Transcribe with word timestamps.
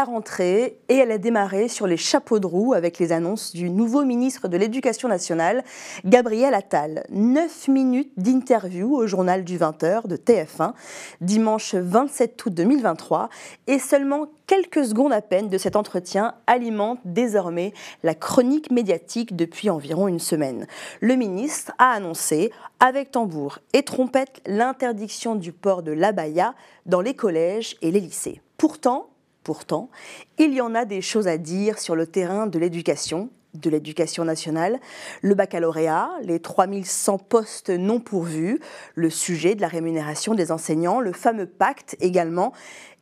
La 0.00 0.06
rentrée 0.06 0.78
et 0.88 0.96
elle 0.96 1.10
a 1.10 1.18
démarré 1.18 1.68
sur 1.68 1.86
les 1.86 1.98
chapeaux 1.98 2.38
de 2.38 2.46
roue 2.46 2.72
avec 2.72 2.98
les 2.98 3.12
annonces 3.12 3.52
du 3.52 3.68
nouveau 3.68 4.02
ministre 4.02 4.48
de 4.48 4.56
l'Éducation 4.56 5.08
nationale, 5.08 5.62
Gabriel 6.06 6.54
Attal. 6.54 7.04
9 7.10 7.68
minutes 7.68 8.10
d'interview 8.16 8.96
au 8.96 9.06
journal 9.06 9.44
du 9.44 9.58
20h 9.58 10.06
de 10.06 10.16
TF1, 10.16 10.72
dimanche 11.20 11.74
27 11.74 12.46
août 12.46 12.54
2023, 12.54 13.28
et 13.66 13.78
seulement 13.78 14.28
quelques 14.46 14.86
secondes 14.86 15.12
à 15.12 15.20
peine 15.20 15.50
de 15.50 15.58
cet 15.58 15.76
entretien 15.76 16.32
alimentent 16.46 17.02
désormais 17.04 17.74
la 18.02 18.14
chronique 18.14 18.70
médiatique 18.70 19.36
depuis 19.36 19.68
environ 19.68 20.08
une 20.08 20.18
semaine. 20.18 20.66
Le 21.02 21.14
ministre 21.14 21.72
a 21.76 21.90
annoncé, 21.90 22.52
avec 22.78 23.10
tambour 23.10 23.58
et 23.74 23.82
trompette, 23.82 24.40
l'interdiction 24.46 25.34
du 25.34 25.52
port 25.52 25.82
de 25.82 25.92
l'abaya 25.92 26.54
dans 26.86 27.02
les 27.02 27.12
collèges 27.12 27.76
et 27.82 27.90
les 27.90 28.00
lycées. 28.00 28.40
Pourtant, 28.56 29.09
pourtant, 29.50 29.90
il 30.38 30.54
y 30.54 30.60
en 30.60 30.76
a 30.76 30.84
des 30.84 31.02
choses 31.02 31.26
à 31.26 31.36
dire 31.36 31.80
sur 31.80 31.96
le 31.96 32.06
terrain 32.06 32.46
de 32.46 32.56
l'éducation, 32.56 33.30
de 33.54 33.68
l'éducation 33.68 34.24
nationale, 34.24 34.78
le 35.22 35.34
baccalauréat, 35.34 36.08
les 36.22 36.38
3100 36.38 37.18
postes 37.18 37.70
non 37.70 37.98
pourvus, 37.98 38.60
le 38.94 39.10
sujet 39.10 39.56
de 39.56 39.60
la 39.60 39.66
rémunération 39.66 40.34
des 40.34 40.52
enseignants, 40.52 41.00
le 41.00 41.12
fameux 41.12 41.46
pacte 41.46 41.96
également, 41.98 42.52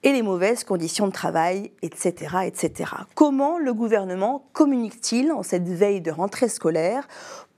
et 0.03 0.11
les 0.11 0.23
mauvaises 0.23 0.65
conditions 0.65 1.07
de 1.07 1.13
travail, 1.13 1.71
etc. 1.83 2.37
etc. 2.47 2.93
Comment 3.15 3.59
le 3.59 3.75
gouvernement 3.75 4.49
communique-t-il 4.55 5.33
en 5.33 5.43
cette 5.43 5.69
veille 5.69 6.01
de 6.01 6.11
rentrée 6.11 6.49
scolaire 6.49 7.09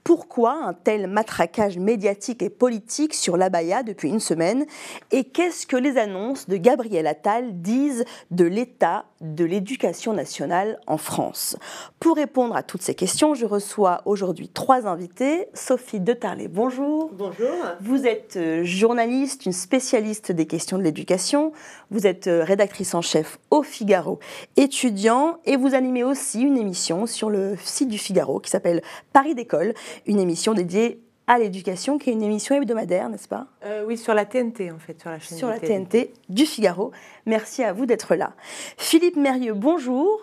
pourquoi 0.04 0.52
un 0.64 0.72
tel 0.72 1.06
matraquage 1.06 1.78
médiatique 1.78 2.42
et 2.42 2.50
politique 2.50 3.14
sur 3.14 3.36
l'abaya 3.36 3.82
depuis 3.82 4.08
une 4.08 4.20
semaine 4.20 4.66
Et 5.12 5.24
qu'est-ce 5.24 5.66
que 5.66 5.76
les 5.76 5.98
annonces 5.98 6.48
de 6.48 6.56
Gabriel 6.56 7.06
Attal 7.06 7.60
disent 7.60 8.04
de 8.30 8.44
l'état 8.44 9.04
de 9.20 9.44
l'éducation 9.44 10.12
nationale 10.12 10.80
en 10.86 10.96
France? 10.96 11.56
Pour 11.98 12.16
répondre 12.16 12.56
à 12.56 12.62
toutes 12.62 12.82
ces 12.82 12.94
questions, 12.94 13.34
je 13.34 13.46
reçois 13.46 14.02
aujourd'hui 14.04 14.48
trois 14.48 14.86
invités. 14.86 15.46
Sophie 15.54 16.00
de 16.00 16.12
Tarlet, 16.12 16.48
bonjour. 16.48 17.10
Bonjour. 17.12 17.48
Vous 17.80 18.06
êtes 18.06 18.36
euh, 18.36 18.64
journaliste, 18.64 19.46
une 19.46 19.52
spécialiste 19.52 20.32
des 20.32 20.46
questions 20.46 20.78
de 20.78 20.82
l'éducation. 20.82 21.52
Vous 21.90 22.06
êtes 22.06 22.26
euh, 22.26 22.42
rédactrice 22.42 22.94
en 22.94 23.02
chef 23.02 23.38
au 23.50 23.62
Figaro, 23.62 24.18
étudiant, 24.56 25.38
et 25.44 25.56
vous 25.56 25.74
animez 25.74 26.04
aussi 26.04 26.40
une 26.40 26.56
émission 26.56 27.06
sur 27.06 27.30
le 27.30 27.56
site 27.62 27.88
du 27.88 27.98
Figaro 27.98 28.40
qui 28.40 28.50
s'appelle 28.50 28.82
Paris 29.12 29.34
d'école 29.34 29.74
une 30.06 30.20
émission 30.20 30.54
dédiée 30.54 31.00
à 31.26 31.38
l'éducation, 31.38 31.98
qui 31.98 32.10
est 32.10 32.12
une 32.12 32.24
émission 32.24 32.56
hebdomadaire, 32.56 33.08
n'est-ce 33.08 33.28
pas? 33.28 33.46
Euh, 33.64 33.84
Oui, 33.86 33.96
sur 33.96 34.14
la 34.14 34.24
TNT, 34.24 34.72
en 34.72 34.78
fait, 34.78 35.00
sur 35.00 35.10
la 35.10 35.20
chaîne 35.20 35.38
Sur 35.38 35.48
la 35.48 35.60
TNT 35.60 36.12
du 36.28 36.44
Figaro. 36.44 36.90
Merci 37.24 37.62
à 37.62 37.72
vous 37.72 37.86
d'être 37.86 38.16
là. 38.16 38.32
Philippe 38.76 39.16
Mérieux, 39.16 39.54
bonjour. 39.54 40.20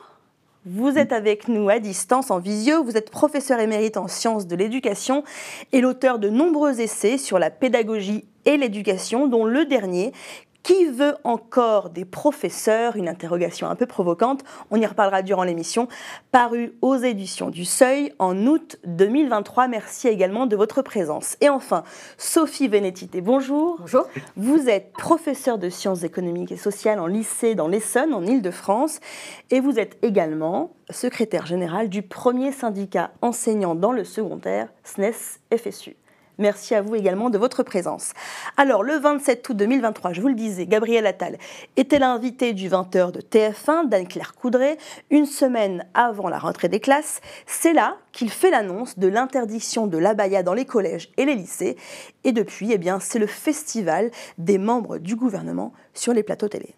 Vous 0.65 0.97
êtes 0.97 1.13
avec 1.13 1.47
nous 1.47 1.69
à 1.69 1.79
distance, 1.79 2.29
en 2.29 2.39
visio. 2.39 2.83
Vous 2.83 2.97
êtes 2.97 3.09
professeur 3.09 3.61
émérite 3.61 3.95
en 3.95 4.09
sciences 4.09 4.47
de 4.47 4.55
l'éducation 4.57 5.23
et 5.71 5.79
l'auteur 5.79 6.19
de 6.19 6.27
nombreux 6.27 6.81
essais 6.81 7.17
sur 7.17 7.39
la 7.39 7.49
pédagogie 7.51 8.25
et 8.43 8.57
l'éducation, 8.57 9.29
dont 9.29 9.45
le 9.45 9.63
dernier 9.63 10.11
qui 10.67 10.85
veut 10.85 11.15
encore 11.23 11.91
des 11.91 12.03
professeurs? 12.03 12.97
Une 12.97 13.07
interrogation 13.07 13.69
un 13.69 13.75
peu 13.75 13.85
provocante. 13.85 14.43
On 14.69 14.75
y 14.75 14.85
reparlera 14.85 15.21
durant 15.21 15.45
l'émission. 15.45 15.87
Paru 16.33 16.73
aux 16.81 16.97
éditions 16.97 17.49
du 17.49 17.63
Seuil 17.63 18.11
en 18.19 18.35
août 18.45 18.77
2023. 18.83 19.69
Merci 19.69 20.09
également 20.09 20.45
de 20.45 20.57
votre 20.57 20.81
présence. 20.81 21.37
Et 21.39 21.47
enfin, 21.47 21.85
Sophie 22.17 22.67
Vénétité, 22.67 23.21
bonjour. 23.21 23.77
Bonjour. 23.79 24.07
Vous 24.35 24.67
êtes 24.67 24.91
professeure 24.91 25.57
de 25.57 25.69
sciences 25.69 26.03
économiques 26.03 26.51
et 26.51 26.57
sociales 26.57 26.99
en 26.99 27.07
lycée 27.07 27.55
dans 27.55 27.69
l'Essonne, 27.69 28.13
en 28.13 28.25
Ile-de-France. 28.25 28.99
Et 29.51 29.61
vous 29.61 29.79
êtes 29.79 29.97
également 30.01 30.73
secrétaire 30.89 31.45
général 31.45 31.87
du 31.87 32.01
premier 32.01 32.51
syndicat 32.51 33.11
enseignant 33.21 33.73
dans 33.73 33.93
le 33.93 34.03
secondaire, 34.03 34.67
SNES-FSU. 34.83 35.95
Merci 36.39 36.75
à 36.75 36.81
vous 36.81 36.95
également 36.95 37.31
de 37.31 37.37
votre 37.37 37.63
présence. 37.63 38.11
Alors, 38.57 38.83
le 38.83 38.99
27 38.99 39.49
août 39.49 39.57
2023, 39.57 40.13
je 40.13 40.21
vous 40.21 40.27
le 40.27 40.35
disais, 40.35 40.67
Gabriel 40.67 41.07
Attal 41.07 41.37
était 41.77 41.97
l'invité 41.97 42.53
du 42.53 42.69
20h 42.69 43.11
de 43.11 43.21
TF1 43.21 43.89
d'Anne-Claire 43.89 44.35
Coudray, 44.35 44.77
une 45.09 45.25
semaine 45.25 45.85
avant 45.95 46.29
la 46.29 46.37
rentrée 46.37 46.69
des 46.69 46.79
classes. 46.79 47.21
C'est 47.47 47.73
là 47.73 47.97
qu'il 48.11 48.29
fait 48.29 48.51
l'annonce 48.51 48.99
de 48.99 49.07
l'interdiction 49.07 49.87
de 49.87 49.97
l'abaya 49.97 50.43
dans 50.43 50.53
les 50.53 50.65
collèges 50.65 51.09
et 51.17 51.25
les 51.25 51.35
lycées. 51.35 51.75
Et 52.23 52.31
depuis, 52.31 52.71
eh 52.71 52.79
c'est 52.99 53.19
le 53.19 53.27
festival 53.27 54.11
des 54.37 54.59
membres 54.59 54.99
du 54.99 55.15
gouvernement 55.15 55.73
sur 55.93 56.13
les 56.13 56.23
plateaux 56.23 56.47
télé. 56.47 56.75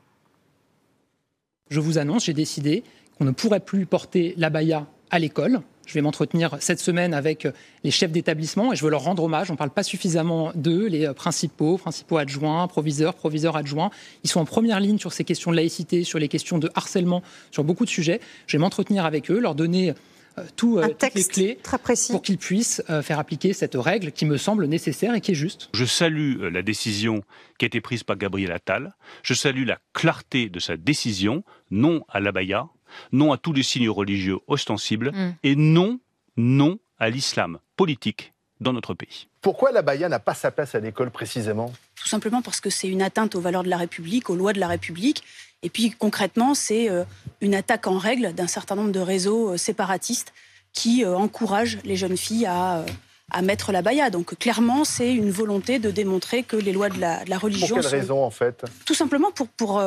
Je 1.69 1.79
vous 1.79 1.97
annonce, 1.97 2.25
j'ai 2.25 2.33
décidé 2.33 2.83
qu'on 3.17 3.25
ne 3.25 3.31
pourrait 3.31 3.59
plus 3.59 3.85
porter 3.85 4.33
l'abaya 4.37 4.87
à 5.11 5.19
l'école 5.19 5.61
je 5.89 5.95
vais 5.95 6.01
m'entretenir 6.01 6.55
cette 6.59 6.79
semaine 6.79 7.15
avec 7.15 7.45
euh, 7.45 7.51
les 7.83 7.89
chefs 7.89 8.11
d'établissement 8.11 8.71
et 8.71 8.75
je 8.75 8.83
veux 8.83 8.91
leur 8.91 9.01
rendre 9.01 9.23
hommage. 9.23 9.49
On 9.49 9.53
ne 9.53 9.57
parle 9.57 9.71
pas 9.71 9.81
suffisamment 9.81 10.51
d'eux, 10.53 10.85
les 10.85 11.07
euh, 11.07 11.13
principaux, 11.13 11.77
principaux 11.77 12.17
adjoints, 12.17 12.67
proviseurs, 12.67 13.15
proviseurs 13.15 13.55
adjoints. 13.55 13.89
Ils 14.23 14.29
sont 14.29 14.39
en 14.39 14.45
première 14.45 14.79
ligne 14.79 14.99
sur 14.99 15.13
ces 15.13 15.23
questions 15.23 15.49
de 15.49 15.55
laïcité, 15.55 16.03
sur 16.03 16.19
les 16.19 16.27
questions 16.27 16.59
de 16.59 16.69
harcèlement, 16.75 17.23
sur 17.49 17.63
beaucoup 17.63 17.85
de 17.85 17.89
sujets. 17.89 18.19
Je 18.45 18.57
vais 18.57 18.61
m'entretenir 18.61 19.03
avec 19.03 19.31
eux, 19.31 19.39
leur 19.39 19.55
donner 19.55 19.95
euh, 20.37 20.43
tout, 20.55 20.79
toutes 20.99 21.15
les 21.15 21.23
clés 21.23 21.59
très 21.63 21.79
précis. 21.79 22.11
pour 22.11 22.21
qu'ils 22.21 22.37
puissent 22.37 22.83
faire 23.01 23.17
appliquer 23.17 23.53
cette 23.53 23.75
règle 23.75 24.11
qui 24.11 24.25
me 24.25 24.37
semble 24.37 24.67
nécessaire 24.67 25.15
et 25.15 25.21
qui 25.21 25.31
est 25.31 25.35
juste. 25.35 25.69
Je 25.73 25.85
salue 25.85 26.39
la 26.51 26.61
décision 26.61 27.23
qui 27.57 27.65
a 27.65 27.67
été 27.67 27.81
prise 27.81 28.03
par 28.03 28.15
Gabriel 28.15 28.51
Attal. 28.51 28.93
Je 29.23 29.33
salue 29.33 29.65
la 29.65 29.79
clarté 29.93 30.49
de 30.49 30.59
sa 30.59 30.77
décision, 30.77 31.43
non 31.71 32.03
à 32.09 32.19
l'abaya, 32.19 32.67
non 33.11 33.31
à 33.31 33.37
tous 33.37 33.53
les 33.53 33.63
signes 33.63 33.89
religieux 33.89 34.37
ostensibles 34.47 35.11
mm. 35.11 35.35
et 35.43 35.55
non, 35.55 35.99
non 36.37 36.79
à 36.97 37.09
l'islam 37.09 37.59
politique 37.75 38.33
dans 38.59 38.73
notre 38.73 38.93
pays. 38.93 39.27
Pourquoi 39.41 39.71
la 39.71 39.81
Baïa 39.81 40.09
n'a 40.09 40.19
pas 40.19 40.33
sa 40.33 40.51
place 40.51 40.75
à 40.75 40.81
l'école 40.81 41.11
précisément? 41.11 41.71
Tout 41.95 42.09
simplement 42.09 42.41
parce 42.41 42.59
que 42.59 42.69
c'est 42.69 42.89
une 42.89 43.01
atteinte 43.01 43.35
aux 43.35 43.39
valeurs 43.39 43.63
de 43.63 43.69
la 43.69 43.77
République, 43.77 44.29
aux 44.29 44.35
lois 44.35 44.51
de 44.51 44.59
la 44.59 44.67
République. 44.67 45.23
Et 45.63 45.69
puis 45.69 45.91
concrètement, 45.91 46.53
c'est 46.55 46.89
euh, 46.89 47.05
une 47.39 47.55
attaque 47.55 47.87
en 47.87 47.97
règle 47.97 48.33
d'un 48.33 48.47
certain 48.47 48.75
nombre 48.75 48.91
de 48.91 48.99
réseaux 48.99 49.53
euh, 49.53 49.57
séparatistes 49.57 50.33
qui 50.73 51.05
euh, 51.05 51.15
encouragent 51.15 51.79
les 51.85 51.95
jeunes 51.95 52.17
filles 52.17 52.47
à, 52.47 52.85
à 53.31 53.41
mettre 53.41 53.71
la 53.71 53.81
Baïa. 53.81 54.09
Donc 54.09 54.37
clairement, 54.37 54.83
c'est 54.83 55.13
une 55.13 55.31
volonté 55.31 55.79
de 55.79 55.89
démontrer 55.89 56.43
que 56.43 56.57
les 56.57 56.73
lois 56.73 56.89
de 56.89 56.99
la, 56.99 57.23
de 57.23 57.29
la 57.29 57.37
religion... 57.37 57.77
Pour 57.77 57.79
quelle 57.79 57.99
raison 57.99 58.23
en 58.23 58.31
fait? 58.31 58.65
Tout 58.85 58.93
simplement 58.93 59.31
pour... 59.31 59.47
pour 59.47 59.81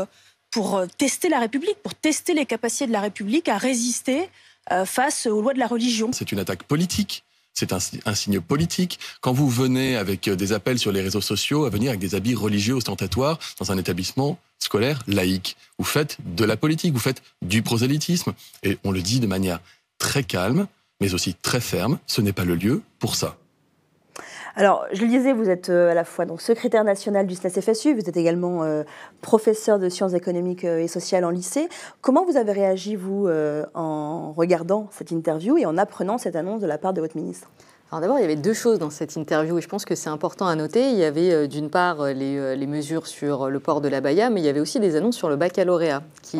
pour 0.53 0.77
euh, 0.77 0.87
tester 0.99 1.29
la 1.29 1.41
République, 1.41 1.77
pour 1.83 1.95
tester 1.95 2.35
les 2.35 2.47
capacités 2.47 2.87
de 2.87 2.93
la 2.93 3.01
République 3.01 3.49
à 3.49 3.59
résister 3.59 4.29
euh, 4.71 4.85
face 4.85 5.27
aux 5.27 5.43
lois 5.43 5.55
de 5.55 5.59
la 5.59 5.67
religion. 5.67 6.11
C'est 6.13 6.31
une 6.31 6.39
attaque 6.39 6.63
politique. 6.63 7.25
C'est 7.55 7.73
un, 7.73 8.15
signe 8.15 8.41
politique. 8.41 8.99
Quand 9.21 9.33
vous 9.33 9.49
venez 9.49 9.97
avec 9.97 10.29
euh, 10.29 10.37
des 10.37 10.53
appels 10.53 10.79
sur 10.79 10.93
les 10.93 11.03
réseaux 11.03 11.21
sociaux 11.21 11.65
à 11.65 11.71
venir 11.71 11.91
avec 11.91 12.01
des 12.01 12.15
habits 12.15 12.35
religieux 12.35 12.75
ostentatoires 12.75 13.39
dans 13.59 13.73
un 13.73 13.79
établissement 13.79 14.39
scolaire 14.59 15.03
laïque, 15.07 15.57
vous 15.79 15.85
faites 15.85 16.19
de 16.25 16.45
la 16.45 16.57
politique, 16.57 16.95
vous 16.95 17.01
faites 17.01 17.23
du 17.43 17.63
prosélytisme. 17.63 18.33
Et 18.63 18.79
on 18.85 18.91
le 18.91 19.03
dit 19.03 19.21
de 19.21 19.27
manière 19.27 19.61
très 19.99 20.23
calme, 20.23 20.67
mais 21.01 21.13
aussi 21.13 21.35
très 21.35 21.61
ferme. 21.61 21.99
Ce 22.07 22.21
n'est 22.21 22.33
pas 22.33 22.45
le 22.45 22.55
lieu 22.55 22.83
pour 22.99 23.17
ça. 23.17 23.37
Alors, 24.55 24.85
je 24.93 25.01
le 25.01 25.09
disais, 25.09 25.33
vous 25.33 25.49
êtes 25.49 25.71
euh, 25.71 25.91
à 25.91 25.95
la 25.95 26.05
fois 26.05 26.27
donc, 26.27 26.43
secrétaire 26.43 26.85
national 26.85 27.27
du 27.27 27.35
SNES-FSU, 27.35 27.95
vous 27.95 28.07
êtes 28.07 28.17
également 28.17 28.65
euh, 28.65 28.83
professeur 29.23 29.79
de 29.79 29.89
sciences 29.89 30.13
économiques 30.13 30.65
euh, 30.65 30.79
et 30.79 30.89
sociales 30.89 31.25
en 31.25 31.31
lycée. 31.31 31.69
Comment 32.03 32.27
vous 32.27 32.37
avez 32.37 32.53
réagi, 32.53 32.95
vous, 32.97 33.29
en 33.75 34.33
regardant 34.33 34.89
cette 34.91 35.11
interview 35.11 35.57
et 35.57 35.65
en 35.65 35.79
apprenant 35.79 36.19
cette 36.19 36.37
annonce 36.37 36.61
de 36.61 36.67
la 36.67 36.77
part 36.77 36.93
de 36.93 37.01
votre 37.01 37.17
ministre? 37.17 37.49
Alors 37.93 38.01
d'abord, 38.01 38.19
il 38.19 38.23
y 38.23 38.25
avait 38.25 38.37
deux 38.37 38.55
choses 38.55 38.79
dans 38.79 38.89
cette 38.89 39.17
interview 39.17 39.59
et 39.59 39.61
je 39.61 39.69
pense 39.69 39.85
que 39.85 39.95
c'est 39.95 40.09
important 40.09 40.47
à 40.47 40.55
noter. 40.55 40.89
Il 40.93 40.97
y 40.97 41.05
avait 41.05 41.31
euh, 41.31 41.47
d'une 41.47 41.69
part 41.69 42.01
euh, 42.01 42.15
euh, 42.15 42.55
les, 42.55 42.67
mesures 42.67 43.07
sur 43.07 43.51
le 43.51 43.61
port 43.61 43.83
de 43.83 43.89
la 43.89 44.01
Baïa, 44.01 44.31
mais 44.31 44.41
il 44.41 44.45
y 44.45 44.49
avait 44.49 44.61
aussi 44.61 44.81
des 44.81 44.97
annonces 44.97 45.15
sur 45.15 45.29
le 45.29 45.37
baccalauréat, 45.37 46.03
qui, 46.23 46.39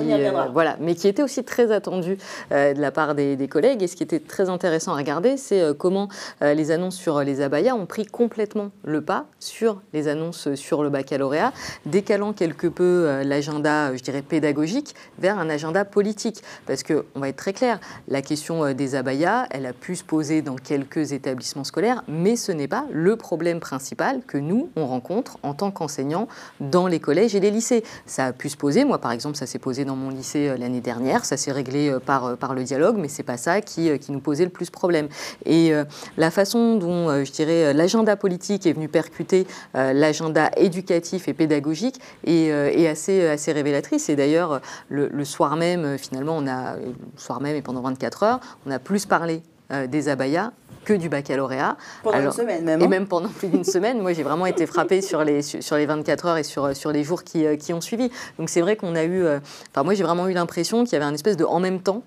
voilà, 0.55 0.79
mais 0.81 0.95
qui 0.95 1.09
étaient 1.09 1.23
aussi 1.23 1.45
très 1.45 1.71
attendues 1.71 2.17
de 2.51 2.81
la 2.81 2.91
part 2.91 3.15
des, 3.15 3.49
collègues. 3.51 3.83
Et 3.83 3.87
ce 3.87 3.97
qui 3.97 4.03
était 4.03 4.19
très 4.19 4.49
intéressant 4.49 4.95
à 4.95 4.97
regarder, 4.97 5.37
c'est 5.37 5.77
comment 5.77 6.09
les 6.41 6.71
annonces 6.71 6.97
sur 6.97 7.23
les 7.23 7.43
abayas 7.43 7.75
ont 7.75 7.85
pris 7.85 8.07
complètement 8.07 8.71
le 8.85 9.03
pas 9.03 9.27
sur 9.39 9.83
les 9.93 10.09
annonces 10.09 10.55
sur 10.55 10.83
le 10.83 10.89
baccalauréat, 10.89 11.53
décalant 11.85 12.33
quelque 12.33 12.67
peu 12.67 13.23
l'agenda, 13.25 13.95
je 13.95 14.03
dirais, 14.03 14.23
pédagogique 14.23 14.95
vers 15.19 15.39
un 15.39 15.51
agenda 15.51 15.85
politique. 15.85 16.43
Parce 16.67 16.83
que, 16.83 17.05
on 17.15 17.21
va 17.21 17.29
être 17.29 17.37
très 17.37 17.53
clair, 17.53 17.79
la 18.09 18.23
question 18.23 18.73
des 18.73 18.95
abayas, 18.95 19.47
elle 19.51 19.67
a 19.67 19.75
pu 19.75 19.97
se 19.97 20.05
poser 20.05 20.41
dans 20.41 20.57
quelques 20.57 21.13
établissements 21.13 21.42
l'établissement 21.43 21.65
scolaire, 21.65 22.05
mais 22.07 22.37
ce 22.37 22.53
n'est 22.53 22.69
pas 22.69 22.85
le 22.93 23.17
problème 23.17 23.59
principal 23.59 24.21
que 24.27 24.39
nous, 24.39 24.71
on 24.77 24.87
rencontre 24.87 25.39
en 25.43 25.55
tant 25.55 25.73
qu'enseignants 25.73 26.29
dans 26.61 26.87
les 26.87 27.01
collèges 27.01 27.35
et 27.35 27.41
les 27.41 27.51
lycées. 27.51 27.83
Ça 28.07 28.27
a 28.27 28.33
pu 28.33 28.49
se 28.49 28.57
poser, 28.57 28.85
moi 28.85 28.99
par 28.99 29.11
exemple, 29.11 29.37
ça 29.37 29.47
s'est 29.47 29.59
posé 29.59 29.85
dans 29.85 29.97
mon 29.97 30.11
lycée 30.11 30.49
euh, 30.49 30.57
l'année 30.57 30.81
dernière, 30.81 31.25
ça 31.25 31.37
s'est 31.37 31.51
réglé 31.51 31.91
euh, 31.91 31.99
par, 31.99 32.37
par 32.37 32.55
le 32.55 32.63
dialogue, 32.63 32.97
mais 32.97 33.09
c'est 33.09 33.25
pas 33.25 33.37
ça 33.37 33.61
qui, 33.61 33.99
qui 33.99 34.13
nous 34.13 34.21
posait 34.21 34.45
le 34.45 34.51
plus 34.51 34.71
problème. 34.71 35.09
Et 35.45 35.73
la 36.17 36.31
façon 36.31 36.77
dont, 36.77 37.25
je 37.25 37.31
dirais, 37.33 37.73
l'agenda 37.75 38.17
politique 38.17 38.67
est 38.67 38.73
venu 38.73 38.89
percuter 38.89 39.47
l'agenda 39.75 40.51
éducatif 40.57 41.29
et 41.29 41.35
pédagogique 41.35 42.01
est, 42.25 42.87
assez, 42.87 43.27
assez 43.27 43.53
révélatrice. 43.53 44.09
Et 44.09 44.17
d'ailleurs, 44.17 44.61
le, 44.89 45.25
soir 45.25 45.57
même, 45.57 45.99
finalement, 45.99 46.37
on 46.37 46.47
a, 46.47 46.77
le 46.77 46.95
soir 47.17 47.41
même 47.41 47.57
et 47.57 47.63
pendant 47.63 47.83
24 47.83 48.23
heures, 48.23 48.41
on 48.67 48.71
a 48.71 48.79
plus 48.79 49.07
parlé 49.07 49.43
euh, 49.73 49.87
des 49.87 50.09
abayas 50.11 50.53
que 50.85 50.93
du 50.93 51.09
baccalauréat. 51.09 51.77
Pendant 52.03 52.21
une 52.21 52.33
semaine 52.33 52.65
même. 52.65 52.81
Et 52.81 52.85
hein. 52.85 52.89
même 52.89 53.07
pendant 53.07 53.29
plus 53.29 53.49
d'une 53.49 53.65
semaine. 53.65 54.01
Moi, 54.01 54.13
j'ai 54.13 54.23
vraiment 54.23 54.47
été 54.47 54.67
frappée 54.67 55.03
sur 55.03 55.25
les, 55.25 55.43
sur 55.43 55.77
les 55.77 55.87
24 55.87 56.27
heures 56.27 56.37
et 56.39 56.43
sur, 56.43 56.75
sur 56.77 56.93
les 56.93 57.05
jours 57.05 57.25
qui, 57.25 57.47
euh, 57.47 57.57
qui 57.57 57.73
ont 57.73 57.81
suivi. 57.81 58.11
Donc 58.39 58.49
c'est 58.49 58.61
vrai 58.61 58.77
qu'on 58.77 58.95
a 58.95 59.05
eu... 59.05 59.25
Euh, 59.25 59.39
enfin, 59.71 59.85
moi, 59.85 59.95
j'ai 59.95 60.05
vraiment 60.05 60.29
eu 60.29 60.33
l'impression 60.33 60.85
qu'il 60.85 60.95
y 60.95 60.97
avait 60.97 61.05
un 61.05 61.15
espèce 61.15 61.37
de 61.37 61.45
en 61.45 61.61
même 61.61 61.81
temps 61.81 62.03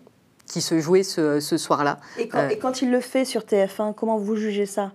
qui 0.45 0.62
se 0.62 0.80
jouait 0.80 1.04
ce, 1.04 1.39
ce 1.39 1.57
soir-là. 1.57 2.00
Et 2.19 2.27
quand, 2.27 2.50
et 2.50 2.57
quand 2.60 2.81
il 2.81 2.92
le 2.92 3.00
fait 3.00 3.25
sur 3.25 3.42
TF1, 3.42 3.95
comment 3.95 4.18
vous 4.18 4.36
jugez 4.36 4.66
ça? 4.66 4.92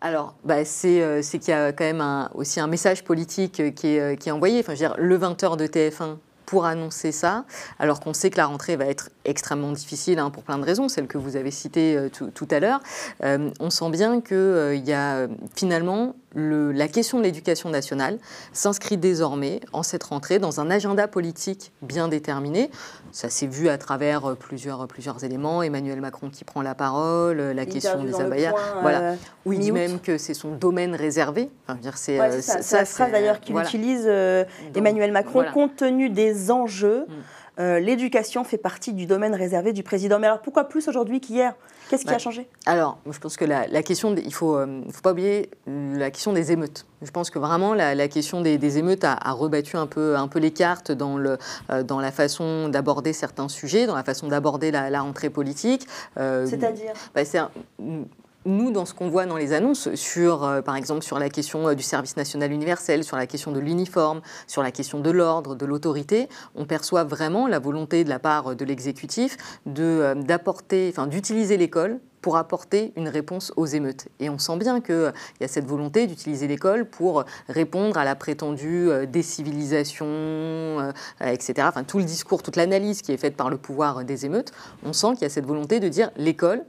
Alors, 0.00 0.34
bah, 0.44 0.64
c'est 0.64 1.20
qu'il 1.22 1.48
y 1.48 1.52
a 1.52 1.72
quand 1.72 1.84
même 1.84 2.00
un, 2.00 2.30
aussi 2.34 2.60
un 2.60 2.66
message 2.66 3.04
politique 3.04 3.74
qui 3.74 3.96
est, 3.96 4.18
qui 4.18 4.28
est 4.28 4.32
envoyé. 4.32 4.60
Enfin, 4.60 4.74
je 4.74 4.82
veux 4.82 4.88
dire, 4.88 4.96
le 4.98 5.18
20h 5.18 5.56
de 5.56 5.66
TF1 5.66 6.16
pour 6.46 6.64
annoncer 6.64 7.12
ça, 7.12 7.44
alors 7.78 8.00
qu'on 8.00 8.14
sait 8.14 8.30
que 8.30 8.36
la 8.36 8.46
rentrée 8.46 8.76
va 8.76 8.86
être 8.86 9.10
extrêmement 9.24 9.72
difficile 9.72 10.18
hein, 10.18 10.30
pour 10.30 10.44
plein 10.44 10.58
de 10.58 10.64
raisons, 10.64 10.88
celles 10.88 11.08
que 11.08 11.18
vous 11.18 11.36
avez 11.36 11.50
citées 11.50 11.96
euh, 11.96 12.08
tout, 12.08 12.48
à 12.50 12.60
l'heure. 12.60 12.80
Euh, 13.24 13.50
on 13.60 13.70
sent 13.70 13.90
bien 13.90 14.20
qu'il 14.20 14.36
euh, 14.36 14.74
y 14.76 14.92
a 14.92 15.26
finalement 15.54 16.14
la 16.36 16.88
question 16.88 17.18
de 17.18 17.24
l'éducation 17.24 17.70
nationale 17.70 18.18
s'inscrit 18.52 18.96
désormais 18.96 19.60
en 19.72 19.82
cette 19.82 20.04
rentrée 20.04 20.38
dans 20.38 20.60
un 20.60 20.70
agenda 20.70 21.08
politique 21.08 21.72
bien 21.82 22.08
déterminé. 22.08 22.70
Ça 23.12 23.30
s'est 23.30 23.46
vu 23.46 23.68
à 23.68 23.78
travers 23.78 24.36
plusieurs, 24.36 24.86
plusieurs 24.86 25.24
éléments. 25.24 25.62
Emmanuel 25.62 26.00
Macron 26.00 26.30
qui 26.30 26.44
prend 26.44 26.62
la 26.62 26.74
parole, 26.74 27.38
la 27.38 27.66
question 27.66 28.04
des 28.04 28.20
abayas. 28.20 28.52
voilà. 28.82 29.14
Où 29.44 29.52
il 29.52 29.60
dit 29.60 29.72
même 29.72 30.00
que 30.00 30.18
c'est 30.18 30.34
son 30.34 30.52
domaine 30.52 30.94
réservé. 30.94 31.50
Enfin, 31.66 31.78
c'est 31.94 32.42
ça, 32.42 32.84
phrase 32.84 33.10
d'ailleurs 33.10 33.40
qu'il 33.40 33.56
utilise 33.58 34.06
Emmanuel 34.74 35.12
Macron 35.12 35.44
compte 35.52 35.76
tenu 35.76 36.10
des 36.10 36.50
enjeux. 36.50 37.06
Mm. 37.08 37.12
Euh, 37.58 37.80
l'éducation 37.80 38.44
fait 38.44 38.58
partie 38.58 38.92
du 38.92 39.06
domaine 39.06 39.34
réservé 39.34 39.72
du 39.72 39.82
président. 39.82 40.18
Mais 40.18 40.26
alors 40.26 40.42
pourquoi 40.42 40.64
plus 40.64 40.88
aujourd'hui 40.88 41.20
qu'hier? 41.20 41.54
Qu'est-ce 41.88 42.04
qui 42.04 42.12
a 42.12 42.18
changé? 42.18 42.48
Alors, 42.66 42.98
je 43.08 43.18
pense 43.18 43.36
que 43.36 43.44
la, 43.44 43.82
question, 43.82 44.14
il 44.14 44.26
ne 44.26 44.30
faut, 44.30 44.56
euh, 44.56 44.82
faut, 44.90 45.02
pas 45.02 45.12
oublier 45.12 45.50
la 45.66 46.10
question 46.10 46.32
des 46.32 46.52
émeutes. 46.52 46.86
Je 47.02 47.10
pense 47.10 47.30
que 47.30 47.38
vraiment 47.38 47.74
la, 47.74 48.08
question 48.08 48.40
des, 48.40 48.78
émeutes 48.78 49.04
a, 49.04 49.16
rebattu 49.32 49.76
un 49.76 49.86
peu, 49.86 50.16
un 50.16 50.28
peu 50.28 50.38
les 50.38 50.50
cartes 50.50 50.92
dans, 50.92 51.16
le, 51.16 51.38
euh, 51.70 51.82
dans 51.82 52.00
la 52.00 52.12
façon 52.12 52.68
d'aborder 52.68 53.12
certains 53.12 53.48
sujets, 53.48 53.86
dans 53.86 53.94
la 53.94 54.04
façon 54.04 54.28
d'aborder 54.28 54.70
la, 54.70 55.00
rentrée 55.00 55.30
politique. 55.30 55.86
C'est-à-dire? 56.16 56.92
bah, 57.14 57.22
nous, 58.46 58.70
dans 58.70 58.86
ce 58.86 58.94
qu'on 58.94 59.08
voit 59.08 59.26
dans 59.26 59.36
les 59.36 59.52
annonces, 59.52 59.94
sur, 59.94 60.44
euh, 60.44 60.62
par 60.62 60.76
exemple, 60.76 61.02
sur 61.02 61.18
la 61.18 61.28
question 61.28 61.68
euh, 61.68 61.74
du 61.74 61.82
service 61.82 62.16
national 62.16 62.52
universel, 62.52 63.04
sur 63.04 63.16
la 63.16 63.26
question 63.26 63.52
de 63.52 63.60
l'uniforme, 63.60 64.20
sur 64.46 64.62
la 64.62 64.70
question 64.70 65.00
de 65.00 65.10
l'ordre, 65.10 65.54
de 65.54 65.66
l'autorité, 65.66 66.28
on 66.54 66.64
perçoit 66.64 67.04
vraiment 67.04 67.46
la 67.46 67.58
volonté 67.58 68.04
de 68.04 68.08
la 68.08 68.18
part 68.18 68.56
de 68.56 68.64
l'exécutif 68.64 69.36
euh, 69.78 70.14
d'apporter, 70.14 70.88
enfin, 70.90 71.06
d'utiliser 71.06 71.56
l'école 71.56 72.00
pour 72.22 72.36
apporter 72.36 72.92
une 72.96 73.08
réponse 73.08 73.52
aux 73.56 73.66
émeutes. 73.66 74.08
Et 74.18 74.30
on 74.30 74.38
sent 74.38 74.56
bien 74.56 74.80
qu'il 74.80 75.12
y 75.40 75.44
a 75.44 75.48
cette 75.48 75.66
volonté 75.66 76.06
d'utiliser 76.08 76.48
l'école 76.48 76.84
pour 76.84 77.24
répondre 77.48 77.96
à 77.98 78.04
la 78.04 78.16
prétendue 78.16 78.88
décivilisation, 79.06 80.92
etc. 81.20 81.68
Enfin, 81.68 81.84
tout 81.84 81.98
le 81.98 82.04
discours, 82.04 82.42
toute 82.42 82.56
l'analyse 82.56 83.02
qui 83.02 83.12
est 83.12 83.16
faite 83.16 83.36
par 83.36 83.48
le 83.48 83.58
pouvoir 83.58 84.04
des 84.04 84.26
émeutes, 84.26 84.50
on 84.84 84.92
sent 84.92 85.12
qu'il 85.12 85.22
y 85.22 85.26
a 85.26 85.30
cette 85.30 85.46
volonté 85.46 85.78
de 85.78 85.86
dire 85.86 86.10
l'école, 86.16 86.64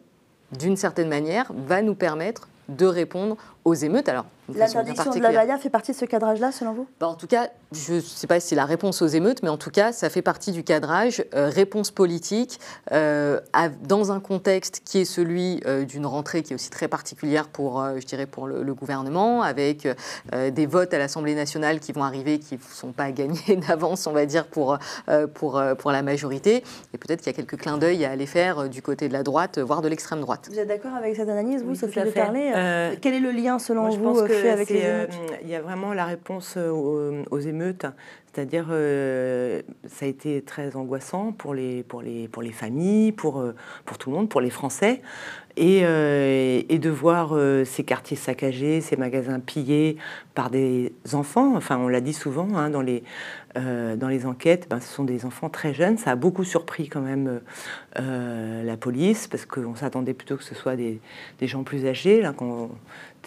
d'une 0.52 0.78
certaine 0.78 1.10
manière, 1.10 1.52
va 1.54 1.82
nous 1.82 1.96
permettre 1.96 2.48
de 2.70 2.86
répondre 2.86 3.38
aux 3.68 3.74
émeutes. 3.74 4.08
Alors, 4.08 4.26
L'interdiction 4.56 5.12
de 5.12 5.20
la 5.20 5.32
baya 5.32 5.58
fait 5.58 5.70
partie 5.70 5.92
de 5.92 5.98
ce 5.98 6.06
cadrage-là, 6.06 6.52
selon 6.52 6.74
vous? 6.74 6.88
Bah, 7.00 7.08
En 7.08 7.16
tout 7.16 7.28
cas, 7.28 7.50
je 7.74 7.96
ne 7.96 8.00
sais 8.00 8.28
pas 8.28 8.40
si 8.40 8.50
c'est 8.50 8.56
la 8.56 8.66
réponse 8.66 9.02
aux 9.02 9.08
émeutes, 9.08 9.44
mais 9.44 9.50
en 9.50 9.58
tout 9.58 9.72
cas, 9.72 9.92
ça 9.92 10.10
fait 10.10 10.22
partie 10.22 10.52
du 10.52 10.64
cadrage 10.64 11.24
euh, 11.34 11.50
réponse 11.50 11.92
politique 11.92 12.60
euh, 12.94 13.42
dans 13.84 14.12
un 14.12 14.22
contexte 14.22 14.82
qui 14.86 15.00
est 15.00 15.06
celui 15.06 15.62
euh, 15.66 15.84
d'une 15.84 16.06
rentrée 16.06 16.44
qui 16.44 16.54
est 16.54 16.56
aussi 16.56 16.70
très 16.70 16.88
particulière 16.88 17.50
pour, 17.50 17.84
je 17.98 18.06
dirais, 18.06 18.26
pour 18.26 18.48
le, 18.48 18.74
gouvernement, 18.74 19.42
avec 19.42 19.88
des 20.52 20.66
votes 20.66 20.94
à 20.94 21.00
l'Assemblée 21.00 21.34
nationale 21.34 21.80
qui 21.80 21.92
vont 21.92 22.04
arriver, 22.04 22.38
qui 22.38 22.56
ne 22.56 22.60
sont 22.72 22.92
pas 22.92 23.12
gagnés 23.12 23.56
d'avance, 23.68 24.06
on 24.08 24.12
va 24.12 24.26
dire, 24.26 24.46
pour, 24.46 24.78
pour, 25.34 25.62
pour 25.78 25.92
la 25.92 26.04
majorité. 26.04 26.64
Et 26.94 26.98
peut-être 26.98 27.22
qu'il 27.22 27.32
y 27.32 27.36
a 27.36 27.38
quelques 27.38 27.58
clins 27.58 27.78
d'œil 27.78 28.06
à 28.06 28.12
aller 28.12 28.28
faire 28.28 28.70
du 28.70 28.82
côté 28.82 29.08
de 29.08 29.14
la 29.14 29.24
droite, 29.24 29.58
voire 29.58 29.82
de 29.82 29.88
l'extrême 29.88 30.22
droite. 30.22 30.48
Vous 30.52 30.60
êtes 30.60 30.68
d'accord 30.68 30.94
avec 30.94 31.16
cette 31.16 31.30
analyse, 31.30 31.64
vous, 31.64 31.76
Sophie 31.76 32.00
de 32.00 32.96
Quel 33.02 33.14
est 33.14 33.20
le 33.20 33.32
lien, 33.32 33.57
selon 33.60 33.90
vous, 33.90 34.20
euh, 34.20 35.08
il 35.44 35.50
y 35.50 35.56
a 35.56 35.62
vraiment 35.62 35.94
la 35.94 36.06
réponse 36.06 36.56
euh, 36.58 37.24
aux, 37.30 37.40
émeutes, 37.40 37.86
c'est-à-dire 38.34 38.68
euh, 38.70 39.62
ça 39.88 40.06
a 40.06 40.08
été 40.08 40.42
très 40.42 40.76
angoissant 40.76 41.32
pour 41.32 41.54
les, 41.54 41.84
pour 41.84 42.02
les, 42.02 42.28
pour 42.28 42.42
les 42.42 42.52
familles, 42.52 43.12
pour, 43.12 43.44
pour 43.86 43.98
tout 43.98 44.10
le 44.10 44.16
monde, 44.16 44.30
pour 44.30 44.42
les 44.42 44.50
Français. 44.50 45.02
Et, 45.60 45.80
et, 45.80 46.78
de 46.78 46.90
voir 46.92 47.36
ces 47.66 47.84
quartiers 47.84 48.16
saccagés, 48.16 48.80
ces 48.80 48.96
magasins 48.96 49.40
pillés 49.40 49.98
par 50.36 50.52
des 50.52 50.94
enfants. 51.14 51.56
Enfin, 51.56 51.80
on 51.80 51.88
l'a 51.88 52.00
dit 52.00 52.14
souvent 52.14 52.56
hein, 52.56 52.70
dans, 52.70 52.84
les, 52.84 53.02
dans 53.56 54.08
les 54.08 54.28
enquêtes, 54.28 54.68
ben, 54.70 54.80
ce 54.80 54.88
sont 54.88 55.04
des 55.04 55.26
enfants 55.26 55.50
très 55.50 55.74
jeunes. 55.74 55.98
Ça 55.98 56.12
a 56.12 56.16
beaucoup 56.16 56.44
surpris 56.44 56.90
quand 56.90 57.02
même 57.02 57.42
la 57.96 58.78
police 58.78 59.26
parce 59.26 59.48
qu'on 59.48 59.74
s'attendait 59.74 60.14
plutôt 60.14 60.38
que 60.38 60.44
ce 60.44 60.54
soit 60.54 60.76
des, 60.76 61.00
des 61.40 61.48
gens 61.48 61.64
plus 61.64 61.88
âgés. 61.88 62.22
Là, 62.22 62.34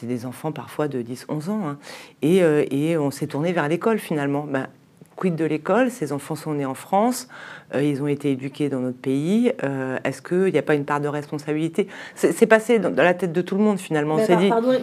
des 0.07 0.27
enfants 0.27 0.53
parfois 0.53 0.89
de 0.89 1.03
10-11 1.03 1.51
ans. 1.51 1.69
Hein. 1.69 1.79
Et, 2.23 2.43
euh, 2.43 2.65
et, 2.71 2.97
on 2.97 3.11
s'est 3.11 3.27
tourné 3.27 3.53
vers 3.53 3.69
l'école 3.69 3.99
finalement. 3.99 4.45
Ben, 4.45 4.69
quid 5.17 5.37
de 5.37 5.45
l'école? 5.45 5.91
Ces 5.91 6.13
enfants 6.13 6.37
sont 6.37 6.55
nés 6.55 6.67
en 6.67 6.75
France. 6.75 7.29
Euh, 7.75 7.83
ils 7.83 8.03
ont 8.03 8.07
été 8.07 8.33
éduqués 8.33 8.69
dans 8.69 8.81
notre 8.81 8.99
pays. 8.99 9.53
Euh, 9.63 9.99
est-ce 10.05 10.23
qu'il 10.23 10.53
n'y 10.53 10.59
a 10.59 10.63
pas 10.63 10.75
une 10.75 10.85
part 10.85 11.01
de 11.01 11.09
responsabilité? 11.09 11.89
C'est 12.15 12.47
passé 12.47 12.79
dans, 12.79 12.91
la 12.91 13.15
tête 13.15 13.33
de 13.33 13.43
tout 13.43 13.57
le 13.57 13.63
monde 13.63 13.79
finalement. 13.79 14.19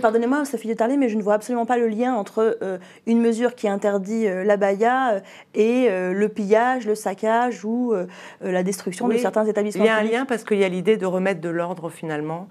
Pardonnez-moi, 0.01 0.45
Sophie 0.45 0.67
de 0.67 0.73
Tarlet, 0.73 0.97
mais 0.97 1.09
je 1.09 1.17
ne 1.17 1.23
vois 1.23 1.35
absolument 1.35 1.65
pas 1.65 1.77
le 1.77 1.87
lien 1.87 2.13
entre 2.13 2.57
euh, 2.61 2.77
une 3.05 3.21
mesure 3.21 3.55
qui 3.55 3.67
interdit 3.67 4.25
la 4.27 4.57
baya 4.57 5.21
et 5.53 5.89
le 5.89 6.27
pillage, 6.27 6.85
le 6.85 6.95
saccage 6.95 7.63
ou 7.65 7.93
la 8.41 8.63
destruction 8.63 9.07
de 9.07 9.17
certains 9.17 9.45
établissements. 9.45 9.83
Il 9.83 9.87
y 9.87 9.89
a 9.89 9.97
un 9.97 10.03
lien 10.03 10.25
parce 10.25 10.43
qu'il 10.43 10.57
y 10.57 10.63
a 10.63 10.69
l'idée 10.69 10.97
de 10.97 11.05
remettre 11.05 11.41
de 11.41 11.49
l'ordre 11.49 11.89
finalement 11.89 12.47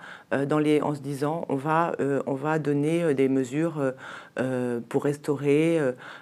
dans 0.47 0.59
les, 0.59 0.81
en 0.81 0.95
se 0.95 1.01
disant 1.01 1.45
on 1.49 1.57
va, 1.57 1.93
on 2.27 2.35
va 2.35 2.59
donner 2.59 3.15
des 3.15 3.29
mesures 3.29 3.93
pour 4.89 5.05
restaurer 5.05 5.81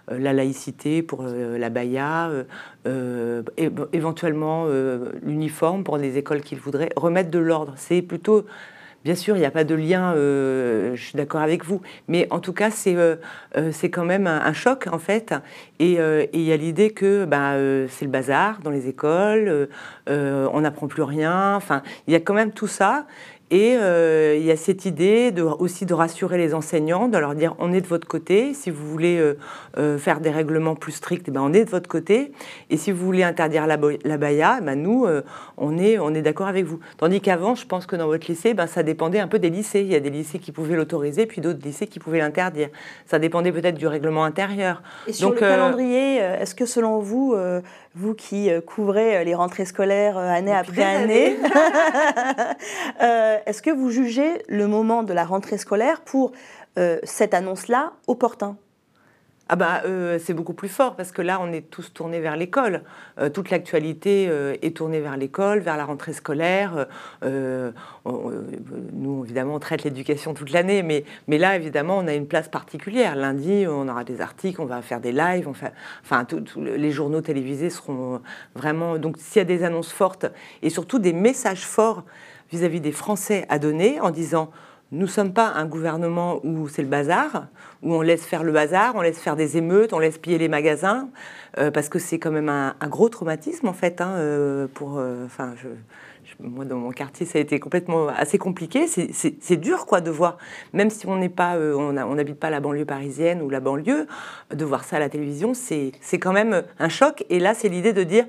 la 0.09 0.33
laïcité, 0.33 1.03
pour 1.03 1.23
la 1.23 1.71
baya, 1.71 2.31
éventuellement 3.93 4.67
euh, 4.69 5.13
l'uniforme 5.23 5.85
pour 5.85 5.97
les 5.97 6.19
écoles 6.19 6.43
qu'ils 6.43 6.59
voudraient, 6.59 6.91
remettre 6.97 7.31
de 7.31 7.39
l'ordre. 7.39 7.75
C'est 7.77 8.03
plutôt 8.03 8.45
Bien 9.05 9.15
sûr, 9.15 9.37
il 9.37 9.41
n'y 9.41 9.45
a 9.45 9.51
pas 9.51 9.65
de 9.65 9.75
lien, 9.75 10.15
euh, 10.15 10.97
je 10.97 11.05
suis 11.05 11.15
d'accord 11.15 11.43
avec 11.43 11.63
vous, 11.63 11.83
mais 12.09 12.27
en 12.31 12.39
tout 12.39 12.55
cas, 12.55 12.71
c'est 12.71 12.97
euh, 12.97 13.17
c'est 13.71 13.91
quand 13.91 14.07
même 14.07 14.27
un, 14.27 14.53
choc, 14.55 14.87
en 14.91 14.99
fait. 14.99 15.35
Et 15.79 15.99
il 16.33 16.41
y 16.41 16.53
a 16.53 16.57
l'idée 16.57 16.89
que 16.91 17.27
bah, 17.27 17.53
c'est 17.91 18.07
le 18.07 18.11
bazar 18.11 18.61
dans 18.63 18.71
les 18.71 18.89
écoles, 18.89 19.69
on 20.07 20.61
n'apprend 20.63 20.87
plus 20.87 21.03
rien, 21.03 21.55
enfin, 21.55 21.83
il 22.07 22.15
y 22.15 22.17
a 22.17 22.21
quand 22.21 22.33
même 22.33 22.53
tout 22.53 22.67
ça. 22.67 23.07
Et 23.51 23.77
euh, 23.77 24.37
il 24.39 24.45
y 24.45 24.51
a 24.51 24.57
cette 24.57 24.87
idée 24.87 25.31
de, 25.31 25.43
aussi 25.43 25.85
de 25.85 25.93
rassurer 25.93 26.39
les 26.39 26.55
enseignants, 26.55 27.09
de 27.09 27.19
leur 27.19 27.35
dire 27.35 27.55
on 27.59 27.73
est 27.73 27.83
de 27.83 27.87
votre 27.87 28.09
côté. 28.09 28.55
Si 28.55 28.71
vous 28.71 28.87
voulez 28.87 29.19
euh, 29.19 29.39
euh, 29.77 29.99
faire 29.99 30.21
des 30.21 30.31
règlements 30.31 30.75
plus 30.75 30.93
stricts, 30.93 31.27
eh 31.29 31.31
ben, 31.31 31.43
on 31.43 31.53
est 31.53 31.65
de 31.65 31.71
votre 31.71 31.89
côté. 31.89 32.33
Et 32.71 32.77
si 32.79 32.91
vous 32.91 33.05
voulez 33.05 33.23
interdire 33.23 33.67
la, 33.67 33.79
la 34.05 34.17
baya, 34.17 34.59
eh 34.61 34.65
ben, 34.65 34.81
nous, 34.81 35.07
on 35.59 35.79
est, 35.79 35.99
on 35.99 36.15
est 36.15 36.23
d'accord 36.23 36.47
avec 36.47 36.65
vous. 36.65 36.81
Tandis 36.97 37.21
qu'avant, 37.21 37.55
je 37.55 37.67
pense 37.67 37.87
que 37.87 37.97
dans 37.97 38.07
votre 38.07 38.27
lycée, 38.27 38.55
ben, 38.55 38.67
ça 38.67 38.83
dépendait 38.83 39.21
un 39.21 39.29
peu 39.29 39.39
des 39.39 39.51
lycées. 39.51 39.81
Il 39.81 39.89
y 39.89 39.95
a 39.95 40.01
des 40.01 40.11
lycées 40.11 40.39
qui 40.39 40.51
pouvaient 40.51 40.77
l'autoriser, 40.77 41.27
puis 41.27 41.41
d'autres 41.41 41.61
lycées 41.63 41.87
qui 41.87 41.99
pouvaient 41.99 42.19
l'interdire. 42.19 42.69
Ça 43.07 43.19
dépendait 43.19 43.53
peut-être 43.53 43.77
du 43.77 43.87
règlement 43.87 44.25
intérieur. 44.25 44.83
Et 45.07 45.13
sur 45.13 45.31
le 45.31 45.37
calendrier, 45.37 46.17
est-ce 46.17 46.55
que 46.55 46.67
selon 46.67 46.99
vous, 46.99 47.37
vous 47.95 48.15
qui 48.15 48.51
couvrez 48.67 49.25
les 49.25 49.35
rentrées 49.35 49.65
scolaires 49.65 50.19
année 50.19 50.53
après 50.53 50.83
année, 50.83 51.37
est-ce 53.47 53.63
que 53.63 53.71
vous 53.71 53.91
jugez 53.91 54.43
le 54.49 54.67
moment 54.67 55.03
de 55.03 55.13
la 55.13 55.25
rentrée 55.25 55.59
scolaire 55.59 56.01
pour 56.01 56.33
euh, 56.77 56.99
cette 57.05 57.35
annonce-là 57.35 57.93
opportun? 58.09 58.57
Ah 59.51 59.57
bah, 59.57 59.83
euh, 59.85 60.19
c'est 60.19 60.33
beaucoup 60.33 60.55
plus 60.55 60.71
fort 60.71 60.97
parce 60.97 61.13
que 61.13 61.21
là, 61.21 61.39
on 61.39 61.53
est 61.53 61.69
tous 61.69 61.93
tournés 61.93 62.21
vers 62.21 62.35
l'école. 62.35 62.83
Euh, 63.21 63.29
toute 63.29 63.51
l'actualité 63.51 64.27
euh, 64.31 64.57
est 64.63 64.75
tournée 64.75 65.01
vers 65.01 65.19
l'école, 65.19 65.59
vers 65.59 65.77
la 65.77 65.85
rentrée 65.85 66.15
scolaire. 66.15 66.87
nous, 67.23 69.25
évidemment, 69.25 69.57
on 69.57 69.59
traite 69.59 69.85
l'éducation 69.85 70.33
toute 70.33 70.51
l'année, 70.51 70.83
mais, 70.83 71.05
mais 71.29 71.37
là, 71.37 71.57
évidemment, 71.57 71.99
on 71.99 72.07
a 72.07 72.15
une 72.15 72.27
place 72.27 72.49
particulière. 72.49 73.17
Lundi, 73.17 73.67
on 73.69 73.87
aura 73.87 74.05
des 74.05 74.23
articles, 74.23 74.63
on 74.63 74.67
va 74.67 74.81
faire 74.81 75.01
des 75.01 75.13
lives, 75.13 75.47
enfin, 75.47 76.27
les 76.57 76.91
journaux 76.91 77.21
télévisés 77.21 77.69
seront 77.69 78.23
vraiment... 78.55 78.97
Donc, 78.97 79.19
s'il 79.19 79.41
y 79.41 79.43
a 79.43 79.45
des 79.45 79.63
annonces 79.63 79.93
fortes 79.93 80.25
et 80.63 80.71
surtout 80.71 80.99
des 80.99 81.13
messages 81.13 81.67
forts 81.67 82.05
vis-à-vis 82.51 82.79
-vis 82.79 82.83
des 82.83 82.93
Français 82.93 83.45
à 83.51 83.59
donner 83.59 84.01
en 84.01 84.11
disant 84.11 84.51
nous 84.93 85.03
ne 85.03 85.07
sommes 85.07 85.33
pas 85.33 85.49
un 85.49 85.67
gouvernement 85.67 86.41
où 86.45 86.69
c'est 86.69 86.83
le 86.83 86.89
bazar, 86.89 87.47
où 87.83 87.95
on 87.95 88.01
laisse 88.01 88.25
faire 88.25 88.45
le 88.45 88.53
bazar, 88.53 88.95
on 88.95 89.01
laisse 89.01 89.19
faire 89.19 89.35
des 89.35 89.57
émeutes, 89.57 89.93
on 89.93 89.99
laisse 89.99 90.19
piller 90.19 90.39
les 90.39 90.49
magasins, 90.49 91.09
euh, 91.59 91.71
parce 91.71 91.89
que 91.89 91.99
c'est 91.99 92.19
quand 92.19 92.31
même 92.31 92.49
un, 92.49 92.75
gros 92.89 93.09
traumatisme 93.09 93.67
en 93.67 93.73
fait. 93.73 94.01
Hein, 94.01 94.15
euh, 94.17 94.69
euh, 94.83 95.27
moi 96.39 96.65
dans 96.65 96.77
mon 96.77 96.91
quartier, 96.91 97.27
ça 97.27 97.39
a 97.39 97.43
été 97.43 97.59
complètement 97.59 98.09
assez 98.09 98.39
compliqué. 98.39 98.87
C'est 98.87 99.57
dur 99.57 99.87
quoi 99.87 100.01
de 100.01 100.11
voir, 100.11 100.39
même 100.73 100.91
si 100.91 101.07
on 101.07 101.17
n'est 101.17 101.29
pas, 101.29 101.57
on 101.59 102.15
n'habite 102.15 102.39
pas 102.39 102.51
la 102.51 102.61
banlieue 102.61 102.85
parisienne 102.85 103.43
ou 103.43 103.51
la 103.51 103.61
banlieue, 103.61 104.07
de 104.55 104.65
voir 104.65 104.85
ça 104.85 104.97
à 104.97 104.99
la 105.01 105.09
télévision, 105.09 105.55
c'est 105.55 105.93
quand 106.21 106.33
même 106.33 106.63
un 106.79 106.89
choc. 106.89 107.25
Et 107.31 107.41
là, 107.41 107.55
c'est 107.55 107.69
l'idée 107.69 107.93
de 107.93 108.05
dire 108.05 108.27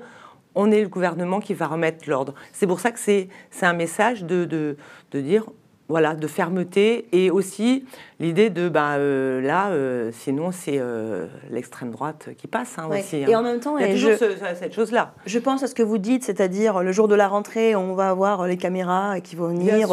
on 0.56 0.72
est 0.72 0.80
le 0.80 0.88
gouvernement 0.88 1.38
qui 1.38 1.54
va 1.54 1.66
remettre 1.66 2.08
l'ordre. 2.08 2.34
C'est 2.52 2.66
pour 2.66 2.80
ça 2.80 2.90
que 2.90 2.98
c'est 2.98 3.28
un 3.62 3.74
message 3.74 4.24
de, 4.24 4.46
de, 4.46 4.76
de 5.12 5.20
dire 5.20 5.44
voilà, 5.88 6.14
de 6.14 6.26
fermeté 6.26 7.06
et 7.12 7.30
aussi 7.30 7.84
l'idée 8.18 8.50
de 8.50 8.70
euh, 8.74 9.40
là, 9.40 9.68
euh, 9.68 10.10
sinon 10.12 10.50
c'est 10.50 10.78
euh, 10.78 11.26
l'extrême 11.50 11.90
droite 11.90 12.30
qui 12.36 12.48
passe 12.48 12.76
hein, 12.78 12.88
aussi. 12.90 13.18
Et 13.18 13.34
hein. 13.34 13.38
en 13.38 13.42
même 13.42 13.60
temps, 13.60 13.78
il 13.78 13.86
y 13.86 13.90
a 13.90 13.94
toujours 13.94 14.12
cette 14.58 14.74
chose-là. 14.74 15.14
Je 15.26 15.38
pense 15.38 15.62
à 15.62 15.68
ce 15.68 15.74
que 15.74 15.82
vous 15.82 15.98
dites, 15.98 16.24
c'est-à-dire 16.24 16.82
le 16.82 16.92
jour 16.92 17.06
de 17.08 17.14
la 17.14 17.28
rentrée, 17.28 17.76
on 17.76 17.94
va 17.94 18.10
avoir 18.10 18.46
les 18.46 18.56
caméras 18.56 19.20
qui 19.20 19.36
vont 19.36 19.48
venir 19.48 19.90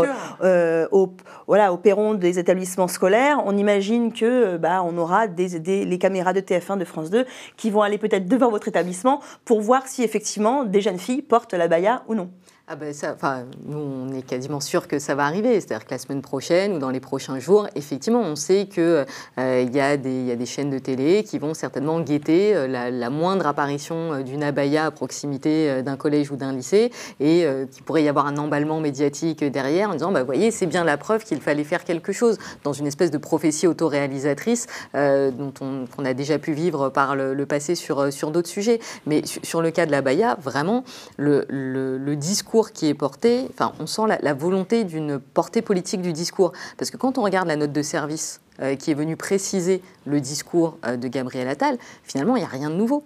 au, 0.92 1.14
voilà, 1.48 1.74
au 1.74 1.78
perron 1.78 2.16
des 2.16 2.40
établissements 2.40 2.88
scolaires. 2.88 3.42
On 3.46 3.56
imagine 3.56 4.14
que 4.14 4.58
bah, 4.58 4.82
on 4.84 4.98
aura 4.98 5.28
des, 5.28 5.60
des, 5.60 5.86
les 5.86 5.98
caméras 6.00 6.34
de 6.34 6.40
TF1, 6.40 6.78
de 6.78 6.86
France 6.86 7.10
2 7.10 7.26
qui 7.58 7.70
vont 7.70 7.82
aller 7.82 7.98
peut-être 7.98 8.28
devant 8.28 8.50
votre 8.50 8.68
établissement 8.68 9.22
pour 9.46 9.62
voir 9.62 9.88
si 9.88 10.04
effectivement 10.04 10.64
des 10.64 10.82
jeunes 10.82 11.00
filles 11.00 11.22
portent 11.22 11.54
la 11.54 11.68
baya 11.68 12.04
ou 12.08 12.16
non. 12.16 12.30
Ah 12.66 12.78
ben 12.78 12.94
enfin, 13.14 13.44
nous, 13.66 13.78
on 13.78 14.14
est 14.14 14.22
quasiment 14.22 14.62
sûr 14.62 14.88
que 14.88 14.98
ça 14.98 15.16
va 15.16 15.26
arriver. 15.26 15.60
C'est-à-dire 15.60 15.86
que 15.86 15.92
la 15.92 15.98
semaine 15.98 16.22
prochaine 16.22 16.72
ou 16.72 16.80
dans 16.80 16.92
les 16.92 17.02
prochains 17.02 17.38
jours, 17.38 17.68
effectivement, 17.76 18.22
on 18.22 18.38
sait 18.38 18.68
qu'il 18.68 19.06
euh, 19.38 19.70
y, 19.70 19.82
a 19.82 19.98
des 19.98 20.46
chaînes 20.46 20.70
de 20.70 20.80
télé 20.80 21.26
qui 21.26 21.40
vont 21.40 21.54
certainement 21.54 22.00
guetter 22.00 22.56
euh, 22.56 22.68
la, 22.90 23.10
moindre 23.10 23.48
apparition 23.48 24.14
euh, 24.14 24.24
d'une 24.24 24.44
abaya 24.44 24.86
à 24.86 24.92
proximité 24.92 25.84
d'un 25.84 25.98
collège 25.98 26.32
ou 26.32 26.38
d'un 26.38 26.54
lycée 26.54 26.90
et 27.20 27.46
qu'il 27.70 27.84
pourrait 27.84 28.04
y 28.04 28.08
avoir 28.08 28.28
un 28.28 28.38
emballement 28.38 28.80
médiatique 28.80 29.44
derrière 29.44 29.90
en 29.90 29.94
disant, 29.94 30.14
bah, 30.14 30.24
voyez, 30.24 30.50
c'est 30.50 30.66
bien 30.66 30.86
la 30.86 30.96
preuve 30.96 31.26
qu'il 31.26 31.42
fallait 31.42 31.66
faire 31.66 31.84
quelque 31.84 32.14
chose 32.14 32.38
dans 32.64 32.72
une 32.72 32.88
espèce 32.88 33.12
de 33.12 33.18
prophétie 33.18 33.68
autoréalisatrice 33.68 34.68
dont 34.94 35.54
on, 35.60 36.06
a 36.06 36.14
déjà 36.14 36.40
pu 36.40 36.54
vivre 36.54 36.88
par 36.88 37.18
le, 37.18 37.46
passé 37.46 37.76
sur, 37.76 38.32
d'autres 38.32 38.50
sujets. 38.50 38.80
Mais 39.06 39.22
sur, 39.26 39.62
le 39.62 39.72
cas 39.72 39.86
de 39.86 39.92
l'abaya, 39.92 40.38
vraiment, 40.42 40.86
le 41.18 42.16
discours 42.16 42.53
qui 42.62 42.88
est 42.88 42.94
porté, 42.94 43.48
enfin, 43.50 43.74
on 43.80 43.88
sent 43.88 44.04
la, 44.22 44.34
volonté 44.34 44.84
d'une 44.84 45.20
portée 45.20 45.62
politique 45.62 46.02
du 46.02 46.14
discours. 46.14 46.54
Parce 46.78 46.92
que 46.92 46.98
quand 46.98 47.18
on 47.18 47.24
regarde 47.24 47.48
la 47.48 47.56
note 47.56 47.72
de 47.72 47.82
service 47.82 48.42
euh, 48.62 48.76
qui 48.76 48.92
est 48.92 48.94
venue 48.94 49.18
préciser 49.18 49.82
le 50.06 50.22
discours 50.22 50.78
euh, 50.86 50.96
de 50.96 51.08
Gabriel 51.08 51.48
Attal, 51.48 51.78
finalement, 52.04 52.36
il 52.36 52.40
n'y 52.40 52.46
a 52.46 52.50
rien 52.50 52.70
de 52.70 52.76
nouveau. 52.76 53.04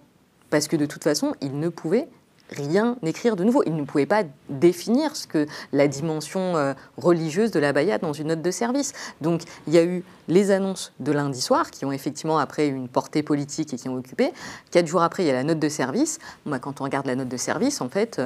Parce 0.49 0.67
que 0.67 0.75
de 0.75 0.85
toute 0.85 1.03
façon, 1.03 1.33
il 1.41 1.59
ne 1.59 1.69
pouvait 1.69 2.07
rien 2.49 2.97
écrire 3.03 3.35
de 3.35 3.43
nouveau. 3.43 3.63
Il 3.65 3.75
ne 3.75 3.83
pouvait 3.83 4.05
pas 4.05 4.23
définir 4.49 5.15
ce 5.15 5.27
que 5.27 5.47
la 5.73 5.87
dimension 5.87 6.55
euh, 6.55 6.73
religieuse 6.97 7.51
de 7.51 7.59
la 7.59 7.73
Bayat 7.73 7.97
dans 7.97 8.13
une 8.13 8.27
note 8.27 8.41
de 8.41 8.51
service. 8.51 8.93
Donc 9.21 9.41
il 9.67 9.73
y 9.73 9.77
a 9.77 9.83
eu 9.83 10.03
les 10.27 10.51
annonces 10.51 10.93
de 10.99 11.11
lundi 11.11 11.41
soir 11.41 11.71
qui 11.71 11.85
ont 11.85 11.91
effectivement 11.91 12.37
après 12.37 12.67
une 12.67 12.87
portée 12.87 13.23
politique 13.23 13.73
et 13.73 13.77
qui 13.77 13.89
ont 13.89 13.95
occupé. 13.95 14.31
Quatre 14.71 14.87
jours 14.87 15.01
après, 15.01 15.23
il 15.23 15.27
y 15.27 15.31
a 15.31 15.33
la 15.33 15.43
note 15.43 15.59
de 15.59 15.69
service. 15.69 16.19
Bah, 16.45 16.59
quand 16.59 16.81
on 16.81 16.85
regarde 16.85 17.05
la 17.05 17.15
note 17.15 17.29
de 17.29 17.37
service, 17.37 17.81
en 17.81 17.89
fait, 17.89 18.21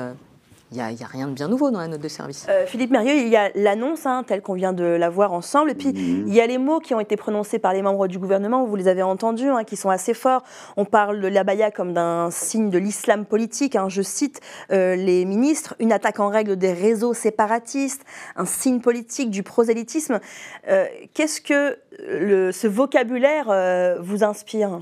il 0.72 0.78
n'y 0.78 1.04
a, 1.04 1.06
rien 1.06 1.28
de 1.28 1.34
bien 1.34 1.50
nouveau 1.50 1.70
dans 1.70 1.80
la 1.80 1.90
note 1.90 2.00
de 2.00 2.08
service. 2.08 2.46
Euh, 2.48 2.66
Philippe 2.66 2.92
Mérieux, 2.92 3.16
il 3.16 3.28
y 3.28 3.36
a 3.36 3.52
l'annonce, 3.56 4.06
hein, 4.06 4.24
telle 4.26 4.42
qu'on 4.42 4.54
vient 4.54 4.72
de 4.72 4.86
la 4.86 5.10
voir 5.10 5.34
ensemble, 5.34 5.70
et 5.72 5.76
puis 5.76 5.90
mhm. 5.90 6.26
il 6.28 6.34
y 6.34 6.40
a 6.40 6.48
les 6.48 6.58
mots 6.58 6.80
qui 6.80 6.96
ont 6.96 7.02
été 7.02 7.18
prononcés 7.18 7.60
par 7.60 7.74
les 7.74 7.82
membres 7.82 8.08
du 8.08 8.18
gouvernement, 8.18 8.64
vous 8.64 8.78
les 8.78 8.88
avez 8.88 9.04
entendus, 9.04 9.50
hein, 9.50 9.66
qui 9.66 9.76
sont 9.76 9.90
assez 9.90 10.14
forts. 10.14 10.44
On 10.78 10.86
parle 10.86 11.20
de 11.20 11.28
l'abaya 11.28 11.72
comme 11.72 11.94
d'un 11.94 12.32
signe 12.32 12.70
de 12.70 12.78
l'islam 12.78 13.26
politique. 13.26 13.76
Hein. 13.76 13.90
je 13.90 14.02
cite 14.02 14.40
euh, 14.72 14.96
les 14.96 15.26
ministres, 15.26 15.76
une 15.80 15.92
attaque 15.92 16.22
en 16.22 16.30
règle 16.30 16.56
des 16.56 16.72
réseaux 16.72 17.14
séparatistes, 17.14 18.06
un 18.38 18.46
signe 18.46 18.80
politique 18.80 19.30
du 19.30 19.44
prosélytisme. 19.44 20.22
Euh, 20.70 20.86
qu'est-ce 21.14 21.42
que 21.42 21.78
ce 22.00 22.68
vocabulaire 22.68 24.00
vous 24.02 24.24
inspire? 24.24 24.82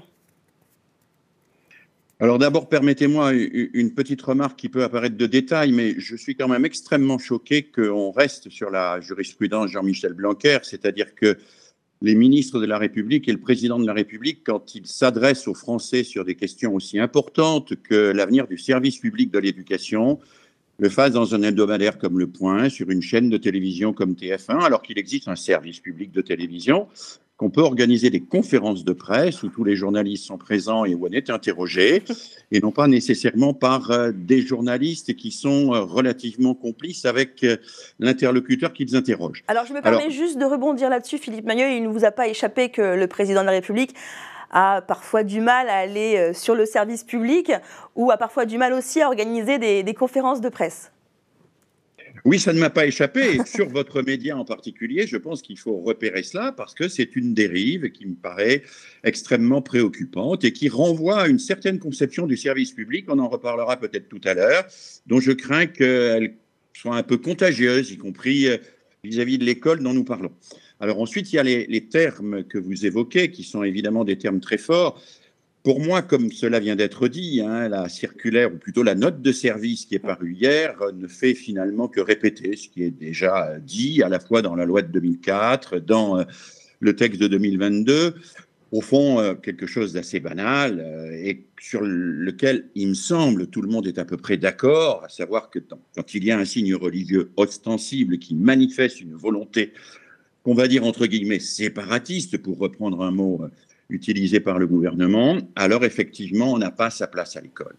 Alors 2.22 2.38
d'abord, 2.38 2.68
permettez-moi 2.68 3.32
une 3.32 3.94
petite 3.94 4.22
remarque 4.22 4.60
qui 4.60 4.68
peut 4.68 4.84
apparaître 4.84 5.16
de 5.16 5.26
détail, 5.26 5.72
mais 5.72 5.96
je 5.98 6.18
suis 6.18 6.36
quand 6.36 6.50
même 6.50 6.66
extrêmement 6.66 7.18
choqué 7.18 7.64
qu'on 7.64 8.12
reste 8.12 8.50
sur 8.50 8.70
la 8.70 9.00
jurisprudence 9.00 9.72
Jean-Michel 9.72 10.12
Blanquer, 10.12 10.60
c'est-à-dire 10.64 11.16
que 11.16 11.38
les 12.02 12.16
ministres 12.16 12.60
de 12.60 12.66
la 12.66 12.78
République 12.78 13.30
et 13.30 13.32
le 13.32 13.40
président 13.40 13.80
de 13.80 13.88
la 13.88 13.94
République, 13.94 14.42
quand 14.46 14.76
ils 14.76 14.86
s'adressent 14.86 15.48
aux 15.48 15.54
Français 15.54 16.04
sur 16.04 16.26
des 16.26 16.36
questions 16.36 16.76
aussi 16.76 17.00
importantes 17.00 17.74
que 17.84 18.12
l'avenir 18.12 18.48
du 18.48 18.58
service 18.58 18.98
public 18.98 19.32
de 19.32 19.40
l'éducation, 19.40 20.20
le 20.78 20.90
fassent 20.90 21.14
dans 21.14 21.36
un 21.36 21.42
hebdomadaire 21.42 21.98
comme 21.98 22.20
Le 22.20 22.28
Point, 22.28 22.68
sur 22.70 22.90
une 22.90 23.02
chaîne 23.02 23.30
de 23.30 23.38
télévision 23.38 23.94
comme 23.94 24.14
TF1, 24.14 24.62
alors 24.64 24.82
qu'il 24.82 25.00
existe 25.00 25.30
un 25.30 25.36
service 25.38 25.80
public 25.80 26.12
de 26.12 26.22
télévision 26.22 26.88
qu'on 27.40 27.50
peut 27.50 27.62
organiser 27.62 28.10
des 28.10 28.20
conférences 28.20 28.84
de 28.84 28.92
presse 28.92 29.44
où 29.44 29.48
tous 29.48 29.64
les 29.64 29.78
journalistes 29.78 30.26
sont 30.26 30.38
présents 30.38 30.84
et 30.84 30.94
où 30.94 31.08
on 31.08 31.12
est 31.12 31.30
interrogé, 31.30 32.04
et 32.52 32.60
non 32.60 32.72
pas 32.72 32.88
nécessairement 32.88 33.54
par 33.54 33.92
euh, 33.92 34.12
des 34.14 34.42
journalistes 34.42 35.16
qui 35.16 35.32
sont 35.32 35.74
euh, 35.74 35.80
relativement 35.80 36.54
complices 36.54 37.06
avec 37.06 37.46
euh, 37.46 37.56
l'interlocuteur 37.98 38.74
qu'ils 38.74 38.94
interrogent. 38.98 39.46
Alors 39.48 39.66
je 39.66 39.74
me 39.74 39.82
permets 39.82 40.12
juste 40.12 40.38
de 40.38 40.44
rebondir 40.44 40.90
là-dessus, 40.90 41.18
Philippe 41.18 41.46
Magneux, 41.46 41.72
il 41.72 41.84
ne 41.84 41.88
vous 41.88 42.04
a 42.04 42.12
pas 42.12 42.28
échappé 42.28 42.70
que 42.70 42.82
le 42.82 43.08
président 43.08 43.40
de 43.40 43.46
la 43.46 43.54
République 43.54 43.96
a 44.52 44.82
parfois 44.82 45.24
du 45.24 45.40
mal 45.40 45.70
à 45.70 45.78
aller 45.78 46.32
sur 46.34 46.56
le 46.56 46.66
service 46.66 47.04
public 47.04 47.52
ou 47.96 48.12
a 48.12 48.18
parfois 48.18 48.46
du 48.46 48.58
mal 48.58 48.74
aussi 48.74 49.00
à 49.00 49.08
organiser 49.08 49.60
des 49.60 49.94
conférences 49.94 50.42
de 50.42 50.50
presse. 50.50 50.92
Oui, 52.30 52.38
ça 52.38 52.54
ne 52.54 52.60
m'a 52.60 52.70
pas 52.70 52.86
échappé. 52.86 53.40
sur 53.48 53.70
votre 53.70 54.04
média 54.04 54.38
en 54.38 54.46
particulier, 54.46 55.08
je 55.08 55.18
pense 55.18 55.42
qu'il 55.42 55.58
faut 55.58 55.78
repérer 55.78 56.22
cela 56.22 56.52
parce 56.52 56.76
que 56.76 56.88
c'est 56.88 57.16
une 57.16 57.34
dérive 57.34 57.90
qui 57.90 58.06
me 58.06 58.14
paraît 58.14 58.62
extrêmement 59.04 59.64
préoccupante 59.64 60.44
et 60.44 60.54
qui 60.54 60.70
renvoie 60.70 61.22
à 61.22 61.28
une 61.28 61.40
certaine 61.40 61.80
conception 61.80 62.28
du 62.28 62.38
service 62.38 62.72
public, 62.74 63.06
on 63.08 63.18
en 63.18 63.30
reparlera 63.30 63.78
peut-être 63.78 64.10
tout 64.10 64.22
à 64.26 64.36
l'heure, 64.36 64.64
dont 65.08 65.20
je 65.20 65.32
crains 65.32 65.66
qu'elle 65.66 66.36
soit 66.74 66.96
un 66.96 67.02
peu 67.02 67.18
contagieuse, 67.18 67.90
y 67.90 67.98
compris 67.98 68.48
euh, 68.48 68.58
vis-à-vis 69.04 69.40
de 69.40 69.46
l'école 69.46 69.82
dont 69.82 69.96
nous 69.96 70.04
parlons. 70.04 70.32
Alors 70.80 71.02
ensuite, 71.02 71.34
il 71.34 71.38
y 71.38 71.40
a 71.40 71.44
les 71.44 71.88
termes 71.88 72.44
que 72.44 72.60
vous 72.60 72.86
évoquez, 72.86 73.32
qui 73.32 73.44
sont 73.44 73.64
évidemment 73.64 74.06
des 74.06 74.20
termes 74.20 74.40
très 74.40 74.60
forts. 74.60 75.02
Pour 75.64 75.82
moi, 75.82 76.02
comme 76.02 76.32
cela 76.32 76.62
vient 76.62 76.78
d'être 76.78 77.10
dit, 77.10 77.42
hein, 77.42 77.68
la 77.68 77.90
circulaire, 77.90 78.54
ou 78.54 78.58
plutôt 78.58 78.82
la 78.82 78.96
note 78.96 79.22
de 79.22 79.32
service 79.34 79.86
qui 79.86 79.96
est 79.96 80.00
parue 80.00 80.34
hier, 80.34 80.76
ne 80.94 81.06
fait 81.06 81.34
finalement 81.34 81.90
que 81.90 82.00
répéter 82.00 82.56
ce 82.56 82.70
qui 82.70 82.84
est 82.84 82.92
déjà 82.92 83.60
dit, 83.60 84.02
à 84.02 84.08
la 84.08 84.22
fois 84.22 84.42
dans 84.42 84.56
la 84.56 84.66
loi 84.66 84.82
de 84.82 84.88
2004, 84.88 85.80
dans 85.80 86.20
euh, 86.20 86.24
le 86.80 86.96
texte 86.96 87.20
de 87.20 87.28
2022. 87.28 88.16
Au 88.72 88.80
fond, 88.80 89.20
euh, 89.20 89.34
quelque 89.34 89.66
chose 89.66 89.92
d'assez 89.92 90.22
banal 90.22 90.80
euh, 90.80 91.12
et 91.12 91.46
sur 91.60 91.82
lequel, 91.82 92.70
il 92.76 92.90
me 92.90 92.94
semble, 92.94 93.48
tout 93.48 93.62
le 93.62 93.68
monde 93.68 93.86
est 93.86 93.98
à 93.98 94.06
peu 94.06 94.16
près 94.16 94.38
d'accord, 94.38 95.04
à 95.04 95.10
savoir 95.10 95.50
que 95.50 95.60
quand 95.60 96.14
il 96.14 96.24
y 96.24 96.32
a 96.32 96.40
un 96.40 96.46
signe 96.46 96.74
religieux 96.74 97.32
ostensible 97.36 98.18
qui 98.18 98.34
manifeste 98.34 99.02
une 99.02 99.16
volonté 99.16 99.74
qu'on 100.44 100.54
va 100.54 100.70
dire 100.70 100.86
entre 100.86 101.06
guillemets 101.06 101.40
séparatiste, 101.40 102.38
pour 102.38 102.60
reprendre 102.60 103.02
un 103.02 103.12
mot 103.12 103.42
utilisé 103.90 104.40
par 104.40 104.60
le 104.60 104.68
gouvernement, 104.68 105.38
alors 105.56 105.84
effectivement, 105.84 106.54
on 106.54 106.58
n'a 106.58 106.72
pas 106.72 106.90
sa 106.90 107.08
place 107.08 107.36
à 107.36 107.42
l'école. 107.42 107.76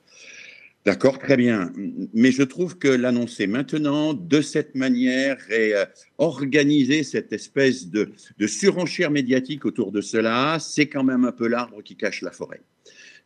D'accord, 0.86 1.18
très 1.18 1.36
bien. 1.36 1.72
Mais 2.14 2.32
je 2.32 2.42
trouve 2.42 2.78
que 2.78 2.88
l'annoncer 2.88 3.46
maintenant, 3.46 4.14
de 4.14 4.40
cette 4.40 4.74
manière, 4.74 5.36
et 5.50 5.74
euh, 5.74 5.84
organiser 6.16 7.02
cette 7.02 7.34
espèce 7.34 7.88
de, 7.88 8.12
de 8.38 8.46
surenchère 8.46 9.10
médiatique 9.10 9.66
autour 9.66 9.92
de 9.92 10.00
cela, 10.00 10.56
c'est 10.58 10.86
quand 10.86 11.04
même 11.04 11.26
un 11.26 11.32
peu 11.32 11.48
l'arbre 11.48 11.82
qui 11.82 11.96
cache 11.96 12.22
la 12.22 12.30
forêt. 12.30 12.62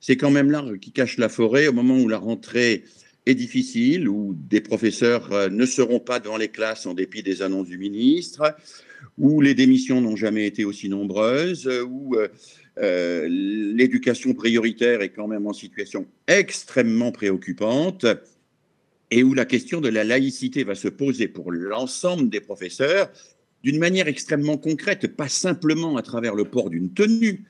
C'est 0.01 0.17
quand 0.17 0.33
même 0.33 0.51
l'arbre 0.51 0.75
qui 0.77 0.91
cache 0.91 1.17
la 1.17 1.29
forêt 1.29 1.69
au 1.69 1.73
moment 1.73 1.97
où 1.97 2.09
la 2.09 2.19
rentrée 2.19 2.85
est 3.25 3.37
difficile, 3.37 4.09
où 4.09 4.35
des 4.37 4.61
professeurs 4.61 5.33
euh, 5.33 5.49
ne 5.49 5.65
seront 5.65 6.01
pas 6.01 6.19
devant 6.19 6.37
les 6.37 6.49
classes 6.49 6.87
en 6.87 6.95
dépit 6.95 7.23
des 7.23 7.41
annonces 7.41 7.69
du 7.69 7.79
ministre, 7.79 8.57
où 9.17 9.41
les 9.41 9.55
démissions 9.55 10.01
n'ont 10.01 10.17
jamais 10.17 10.47
été 10.47 10.65
aussi 10.65 10.89
nombreuses, 10.89 11.71
où 11.89 12.17
euh, 12.17 12.29
euh, 12.79 13.29
l'éducation 13.29 14.35
prioritaire 14.35 15.01
est 15.01 15.11
quand 15.11 15.29
même 15.29 15.47
en 15.47 15.53
situation 15.53 16.07
extrêmement 16.27 17.13
préoccupante 17.13 18.07
et 19.11 19.23
où 19.23 19.33
la 19.33 19.45
question 19.45 19.81
de 19.81 19.89
la 19.89 20.03
laïcité 20.03 20.65
va 20.65 20.75
se 20.75 20.89
poser 20.89 21.29
pour 21.29 21.53
l'ensemble 21.53 22.29
des 22.31 22.41
professeurs 22.41 23.11
d'une 23.63 23.79
manière 23.79 24.09
extrêmement 24.09 24.59
concrète, 24.59 25.17
pas 25.17 25.29
simplement 25.29 25.97
à 25.97 26.03
travers 26.03 26.35
le 26.35 26.45
port 26.45 26.69
d'une 26.69 26.93
tenue, 26.93 27.45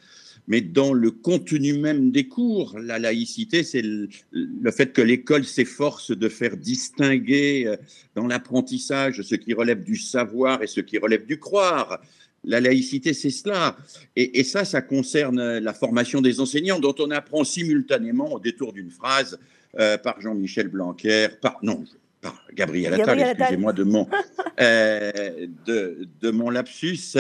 mais 0.47 0.61
dans 0.61 0.93
le 0.93 1.11
contenu 1.11 1.73
même 1.73 2.11
des 2.11 2.29
cours. 2.29 2.79
La 2.79 2.99
laïcité, 2.99 3.65
c'est 3.65 3.83
le, 3.83 4.71
fait 4.71 4.93
que 4.93 5.01
l'école 5.01 5.45
s'efforce 5.45 6.11
de 6.11 6.29
faire 6.29 6.57
distinguer 6.57 7.65
euh, 7.67 7.77
dans 8.15 8.27
l'apprentissage 8.27 9.23
ce 9.23 9.35
qui 9.35 9.55
relève 9.55 9.83
du 9.83 9.97
savoir 9.97 10.63
et 10.63 10.67
ce 10.67 10.81
qui 10.81 10.99
relève 10.99 11.27
du 11.27 11.39
croire. 11.39 12.01
La 12.45 12.61
laïcité, 12.61 13.13
c'est 13.15 13.31
cela. 13.31 13.77
Et, 14.17 14.45
ça, 14.45 14.65
ça 14.65 14.83
concerne 14.83 15.59
la 15.59 15.75
formation 15.75 16.21
des 16.21 16.41
enseignants, 16.41 16.79
dont 16.79 16.95
on 16.99 17.11
apprend 17.11 17.45
simultanément, 17.45 18.33
au 18.33 18.41
détour 18.41 18.73
d'une 18.73 18.91
phrase, 18.91 19.39
euh, 19.79 19.99
par 19.99 20.21
Jean-Michel 20.21 20.69
Blanquer, 20.69 21.29
par, 21.41 21.59
non, 21.63 21.85
par 22.21 22.41
Gabriel 22.55 22.95
Attal, 22.95 23.21
excusez-moi 23.21 23.73
de 23.73 23.83
mon, 23.83 24.07
euh, 24.61 25.47
de, 25.67 26.09
de, 26.21 26.31
mon 26.31 26.51
lapsus, 26.51 27.17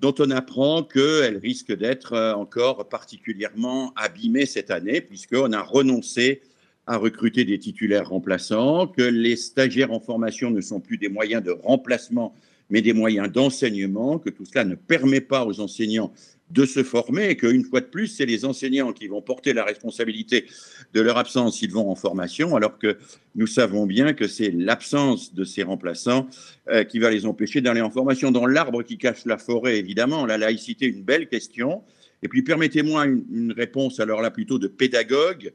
dont 0.00 0.14
on 0.18 0.30
apprend 0.30 0.82
qu'elle 0.82 1.38
risque 1.38 1.74
d'être 1.74 2.12
euh, 2.12 2.34
encore 2.34 2.88
particulièrement 2.88 3.92
abîmée 3.96 4.46
cette 4.46 4.70
année, 4.70 5.00
puisqu'on 5.00 5.52
a 5.52 5.62
renoncé 5.62 6.42
à 6.86 6.98
recruter 6.98 7.44
des 7.44 7.58
titulaires 7.58 8.10
remplaçants, 8.10 8.86
que 8.86 9.02
les 9.02 9.36
stagiaires 9.36 9.92
en 9.92 10.00
formation 10.00 10.50
ne 10.50 10.60
sont 10.60 10.80
plus 10.80 10.98
des 10.98 11.08
moyens 11.08 11.42
de 11.42 11.50
remplacement, 11.50 12.34
mais 12.70 12.82
des 12.82 12.92
moyens 12.92 13.30
d'enseignement, 13.30 14.18
que 14.18 14.30
tout 14.30 14.44
cela 14.44 14.64
ne 14.64 14.74
permet 14.74 15.20
pas 15.20 15.46
aux 15.46 15.60
enseignants 15.60 16.12
de 16.50 16.64
se 16.64 16.82
former 16.82 17.30
et 17.30 17.36
qu'une 17.36 17.64
fois 17.64 17.80
de 17.80 17.86
plus, 17.86 18.06
c'est 18.06 18.26
les 18.26 18.44
enseignants 18.44 18.92
qui 18.92 19.08
vont 19.08 19.20
porter 19.20 19.52
la 19.52 19.64
responsabilité 19.64 20.46
de 20.94 21.00
leur 21.00 21.18
absence 21.18 21.58
s'ils 21.58 21.72
vont 21.72 21.90
en 21.90 21.96
formation, 21.96 22.54
alors 22.54 22.78
que 22.78 22.98
nous 23.34 23.48
savons 23.48 23.86
bien 23.86 24.12
que 24.12 24.28
c'est 24.28 24.50
l'absence 24.50 25.34
de 25.34 25.44
ces 25.44 25.64
remplaçants 25.64 26.28
euh, 26.68 26.84
qui 26.84 26.98
va 26.98 27.10
les 27.10 27.26
empêcher 27.26 27.60
d'aller 27.60 27.80
en 27.80 27.90
formation. 27.90 28.30
Dans 28.30 28.46
l'arbre 28.46 28.82
qui 28.82 28.96
cache 28.96 29.24
la 29.26 29.38
forêt, 29.38 29.78
évidemment, 29.78 30.24
la 30.24 30.38
laïcité, 30.38 30.86
une 30.86 31.02
belle 31.02 31.28
question. 31.28 31.82
Et 32.22 32.28
puis 32.28 32.42
permettez-moi 32.42 33.06
une, 33.06 33.52
réponse 33.52 34.00
alors 34.00 34.22
là 34.22 34.30
plutôt 34.30 34.58
de 34.58 34.68
pédagogue. 34.68 35.52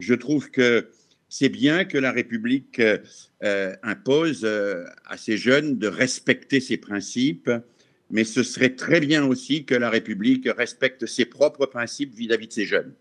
Je 0.00 0.14
trouve 0.14 0.50
que 0.50 0.88
c'est 1.28 1.48
bien 1.48 1.84
que 1.84 1.98
la 1.98 2.12
République 2.12 2.80
euh, 3.44 3.74
impose 3.82 4.40
euh, 4.44 4.84
à 5.06 5.16
ces 5.16 5.36
jeunes 5.36 5.78
de 5.78 5.86
respecter 5.86 6.60
ses 6.60 6.76
principes 6.76 7.50
mais 8.10 8.24
ce 8.24 8.42
serait 8.42 8.76
très 8.76 9.00
bien 9.00 9.24
aussi 9.24 9.64
que 9.64 9.74
la 9.74 9.90
République 9.90 10.48
respecte 10.56 11.06
ses 11.06 11.24
propres 11.24 11.66
principes 11.66 12.14
vis-à-vis 12.14 12.48
de 12.48 12.52
ses 12.52 12.64
jeunes. 12.66 12.92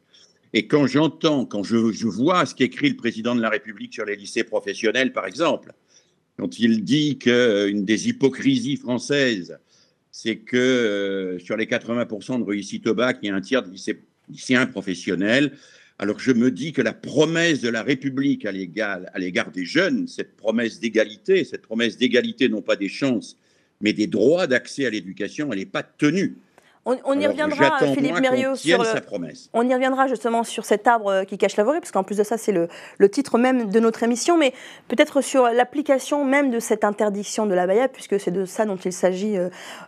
Et 0.54 0.68
quand 0.68 0.88
j'entends, 0.88 1.46
quand 1.46 1.64
je, 1.64 1.78
vois 2.08 2.46
ce 2.46 2.56
qu'écrit 2.56 2.90
le 2.90 2.96
président 2.96 3.36
de 3.36 3.42
la 3.42 3.50
République 3.50 3.94
sur 3.94 4.06
les 4.06 4.16
lycées 4.16 4.44
professionnels, 4.44 5.12
par 5.14 5.26
exemple, 5.26 5.74
quand 6.38 6.60
il 6.60 6.84
dit 6.84 7.18
qu'une 7.18 7.86
des 7.86 8.10
hypocrisies 8.10 8.78
françaises, 8.78 9.58
c'est 10.12 10.38
que 10.38 10.58
euh, 10.58 11.40
sur 11.40 11.58
les 11.58 11.66
80% 11.66 12.40
de 12.40 12.44
réussite 12.44 12.86
au 12.88 12.94
bac, 12.94 13.18
il 13.22 13.28
y 13.28 13.32
a 13.32 13.36
un 13.36 13.42
tiers 13.42 13.64
de 13.64 13.72
lycéens 14.30 14.68
professionnels. 14.68 15.58
Alors 16.00 16.20
je 16.20 16.32
me 16.32 16.52
dis 16.52 16.74
que 16.74 16.82
la 16.82 16.94
promesse 16.94 17.62
de 17.62 17.70
la 17.70 17.84
République 17.84 18.46
à 18.46 18.52
l'égard 18.52 19.52
des 19.52 19.66
jeunes, 19.66 20.08
cette 20.08 20.36
promesse 20.36 20.80
d'égalité, 20.80 21.44
cette 21.44 21.62
promesse 21.62 21.98
d'égalité 21.98 22.50
non 22.50 22.62
pas 22.62 22.76
des 22.76 22.90
chances, 22.90 23.38
mais 23.82 23.94
des 23.94 24.08
droits 24.08 24.48
d'accès 24.48 24.86
à 24.86 24.90
l'éducation, 24.90 25.52
elle 25.52 25.60
n'est 25.60 25.66
pas 25.66 25.84
tenue. 25.84 26.36
On, 26.86 27.18
y 27.18 27.26
reviendra, 27.26 27.80
Philippe 27.80 28.20
Mériot, 28.20 28.56
sur 28.56 28.86
sa 28.86 29.00
promesse. 29.00 29.50
On 29.54 29.68
y 29.68 29.74
reviendra 29.74 30.08
justement 30.08 30.44
sur 30.44 30.66
cet 30.66 30.86
arbre 30.86 31.08
euh, 31.08 31.24
qui 31.24 31.38
cache 31.38 31.56
la 31.56 31.64
forêt, 31.64 31.80
parce 31.80 31.94
qu'en 31.94 32.04
plus 32.04 32.18
de 32.18 32.24
ça, 32.24 32.38
c'est 32.38 32.52
le, 32.52 32.68
titre 33.10 33.38
même 33.38 33.70
de 33.72 33.80
notre 33.80 34.04
émission, 34.04 34.38
mais 34.38 34.54
peut-être 34.90 35.22
sur 35.22 35.46
l'application 35.46 36.26
même 36.26 36.52
de 36.52 36.60
cette 36.60 36.84
interdiction 36.84 37.46
de 37.46 37.54
la 37.54 37.68
baïa, 37.68 37.88
puisque 37.88 38.20
c'est 38.20 38.32
de 38.32 38.44
ça 38.44 38.66
dont 38.66 38.76
il 38.76 38.92
s'agit 38.92 39.38
euh, 39.38 39.48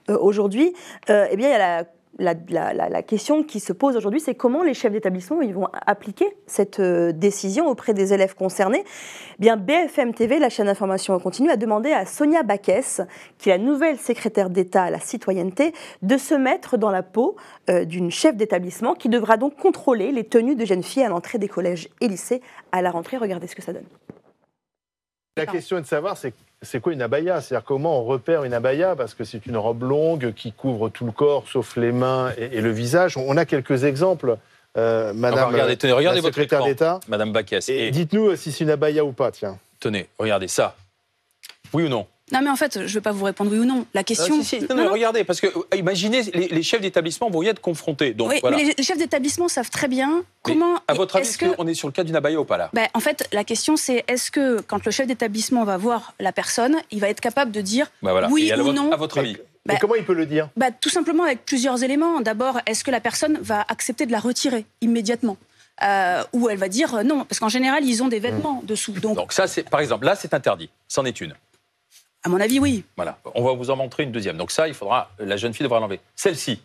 euh, 0.10 0.18
aujourd'hui. 0.18 0.74
eh 1.10 1.36
bien, 1.36 1.50
il 1.50 1.52
y 1.52 1.56
a 1.56 1.58
la 1.58 1.86
la, 2.18 3.04
question 3.04 3.44
qui 3.44 3.60
se 3.60 3.74
pose 3.74 3.98
aujourd'hui, 3.98 4.20
c'est 4.20 4.36
comment 4.36 4.64
les 4.64 4.74
chefs 4.74 4.92
d'établissement 4.92 5.40
vont 5.52 5.68
appliquer 5.86 6.26
cette 6.48 6.80
euh, 6.80 7.12
décision 7.12 7.68
auprès 7.68 7.94
des 7.94 8.14
élèves 8.14 8.36
concernés. 8.36 8.84
Eh 8.86 9.42
bien, 9.42 9.58
BFM 9.58 10.14
TV, 10.14 10.40
la 10.40 10.50
chaîne 10.50 10.68
d'information 10.68 11.18
continue, 11.20 11.50
a 11.50 11.58
demandé 11.58 11.92
à 11.92 12.06
Sonia 12.06 12.44
Baquès, 12.44 13.02
qui 13.38 13.50
est 13.50 13.58
la 13.58 13.64
nouvelle 13.64 13.98
secrétaire 13.98 14.50
d'État 14.50 14.84
à 14.84 14.90
la 14.90 15.00
citoyenneté, 15.00 15.74
de 16.02 16.18
se 16.18 16.34
mettre 16.34 16.78
dans 16.78 16.92
la 16.92 17.04
peau 17.04 17.36
euh, 17.70 17.86
d'une 17.86 18.12
chef 18.12 18.36
d'établissement 18.36 18.94
qui 18.96 19.10
devra 19.10 19.38
donc 19.38 19.56
contrôler 19.58 20.12
les 20.12 20.24
tenues 20.24 20.56
de 20.56 20.66
jeunes 20.66 20.84
filles 20.84 21.04
à 21.04 21.10
l'entrée 21.10 21.38
des 21.38 21.50
collèges 21.50 21.90
et 22.02 22.08
lycées 22.08 22.42
à 22.72 22.82
la 22.82 22.92
rentrée. 22.92 23.18
Regardez 23.18 23.48
ce 23.48 23.56
que 23.56 23.62
ça 23.62 23.74
donne. 23.74 23.86
La 25.38 25.46
question 25.46 25.78
est 25.78 25.82
de 25.82 25.86
savoir, 25.86 26.18
c'est 26.18 26.34
c'est 26.66 26.80
quoi 26.80 26.94
une 26.94 27.02
abaya? 27.02 27.42
C'est-à-dire 27.42 27.66
comment 27.66 28.02
on 28.02 28.04
repère 28.04 28.44
une 28.44 28.54
abaya? 28.54 28.96
Parce 28.96 29.14
que 29.14 29.24
c'est 29.24 29.46
une 29.46 29.58
robe 29.58 29.84
longue 29.84 30.34
qui 30.34 30.52
couvre 30.52 30.90
tout 30.90 31.06
le 31.06 31.12
corps, 31.12 31.46
sauf 31.48 31.78
les 31.78 31.92
mains 31.92 32.32
et, 32.38 32.62
le 32.62 32.72
visage. 32.72 33.18
On 33.18 33.38
a 33.38 33.46
quelques 33.46 33.84
exemples. 33.84 34.38
Euh, 34.78 35.14
Madame, 35.14 35.52
regardez, 35.54 35.78
tenez, 35.78 35.94
regardez 35.94 36.20
votre 36.20 36.36
secrétaire 36.36 36.66
d'État. 36.66 37.00
Madame 37.08 37.32
Bacchès. 37.32 37.70
Et, 37.70 37.92
dites-nous 37.92 38.32
euh, 38.32 38.36
si 38.36 38.52
c'est 38.52 38.66
une 38.66 38.72
abaya 38.72 39.06
ou 39.06 39.14
pas, 39.14 39.32
tiens. 39.32 39.58
Tenez, 39.80 40.10
regardez 40.18 40.50
ça. 40.50 40.76
Oui 41.72 41.84
ou 41.84 41.90
non? 41.90 42.08
Non, 42.32 42.42
mais 42.42 42.50
en 42.50 42.56
fait, 42.56 42.74
je 42.74 42.80
ne 42.80 42.88
vais 42.88 43.02
pas 43.02 43.12
vous 43.12 43.24
répondre 43.24 43.52
oui 43.52 43.60
ou 43.60 43.66
non. 43.66 43.86
La 43.94 44.04
question. 44.04 44.40
Ah, 44.70 44.74
non, 44.74 44.92
regardez, 44.92 45.24
parce 45.24 45.40
que 45.40 45.48
euh, 45.48 45.78
imaginez, 45.78 46.24
les, 46.24 46.64
chefs 46.64 46.82
d'établissement 46.82 47.30
vont 47.30 47.44
y 47.44 47.48
être 47.48 47.62
confrontés. 47.62 48.14
Donc, 48.14 48.30
oui, 48.32 48.40
mais 48.44 48.74
les 48.76 48.84
chefs 48.84 48.98
d'établissement 48.98 49.48
savent 49.48 49.70
très 49.70 49.88
bien 49.88 50.24
comment. 50.42 50.80
à 50.88 50.94
votre 50.96 51.18
avis, 51.18 51.28
est-ce 51.28 51.38
qu'on 51.38 51.68
est 51.68 51.76
sur 51.76 51.88
le 51.88 51.92
cas 51.92 52.04
d'une 52.04 52.16
abaya 52.16 52.40
ou 52.40 52.46
pas 52.46 52.58
là? 52.58 52.72
Ben, 52.74 52.88
En 52.96 53.00
fait, 53.00 53.28
la 53.32 53.44
question, 53.44 53.78
c'est 53.78 54.04
est-ce 54.08 54.32
que 54.32 54.60
quand 54.62 54.84
le 54.86 54.92
chef 54.92 55.06
d'établissement 55.06 55.66
va 55.66 55.78
voir 55.78 56.14
la 56.20 56.32
personne, 56.32 56.78
il 56.90 57.00
va 57.00 57.10
être 57.10 57.22
capable 57.22 57.52
de 57.52 57.62
dire 57.62 57.92
bah, 58.02 58.28
oui 58.32 58.52
ou 58.54 58.74
non 58.74 58.92
À 58.92 58.98
votre 58.98 59.20
avis? 59.20 59.38
mais 59.68 59.78
comment 59.80 59.96
il 59.96 60.04
peut 60.04 60.14
le 60.14 60.26
dire? 60.26 60.50
bah, 60.58 60.72
Tout 60.72 60.90
simplement 60.90 61.24
avec 61.24 61.46
plusieurs 61.46 61.84
éléments. 61.84 62.22
D'abord, 62.22 62.60
est-ce 62.66 62.84
que 62.84 62.92
la 62.92 63.02
personne 63.02 63.38
va 63.40 63.66
accepter 63.68 64.08
de 64.08 64.12
la 64.12 64.20
retirer 64.20 64.66
immédiatement? 64.82 65.38
Euh, 65.84 66.24
ou 66.34 66.50
elle 66.50 66.58
va 66.58 66.70
dire 66.70 67.04
non, 67.04 67.26
parce 67.26 67.40
qu'en 67.40 67.50
général, 67.50 67.84
ils 67.84 68.02
ont 68.02 68.08
des 68.08 68.20
vêtements 68.20 68.62
mmh. 68.64 68.66
dessous. 68.66 68.94
Donc, 68.94 69.18
donc 69.18 69.34
ça, 69.34 69.46
c'est 69.46 69.70
par 69.70 69.82
exemple, 69.82 70.06
là, 70.06 70.16
c'est 70.16 70.34
interdit. 70.34 70.70
C'en 70.88 71.04
est 71.06 71.20
une. 71.22 71.36
À 72.26 72.30
mon 72.30 72.42
avis, 72.42 72.60
oui. 72.60 72.84
Voilà. 72.96 73.20
On 73.36 73.44
va 73.44 73.54
vous 73.54 73.70
en 73.70 73.76
montrer 73.76 74.02
une 74.02 74.12
deuxième. 74.12 74.36
Donc 74.36 74.50
ça, 74.50 74.68
il 74.68 74.74
faudra, 74.74 75.12
la 75.20 75.38
jeune 75.38 75.54
fille 75.54 75.64
devra 75.64 75.80
l'enlever. 75.80 76.00
Celle-ci. 76.16 76.60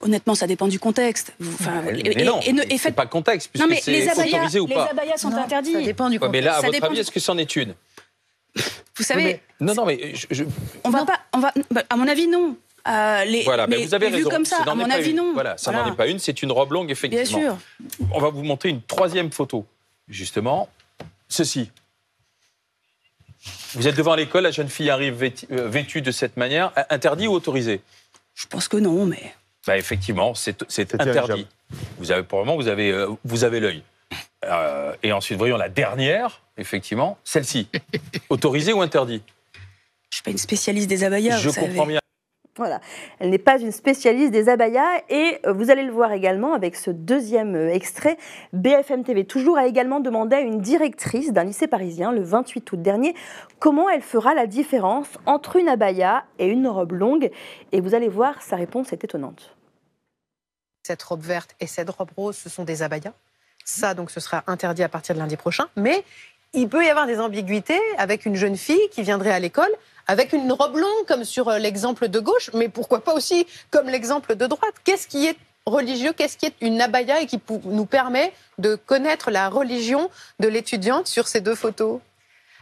Honnêtement, 0.00 0.34
ça 0.34 0.46
dépend 0.46 0.66
du 0.66 0.78
contexte. 0.78 1.34
Enfin, 1.42 1.82
mais, 1.82 2.24
non, 2.24 2.40
et, 2.40 2.92
pas 2.92 3.04
contexte, 3.04 3.50
puisque 3.52 3.82
c'est 3.82 4.34
autorisé 4.34 4.60
ou 4.60 4.66
pas. 4.66 4.84
Les 4.84 4.90
abayas 4.90 5.16
sont 5.18 5.32
interdits. 5.32 5.74
Ça 5.74 5.82
dépend 5.82 6.08
du 6.08 6.18
contexte. 6.18 6.32
mais 6.32 6.40
là, 6.40 6.56
à 6.56 6.60
votre 6.62 6.84
avis, 6.84 7.00
est-ce 7.00 7.10
que 7.10 7.20
c'en 7.20 7.36
est 7.36 7.54
une 7.54 7.74
Vous 8.96 9.04
savez. 9.04 9.42
non, 9.60 9.74
non, 9.74 9.84
mais 9.84 10.14
je, 10.14 10.44
on 10.82 10.90
va 10.90 11.04
pas. 11.04 11.20
On 11.34 11.38
va. 11.38 11.52
Bah, 11.70 11.82
à 11.90 11.96
mon 11.96 12.08
avis, 12.08 12.28
non. 12.28 12.56
Euh, 12.88 13.24
les, 13.24 13.42
voilà, 13.42 13.66
mais, 13.66 13.84
vous 13.84 13.94
avez 13.94 14.08
raison. 14.08 14.30
comme 14.30 14.44
ça, 14.46 14.58
à 14.66 14.74
mon 14.74 14.88
avis, 14.88 15.12
non. 15.12 15.34
Voilà, 15.34 15.58
ça 15.58 15.70
n'en 15.70 15.92
est 15.92 15.96
pas 15.96 16.06
une, 16.06 16.18
c'est 16.18 16.42
une 16.42 16.52
robe 16.52 16.72
longue, 16.72 16.90
effectivement. 16.90 17.38
Bien 17.38 17.50
sûr. 17.50 17.58
On 18.14 18.20
va 18.20 18.30
vous 18.30 18.42
montrer 18.42 18.70
une 18.70 18.80
troisième 18.80 19.30
photo, 19.32 19.66
justement. 20.08 20.70
Ceci. 21.28 21.70
Vous 23.74 23.86
êtes 23.88 23.96
devant 23.96 24.14
l'école, 24.14 24.44
la 24.44 24.50
jeune 24.50 24.68
fille 24.68 24.90
arrive 24.90 25.22
euh, 25.22 25.68
vêtue 25.68 26.02
de 26.02 26.10
cette 26.10 26.36
manière. 26.36 26.72
Interdit 26.90 27.26
ou 27.26 27.32
autorisé? 27.32 27.80
Je 28.34 28.46
pense 28.46 28.68
que 28.68 28.76
non, 28.76 29.06
mais. 29.06 29.34
Bah, 29.66 29.76
effectivement, 29.76 30.34
c'est 30.34 30.62
interdit. 30.94 31.46
Vous 31.98 32.12
avez, 32.12 32.22
pour 32.22 32.38
le 32.38 32.44
moment, 32.44 32.56
vous 32.56 32.68
avez, 32.68 32.90
euh, 32.90 33.08
vous 33.24 33.44
avez 33.44 33.60
l'œil. 33.60 33.82
Euh, 34.44 34.94
et 35.02 35.12
ensuite, 35.12 35.38
voyons 35.38 35.56
la 35.56 35.68
dernière, 35.68 36.42
effectivement, 36.56 37.18
celle-ci. 37.24 37.68
Autorisée 38.28 38.72
ou 38.72 38.80
interdit? 38.80 39.22
Je 39.54 39.58
ne 39.58 40.14
suis 40.14 40.22
pas 40.22 40.30
une 40.30 40.38
spécialiste 40.38 40.88
des 40.88 41.02
abayas. 41.02 41.38
Je 41.38 41.50
comprends 41.50 41.86
bien. 41.86 42.00
Elle 43.18 43.30
n'est 43.30 43.38
pas 43.38 43.60
une 43.60 43.72
spécialiste 43.72 44.32
des 44.32 44.48
abayas 44.48 45.02
et 45.08 45.38
euh, 45.46 45.52
vous 45.52 45.70
allez 45.70 45.82
le 45.82 45.92
voir 45.92 46.12
également 46.12 46.54
avec 46.54 46.76
ce 46.76 46.90
deuxième 46.90 47.54
euh, 47.54 47.72
extrait. 47.72 48.16
BFM 48.52 49.04
TV 49.04 49.24
toujours 49.24 49.58
a 49.58 49.66
également 49.66 50.00
demandé 50.00 50.36
à 50.36 50.40
une 50.40 50.60
directrice 50.60 51.32
d'un 51.32 51.44
lycée 51.44 51.66
parisien 51.66 52.12
le 52.12 52.22
28 52.22 52.72
août 52.72 52.82
dernier 52.82 53.14
comment 53.58 53.88
elle 53.90 54.02
fera 54.02 54.34
la 54.34 54.46
différence 54.46 55.08
entre 55.26 55.56
une 55.56 55.68
abaya 55.68 56.24
et 56.38 56.46
une 56.46 56.68
robe 56.68 56.92
longue 56.92 57.30
et 57.72 57.80
vous 57.80 57.94
allez 57.94 58.08
voir 58.08 58.42
sa 58.42 58.56
réponse 58.56 58.92
est 58.92 59.04
étonnante. 59.04 59.56
Cette 60.86 61.02
robe 61.02 61.22
verte 61.22 61.56
et 61.60 61.66
cette 61.66 61.90
robe 61.90 62.10
rose, 62.16 62.36
ce 62.36 62.48
sont 62.48 62.64
des 62.64 62.82
abayas. 62.82 63.12
Ça, 63.64 63.94
donc, 63.94 64.12
ce 64.12 64.20
sera 64.20 64.44
interdit 64.46 64.84
à 64.84 64.88
partir 64.88 65.16
de 65.16 65.20
lundi 65.20 65.36
prochain. 65.36 65.66
Mais 65.74 66.04
il 66.52 66.68
peut 66.68 66.84
y 66.84 66.88
avoir 66.88 67.06
des 67.06 67.18
ambiguïtés 67.18 67.80
avec 67.98 68.24
une 68.24 68.36
jeune 68.36 68.56
fille 68.56 68.88
qui 68.92 69.02
viendrait 69.02 69.32
à 69.32 69.40
l'école 69.40 69.70
avec 70.06 70.32
une 70.32 70.52
robe 70.52 70.76
longue, 70.76 71.06
comme 71.06 71.24
sur 71.24 71.48
euh, 71.48 71.58
l'exemple 71.58 72.08
de 72.08 72.20
gauche, 72.20 72.50
mais 72.54 72.68
pourquoi 72.68 73.00
pas 73.00 73.14
aussi 73.14 73.46
comme 73.70 73.88
l'exemple 73.88 74.36
de 74.36 74.46
droite? 74.46 74.74
Qu'est-ce 74.84 75.08
qui 75.08 75.26
est 75.26 75.36
religieux? 75.66 76.12
Qu'est-ce 76.12 76.36
qui 76.36 76.46
est 76.46 76.54
une 76.60 76.80
abaya 76.80 77.20
et 77.20 77.26
qui 77.26 77.40
nous 77.64 77.86
permet 77.86 78.32
de 78.58 78.76
connaître 78.76 79.30
la 79.30 79.48
religion 79.48 80.10
de 80.38 80.48
l'étudiante 80.48 81.08
sur 81.08 81.26
ces 81.26 81.40
deux 81.40 81.54
photos? 81.54 82.00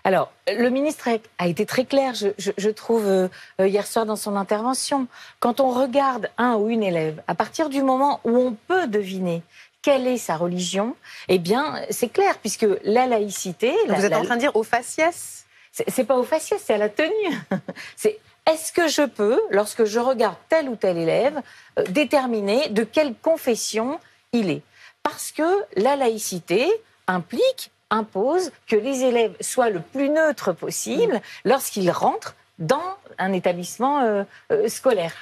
Alors, 0.07 0.31
le 0.47 0.69
ministre 0.69 1.09
a 1.39 1.49
été 1.49 1.65
très 1.65 1.87
clair, 1.87 2.13
je, 2.15 2.71
trouve, 2.71 3.07
euh, 3.07 3.29
euh, 3.59 3.67
hier 3.67 3.87
soir 3.87 4.05
dans 4.05 4.17
son 4.17 4.37
intervention. 4.37 5.07
Quand 5.41 5.61
on 5.61 5.71
regarde 5.71 6.29
un 6.37 6.57
ou 6.57 6.69
une 6.69 6.83
élève, 6.83 7.23
à 7.27 7.35
partir 7.35 7.71
du 7.71 7.83
moment 7.83 8.21
où 8.25 8.37
on 8.37 8.53
peut 8.53 8.87
deviner 8.87 9.43
quelle 9.81 10.07
est 10.07 10.19
sa 10.19 10.37
religion, 10.37 10.95
eh 11.29 11.39
bien, 11.39 11.81
c'est 11.89 12.11
clair, 12.11 12.37
puisque 12.39 12.67
la 12.85 13.07
laïcité... 13.07 13.75
Vous 13.89 14.05
êtes 14.05 14.15
en 14.15 14.25
train 14.25 14.37
de 14.37 14.41
dire 14.41 14.57
au 14.57 14.63
faciès 14.63 15.44
C'est 15.75 16.05
pas 16.05 16.17
au 16.17 16.23
faciès, 16.23 16.63
c'est 16.65 16.75
à 16.75 16.79
la 16.79 16.89
tenue. 16.89 17.11
c'est 17.97 18.21
est-ce 18.47 18.73
que 18.73 18.89
je 18.89 19.03
peux, 19.03 19.41
lorsque 19.51 19.85
je 19.85 19.99
regarde 19.99 20.37
tel 20.49 20.69
ou 20.69 20.77
tel 20.77 20.99
élève, 20.99 21.41
euh, 21.79 21.85
déterminer 21.89 22.69
de 22.69 22.85
quelle 22.85 23.15
confession 23.15 23.99
il 24.33 24.51
est? 24.51 24.63
Parce 25.03 25.33
que 25.33 25.43
la 25.77 25.97
laïcité 25.97 26.71
implique 27.07 27.71
impose 27.91 28.53
que 28.67 28.77
les 28.77 29.05
élèves 29.05 29.35
soient 29.41 29.71
le 29.71 29.81
plus 29.81 30.11
neutres 30.11 30.53
possible 30.53 31.21
lorsqu'ils 31.45 31.91
rentrent 31.91 32.35
dans 32.59 32.97
un 33.19 33.33
établissement 33.33 34.01
euh, 34.01 34.25
euh, 34.53 34.69
scolaire. 34.69 35.15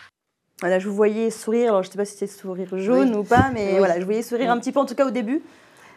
Voilà, 0.61 0.79
je 0.79 0.89
vous 0.89 0.95
voyais 0.95 1.31
sourire, 1.31 1.71
alors 1.71 1.83
je 1.83 1.89
ne 1.89 1.93
sais 1.93 1.99
pas 1.99 2.05
si 2.05 2.17
c'est 2.17 2.27
sourire 2.27 2.79
jaune 2.79 3.17
ou 3.17 3.25
pas, 3.25 3.51
mais 3.53 3.79
voilà, 3.79 3.95
je 3.95 4.01
vous 4.01 4.07
voyais 4.07 4.23
sourire 4.23 4.51
un 4.51 4.59
petit 4.59 4.71
peu, 4.71 4.79
en 4.79 4.87
tout 4.87 4.95
cas 4.95 5.07
au 5.07 5.11
début. 5.11 5.43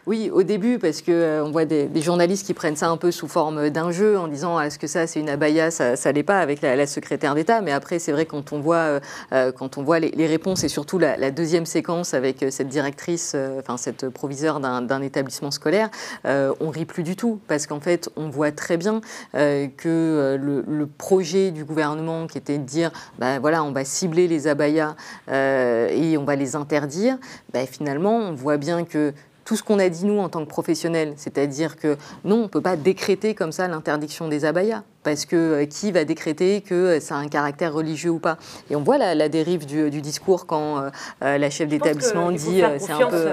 Oui, 0.06 0.30
au 0.32 0.44
début, 0.44 0.78
parce 0.78 1.02
qu'on 1.02 1.10
euh, 1.10 1.42
on 1.42 1.50
voit 1.50 1.64
des, 1.64 1.90
journalistes 2.00 2.46
qui 2.46 2.54
prennent 2.54 2.76
ça 2.76 2.88
un 2.88 2.96
peu 2.96 3.10
sous 3.10 3.26
forme 3.26 3.70
d'un 3.70 3.90
jeu 3.90 4.16
en 4.16 4.28
disant 4.28 4.60
est-ce 4.60 4.78
que 4.78 4.86
ça 4.86 5.08
c'est 5.08 5.18
une 5.18 5.28
abaya 5.28 5.72
Ça, 5.72 5.96
ça 5.96 6.12
l'est 6.12 6.22
pas 6.22 6.38
avec 6.38 6.62
la, 6.62 6.86
secrétaire 6.86 7.34
d'État. 7.34 7.60
Mais 7.60 7.72
après, 7.72 7.98
c'est 7.98 8.12
vrai 8.12 8.24
quand 8.24 8.52
on 8.52 8.60
voit, 8.60 8.76
euh, 8.76 9.00
euh, 9.32 9.50
quand 9.50 9.78
on 9.78 9.82
voit 9.82 9.98
les, 9.98 10.26
réponses 10.28 10.62
et 10.62 10.68
surtout 10.68 11.00
la, 11.00 11.30
deuxième 11.32 11.66
séquence 11.66 12.14
avec 12.14 12.44
cette 12.50 12.68
directrice, 12.68 13.34
enfin 13.58 13.76
cette 13.76 14.08
proviseure 14.08 14.60
d'un 14.60 15.02
établissement 15.02 15.50
scolaire, 15.50 15.90
on 16.24 16.70
rit 16.70 16.84
plus 16.84 17.02
du 17.02 17.16
tout 17.16 17.40
parce 17.48 17.66
qu'en 17.66 17.80
fait, 17.80 18.08
on 18.16 18.28
voit 18.28 18.52
très 18.52 18.76
bien 18.76 19.00
que 19.34 20.36
le, 20.40 20.86
projet 20.86 21.50
du 21.50 21.64
gouvernement 21.64 22.26
qui 22.26 22.38
était 22.38 22.58
de 22.58 22.64
dire 22.64 22.90
bah, 23.18 23.38
voilà, 23.38 23.64
on 23.64 23.72
va 23.72 23.84
cibler 23.84 24.28
les 24.28 24.46
abayas 24.46 24.94
et 25.28 26.16
on 26.18 26.24
va 26.24 26.36
les 26.36 26.56
interdire, 26.56 27.18
bah, 27.52 27.66
finalement, 27.66 28.16
on 28.16 28.32
voit 28.32 28.56
bien 28.56 28.84
que 28.84 29.12
tout 29.46 29.56
ce 29.56 29.62
qu'on 29.62 29.78
a 29.78 29.88
dit 29.88 30.04
nous 30.04 30.18
en 30.18 30.28
tant 30.28 30.44
que 30.44 30.50
professionnels, 30.50 31.14
c'est-à-dire 31.16 31.76
que 31.76 31.96
non, 32.24 32.36
on 32.36 32.42
ne 32.42 32.48
peut 32.48 32.60
pas 32.60 32.76
décréter 32.76 33.34
comme 33.34 33.52
ça 33.52 33.68
l'interdiction 33.68 34.28
des 34.28 34.44
abayas 34.44 34.82
parce 35.06 35.24
que 35.24 35.36
euh, 35.36 35.66
qui 35.66 35.92
va 35.92 36.04
décréter 36.04 36.62
que 36.62 36.98
ça 36.98 37.14
a 37.14 37.18
un 37.18 37.28
caractère 37.28 37.72
religieux 37.72 38.10
ou 38.10 38.18
pas 38.18 38.38
Et 38.70 38.74
on 38.74 38.82
voit 38.82 38.98
la, 38.98 39.28
dérive 39.28 39.64
du, 39.64 40.00
discours 40.00 40.46
quand 40.46 40.78
euh, 40.78 40.90
euh, 41.22 41.38
la 41.38 41.48
chef 41.48 41.68
d'établissement 41.68 42.32
dit, 42.32 42.60
c'est 42.78 42.90
un 42.90 43.08
peu, 43.08 43.28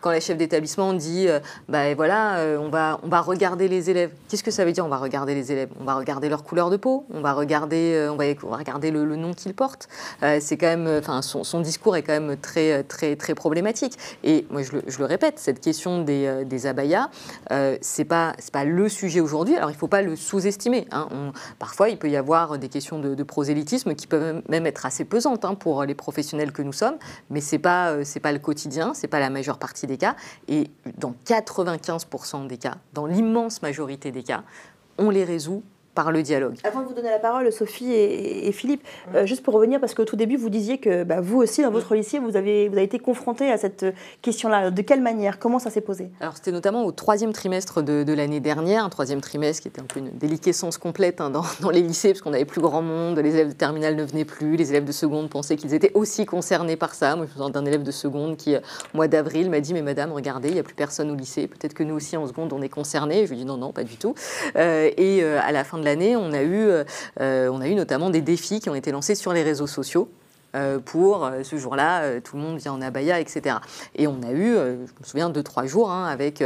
quand 0.00 0.10
la 0.10 0.20
chef 0.20 0.38
d'établissement 0.38 0.94
dit, 0.94 1.28
bah 1.68 1.94
voilà, 1.94 2.38
on 2.58 2.70
va 2.70 2.98
on 3.02 3.08
va 3.08 3.20
regarder 3.20 3.68
les 3.68 3.90
élèves. 3.90 4.10
Qu'est-ce 4.28 4.42
que 4.42 4.50
ça 4.50 4.64
veut 4.64 4.72
dire 4.72 4.86
On 4.86 4.88
va 4.88 4.96
regarder 4.96 5.34
les 5.34 5.52
élèves? 5.52 5.68
On 5.78 5.84
va 5.84 5.96
regarder 5.96 6.30
leur 6.30 6.44
couleur 6.44 6.70
de 6.70 6.78
peau. 6.78 7.04
On 7.12 7.20
va 7.20 7.34
regarder, 7.34 8.08
on 8.10 8.16
va, 8.16 8.56
regarder 8.56 8.90
le, 8.90 9.04
nom 9.16 9.34
qu'ils 9.34 9.54
portent. 9.54 9.88
c'est 10.40 10.56
quand 10.56 10.66
même, 10.66 10.88
enfin, 10.98 11.20
son, 11.20 11.60
discours 11.60 11.96
est 11.96 12.02
quand 12.02 12.18
même 12.18 12.38
très 12.38 12.84
très 12.84 13.16
très 13.16 13.34
problématique. 13.34 13.98
Et 14.24 14.46
moi, 14.50 14.62
je 14.62 14.72
le, 14.72 14.82
je 14.86 14.98
le 14.98 15.04
répète, 15.04 15.38
cette 15.38 15.60
question 15.60 16.02
des, 16.02 16.44
des 16.46 16.66
abayas, 16.66 17.10
c'est 17.82 18.06
pas 18.06 18.32
c'est 18.38 18.52
pas 18.52 18.64
le 18.64 18.88
sujet 18.88 19.20
aujourd'hui. 19.20 19.56
Alors, 19.56 19.70
il 19.70 19.76
faut 19.76 19.88
pas 19.88 20.00
le 20.00 20.16
sous-estimer. 20.16 20.86
Hein 20.90 21.08
parfois, 21.58 21.88
il 21.88 21.98
peut 21.98 22.10
y 22.10 22.16
avoir 22.16 22.58
des 22.58 22.68
questions 22.68 22.98
de, 22.98 23.22
prosélytisme 23.22 23.94
qui 23.94 24.06
peuvent 24.06 24.42
même 24.48 24.66
être 24.66 24.86
assez 24.86 25.04
pesantes 25.04 25.44
hein, 25.44 25.54
pour 25.54 25.84
les 25.84 25.94
professionnels 25.94 26.52
que 26.52 26.62
nous 26.62 26.72
sommes, 26.72 26.96
mais 27.30 27.40
ce 27.40 27.54
n'est 27.54 27.58
pas, 27.60 27.90
euh, 27.90 28.04
pas 28.22 28.32
le 28.32 28.38
quotidien, 28.38 28.94
ce 28.94 29.02
n'est 29.02 29.08
pas 29.08 29.20
la 29.20 29.30
majeure 29.30 29.58
partie 29.58 29.86
des 29.86 29.98
cas. 29.98 30.16
Et 30.48 30.70
dans 30.96 31.14
95% 31.26 32.46
des 32.46 32.58
cas, 32.58 32.76
dans 32.94 33.06
l'immense 33.06 33.62
majorité 33.62 34.12
des 34.12 34.22
cas, 34.22 34.44
on 34.98 35.10
les 35.10 35.24
résout 35.24 35.62
par 35.98 36.12
le 36.12 36.22
dialogue. 36.22 36.54
Avant 36.62 36.82
de 36.82 36.86
vous 36.86 36.94
donner 36.94 37.10
la 37.10 37.18
parole, 37.18 37.50
Sophie 37.50 37.92
et, 37.92 38.52
Philippe, 38.52 38.86
euh, 39.16 39.26
juste 39.26 39.42
pour 39.42 39.52
revenir, 39.52 39.80
parce 39.80 39.94
qu'au 39.94 40.04
tout 40.04 40.14
début, 40.14 40.36
vous 40.36 40.48
disiez 40.48 40.78
que 40.78 41.02
bah, 41.02 41.20
vous 41.20 41.38
aussi, 41.38 41.60
dans 41.60 41.72
votre 41.72 41.96
lycée, 41.96 42.20
vous 42.20 42.36
avez, 42.36 42.68
vous 42.68 42.76
avez 42.76 42.84
été 42.84 43.00
confronté 43.00 43.50
à 43.50 43.58
cette 43.58 43.84
question-là. 44.22 44.70
De 44.70 44.82
quelle 44.82 45.00
manière? 45.02 45.40
Comment 45.40 45.58
ça 45.58 45.70
s'est 45.70 45.80
posé? 45.80 46.12
Alors, 46.20 46.36
c'était 46.36 46.52
notamment 46.52 46.84
au 46.84 46.92
troisième 46.92 47.32
trimestre 47.32 47.82
de, 47.82 48.12
l'année 48.12 48.38
dernière, 48.38 48.84
un 48.84 48.90
troisième 48.90 49.20
trimestre 49.20 49.62
qui 49.62 49.66
était 49.66 49.80
un 49.80 49.86
peu 49.86 49.98
une 49.98 50.10
déliquescence 50.10 50.78
complète 50.78 51.20
hein, 51.20 51.30
dans, 51.30 51.70
les 51.70 51.82
lycées, 51.82 52.10
parce 52.10 52.22
qu'on 52.22 52.32
avait 52.32 52.44
plus 52.44 52.60
grand 52.60 52.80
monde, 52.80 53.18
les 53.18 53.34
élèves 53.34 53.48
de 53.48 53.54
terminale 53.54 53.96
ne 53.96 54.04
venaient 54.04 54.24
plus, 54.24 54.54
les 54.54 54.70
élèves 54.70 54.84
de 54.84 54.92
seconde 54.92 55.28
pensaient 55.30 55.56
qu'ils 55.56 55.74
étaient 55.74 55.90
aussi 55.94 56.26
concernés 56.26 56.76
par 56.76 56.94
ça. 56.94 57.16
Moi, 57.16 57.26
je 57.26 57.30
me 57.30 57.38
souviens 57.38 57.50
d'un 57.50 57.66
élève 57.66 57.82
de 57.82 57.90
seconde 57.90 58.36
qui, 58.36 58.54
au 58.54 58.60
mois 58.94 59.08
d'avril, 59.08 59.50
m'a 59.50 59.58
dit 59.58 59.74
Mais 59.74 59.82
madame, 59.82 60.12
regardez, 60.12 60.46
il 60.46 60.54
n'y 60.54 60.60
a 60.60 60.62
plus 60.62 60.76
personne 60.76 61.10
au 61.10 61.16
lycée, 61.16 61.48
peut-être 61.48 61.74
que 61.74 61.82
nous 61.82 61.96
aussi 61.96 62.16
en 62.16 62.24
seconde, 62.28 62.52
on 62.52 62.62
est 62.62 62.68
concernés. 62.68 63.26
Je 63.26 63.32
lui 63.32 63.40
ai 63.40 63.42
dit 63.42 63.46
Non, 63.46 63.56
non, 63.56 63.72
pas 63.72 63.82
du 63.82 63.96
tout. 63.96 64.14
Euh, 64.54 64.92
et 64.96 65.24
euh, 65.24 65.40
à 65.42 65.50
la 65.50 65.64
fin 65.64 65.76
de 65.76 65.87
l'année, 65.88 66.16
on 66.16 66.32
a 66.32 66.42
eu 66.42 66.68
euh, 66.68 66.84
euh, 67.20 67.48
on 67.48 67.60
a 67.60 67.68
eu 67.68 67.74
notamment 67.74 68.10
des 68.10 68.20
défis 68.20 68.60
qui 68.60 68.70
ont 68.70 68.74
été 68.74 68.92
lancés 68.92 69.14
sur 69.14 69.32
les 69.32 69.42
réseaux 69.42 69.66
sociaux 69.66 70.10
pour 70.84 71.24
euh, 71.24 71.42
ce 71.42 71.56
jour-là, 71.56 72.02
euh, 72.02 72.20
tout 72.20 72.36
le 72.36 72.42
monde 72.42 72.58
vient 72.58 72.72
en 72.72 72.80
abaya, 72.80 73.20
etc. 73.20 73.56
Et 73.94 74.06
on 74.06 74.22
a 74.22 74.32
eu, 74.32 74.54
je 74.54 75.00
me 75.00 75.04
souviens, 75.04 75.30
deux, 75.30 75.42
trois 75.42 75.66
jours 75.66 75.90
hein, 75.90 76.06
avec 76.06 76.42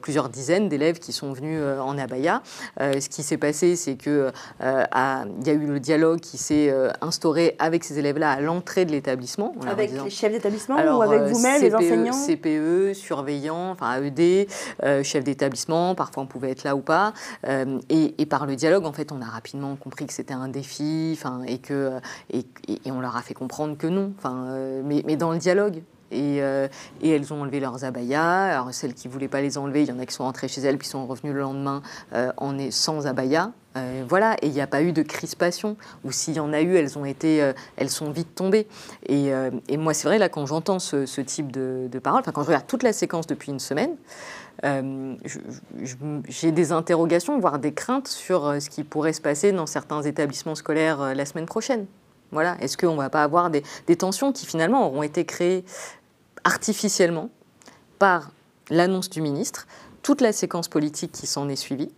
plusieurs 0.00 0.28
dizaines 0.28 0.68
d'élèves 0.68 0.98
qui 0.98 1.12
sont 1.12 1.32
venus 1.32 1.60
en 1.80 1.98
abaya. 1.98 2.42
ce 2.78 3.08
qui 3.08 3.22
s'est 3.22 3.36
passé, 3.36 3.76
c'est 3.76 3.96
qu'il 3.96 4.32
y 4.60 4.64
a 4.64 5.52
eu 5.52 5.66
le 5.66 5.80
dialogue 5.80 6.20
qui 6.20 6.38
s'est 6.38 6.72
instauré 7.00 7.56
avec 7.58 7.84
ces 7.84 7.98
élèves-là 7.98 8.30
à 8.30 8.40
l'entrée 8.40 8.84
de 8.84 8.92
l'établissement. 8.92 9.54
Avec 9.66 9.92
les 9.92 10.10
chefs 10.10 10.32
d'établissement 10.32 10.76
ou 10.76 11.02
avec 11.02 11.22
vous-même, 11.22 11.62
les 11.62 11.74
enseignants 11.74 12.12
CPE, 12.12 12.94
surveillants, 12.94 13.70
enfin 13.70 14.00
AED, 14.00 14.48
chefs 15.02 15.24
d'établissement, 15.24 15.94
parfois 15.94 16.22
on 16.22 16.26
pouvait 16.26 16.50
être 16.50 16.64
là 16.64 16.76
ou 16.76 16.80
pas. 16.80 17.12
Et, 17.88 18.14
et, 18.18 18.26
par 18.26 18.46
le 18.46 18.56
dialogue, 18.56 18.86
en 18.86 18.92
fait, 18.92 19.12
on 19.12 19.20
a 19.20 19.26
rapidement 19.26 19.76
compris 19.76 20.06
que 20.06 20.12
c'était 20.12 20.34
un 20.34 20.48
défi 20.48 21.18
et, 21.46 21.58
que, 21.58 21.98
et, 22.30 22.44
et 22.68 22.90
on 22.90 23.00
leur 23.00 23.16
a 23.16 23.22
fait 23.24 23.34
comprendre 23.34 23.76
que 23.76 23.86
non, 23.86 24.12
enfin, 24.18 24.46
euh, 24.48 24.82
mais, 24.84 25.16
dans 25.16 25.32
le 25.32 25.38
dialogue. 25.38 25.82
Et, 26.10 26.42
euh, 26.42 26.68
et, 27.02 27.10
elles 27.10 27.32
ont 27.32 27.42
enlevé 27.42 27.58
leurs 27.58 27.84
abayas. 27.84 28.44
Alors 28.44 28.72
celles 28.72 28.94
qui 28.94 29.08
ne 29.08 29.12
voulaient 29.12 29.28
pas 29.28 29.40
les 29.40 29.58
enlever, 29.58 29.82
il 29.82 29.88
y 29.88 29.92
en 29.92 29.98
a 29.98 30.06
qui 30.06 30.14
sont 30.14 30.22
rentrées 30.22 30.46
chez 30.46 30.60
elles 30.60 30.78
puis 30.78 30.86
sont 30.86 31.06
revenues 31.06 31.32
le 31.32 31.40
lendemain 31.40 31.82
euh, 32.12 32.30
en 32.36 32.56
sans 32.70 33.08
abaya. 33.08 33.50
voilà, 34.08 34.36
et 34.40 34.46
il 34.46 34.52
n'y 34.52 34.60
a 34.60 34.68
pas 34.68 34.82
eu 34.82 34.92
de 34.92 35.02
crispation. 35.02 35.76
Ou 36.04 36.12
s'il 36.12 36.34
y 36.34 36.40
en 36.40 36.52
a 36.52 36.60
eu, 36.60 36.76
elles 36.76 36.96
ont 36.98 37.04
été, 37.04 37.52
elles 37.76 37.90
sont 37.90 38.10
vite 38.12 38.34
tombées. 38.36 38.68
Et, 39.06 39.32
moi, 39.76 39.94
c'est 39.94 40.06
vrai 40.06 40.18
là 40.18 40.28
quand 40.28 40.46
j'entends 40.46 40.78
ce, 40.78 41.20
type 41.20 41.50
de, 41.50 41.88
de 41.90 41.98
paroles, 41.98 42.22
quand 42.22 42.42
je 42.42 42.48
regarde 42.48 42.66
toute 42.68 42.84
la 42.84 42.92
séquence 42.92 43.26
depuis 43.26 43.50
une 43.50 43.58
semaine, 43.58 43.96
j'ai 46.28 46.52
des 46.52 46.70
interrogations, 46.70 47.40
voire 47.40 47.58
des 47.58 47.72
craintes 47.72 48.08
sur 48.08 48.62
ce 48.62 48.70
qui 48.70 48.84
pourrait 48.84 49.14
se 49.14 49.20
passer 49.20 49.50
dans 49.50 49.66
certains 49.66 50.02
établissements 50.02 50.54
scolaires 50.54 51.14
la 51.14 51.24
semaine 51.24 51.46
prochaine. 51.46 51.86
Est-ce 52.40 52.76
qu'on 52.76 52.92
ne 52.92 52.98
va 52.98 53.10
pas 53.10 53.22
avoir 53.22 53.50
des, 53.50 53.62
tensions 53.96 54.32
qui 54.32 54.46
finalement 54.46 54.86
auront 54.86 55.02
été 55.02 55.24
créées 55.24 55.64
artificiellement 56.44 57.30
par 57.98 58.30
l'annonce 58.70 59.10
du 59.10 59.20
ministre, 59.20 59.66
toute 60.02 60.20
la 60.20 60.32
séquence 60.32 60.68
politique 60.68 61.12
qui 61.12 61.26
s'en 61.26 61.48
est 61.48 61.56
suivie, 61.56 61.90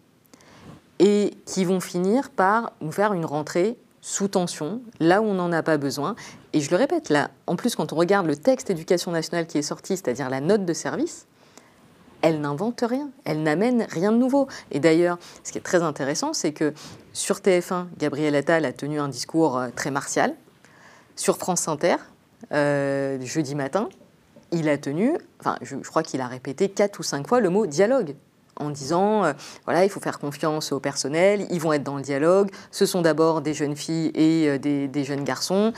et 0.99 1.35
qui 1.45 1.65
vont 1.65 1.81
finir 1.81 2.31
par 2.31 2.73
nous 2.81 2.93
faire 2.93 3.13
une 3.13 3.25
rentrée 3.25 3.77
sous 4.01 4.29
tension, 4.29 4.81
là 5.01 5.21
où 5.21 5.25
on 5.25 5.35
n'en 5.35 5.53
a 5.53 5.63
pas 5.63 5.79
besoin? 5.79 6.15
Et 6.53 6.61
je 6.61 6.71
le 6.71 6.77
répète, 6.77 7.09
là, 7.09 7.31
en 7.47 7.57
plus, 7.57 7.75
quand 7.75 7.93
on 7.93 7.97
regarde 7.97 8.27
le 8.27 8.37
texte 8.37 8.71
éducation 8.71 9.11
nationale 9.11 9.47
qui 9.47 9.59
est 9.59 9.63
sorti, 9.63 9.97
c'est-à-dire 9.97 10.31
la 10.31 10.41
note 10.41 10.65
de 10.65 10.73
service, 10.73 11.27
elle 12.23 12.41
n'invente 12.41 12.83
rien, 12.87 13.11
elle 13.25 13.43
n'amène 13.43 13.87
rien 13.91 14.13
de 14.13 14.17
nouveau. 14.17 14.49
Et 14.71 14.81
d'ailleurs, 14.81 15.19
ce 15.45 15.53
qui 15.53 15.59
est 15.59 15.63
très 15.63 15.83
intéressant, 15.83 16.33
c'est 16.33 16.53
que 16.53 16.73
sur 17.17 17.37
TF1, 17.37 17.87
Gabriel 17.97 18.35
Attal 18.37 18.67
a 18.67 18.75
tenu 18.75 19.01
un 19.01 19.09
discours 19.09 19.57
euh, 19.57 19.69
très 19.75 19.91
martial. 19.91 20.35
Sur 21.17 21.39
France 21.39 21.67
Inter, 21.67 21.97
euh, 22.53 23.19
jeudi 23.23 23.55
matin, 23.55 23.89
il 24.53 24.69
a 24.69 24.77
tenu, 24.77 25.17
enfin, 25.41 25.57
je, 25.63 25.77
crois 25.77 26.03
qu'il 26.03 26.21
a 26.21 26.27
répété 26.27 26.69
quatre 26.69 26.99
ou 26.99 27.03
cinq 27.03 27.27
fois 27.27 27.41
le 27.41 27.49
mot 27.49 27.65
dialogue 27.67 28.17
en 28.57 28.69
disant 28.69 29.25
euh, 29.25 29.33
voilà, 29.65 29.85
il 29.85 29.89
faut 29.89 29.99
faire 30.01 30.19
confiance 30.19 30.73
au 30.73 30.79
personnel, 30.79 31.47
ils 31.51 31.59
vont 31.59 31.73
être 31.73 31.83
dans 31.83 31.97
le 31.97 32.03
dialogue, 32.03 32.51
ce 32.71 32.85
sont 32.85 33.01
d'abord 33.01 33.41
des 33.41 33.55
jeunes 33.55 33.77
filles 33.77 34.13
et 34.15 34.59
des, 34.59 35.05
jeunes 35.05 35.25
garçons. 35.25 35.73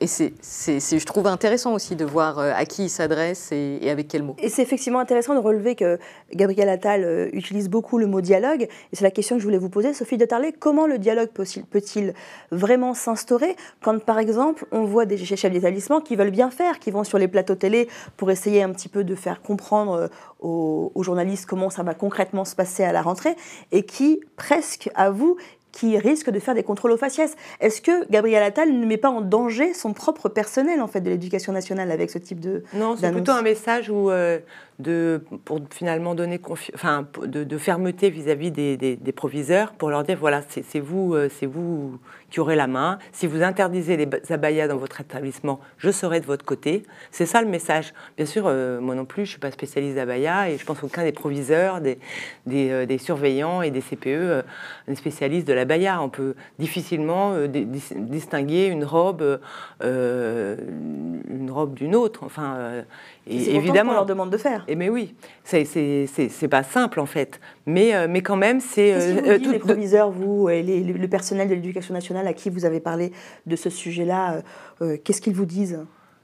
Et 0.00 0.06
c'est, 0.06 0.32
je 0.42 1.04
trouve 1.04 1.26
intéressant 1.26 1.74
aussi 1.74 1.96
de 1.96 2.04
voir 2.04 2.38
à 2.38 2.64
qui 2.64 2.84
ils 2.84 2.90
s'adressent 2.90 3.52
et, 3.52 3.90
avec 3.90 4.08
quels 4.08 4.22
mots. 4.22 4.36
Et 4.38 4.48
c'est 4.48 4.62
effectivement 4.62 5.00
intéressant 5.00 5.34
de 5.34 5.40
relever 5.40 5.74
que 5.74 5.98
Gabriel 6.32 6.68
Attal 6.68 7.30
utilise 7.32 7.68
beaucoup 7.68 7.98
le 7.98 8.06
mot 8.06 8.20
dialogue. 8.20 8.62
Et 8.62 8.96
c'est 8.96 9.04
la 9.04 9.10
question 9.10 9.36
que 9.36 9.40
je 9.40 9.46
voulais 9.46 9.58
vous 9.58 9.70
poser, 9.70 9.92
Sophie 9.94 10.16
de. 10.16 10.28
Comment 10.58 10.86
le 10.86 10.98
dialogue 10.98 11.30
peut-il 11.30 12.14
vraiment 12.50 12.94
s'instaurer 12.94 13.56
quand, 13.82 13.98
par 14.04 14.18
exemple, 14.18 14.66
on 14.72 14.84
voit 14.84 15.06
des 15.06 15.16
chefs 15.16 15.50
d'établissement 15.50 16.00
qui 16.00 16.16
veulent 16.16 16.30
bien 16.30 16.50
faire, 16.50 16.78
qui 16.78 16.90
vont 16.90 17.04
sur 17.04 17.18
les 17.18 17.28
plateaux 17.28 17.54
télé 17.54 17.88
pour 18.16 18.30
essayer 18.30 18.62
un 18.62 18.70
petit 18.70 18.88
peu 18.88 19.04
de 19.04 19.14
faire 19.14 19.40
comprendre 19.42 20.10
aux, 20.40 21.02
journalistes 21.02 21.46
comment 21.46 21.70
ça 21.70 21.82
va 21.82 21.94
concrètement 21.94 22.44
se 22.44 22.54
passer 22.54 22.84
à 22.84 22.92
la 22.92 23.02
rentrée 23.02 23.34
et 23.72 23.84
qui 23.84 24.20
presque 24.36 24.90
avouent 24.94 25.36
qui 25.78 25.96
risque 25.96 26.30
de 26.30 26.40
faire 26.40 26.54
des 26.54 26.64
contrôles 26.64 26.90
aux 26.90 26.96
faciès. 26.96 27.36
Est-ce 27.60 27.80
que 27.80 28.10
Gabriel 28.10 28.42
Attal 28.42 28.72
ne 28.72 28.84
met 28.84 28.96
pas 28.96 29.10
en 29.10 29.20
danger 29.20 29.74
son 29.74 29.92
propre 29.92 30.28
personnel 30.28 30.80
en 30.80 30.88
fait 30.88 31.00
de 31.00 31.08
l'éducation 31.08 31.52
nationale 31.52 31.92
avec 31.92 32.10
ce 32.10 32.18
type 32.18 32.40
de 32.40 32.64
Non, 32.74 32.96
c'est 32.96 33.12
plutôt 33.12 33.30
un 33.32 33.42
message 33.42 33.88
où 33.88 34.10
euh, 34.10 34.40
de, 34.78 35.20
pour 35.44 35.60
finalement 35.70 36.14
donner 36.14 36.40
enfin, 36.74 37.06
de, 37.22 37.42
de, 37.42 37.58
fermeté 37.58 38.10
vis-à-vis 38.10 38.52
des, 38.52 38.76
des, 38.76 39.12
proviseurs 39.12 39.72
pour 39.72 39.90
leur 39.90 40.04
dire 40.04 40.16
voilà, 40.18 40.42
c'est 40.48 40.78
vous, 40.78 41.14
euh, 41.14 41.28
c'est 41.28 41.46
vous 41.46 41.98
qui 42.30 42.38
aurez 42.38 42.54
la 42.54 42.68
main. 42.68 42.98
Si 43.10 43.26
vous 43.26 43.42
interdisez 43.42 43.96
les 43.96 44.08
abayas 44.30 44.68
dans 44.68 44.76
votre 44.76 45.00
établissement, 45.00 45.58
je 45.78 45.90
serai 45.90 46.20
de 46.20 46.26
votre 46.26 46.44
côté. 46.44 46.84
C'est 47.10 47.26
ça 47.26 47.42
le 47.42 47.48
message. 47.48 47.92
Bien 48.16 48.26
sûr, 48.26 48.44
euh, 48.46 48.80
moi 48.80 48.94
non 48.94 49.04
plus, 49.04 49.22
je 49.24 49.30
ne 49.30 49.32
suis 49.32 49.40
pas 49.40 49.50
spécialiste 49.50 49.96
d'abaya 49.96 50.48
et 50.48 50.58
je 50.58 50.64
pense 50.64 50.78
qu'aucun 50.78 51.02
des 51.02 51.12
proviseurs, 51.12 51.80
des, 51.80 51.98
des, 52.46 52.70
euh, 52.70 52.86
des, 52.86 52.98
surveillants 52.98 53.62
et 53.62 53.72
des 53.72 53.80
CPE 53.80 54.44
n'est 54.86 54.94
spécialiste 54.94 55.48
de 55.48 55.54
l'abaya. 55.54 56.00
On 56.00 56.08
peut 56.08 56.34
difficilement 56.60 57.34
distinguer 57.46 58.66
une 58.66 58.84
robe, 58.84 59.40
une 59.82 61.50
robe 61.50 61.74
d'une 61.74 61.96
autre. 61.96 62.20
Enfin, 62.22 62.84
et 63.26 63.56
évidemment, 63.56 63.92
on 63.92 63.94
leur 63.94 64.06
demande 64.06 64.30
de 64.30 64.36
faire. 64.36 64.64
Et 64.68 64.76
mais 64.76 64.90
oui, 64.90 65.14
c'est 65.44 66.48
pas 66.48 66.62
simple 66.62 67.00
en 67.00 67.06
fait. 67.06 67.40
Mais, 67.66 67.94
euh, 67.94 68.06
mais 68.08 68.20
quand 68.20 68.36
même, 68.36 68.60
c'est. 68.60 68.92
Qu'est-ce 68.92 69.38
que 69.38 69.44
vous 69.46 69.52
les 69.52 69.58
proviseurs, 69.58 70.10
vous, 70.10 70.48
et 70.50 70.62
le 70.62 71.08
personnel 71.08 71.48
de 71.48 71.54
l'éducation 71.54 71.94
nationale 71.94 72.26
à 72.26 72.34
qui 72.34 72.50
vous 72.50 72.66
avez 72.66 72.80
parlé 72.80 73.12
de 73.46 73.56
ce 73.56 73.70
sujet-là, 73.70 74.34
euh, 74.34 74.42
euh, 74.82 74.96
qu'est-ce 75.02 75.22
qu'ils 75.22 75.34
vous 75.34 75.46
disent? 75.46 75.80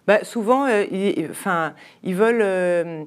Bah, 0.06 0.22
Souvent, 0.22 0.66
ils, 0.68 1.28
enfin, 1.30 1.72
ils 2.02 2.14
veulent. 2.14 3.06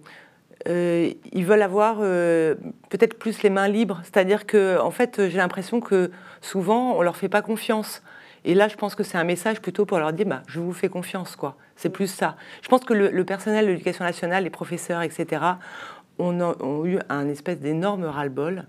ils 0.66 1.46
veulent 1.46 1.62
avoir 1.62 2.00
peut-être 2.00 3.20
plus 3.20 3.44
les 3.44 3.52
mains 3.52 3.68
libres. 3.68 4.02
C'est-à-dire 4.04 4.48
que, 4.48 4.80
en 4.80 4.92
fait, 4.92 5.30
j'ai 5.30 5.38
l'impression 5.38 5.80
que 5.80 6.10
souvent, 6.42 6.98
on 6.98 7.04
leur 7.04 7.16
fait 7.16 7.30
pas 7.30 7.44
confiance. 7.44 8.02
Et 8.44 8.56
là, 8.56 8.68
je 8.68 8.76
pense 8.76 8.96
que 8.96 9.04
c'est 9.04 9.18
un 9.20 9.24
message 9.24 9.62
plutôt 9.62 9.86
pour 9.86 10.00
leur 10.00 10.14
dire, 10.14 10.26
bah, 10.26 10.42
je 10.48 10.60
vous 10.60 10.74
fais 10.74 10.90
confiance, 10.90 11.36
quoi. 11.36 11.56
C'est 11.78 11.90
plus 11.90 12.08
ça. 12.08 12.36
Je 12.62 12.68
pense 12.68 12.84
que 12.84 12.94
le, 12.94 13.24
personnel 13.24 13.66
de 13.66 13.72
l'éducation 13.72 14.04
nationale, 14.04 14.44
les 14.44 14.50
professeurs, 14.50 15.04
etc., 15.04 15.42
ont, 16.20 16.86
eu 16.86 16.98
un 17.10 17.30
espèce 17.30 17.60
d'énorme 17.60 18.04
ras-le-bol, 18.04 18.66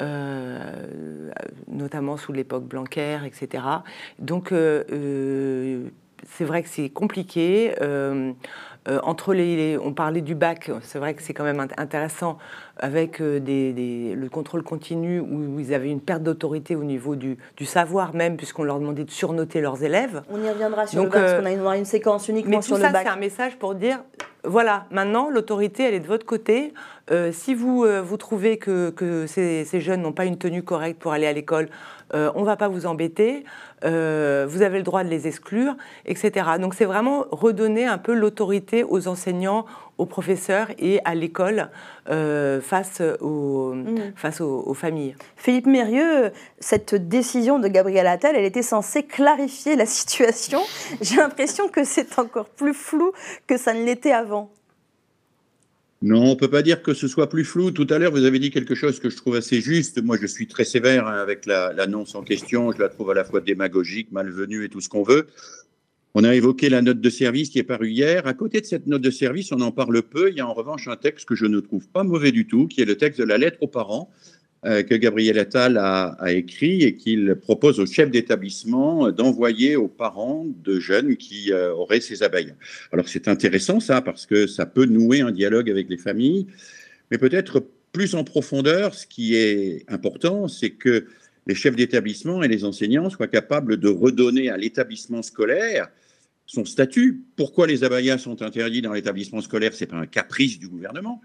euh, 0.00 1.30
notamment 1.68 2.16
sous 2.16 2.32
l'époque 2.32 2.64
Blanquer, 2.64 3.18
etc. 3.26 3.62
Donc, 4.18 4.50
euh, 4.52 4.82
euh, 4.90 5.88
c'est 6.24 6.44
vrai 6.44 6.62
que 6.62 6.68
c'est 6.68 6.88
compliqué. 6.88 7.74
Euh, 8.88 9.00
entre 9.02 9.34
les, 9.34 9.76
on 9.82 9.92
parlait 9.92 10.20
du 10.20 10.36
bac, 10.36 10.70
c'est 10.82 10.98
vrai 10.98 11.14
que 11.14 11.22
c'est 11.22 11.34
quand 11.34 11.42
même 11.42 11.66
intéressant 11.76 12.38
avec 12.78 13.20
euh, 13.20 13.40
des, 13.40 14.14
le 14.14 14.28
contrôle 14.28 14.62
continu 14.62 15.18
où 15.18 15.58
ils 15.58 15.74
avaient 15.74 15.90
une 15.90 16.00
perte 16.00 16.22
d'autorité 16.22 16.76
au 16.76 16.84
niveau 16.84 17.16
du, 17.16 17.36
savoir 17.64 18.14
même 18.14 18.36
puisqu'on 18.36 18.62
leur 18.62 18.78
demandait 18.78 19.02
de 19.02 19.10
surnoter 19.10 19.60
leurs 19.60 19.82
élèves. 19.82 20.22
On 20.30 20.40
y 20.40 20.48
reviendra 20.48 20.86
sur 20.86 21.02
le 21.02 21.08
bac 21.08 21.20
parce 21.20 21.32
euh, 21.32 21.40
qu'on 21.40 21.68
a 21.68 21.76
une, 21.76 21.84
séquence 21.84 22.28
uniquement 22.28 22.62
sur 22.62 22.76
le 22.76 22.82
bac. 22.82 23.02
C'est 23.02 23.12
un 23.12 23.16
message 23.16 23.56
pour 23.56 23.74
dire 23.74 23.98
voilà, 24.44 24.86
maintenant 24.92 25.30
l'autorité 25.30 25.82
elle 25.82 25.94
est 25.94 26.00
de 26.00 26.06
votre 26.06 26.26
côté. 26.26 26.72
si 27.32 27.54
vous, 27.54 27.84
vous 28.04 28.16
trouvez 28.16 28.58
que, 28.58 28.90
que 28.90 29.26
ces, 29.26 29.64
ces, 29.64 29.80
jeunes 29.80 30.02
n'ont 30.02 30.12
pas 30.12 30.26
une 30.26 30.38
tenue 30.38 30.62
correcte 30.62 31.00
pour 31.00 31.10
aller 31.10 31.26
à 31.26 31.32
l'école, 31.32 31.68
on 32.12 32.40
ne 32.40 32.46
va 32.46 32.56
pas 32.56 32.68
vous 32.68 32.86
embêter. 32.86 33.44
Euh, 33.84 34.46
vous 34.48 34.62
avez 34.62 34.78
le 34.78 34.84
droit 34.84 35.04
de 35.04 35.08
les 35.08 35.26
exclure, 35.26 35.76
etc. 36.06 36.46
Donc 36.58 36.74
c'est 36.74 36.86
vraiment 36.86 37.26
redonner 37.30 37.86
un 37.86 37.98
peu 37.98 38.14
l'autorité 38.14 38.84
aux 38.84 39.06
enseignants, 39.06 39.66
aux 39.98 40.06
professeurs 40.06 40.68
et 40.78 41.00
à 41.04 41.14
l'école 41.14 41.68
euh, 42.08 42.60
face, 42.60 43.02
aux, 43.20 43.74
mmh. 43.74 44.12
face 44.16 44.40
aux, 44.40 44.74
familles. 44.74 45.14
Philippe 45.36 45.66
Mérieux, 45.66 46.32
cette 46.58 46.94
décision 46.94 47.58
de 47.58 47.68
Gabriel 47.68 48.06
Attal, 48.06 48.34
elle 48.36 48.44
était 48.44 48.62
censée 48.62 49.02
clarifier 49.02 49.76
la 49.76 49.86
situation. 49.86 50.60
J'ai 51.02 51.16
l'impression 51.16 51.68
que 51.68 51.84
c'est 51.84 52.18
encore 52.18 52.46
plus 52.46 52.74
flou 52.74 53.12
que 53.46 53.58
ça 53.58 53.74
ne 53.74 53.84
l'était 53.84 54.12
avant. 54.12 54.50
Non, 56.06 56.22
on 56.22 56.30
ne 56.30 56.34
peut 56.36 56.46
pas 56.46 56.62
dire 56.62 56.82
que 56.82 56.94
ce 56.94 57.08
soit 57.08 57.28
plus 57.28 57.44
flou. 57.44 57.72
Tout 57.72 57.88
à 57.90 57.98
l'heure, 57.98 58.12
vous 58.12 58.22
avez 58.22 58.38
dit 58.38 58.52
quelque 58.52 58.76
chose 58.76 59.00
que 59.00 59.10
je 59.10 59.16
trouve 59.16 59.34
assez 59.34 59.60
juste. 59.60 60.00
Moi, 60.00 60.16
je 60.20 60.28
suis 60.28 60.46
très 60.46 60.64
sévère 60.64 61.08
hein, 61.08 61.20
avec 61.20 61.46
l'annonce 61.46 62.14
en 62.14 62.22
question. 62.22 62.70
Je 62.70 62.78
la 62.78 62.88
trouve 62.88 63.10
à 63.10 63.14
la 63.14 63.24
fois 63.24 63.40
démagogique, 63.40 64.12
malvenue 64.12 64.64
et 64.64 64.68
tout 64.68 64.80
ce 64.80 64.88
qu'on 64.88 65.02
veut. 65.02 65.26
On 66.14 66.22
a 66.22 66.32
évoqué 66.32 66.68
la 66.68 66.80
note 66.80 67.00
de 67.00 67.10
service 67.10 67.50
qui 67.50 67.58
est 67.58 67.64
parue 67.64 67.90
hier. 67.90 68.28
À 68.28 68.34
côté 68.34 68.60
de 68.60 68.66
cette 68.66 68.86
note 68.86 69.02
de 69.02 69.10
service, 69.10 69.50
on 69.50 69.60
en 69.60 69.72
parle 69.72 70.00
peu. 70.00 70.30
Il 70.30 70.36
y 70.36 70.40
a 70.40 70.46
en 70.46 70.54
revanche 70.54 70.86
un 70.86 70.94
texte 70.94 71.26
que 71.26 71.34
je 71.34 71.46
ne 71.46 71.58
trouve 71.58 71.88
pas 71.88 72.04
mauvais 72.04 72.30
du 72.30 72.46
tout, 72.46 72.68
qui 72.68 72.80
est 72.80 72.84
le 72.84 72.96
texte 72.96 73.18
de 73.18 73.26
la 73.26 73.36
lettre 73.36 73.58
aux 73.60 73.66
parents, 73.66 74.08
que 74.64 74.94
Gabriel 74.94 75.38
Attal 75.38 75.78
a, 75.78 76.16
écrit 76.32 76.82
et 76.82 76.96
qu'il 76.96 77.36
propose 77.36 77.78
au 77.78 77.86
chef 77.86 78.10
d'établissement 78.10 79.12
d'envoyer 79.12 79.76
aux 79.76 79.88
parents 79.88 80.44
de 80.64 80.80
jeunes 80.80 81.16
qui 81.16 81.52
euh, 81.52 81.72
auraient 81.72 82.00
ces 82.00 82.22
abeilles. 82.22 82.54
Alors 82.92 83.08
c'est 83.08 83.28
intéressant 83.28 83.80
ça 83.80 84.02
parce 84.02 84.26
que 84.26 84.46
ça 84.46 84.66
peut 84.66 84.86
nouer 84.86 85.20
un 85.20 85.30
dialogue 85.30 85.70
avec 85.70 85.88
les 85.88 85.98
familles, 85.98 86.46
mais 87.10 87.18
peut-être 87.18 87.64
plus 87.92 88.14
en 88.14 88.24
profondeur, 88.24 88.94
ce 88.94 89.06
qui 89.06 89.36
est 89.36 89.84
important, 89.88 90.48
c'est 90.48 90.70
que 90.70 91.06
les 91.46 91.54
chefs 91.54 91.76
d'établissement 91.76 92.42
et 92.42 92.48
les 92.48 92.64
enseignants 92.64 93.08
soient 93.08 93.28
capables 93.28 93.76
de 93.76 93.88
redonner 93.88 94.50
à 94.50 94.56
l'établissement 94.56 95.22
scolaire 95.22 95.88
son 96.46 96.64
statut. 96.64 97.22
Pourquoi 97.36 97.66
les 97.66 97.84
abayas 97.84 98.18
sont 98.18 98.42
interdits 98.42 98.82
dans 98.82 98.92
l'établissement 98.92 99.40
scolaire 99.40 99.72
C'est 99.74 99.86
pas 99.86 99.96
un 99.96 100.06
caprice 100.06 100.58
du 100.58 100.68
gouvernement. 100.68 101.20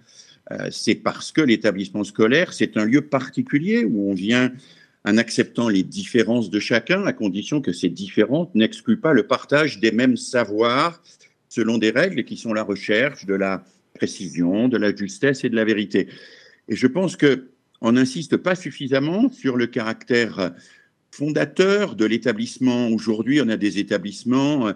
Euh, 0.51 0.67
c'est 0.71 0.95
parce 0.95 1.31
que 1.31 1.41
l'établissement 1.41 2.03
scolaire, 2.03 2.53
c'est 2.53 2.77
un 2.77 2.85
lieu 2.85 3.01
particulier 3.01 3.85
où 3.85 4.09
on 4.09 4.13
vient 4.13 4.51
en 5.05 5.17
acceptant 5.17 5.69
les 5.69 5.83
différences 5.83 6.49
de 6.49 6.59
chacun, 6.59 7.05
à 7.05 7.13
condition 7.13 7.61
que 7.61 7.73
ces 7.73 7.89
différences 7.89 8.49
n'excluent 8.53 8.99
pas 8.99 9.13
le 9.13 9.23
partage 9.23 9.79
des 9.79 9.91
mêmes 9.91 10.17
savoirs 10.17 11.01
selon 11.49 11.77
des 11.77 11.89
règles 11.89 12.23
qui 12.23 12.37
sont 12.37 12.53
la 12.53 12.63
recherche 12.63 13.25
de 13.25 13.33
la 13.33 13.63
précision, 13.95 14.67
de 14.67 14.77
la 14.77 14.95
justesse 14.95 15.43
et 15.43 15.49
de 15.49 15.55
la 15.55 15.65
vérité. 15.65 16.07
Et 16.67 16.75
je 16.75 16.87
pense 16.87 17.15
que 17.15 17.47
on 17.81 17.93
n'insiste 17.93 18.37
pas 18.37 18.53
suffisamment 18.53 19.31
sur 19.31 19.57
le 19.57 19.65
caractère 19.65 20.53
fondateur 21.09 21.95
de 21.95 22.05
l'établissement. 22.05 22.87
Aujourd'hui, 22.89 23.41
on 23.41 23.49
a 23.49 23.57
des 23.57 23.79
établissements 23.79 24.67
euh, 24.67 24.73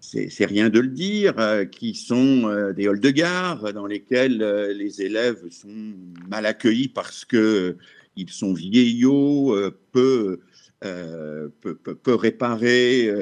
c'est 0.00 0.44
rien 0.44 0.68
de 0.68 0.80
le 0.80 0.88
dire, 0.88 1.38
euh, 1.38 1.64
qui 1.64 1.94
sont 1.94 2.48
euh, 2.48 2.72
des 2.72 2.86
halls 2.86 3.00
de 3.00 3.10
gare 3.10 3.72
dans 3.72 3.86
lesquels 3.86 4.42
euh, 4.42 4.72
les 4.72 5.02
élèves 5.02 5.42
sont 5.50 5.94
mal 6.28 6.46
accueillis 6.46 6.88
parce 6.88 7.24
que 7.24 7.76
ils 8.18 8.30
sont 8.30 8.54
vieillots, 8.54 9.54
peu, 9.92 10.40
peu, 10.80 12.14
réparés, 12.14 13.12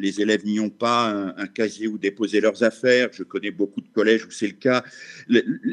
les 0.00 0.20
élèves 0.20 0.44
n'y 0.44 0.58
ont 0.58 0.68
pas 0.68 1.32
un, 1.36 1.46
casier 1.46 1.86
où 1.86 1.96
déposer 1.96 2.40
leurs 2.40 2.64
affaires. 2.64 3.10
Je 3.12 3.22
connais 3.22 3.52
beaucoup 3.52 3.80
de 3.80 3.86
collèges 3.86 4.26
où 4.26 4.32
c'est 4.32 4.48
le 4.48 4.54
cas. 4.54 4.82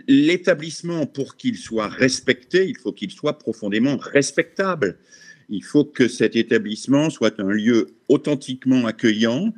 L'établissement, 0.07 1.07
pour 1.07 1.35
qu'il 1.35 1.57
soit 1.57 1.87
respecté, 1.87 2.69
il 2.69 2.77
faut 2.77 2.91
qu'il 2.91 3.09
soit 3.09 3.39
profondément 3.39 3.97
respectable. 3.97 4.99
Il 5.49 5.63
faut 5.63 5.85
que 5.85 6.07
cet 6.07 6.35
établissement 6.35 7.09
soit 7.09 7.39
un 7.39 7.49
lieu 7.49 7.87
authentiquement 8.07 8.85
accueillant, 8.85 9.51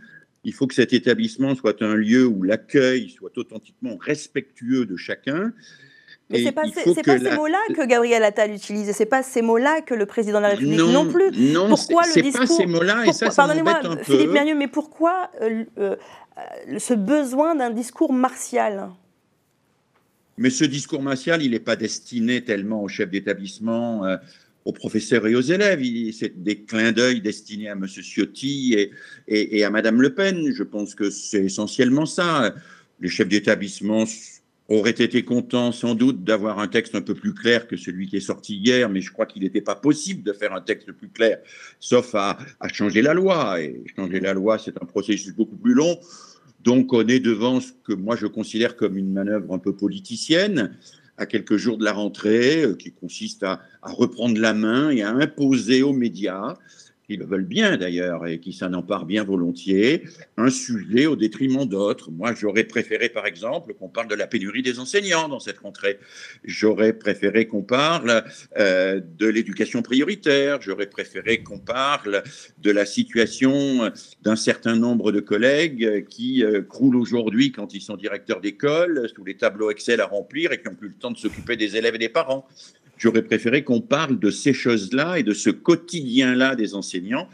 il 0.44 0.54
faut 0.54 0.68
que 0.68 0.74
cet 0.74 0.94
établissement 0.94 1.56
soit 1.56 1.82
un 1.82 1.96
lieu 1.96 2.26
où 2.26 2.44
l'accueil 2.44 3.10
soit 3.10 3.38
authentiquement 3.38 3.98
respectueux 3.98 4.86
de 4.86 4.96
chacun. 4.96 5.54
Mais 6.30 6.40
ce 6.40 6.44
n'est 6.46 6.52
pas, 6.52 6.64
ces 6.66 7.36
mots-là 7.36 7.60
que 7.76 7.86
Gabriel 7.86 8.24
Attal 8.24 8.52
utilise, 8.52 8.92
ce 8.92 9.00
n'est 9.00 9.10
pas 9.10 9.22
ces 9.22 9.42
mots-là 9.42 9.82
que 9.82 9.94
le 9.94 10.06
président 10.06 10.38
de 10.38 10.44
la 10.44 10.50
République 10.50 10.80
non, 10.80 11.08
plus. 11.08 11.32
Non, 11.38 11.68
pourquoi 11.68 12.04
le 12.16 12.22
discours 12.22 12.48
pas 12.48 12.48
ces 12.48 12.66
mots-là, 12.66 13.06
et 13.06 13.14
ça, 13.14 13.30
ça 13.30 13.36
Pardonnez-moi, 13.36 13.98
Philippe 14.04 14.32
Mernieux, 14.32 14.56
mais 14.56 14.68
pourquoi 14.68 15.30
euh, 15.42 15.66
euh, 15.78 15.96
ce 16.78 16.94
besoin 16.94 17.56
d'un 17.56 17.70
discours 17.70 18.14
martial? 18.14 18.90
Mais 20.38 20.50
ce 20.50 20.64
discours 20.64 21.02
martial, 21.02 21.44
il 21.44 21.52
n'est 21.52 21.60
pas 21.60 21.76
destiné 21.76 22.44
tellement 22.44 22.82
au 22.82 22.88
chef 22.88 23.10
d'établissement, 23.10 24.06
euh, 24.06 24.16
aux 24.66 24.74
professeurs 24.74 25.28
et 25.28 25.36
aux 25.36 25.42
élèves. 25.42 25.82
C'est 26.14 26.42
des 26.42 26.62
clins 26.64 26.92
d'œil 26.92 27.22
destinés 27.22 27.70
à 27.70 27.74
M. 27.74 27.86
Ciotti 27.88 28.78
et, 29.28 29.64
à 29.64 29.70
Mme 29.70 30.02
Le 30.02 30.14
Pen. 30.14 30.52
Je 30.54 30.64
pense 30.64 30.96
que 30.96 31.10
c'est 31.10 31.46
essentiellement 31.46 32.06
ça. 32.06 32.54
Les 33.00 33.10
chefs 33.10 33.30
d'établissement 33.30 34.06
auraient 34.68 34.92
été 34.92 35.24
contents 35.24 35.72
sans 35.72 35.96
doute 35.96 36.24
d'avoir 36.24 36.60
un 36.60 36.68
texte 36.68 36.96
un 36.96 37.02
peu 37.02 37.14
plus 37.14 37.34
clair 37.34 37.68
que 37.68 37.76
celui 37.76 38.08
qui 38.08 38.18
est 38.18 38.22
sorti 38.22 38.56
hier, 38.56 38.90
mais 38.90 39.02
je 39.02 39.12
crois 39.12 39.26
qu'il 39.26 39.44
n'était 39.44 39.62
pas 39.62 39.76
possible 39.76 40.24
de 40.24 40.32
faire 40.32 40.54
un 40.54 40.62
texte 40.62 40.92
plus 40.94 41.10
clair, 41.10 41.40
sauf 41.80 42.16
à, 42.16 42.38
à 42.60 42.70
changer 42.70 43.02
la 43.02 43.14
loi. 43.14 43.62
Et 43.62 43.84
changer 43.96 44.20
la 44.20 44.34
loi, 44.34 44.58
c'est 44.58 44.82
un 44.82 44.86
processus 44.86 45.34
beaucoup 45.34 45.58
plus 45.58 45.74
long. 45.74 46.00
Donc 46.64 46.94
on 46.94 47.06
est 47.08 47.20
devant 47.20 47.60
ce 47.60 47.72
que 47.84 47.94
moi 47.94 48.16
je 48.16 48.28
considère 48.28 48.76
comme 48.76 48.98
une 48.98 49.12
manœuvre 49.12 49.54
un 49.54 49.58
peu 49.58 49.76
politicienne 49.76 50.78
à 51.22 51.26
quelques 51.28 51.58
jours 51.58 51.78
de 51.78 51.86
la 51.86 51.94
rentrée, 51.94 52.64
euh, 52.64 52.76
qui 52.76 52.92
consiste 52.92 53.44
à, 53.44 53.62
reprendre 53.84 54.40
la 54.40 54.54
main 54.54 54.90
et 54.90 55.02
à 55.02 55.10
imposer 55.10 55.82
aux 55.82 55.94
médias 55.94 56.56
qui 57.12 57.18
le 57.18 57.26
veulent 57.26 57.46
bien 57.46 57.76
d'ailleurs 57.76 58.26
et 58.26 58.40
qui 58.40 58.54
s'en 58.54 58.72
emparent 58.74 59.06
bien 59.06 59.26
volontiers, 59.26 60.04
un 60.38 60.50
sujet 60.50 61.08
au 61.08 61.18
détriment 61.18 61.66
d'autres. 61.66 62.10
Moi, 62.10 62.34
j'aurais 62.34 62.64
préféré, 62.64 63.10
par 63.10 63.26
exemple, 63.26 63.74
qu'on 63.74 63.90
parle 63.90 64.08
de 64.08 64.16
la 64.16 64.28
pénurie 64.28 64.62
des 64.62 64.80
enseignants 64.80 65.28
dans 65.28 65.42
cette 65.42 65.60
rentrée. 65.60 66.00
J'aurais 66.46 66.94
préféré 66.94 67.48
qu'on 67.48 67.64
parle 67.64 68.24
euh, 68.58 69.02
de 69.18 69.28
l'éducation 69.28 69.82
prioritaire. 69.82 70.62
J'aurais 70.62 70.88
préféré 70.88 71.44
qu'on 71.44 71.60
parle 71.60 72.24
de 72.60 72.72
la 72.72 72.86
situation 72.86 73.92
d'un 74.22 74.38
certain 74.38 74.78
nombre 74.78 75.12
de 75.12 75.20
collègues 75.20 76.06
qui 76.08 76.46
euh, 76.46 76.62
croulent 76.62 77.02
aujourd'hui 77.02 77.52
quand 77.52 77.74
ils 77.74 77.82
sont 77.82 77.98
directeurs 77.98 78.40
d'école, 78.40 79.10
sous 79.14 79.26
les 79.26 79.36
tableaux 79.36 79.70
Excel 79.70 80.00
à 80.00 80.06
remplir 80.06 80.54
et 80.54 80.62
qui 80.62 80.70
n'ont 80.70 80.76
plus 80.76 80.88
le 80.88 80.96
temps 80.96 81.12
de 81.12 81.18
s'occuper 81.18 81.58
des 81.58 81.76
élèves 81.76 81.96
et 81.96 82.00
des 82.00 82.10
parents. 82.10 82.48
J'aurais 83.02 83.24
préféré 83.24 83.64
qu'on 83.64 83.82
parle 83.82 84.20
de 84.20 84.30
ces 84.30 84.54
choses-là 84.54 85.18
et 85.18 85.24
de 85.24 85.34
ce 85.34 85.50
quotidien-là 85.50 86.56
des 86.56 86.76
enseignants 86.76 87.28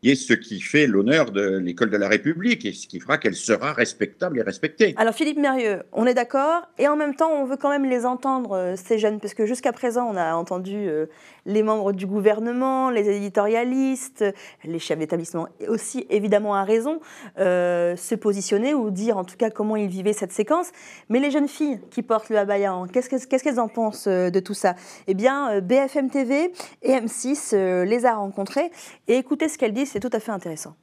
qui 0.00 0.10
est 0.10 0.14
ce 0.14 0.32
qui 0.32 0.60
fait 0.60 0.86
l'honneur 0.86 1.32
de 1.32 1.58
l'école 1.58 1.90
de 1.90 1.96
la 1.96 2.08
République 2.08 2.64
et 2.64 2.72
ce 2.72 2.86
qui 2.86 3.00
fera 3.00 3.18
qu'elle 3.18 3.34
sera 3.34 3.72
respectable 3.72 4.38
et 4.38 4.42
respectée. 4.42 4.94
Alors 4.96 5.12
Philippe 5.12 5.38
Mérieux, 5.38 5.82
on 5.92 6.06
est 6.06 6.14
d'accord 6.14 6.68
et 6.78 6.86
en 6.86 6.94
même 6.94 7.16
temps 7.16 7.32
on 7.32 7.46
veut 7.46 7.56
quand 7.56 7.70
même 7.70 7.84
les 7.84 8.06
entendre, 8.06 8.52
euh, 8.52 8.74
ces 8.76 9.00
jeunes, 9.00 9.18
parce 9.18 9.34
que 9.34 9.44
jusqu'à 9.44 9.72
présent 9.72 10.08
on 10.08 10.16
a 10.16 10.34
entendu 10.34 10.76
euh, 10.76 11.06
les 11.48 11.64
membres 11.64 11.92
du 11.92 12.06
gouvernement, 12.06 12.90
les 12.90 13.08
éditorialistes, 13.08 14.24
les 14.64 14.78
chefs 14.78 14.98
d'établissement 14.98 15.48
aussi 15.66 16.06
évidemment 16.10 16.54
à 16.54 16.62
raison, 16.62 17.00
euh, 17.38 17.96
se 17.96 18.14
positionner 18.14 18.74
ou 18.74 18.90
dire 18.90 19.16
en 19.16 19.24
tout 19.24 19.36
cas 19.36 19.50
comment 19.50 19.74
ils 19.74 19.88
vivaient 19.88 20.12
cette 20.12 20.32
séquence. 20.32 20.68
Mais 21.08 21.18
les 21.18 21.32
jeunes 21.32 21.48
filles 21.48 21.80
qui 21.90 22.02
portent 22.02 22.28
le 22.28 22.38
abaya, 22.38 22.76
qu'est-ce 22.92 23.42
qu'elles 23.42 23.58
en 23.58 23.68
pensent 23.68 24.06
de 24.06 24.40
tout 24.40 24.54
ça? 24.54 24.76
Eh 25.08 25.14
bien 25.14 25.60
BFM 25.60 26.10
TV 26.10 26.52
et 26.82 26.92
M6 26.92 27.56
les 27.84 28.06
a 28.06 28.14
rencontrées 28.14 28.70
et 29.08 29.16
écoutez 29.16 29.48
ce 29.48 29.58
qu'elles 29.58 29.72
disent 29.72 29.90
c'est 29.90 30.00
tout 30.00 30.10
à 30.12 30.20
fait 30.20 30.32
intéressant. 30.32 30.76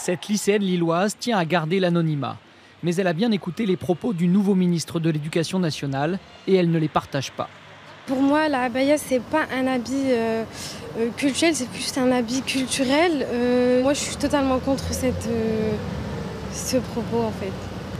Cette 0.00 0.28
lycéenne 0.28 0.62
lilloise 0.62 1.14
tient 1.18 1.36
à 1.36 1.44
garder 1.44 1.78
l'anonymat, 1.78 2.38
mais 2.82 2.94
elle 2.94 3.06
a 3.06 3.12
bien 3.12 3.30
écouté 3.32 3.66
les 3.66 3.76
propos 3.76 4.14
du 4.14 4.28
nouveau 4.28 4.54
ministre 4.54 4.98
de 4.98 5.10
l'Éducation 5.10 5.58
nationale 5.58 6.18
et 6.46 6.54
elle 6.54 6.70
ne 6.70 6.78
les 6.78 6.88
partage 6.88 7.32
pas. 7.32 7.50
Pour 8.10 8.22
moi, 8.22 8.48
la 8.48 8.62
abaya, 8.62 8.98
c'est 8.98 9.20
pas 9.20 9.42
un 9.56 9.68
habit 9.68 9.92
euh, 10.08 10.42
euh, 10.98 11.10
culturel, 11.16 11.54
c'est 11.54 11.68
plus 11.68 11.96
un 11.96 12.10
habit 12.10 12.42
culturel. 12.42 13.24
Euh, 13.32 13.84
moi, 13.84 13.92
je 13.92 14.00
suis 14.00 14.16
totalement 14.16 14.58
contre 14.58 14.92
cette, 14.92 15.28
ce 16.52 16.78
propos, 16.78 17.18
en 17.18 17.30
fait. 17.30 17.52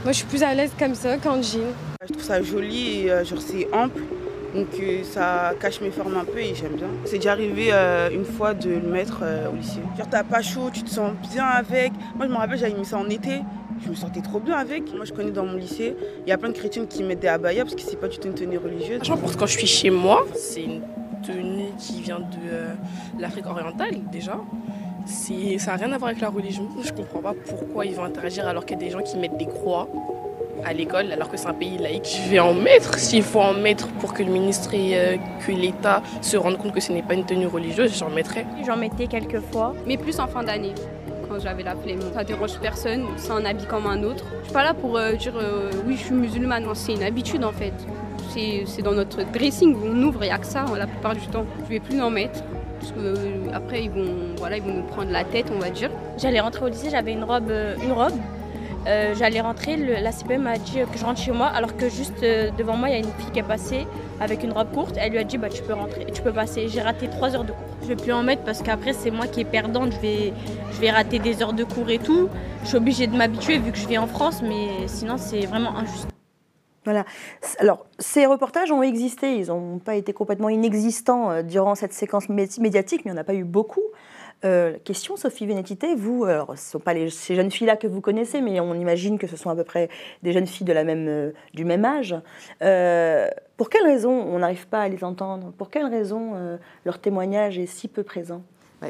Moi, 0.03 0.11
je 0.11 0.17
suis 0.17 0.25
plus 0.25 0.43
à 0.43 0.53
l'aise 0.53 0.71
comme 0.77 0.95
ça 0.95 1.15
qu'en 1.15 1.41
jean. 1.41 1.61
Je 2.05 2.11
trouve 2.11 2.25
ça 2.25 2.41
joli 2.41 3.07
et 3.07 3.23
genre 3.23 3.39
c'est 3.39 3.69
ample. 3.71 4.01
Donc 4.53 4.67
ça 5.03 5.53
cache 5.61 5.79
mes 5.79 5.91
formes 5.91 6.17
un 6.17 6.25
peu 6.25 6.39
et 6.39 6.53
j'aime 6.55 6.75
bien. 6.75 6.89
C'est 7.05 7.15
déjà 7.15 7.31
arrivé 7.31 7.71
une 8.11 8.25
fois 8.25 8.53
de 8.53 8.69
le 8.69 8.89
mettre 8.89 9.23
au 9.49 9.55
lycée. 9.55 9.79
Genre 9.97 10.07
t'as 10.09 10.25
pas 10.25 10.41
chaud, 10.41 10.69
tu 10.73 10.83
te 10.83 10.89
sens 10.89 11.11
bien 11.31 11.45
avec. 11.45 11.93
Moi 12.17 12.25
je 12.25 12.31
me 12.31 12.35
rappelle 12.35 12.57
j'avais 12.57 12.73
mis 12.73 12.83
ça 12.83 12.97
en 12.97 13.07
été, 13.07 13.39
je 13.83 13.89
me 13.89 13.95
sentais 13.95 14.21
trop 14.21 14.39
bien 14.39 14.55
avec. 14.57 14.93
Moi 14.95 15.05
je 15.05 15.13
connais 15.13 15.31
dans 15.31 15.45
mon 15.45 15.57
lycée, 15.57 15.95
il 16.25 16.29
y 16.29 16.31
a 16.31 16.37
plein 16.37 16.49
de 16.49 16.57
chrétiens 16.57 16.85
qui 16.85 17.03
mettent 17.03 17.19
des 17.19 17.27
abayas 17.27 17.63
parce 17.63 17.75
que 17.75 17.81
c'est 17.81 17.99
pas 17.99 18.07
du 18.07 18.17
tout 18.17 18.27
une 18.27 18.35
tenue 18.35 18.57
religieuse. 18.57 19.01
Je 19.03 19.13
porte 19.13 19.35
quand 19.37 19.45
je 19.45 19.57
suis 19.57 19.67
chez 19.67 19.89
moi, 19.89 20.25
c'est 20.35 20.63
une 20.63 20.81
tenue 21.23 21.71
qui 21.77 22.01
vient 22.01 22.19
de 22.19 23.19
l'Afrique 23.19 23.45
orientale 23.45 23.95
déjà. 24.11 24.39
Ça 25.05 25.71
n'a 25.71 25.77
rien 25.77 25.91
à 25.93 25.97
voir 25.97 26.09
avec 26.09 26.21
la 26.21 26.29
religion. 26.29 26.67
Je 26.83 26.91
comprends 26.91 27.21
pas 27.21 27.33
pourquoi 27.33 27.85
ils 27.85 27.95
vont 27.95 28.03
interagir 28.03 28.47
alors 28.47 28.65
qu'il 28.65 28.77
y 28.77 28.81
a 28.81 28.85
des 28.85 28.91
gens 28.91 29.01
qui 29.01 29.17
mettent 29.17 29.37
des 29.37 29.47
croix 29.47 29.87
à 30.63 30.73
l'école 30.73 31.11
alors 31.11 31.29
que 31.29 31.37
c'est 31.37 31.47
un 31.47 31.53
pays 31.53 31.77
laïque. 31.77 32.21
Je 32.25 32.29
vais 32.29 32.39
en 32.39 32.53
mettre 32.53 32.99
s'il 32.99 33.23
faut 33.23 33.39
en 33.39 33.53
mettre 33.53 33.87
pour 33.93 34.13
que 34.13 34.21
le 34.21 34.31
ministre 34.31 34.73
et 34.73 34.91
euh, 34.93 35.17
que 35.45 35.51
l'État 35.51 36.03
se 36.21 36.37
rendent 36.37 36.57
compte 36.57 36.73
que 36.73 36.79
ce 36.79 36.91
n'est 36.91 37.01
pas 37.01 37.15
une 37.15 37.25
tenue 37.25 37.47
religieuse, 37.47 37.97
j'en 37.97 38.09
mettrai. 38.09 38.45
J'en 38.65 38.77
mettais 38.77 39.07
quelques 39.07 39.39
fois, 39.51 39.73
mais 39.87 39.97
plus 39.97 40.19
en 40.19 40.27
fin 40.27 40.43
d'année 40.43 40.73
quand 41.31 41.39
j'avais 41.39 41.63
la 41.63 41.75
flemme. 41.75 42.01
Ça 42.13 42.23
dérange 42.23 42.59
personne, 42.59 43.05
c'est 43.17 43.31
un 43.31 43.45
habit 43.45 43.65
comme 43.65 43.87
un 43.87 44.03
autre. 44.03 44.25
Je 44.39 44.45
suis 44.45 44.53
pas 44.53 44.63
là 44.63 44.73
pour 44.73 44.97
euh, 44.97 45.13
dire 45.13 45.33
euh, 45.37 45.71
oui 45.85 45.95
je 45.95 46.05
suis 46.05 46.13
musulmane, 46.13 46.65
c'est 46.73 46.93
une 46.93 47.03
habitude 47.03 47.43
en 47.43 47.51
fait. 47.51 47.73
C'est 48.29 48.81
dans 48.81 48.93
notre 48.93 49.23
dressing, 49.31 49.75
on 49.83 50.03
ouvre, 50.03 50.23
il 50.23 50.27
n'y 50.27 50.31
a 50.31 50.37
que 50.37 50.45
ça 50.45 50.65
la 50.77 50.87
plupart 50.87 51.15
du 51.15 51.27
temps. 51.27 51.45
Je 51.65 51.69
vais 51.69 51.79
plus 51.79 51.99
en 52.01 52.09
mettre 52.09 52.41
parce 52.79 52.93
que 52.93 53.53
après 53.53 53.83
ils 53.83 53.91
vont 53.91 54.35
voilà 54.37 54.57
ils 54.57 54.63
vont 54.63 54.73
nous 54.73 54.83
prendre 54.83 55.11
la 55.11 55.23
tête 55.23 55.51
on 55.53 55.59
va 55.59 55.69
dire. 55.69 55.89
J'allais 56.17 56.39
rentrer 56.39 56.65
au 56.65 56.69
lycée, 56.69 56.89
j'avais 56.89 57.13
une 57.13 57.23
robe 57.23 57.51
une 57.83 57.91
robe 57.91 58.13
euh, 58.87 59.13
j'allais 59.15 59.41
rentrer, 59.41 59.77
la 59.77 60.11
CPM 60.11 60.41
m'a 60.41 60.57
dit 60.57 60.79
que 60.91 60.97
je 60.97 61.05
rentre 61.05 61.19
chez 61.19 61.31
moi, 61.31 61.47
alors 61.47 61.77
que 61.77 61.87
juste 61.87 62.23
euh, 62.23 62.49
devant 62.57 62.75
moi, 62.75 62.89
il 62.89 62.93
y 62.93 62.95
a 62.95 62.99
une 62.99 63.13
fille 63.19 63.31
qui 63.31 63.39
est 63.39 63.43
passée 63.43 63.85
avec 64.19 64.43
une 64.43 64.51
robe 64.51 64.71
courte. 64.71 64.95
Elle 64.97 65.11
lui 65.11 65.19
a 65.19 65.23
dit 65.23 65.37
bah, 65.37 65.49
Tu 65.49 65.61
peux 65.61 65.73
rentrer, 65.73 66.07
tu 66.11 66.21
peux 66.21 66.33
passer. 66.33 66.67
J'ai 66.67 66.81
raté 66.81 67.07
trois 67.07 67.35
heures 67.35 67.43
de 67.43 67.51
cours. 67.51 67.77
Je 67.83 67.87
vais 67.87 67.95
plus 67.95 68.11
en 68.11 68.23
mettre 68.23 68.43
parce 68.43 68.61
qu'après, 68.61 68.93
c'est 68.93 69.11
moi 69.11 69.27
qui 69.27 69.41
est 69.41 69.45
perdante. 69.45 69.91
Je 69.91 69.99
vais, 69.99 70.33
je 70.71 70.81
vais 70.81 70.89
rater 70.89 71.19
des 71.19 71.43
heures 71.43 71.53
de 71.53 71.63
cours 71.63 71.89
et 71.89 71.99
tout. 71.99 72.29
Je 72.63 72.69
suis 72.69 72.77
obligée 72.77 73.07
de 73.07 73.15
m'habituer 73.15 73.59
vu 73.59 73.71
que 73.71 73.77
je 73.77 73.87
vis 73.87 73.97
en 73.99 74.07
France, 74.07 74.41
mais 74.41 74.87
sinon, 74.87 75.17
c'est 75.17 75.45
vraiment 75.45 75.75
injuste. 75.75 76.07
Voilà. 76.83 77.05
Alors, 77.59 77.85
ces 77.99 78.25
reportages 78.25 78.71
ont 78.71 78.81
existé, 78.81 79.37
ils 79.37 79.47
n'ont 79.47 79.77
pas 79.77 79.95
été 79.95 80.13
complètement 80.13 80.49
inexistants 80.49 81.29
euh, 81.29 81.43
durant 81.43 81.75
cette 81.75 81.93
séquence 81.93 82.27
médiatique, 82.27 83.05
mais 83.05 83.11
il 83.11 83.13
n'y 83.13 83.19
en 83.19 83.21
a 83.21 83.23
pas 83.23 83.35
eu 83.35 83.43
beaucoup. 83.43 83.83
Euh, 84.43 84.77
question, 84.83 85.17
Sophie 85.17 85.45
Vénétité, 85.45 85.95
vous, 85.95 86.25
ce 86.25 86.51
ne 86.51 86.55
sont 86.55 86.79
pas 86.79 86.93
ces 87.09 87.35
jeunes 87.35 87.51
filles-là 87.51 87.75
que 87.75 87.87
vous 87.87 88.01
connaissez, 88.01 88.41
mais 88.41 88.59
on 88.59 88.73
imagine 88.73 89.19
que 89.19 89.27
ce 89.27 89.37
sont 89.37 89.49
à 89.49 89.55
peu 89.55 89.63
près 89.63 89.89
des 90.23 90.31
jeunes 90.33 90.47
filles 90.47 90.65
euh, 90.69 91.31
du 91.53 91.65
même 91.65 91.85
âge. 91.85 92.15
Euh, 92.61 93.27
pour 93.57 93.69
quelles 93.69 93.85
raisons 93.85 94.11
on 94.11 94.39
n'arrive 94.39 94.67
pas 94.67 94.81
à 94.81 94.89
les 94.89 95.03
entendre? 95.03 95.51
Pour 95.57 95.69
quelles 95.69 95.85
raisons 95.85 96.57
leur 96.85 96.99
témoignage 96.99 97.59
est 97.59 97.67
si 97.67 97.87
peu 97.87 98.01
présent? 98.01 98.41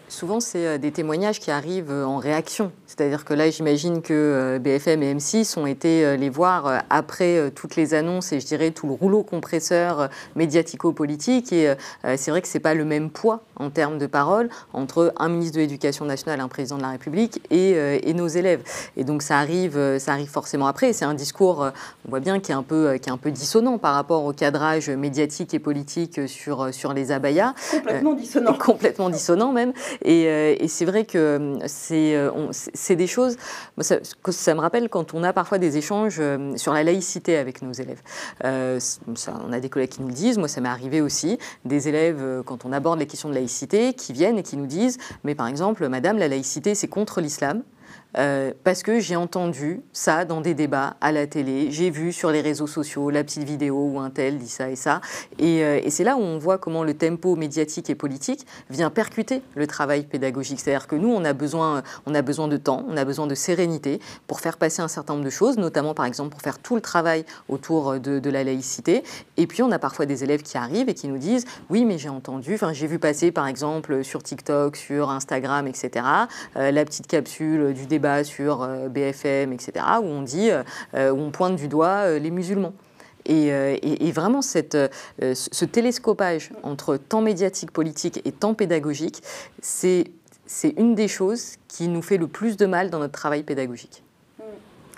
Souvent, 0.08 0.40
c'est 0.40 0.66
euh, 0.66 0.78
des 0.78 0.92
témoignages 0.92 1.40
qui 1.40 1.52
arrivent 1.52 1.92
euh, 1.92 2.06
en 2.06 2.18
réaction. 2.18 2.72
C'est-à-dire 2.88 3.26
que 3.26 3.34
là, 3.34 3.50
j'imagine 3.50 4.02
que 4.02 4.14
euh, 4.14 4.60
BFM 4.60 5.04
et 5.04 5.14
M6 5.14 5.60
ont 5.60 5.66
été 5.66 6.18
les 6.18 6.30
voir 6.30 6.84
après 6.90 7.52
toutes 7.56 7.76
les 7.76 7.94
annonces 7.94 8.32
et 8.32 8.40
je 8.40 8.46
dirais 8.46 8.72
tout 8.72 8.88
le 8.88 8.94
rouleau 8.94 9.24
compresseur 9.24 10.10
médiatico-politique. 10.36 11.54
Et 11.54 11.74
c'est 12.18 12.32
vrai 12.32 12.42
que 12.42 12.48
ce 12.48 12.58
n'est 12.58 12.62
pas 12.62 12.74
le 12.74 12.84
même 12.84 13.10
poids 13.10 13.42
en 13.56 13.70
termes 13.70 13.98
de 13.98 14.08
parole 14.08 14.50
entre 14.74 15.14
un 15.18 15.30
ministre 15.30 15.56
de 15.56 15.62
l'Éducation 15.62 16.06
nationale, 16.06 16.42
un 16.42 16.48
président 16.48 16.78
de 16.78 16.82
la 16.82 16.90
République 16.90 17.42
et, 17.50 18.14
nos 18.14 18.28
élèves. 18.28 18.62
Et 18.98 19.04
donc, 19.04 19.22
ça 19.22 19.38
arrive, 19.38 19.98
ça 20.00 20.12
arrive 20.12 20.30
forcément 20.30 20.68
après. 20.68 20.92
C'est 20.94 21.06
un 21.06 21.14
discours, 21.14 21.72
on 22.06 22.10
voit 22.10 22.20
bien, 22.20 22.40
qui 22.40 22.52
est, 22.52 22.56
un 22.56 22.64
peu, 22.64 22.98
qui 23.02 23.10
est 23.10 23.14
un 23.14 23.18
peu 23.18 23.32
dissonant 23.32 23.78
par 23.78 23.96
rapport 23.96 24.26
au 24.26 24.34
cadrage 24.34 24.90
médiatique 24.90 25.54
et 25.54 25.60
politique 25.60 26.28
sur, 26.28 26.74
sur 26.74 26.94
les 26.94 27.12
abayas. 27.12 27.54
Complètement 27.72 28.14
dissonant. 28.14 28.54
complètement 28.60 29.10
dissonant 29.10 29.52
même. 29.54 29.74
Euh, 30.08 30.56
et, 30.60 30.68
c'est 30.68 30.86
vrai 30.86 31.06
que 31.06 31.18
euh, 31.18 31.68
euh, 31.92 32.48
c'est 32.52 32.96
des 32.96 33.08
choses. 33.08 33.38
ça, 33.80 33.98
ça, 34.30 34.56
me 34.56 34.60
rappelle 34.60 34.90
quand 34.90 35.14
on 35.14 35.24
a 35.24 35.34
parfois 35.34 35.58
des 35.58 35.78
échanges 35.78 36.22
sur 36.56 36.74
la 36.74 36.84
laïcité 36.84 37.38
avec 37.38 37.62
nos 37.62 37.74
élèves. 37.74 38.02
on 38.44 39.54
a 39.54 39.60
des 39.60 39.70
collègues 39.70 39.90
qui 39.90 40.02
nous 40.02 40.12
disent, 40.12 40.38
moi 40.38 40.48
ça 40.48 40.62
m'est 40.62 40.70
arrivé 40.70 41.02
aussi, 41.02 41.38
des 41.66 41.88
élèves 41.88 42.44
quand 42.46 42.66
on 42.66 42.72
aborde 42.72 43.00
les 43.00 43.08
questions 43.08 43.30
de 43.30 43.34
laïcité 43.34 43.94
qui 43.94 44.14
viennent 44.14 44.38
et 44.38 44.44
qui 44.44 44.58
nous 44.58 44.68
disent, 44.68 44.98
mais 45.24 45.36
par 45.36 45.48
exemple, 45.48 45.88
Madame, 45.88 46.18
la 46.18 46.28
laïcité 46.28 46.76
c'est 46.76 46.88
contre 46.88 47.22
l'islam. 47.22 47.64
Euh, 48.18 48.52
parce 48.64 48.84
que 48.84 49.00
j'ai 49.00 49.16
entendu 49.16 49.82
ça 49.94 50.26
dans 50.26 50.42
des 50.42 50.54
débats 50.54 50.96
à 51.00 51.12
la 51.12 51.28
télé, 51.28 51.72
j'ai 51.72 51.90
vu 51.90 52.12
sur 52.12 52.32
les 52.32 52.42
réseaux 52.42 52.68
sociaux 52.68 53.10
la 53.10 53.24
petite 53.24 53.44
vidéo 53.44 53.90
où 53.94 54.00
un 54.00 54.10
tel 54.10 54.38
dit 54.38 54.50
ça 54.50 54.70
et 54.70 54.76
ça. 54.76 55.02
Et, 55.40 55.64
euh, 55.64 55.80
et 55.82 55.90
c'est 55.90 56.04
là 56.04 56.18
où 56.18 56.22
on 56.22 56.38
voit 56.38 56.58
comment 56.58 56.84
le 56.84 56.94
tempo 56.94 57.36
médiatique 57.36 57.90
et 57.90 57.96
politique 57.96 58.46
vient 58.70 58.90
percuter 58.90 59.42
le 59.56 59.66
travail 59.66 60.04
pédagogique. 60.04 60.60
C'est-à-dire 60.60 60.88
que 60.88 60.96
nous, 60.96 61.10
on 61.10 61.24
a, 61.24 61.34
besoin, 61.34 61.84
on 62.06 62.14
a 62.14 62.22
besoin 62.22 62.48
de 62.48 62.58
temps, 62.58 62.86
on 62.90 62.98
a 62.98 63.06
besoin 63.06 63.28
de 63.28 63.36
sérénité 63.36 64.00
pour 64.28 64.42
faire 64.42 64.58
passer 64.58 64.82
un 64.82 64.88
certain 64.88 65.14
nombre 65.14 65.26
de 65.26 65.30
choses, 65.30 65.58
notamment 65.58 65.94
par 65.94 66.06
exemple 66.06 66.32
pour 66.32 66.42
faire 66.42 66.60
tout 66.60 66.76
le 66.76 66.82
travail 66.82 67.26
autour 67.48 68.00
de, 68.00 68.30
la 68.32 68.44
laïcité. 68.44 69.04
Et 69.38 69.48
puis 69.48 69.62
on 69.62 69.72
a 69.72 69.80
parfois 69.80 70.06
des 70.06 70.24
élèves 70.24 70.42
qui 70.42 70.58
arrivent 70.58 70.88
et 70.90 70.94
qui 70.94 71.08
nous 71.08 71.18
disent 71.18 71.46
oui, 71.70 71.86
mais 71.86 71.98
j'ai 71.98 72.10
entendu, 72.10 72.58
j'ai 72.74 72.88
vu 72.88 73.00
passer 73.00 73.32
par 73.32 73.48
exemple 73.48 74.04
sur 74.04 74.24
TikTok, 74.24 74.76
sur 74.76 75.10
Instagram, 75.10 75.68
etc., 75.68 76.06
euh, 76.56 76.72
la 76.72 76.86
petite 76.86 77.08
capsule 77.08 77.74
du 77.74 77.88
débat 77.88 78.01
sur 78.24 78.64
euh, 78.64 78.90
BFM, 78.90 79.54
etc., 79.54 79.86
où 80.02 80.06
on 80.06 80.22
dit, 80.22 80.50
euh, 80.94 81.12
où 81.12 81.20
on 81.20 81.32
pointe 81.32 81.56
du 81.56 81.68
doigt 81.68 82.06
euh, 82.06 82.20
les 82.20 82.32
musulmans. 82.32 82.74
Et, 83.26 84.12
vraiment, 84.12 84.42
cette, 84.42 84.76
ce 85.20 85.66
télescopage 85.66 86.50
entre 86.64 86.98
temps 86.98 87.22
médiatique 87.22 87.72
politique 87.72 88.20
et 88.26 88.32
temps 88.32 88.56
pédagogique, 88.56 89.22
c'est 89.62 90.08
une 90.76 90.96
des 90.96 91.08
choses 91.08 91.58
qui 91.68 91.88
nous 91.88 92.02
fait 92.02 92.18
le 92.18 92.28
plus 92.28 92.58
de 92.58 92.66
mal 92.66 92.90
dans 92.90 92.98
notre 92.98 93.14
travail 93.14 93.44
pédagogique. 93.44 94.04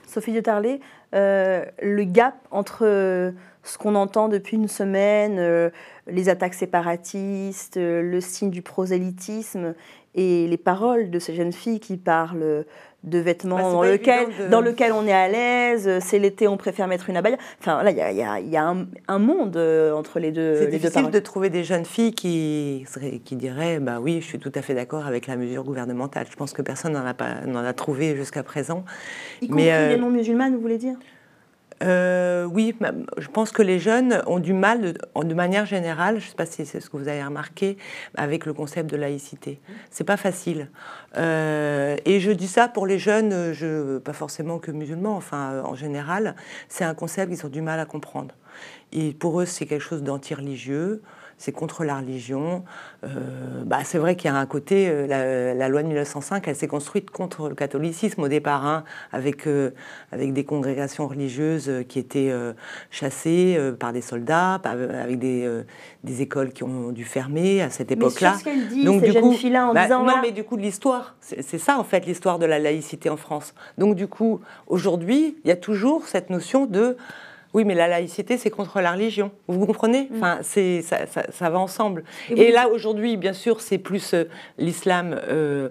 Sophie 0.08 0.32
de 0.32 0.39
Tarlet, 0.39 0.80
le 1.12 2.04
gap 2.06 2.36
entre 2.50 3.34
ce 3.63 3.78
qu'on 3.78 3.96
entend 3.96 4.30
depuis 4.30 4.56
une 4.56 4.70
semaine, 4.70 5.72
les 6.08 6.30
attaques 6.30 6.54
séparatistes, 6.54 7.76
le 7.76 8.22
signe 8.22 8.52
du 8.52 8.62
prosélytisme 8.62 9.76
et 10.16 10.48
les 10.48 10.58
paroles 10.58 11.10
de 11.10 11.20
ces 11.20 11.36
jeunes 11.36 11.54
filles 11.54 11.80
qui 11.80 11.98
parlent 11.98 12.66
de 13.04 13.20
vêtements 13.20 13.58
bah, 13.58 13.63
dans, 13.63 13.84
lequel, 13.84 14.28
dans 14.50 14.62
lequel 14.62 14.92
on 14.94 15.06
est 15.06 15.13
à 15.13 15.28
l'aise. 15.28 16.00
C'est 16.00 16.20
l'été, 16.20 16.48
on 16.48 16.58
préfère 16.58 16.88
mettre 16.88 17.10
une 17.10 17.18
abaya. 17.18 17.38
Enfin, 17.60 17.84
là, 17.84 17.92
il 17.92 17.98
y 17.98 18.02
a, 18.02 18.39
y 18.39 18.58
a 18.58 18.63
un, 18.68 18.86
un, 19.08 19.20
monde 19.20 19.58
entre 19.96 20.20
les 20.20 20.32
deux. 20.32 20.58
C'est 20.58 20.68
difficile 20.68 21.10
de 21.10 21.20
trouver 21.20 21.50
des 21.50 21.63
jeunes 21.63 21.86
filles 21.86 22.13
qui, 22.13 22.86
qui 23.26 23.36
diraient 23.36 23.80
bah 23.80 24.00
oui, 24.02 24.20
je 24.22 24.26
suis 24.26 24.39
tout 24.39 24.52
à 24.56 24.62
fait 24.62 24.74
d'accord 24.74 25.06
avec 25.06 25.28
la 25.28 25.36
mesure 25.36 25.63
gouvernementale. 25.63 26.28
Je 26.30 26.36
pense 26.36 26.54
que 26.54 26.62
personne 26.62 26.94
n'en 26.94 27.06
a, 27.06 27.13
pas, 27.13 27.36
a 27.44 27.74
trouvé 27.74 28.16
jusqu'à 28.16 28.43
présent. 28.43 28.86
Y 29.41 29.47
compris 29.47 29.66
Mais, 29.66 29.89
les 29.89 29.97
non-musulmanes, 29.97 30.56
vous 30.56 30.62
voulez 30.62 30.78
dire? 30.78 30.95
Euh, 31.82 32.45
oui, 32.45 32.76
je 33.17 33.28
pense 33.28 33.51
que 33.51 33.61
les 33.61 33.80
jeunes 33.80 34.21
ont 34.28 34.39
du 34.39 34.53
mal, 34.53 34.93
de, 35.15 35.34
manière 35.34 35.65
générale, 35.65 36.19
je 36.19 36.26
ne 36.26 36.30
sais 36.30 36.36
pas 36.36 36.45
si 36.45 36.65
c'est 36.65 36.80
ce 36.80 36.89
que 36.89 36.97
vous 36.97 37.07
avez 37.07 37.24
remarqué, 37.24 37.78
avec 38.15 38.45
le 38.45 38.53
concept 38.53 38.89
de 38.89 38.97
laïcité. 38.97 39.59
C'est 39.89 40.03
pas 40.03 40.17
facile. 40.17 40.69
Euh, 41.17 41.95
et 42.05 42.19
je 42.19 42.32
dis 42.32 42.47
ça 42.47 42.67
pour 42.67 42.86
les 42.86 42.99
jeunes, 42.99 43.53
je, 43.53 43.97
pas 43.99 44.13
forcément 44.13 44.59
que 44.59 44.71
musulmans, 44.71 45.15
enfin 45.15 45.61
en 45.63 45.76
général, 45.76 46.36
c'est 46.69 46.84
un 46.84 46.93
concept 46.93 47.32
qu'ils 47.34 47.45
ont 47.45 47.49
du 47.49 47.61
mal 47.61 47.80
à 47.80 47.86
comprendre. 47.86 48.36
Et 48.91 49.13
pour 49.13 49.41
eux, 49.41 49.45
c'est 49.45 49.65
quelque 49.65 49.82
chose 49.82 50.03
d'anti-religieux 50.03 51.01
c'est 51.44 51.52
contre 51.52 51.84
la 51.84 51.98
religion. 51.98 52.64
Euh, 53.04 53.10
bah, 53.66 53.80
c'est 53.84 53.98
vrai 53.98 54.16
qu'il 54.16 54.32
y 54.32 54.34
a 54.34 54.38
un 54.38 54.46
côté, 54.46 54.88
euh, 54.88 55.54
la, 55.54 55.68
loi 55.68 55.84
de 55.84 55.88
1905, 55.88 56.48
elle 56.48 56.56
s'est 56.56 56.70
construite 56.70 57.10
contre 57.10 57.50
le 57.50 57.56
catholicisme 57.56 58.22
au 58.22 58.30
départ, 58.30 58.66
hein, 58.66 58.86
avec, 59.12 59.46
euh, 59.46 59.72
avec 60.14 60.32
des 60.32 60.46
congrégations 60.46 61.06
religieuses 61.06 61.70
qui 61.89 62.00
étaient 62.00 62.32
chassées 62.91 63.60
par 63.78 63.91
des 63.91 64.02
soldats, 64.02 64.54
avec 64.64 65.20
des, 65.20 65.64
des, 66.06 66.22
écoles 66.22 66.54
qui 66.54 66.64
ont 66.64 66.91
dû 66.91 67.04
fermer 67.04 67.62
à 67.62 67.70
cette 67.70 67.91
époque-là. 67.91 68.38
Donc 68.86 69.04
du 69.04 69.14
coup, 69.14 69.34
en 69.34 69.74
bah, 69.74 69.89
non, 69.89 70.22
mais 70.22 70.32
du 70.32 70.46
coup 70.46 70.56
l'histoire, 70.56 71.16
c'est 71.20 71.58
ça 71.58 71.78
en 71.78 71.84
fait 71.84 72.06
l'histoire 72.06 72.39
de 72.39 72.46
la 72.46 72.60
laïcité 72.60 73.10
en 73.10 73.18
France. 73.18 73.54
Donc 73.78 73.96
du 73.96 74.08
coup, 74.08 74.39
aujourd'hui, 74.68 75.36
il 75.44 75.50
y 75.50 75.52
a 75.52 75.58
toujours 75.58 76.08
cette 76.08 76.30
notion 76.30 76.66
de 76.66 76.96
oui, 77.54 77.66
mais 77.66 77.76
la 77.76 77.88
laïcité, 77.88 78.38
c'est 78.38 78.49
contre 78.49 78.82
la 78.82 78.93
religion. 78.93 79.32
Vous 79.47 79.66
comprenez? 79.66 80.10
Mm. 80.10 80.16
Enfin, 80.16 80.38
c'est 80.41 80.82
ça, 80.82 81.06
ça, 81.06 81.49
va 81.49 81.60
ensemble. 81.60 82.04
Et, 82.36 82.51
là, 82.51 82.68
aujourd'hui, 82.68 83.16
bien 83.16 83.34
sûr, 83.34 83.62
c'est 83.62 83.78
plus 83.78 84.16
euh, 84.16 84.24
l'islam 84.58 85.16
euh, 85.28 85.70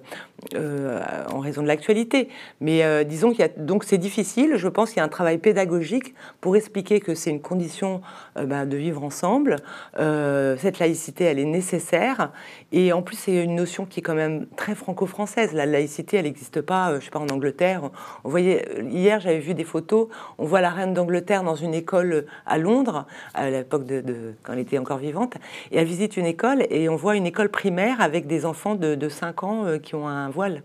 euh, 0.54 1.00
en 1.32 1.40
raison 1.40 1.62
de 1.62 1.66
l'actualité. 1.66 2.28
Mais 2.60 3.04
disons 3.04 3.30
qu'il 3.30 3.40
y 3.40 3.44
a 3.44 3.48
donc 3.48 3.84
c'est 3.84 3.98
difficile. 3.98 4.54
Je 4.56 4.68
pense 4.68 4.90
qu'il 4.90 4.98
y 4.98 5.00
a 5.00 5.04
un 5.04 5.08
travail 5.08 5.38
pédagogique 5.38 6.14
pour 6.40 6.56
expliquer 6.56 7.00
que 7.00 7.14
c'est 7.14 7.30
une 7.30 7.40
condition 7.40 8.00
bah, 8.36 8.64
de 8.64 8.76
vivre 8.76 9.02
ensemble. 9.02 9.56
cette 9.96 10.78
laïcité, 10.78 11.24
elle 11.24 11.38
est 11.38 11.44
nécessaire. 11.44 12.32
Et 12.72 12.92
en 12.92 13.02
plus, 13.02 13.16
c'est 13.16 13.44
une 13.44 13.54
notion 13.54 13.86
qui 13.86 14.00
est 14.00 14.02
quand 14.02 14.14
même 14.14 14.46
très 14.56 14.74
franco-française. 14.74 15.52
La 15.52 15.66
laïcité, 15.66 16.16
elle 16.16 16.24
n'existe 16.24 16.60
pas, 16.60 16.98
je 16.98 17.04
sais 17.04 17.10
pas, 17.10 17.20
en 17.20 17.28
Angleterre. 17.28 17.90
On 18.24 18.28
voyait 18.28 18.66
hier, 18.90 19.20
j'avais 19.20 19.40
vu 19.40 19.54
des 19.54 19.64
photos. 19.64 20.08
On 20.38 20.44
voit 20.44 20.60
la 20.60 20.70
reine 20.70 20.94
d'Angleterre 20.94 21.44
dans 21.44 21.56
une 21.56 21.71
école 21.72 22.26
à 22.46 22.58
Londres 22.58 23.06
à 23.34 23.50
l'époque 23.50 23.86
de, 23.86 24.34
quand 24.42 24.52
elle 24.52 24.58
était 24.60 24.78
encore 24.78 24.98
vivante. 24.98 25.34
Et 25.70 25.78
elle 25.78 25.86
visite 25.86 26.16
une 26.16 26.26
école 26.26 26.66
et 26.70 26.88
on 26.88 26.96
voit 26.96 27.16
une 27.16 27.26
école 27.26 27.48
primaire 27.48 28.00
avec 28.00 28.26
des 28.26 28.44
enfants 28.44 28.74
de, 28.74 28.94
de 28.94 29.08
5 29.08 29.42
ans 29.42 29.78
qui 29.82 29.94
ont 29.94 30.08
un 30.08 30.30
voile. 30.30 30.62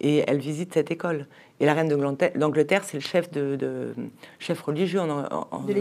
Et 0.00 0.24
elle 0.26 0.38
visite 0.38 0.74
cette 0.74 0.90
école. 0.90 1.26
Et 1.60 1.66
la 1.66 1.74
reine 1.74 1.88
d'Angleterre, 1.88 2.84
c'est 2.84 2.96
le 2.96 3.02
chef, 3.02 3.30
de, 3.32 3.94
chef 4.38 4.60
religieux 4.60 5.00
en, 5.00 5.60
de 5.66 5.72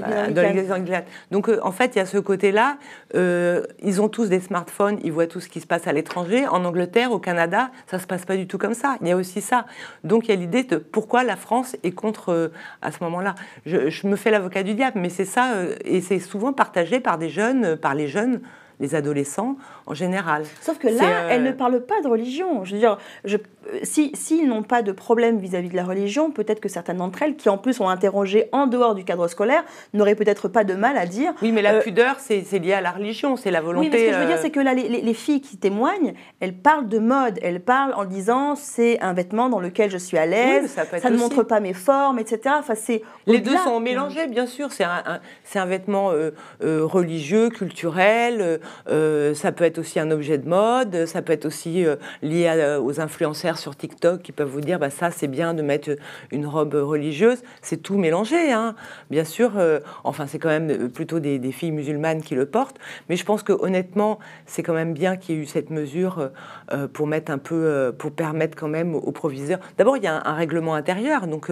l'Église 0.42 0.72
anglicane. 0.72 1.04
Donc, 1.30 1.50
euh, 1.50 1.60
en 1.62 1.72
fait, 1.72 1.96
il 1.96 2.00
y 2.00 2.02
a 2.02 2.06
ce 2.06 2.18
côté-là. 2.18 2.78
Euh, 3.14 3.64
ils 3.84 4.02
ont 4.02 4.10
tous 4.10 4.28
des 4.28 4.40
smartphones, 4.40 5.00
ils 5.04 5.12
voient 5.12 5.28
tout 5.28 5.40
ce 5.40 5.50
qui 5.50 5.60
se 5.60 5.68
passe 5.68 5.86
à 5.88 5.94
l'étranger. 5.94 6.48
En 6.48 6.66
Angleterre, 6.66 7.12
au 7.12 7.20
Canada, 7.20 7.70
ça 7.86 8.00
se 8.00 8.08
passe 8.08 8.26
pas 8.26 8.38
du 8.38 8.48
tout 8.48 8.58
comme 8.58 8.74
ça. 8.74 8.98
Il 9.02 9.08
y 9.08 9.12
a 9.12 9.16
aussi 9.16 9.42
ça. 9.42 9.66
Donc, 10.04 10.28
il 10.28 10.32
y 10.32 10.34
a 10.34 10.38
l'idée 10.38 10.64
de 10.64 10.78
pourquoi 10.78 11.24
la 11.24 11.36
France 11.36 11.76
est 11.84 11.92
contre 11.92 12.30
euh, 12.30 12.48
à 12.82 12.92
ce 12.92 13.04
moment-là. 13.04 13.36
Je, 13.68 13.90
je, 13.90 14.08
me 14.08 14.16
fais 14.16 14.32
l'avocat 14.32 14.64
du 14.64 14.74
diable, 14.74 15.00
mais 15.00 15.10
c'est 15.10 15.26
ça, 15.26 15.54
et 15.86 16.02
c'est 16.02 16.20
souvent 16.20 16.54
partagé 16.54 17.00
par 17.00 17.18
des 17.18 17.30
jeunes, 17.30 17.76
par 17.76 17.94
les 17.94 18.08
jeunes 18.08 18.42
les 18.80 18.96
adolescents 18.96 19.58
en 19.86 19.94
général. 19.94 20.44
Sauf 20.62 20.78
que 20.78 20.88
là, 20.88 21.28
elle 21.30 21.44
ne 21.44 21.52
parle 21.52 21.82
pas 21.82 22.02
de 22.02 22.08
religion. 22.08 22.64
Je 22.64 22.74
veux 22.74 22.80
dire, 22.80 22.98
je, 23.26 23.38
s'ils 23.84 24.16
si, 24.16 24.44
n'ont 24.46 24.64
pas 24.64 24.82
de 24.82 24.92
problème 24.92 25.38
vis-à-vis 25.40 25.70
de 25.70 25.76
la 25.76 25.84
religion, 25.84 26.32
peut-être 26.32 26.60
que 26.60 26.70
certaines 26.70 26.98
d'entre 26.98 27.22
elles, 27.22 27.36
qui 27.36 27.50
en 27.50 27.58
plus 27.58 27.80
ont 27.80 27.90
interrogé 27.90 28.50
en 28.52 28.68
dehors 28.68 28.96
du 28.96 29.04
cadre 29.04 29.28
scolaire, 29.28 29.64
n'auraient 29.94 30.16
peut-être 30.16 30.48
pas 30.48 30.64
de 30.64 30.74
mal 30.74 30.98
à 30.98 31.06
dire. 31.06 31.34
Oui, 31.42 31.52
mais 31.52 31.62
la 31.62 31.76
euh, 31.76 31.82
pudeur, 31.82 32.18
c'est 32.20 32.60
lié 32.60 32.74
à 32.74 32.82
la 32.82 32.92
religion, 32.92 33.36
c'est 33.36 33.52
la 33.52 33.62
volonté. 33.62 33.88
Oui, 33.88 33.92
mais 33.92 34.00
ce 34.00 34.06
que 34.06 34.14
je 34.14 34.20
veux 34.20 34.26
dire, 34.26 34.36
euh, 34.38 34.42
c'est 34.42 34.52
que 34.52 34.60
là, 34.60 34.74
les, 34.74 34.88
les, 34.88 35.14
filles 35.14 35.42
qui 35.42 35.58
témoignent, 35.58 36.14
elles 36.40 36.56
parlent 36.56 36.88
de 36.88 37.00
mode, 37.00 37.40
elles 37.42 37.62
parlent 37.62 37.94
en 37.94 38.06
disant 38.06 38.56
c'est 38.56 39.00
un 39.02 39.14
vêtement 39.14 39.50
dans 39.50 39.60
lequel 39.60 39.90
je 39.90 39.98
suis 39.98 40.18
à 40.18 40.26
l'aise, 40.26 40.70
ça, 40.70 41.10
ne 41.10 41.18
montre 41.18 41.44
pas 41.44 41.60
mes 41.60 41.74
formes, 41.74 42.20
etc. 42.20 42.56
Enfin, 42.60 42.76
c'est 42.76 43.02
les 43.26 43.40
deux 43.40 43.58
sont 43.58 43.80
mélangés, 43.80 44.28
bien 44.28 44.46
sûr. 44.46 44.70
C'est 44.72 44.84
un, 44.84 45.66
vêtement 45.66 46.12
euh, 46.12 46.32
religieux, 46.62 47.50
culturel. 47.50 48.60
ça 48.88 49.52
peut 49.52 49.64
être 49.64 49.80
aussi 49.80 50.00
un 50.00 50.12
objet 50.12 50.38
de 50.38 50.48
mode. 50.48 51.06
Ça 51.06 51.22
peut 51.22 51.34
être 51.34 51.46
aussi 51.46 51.86
lié 52.22 52.78
aux 52.82 53.00
influenceurs 53.00 53.57
sur 53.58 53.76
TikTok 53.76 54.22
qui 54.22 54.32
peuvent 54.32 54.48
vous 54.48 54.62
dire 54.62 54.80
bah, 54.80 54.90
ça 54.90 55.12
c'est 55.12 55.28
bien 55.28 55.54
de 55.54 55.62
mettre 55.62 55.90
une 56.32 56.46
robe 56.46 56.76
religieuse. 56.76 57.44
C'est 57.62 57.82
tout 57.82 57.98
mélangé, 57.98 58.52
hein. 58.52 58.76
bien 59.10 59.24
sûr. 59.24 59.58
Euh, 59.58 59.80
enfin, 60.04 60.28
c'est 60.28 60.40
quand 60.40 60.50
même 60.50 60.90
plutôt 60.90 61.20
des, 61.20 61.52
filles 61.52 61.72
musulmanes 61.72 62.22
qui 62.22 62.36
le 62.36 62.46
portent. 62.46 62.78
Mais 63.10 63.16
je 63.16 63.26
pense 63.26 63.44
que 63.44 63.54
honnêtement, 63.54 64.20
c'est 64.46 64.64
quand 64.64 64.74
même 64.74 64.94
bien 64.94 65.18
qu'il 65.18 65.36
y 65.36 65.38
ait 65.38 65.42
eu 65.42 65.46
cette 65.46 65.70
mesure 65.70 66.32
euh, 66.72 66.88
pour 66.88 67.08
mettre 67.08 67.32
un 67.32 67.38
peu, 67.38 67.56
euh, 67.56 67.92
pour 67.92 68.12
permettre 68.12 68.58
quand 68.58 68.68
même 68.68 68.96
aux 68.96 69.12
proviseurs. 69.12 69.60
D'abord, 69.78 69.98
il 69.98 70.04
y 70.04 70.08
a 70.08 70.22
un, 70.26 70.34
règlement 70.34 70.76
intérieur. 70.76 71.26
Donc, 71.28 71.52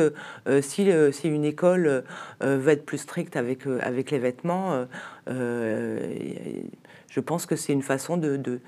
si, 0.61 0.91
si, 1.11 1.27
une 1.27 1.43
école 1.45 2.03
veut 2.41 2.69
être 2.69 2.85
plus 2.85 2.99
stricte 2.99 3.35
avec, 3.35 3.65
avec 3.81 4.11
les 4.11 4.19
vêtements, 4.19 4.85
je 5.27 7.19
pense 7.19 7.47
que 7.47 7.55
c'est 7.55 7.73
une 7.73 7.81
façon 7.81 8.17
de 8.17 8.59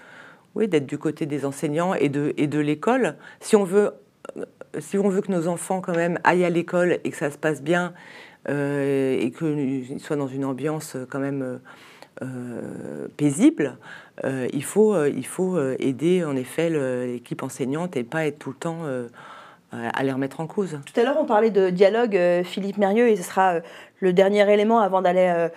d'être 0.65 0.87
du 0.87 0.97
côté 0.97 1.27
des 1.27 1.45
enseignants 1.45 1.93
et 1.93 2.09
de, 2.09 2.33
et 2.37 2.47
de 2.47 2.57
l'école. 2.57 3.15
Si 3.39 3.55
on 3.55 3.63
veut 3.63 3.91
si 4.79 4.97
on 4.97 5.09
veut 5.09 5.21
que 5.21 5.31
nos 5.31 5.47
enfants 5.47 5.81
quand 5.81 5.95
même 5.95 6.19
aillent 6.23 6.43
à 6.45 6.49
l'école 6.49 6.99
et 7.03 7.09
que 7.11 7.17
ça 7.17 7.31
se 7.31 7.37
passe 7.37 7.61
bien 7.61 7.93
euh, 8.49 9.17
et 9.19 9.31
qu'ils 9.31 9.99
soient 9.99 10.15
dans 10.15 10.27
une 10.27 10.45
ambiance 10.45 10.97
quand 11.09 11.19
même 11.19 11.59
euh, 12.21 13.07
paisible, 13.15 13.77
euh, 14.25 14.47
il, 14.51 14.63
faut, 14.63 15.05
il 15.05 15.25
faut 15.25 15.59
aider 15.79 16.23
en 16.23 16.35
effet 16.35 16.69
l'équipe 16.69 17.43
enseignante 17.43 17.95
et 17.95 18.03
pas 18.03 18.25
être 18.25 18.39
tout 18.39 18.49
le 18.49 18.55
temps 18.55 18.83
à 19.71 20.03
les 20.03 20.11
remettre 20.11 20.39
en 20.39 20.47
cause. 20.47 20.79
Tout 20.85 20.99
à 20.99 21.03
l'heure, 21.03 21.17
on 21.19 21.25
parlait 21.25 21.51
de 21.51 21.69
dialogue, 21.69 22.17
Philippe 22.43 22.77
Mérieux, 22.77 23.09
et 23.09 23.15
ce 23.15 23.23
sera 23.23 23.59
le 23.99 24.13
dernier 24.13 24.51
élément 24.51 24.79
avant 24.79 25.01
d'aller 25.01 25.31
euh, 25.35 25.49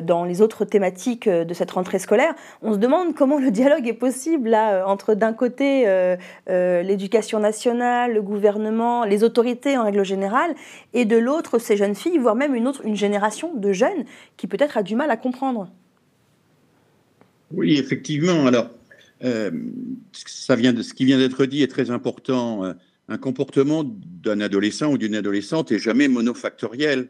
dans 0.00 0.24
les 0.24 0.40
autres 0.40 0.64
thématiques 0.64 1.26
euh, 1.26 1.44
de 1.44 1.52
cette 1.52 1.70
rentrée 1.70 1.98
scolaire, 1.98 2.34
on 2.62 2.72
se 2.72 2.78
demande 2.78 3.14
comment 3.14 3.38
le 3.38 3.50
dialogue 3.50 3.86
est 3.86 3.92
possible 3.92 4.48
là, 4.48 4.74
euh, 4.74 4.84
entre 4.84 5.14
d'un 5.14 5.32
côté 5.32 5.86
l'éducation 6.46 7.40
nationale, 7.40 8.14
le 8.14 8.22
gouvernement, 8.22 9.04
les 9.04 9.22
autorités 9.22 9.76
en 9.76 9.84
règle 9.84 10.04
générale, 10.04 10.54
et 10.94 11.04
de 11.04 11.16
l'autre 11.16 11.58
ces 11.58 11.76
jeunes 11.76 11.94
filles, 11.94 12.18
voire 12.18 12.34
même 12.34 12.54
une 12.54 12.66
autre 12.66 12.84
une 12.84 12.96
génération 12.96 13.54
de 13.54 13.72
jeunes 13.72 14.04
qui 14.36 14.46
peut-être 14.46 14.78
a 14.78 14.82
du 14.82 14.96
mal 14.96 15.10
à 15.10 15.16
comprendre. 15.16 15.70
Oui, 17.52 17.78
effectivement. 17.78 18.46
Alors, 18.46 18.70
ça 20.12 20.56
vient 20.56 20.72
de, 20.72 20.82
ce 20.82 20.94
qui 20.94 21.04
vient 21.04 21.18
d'être 21.18 21.46
dit 21.46 21.62
est 21.62 21.68
très 21.68 21.90
important. 21.90 22.74
Un 23.08 23.18
comportement 23.18 23.84
d'un 23.84 24.40
adolescent 24.40 24.90
ou 24.90 24.98
d'une 24.98 25.14
adolescente 25.14 25.70
est 25.70 25.78
jamais 25.78 26.08
monofactoriel. 26.08 27.08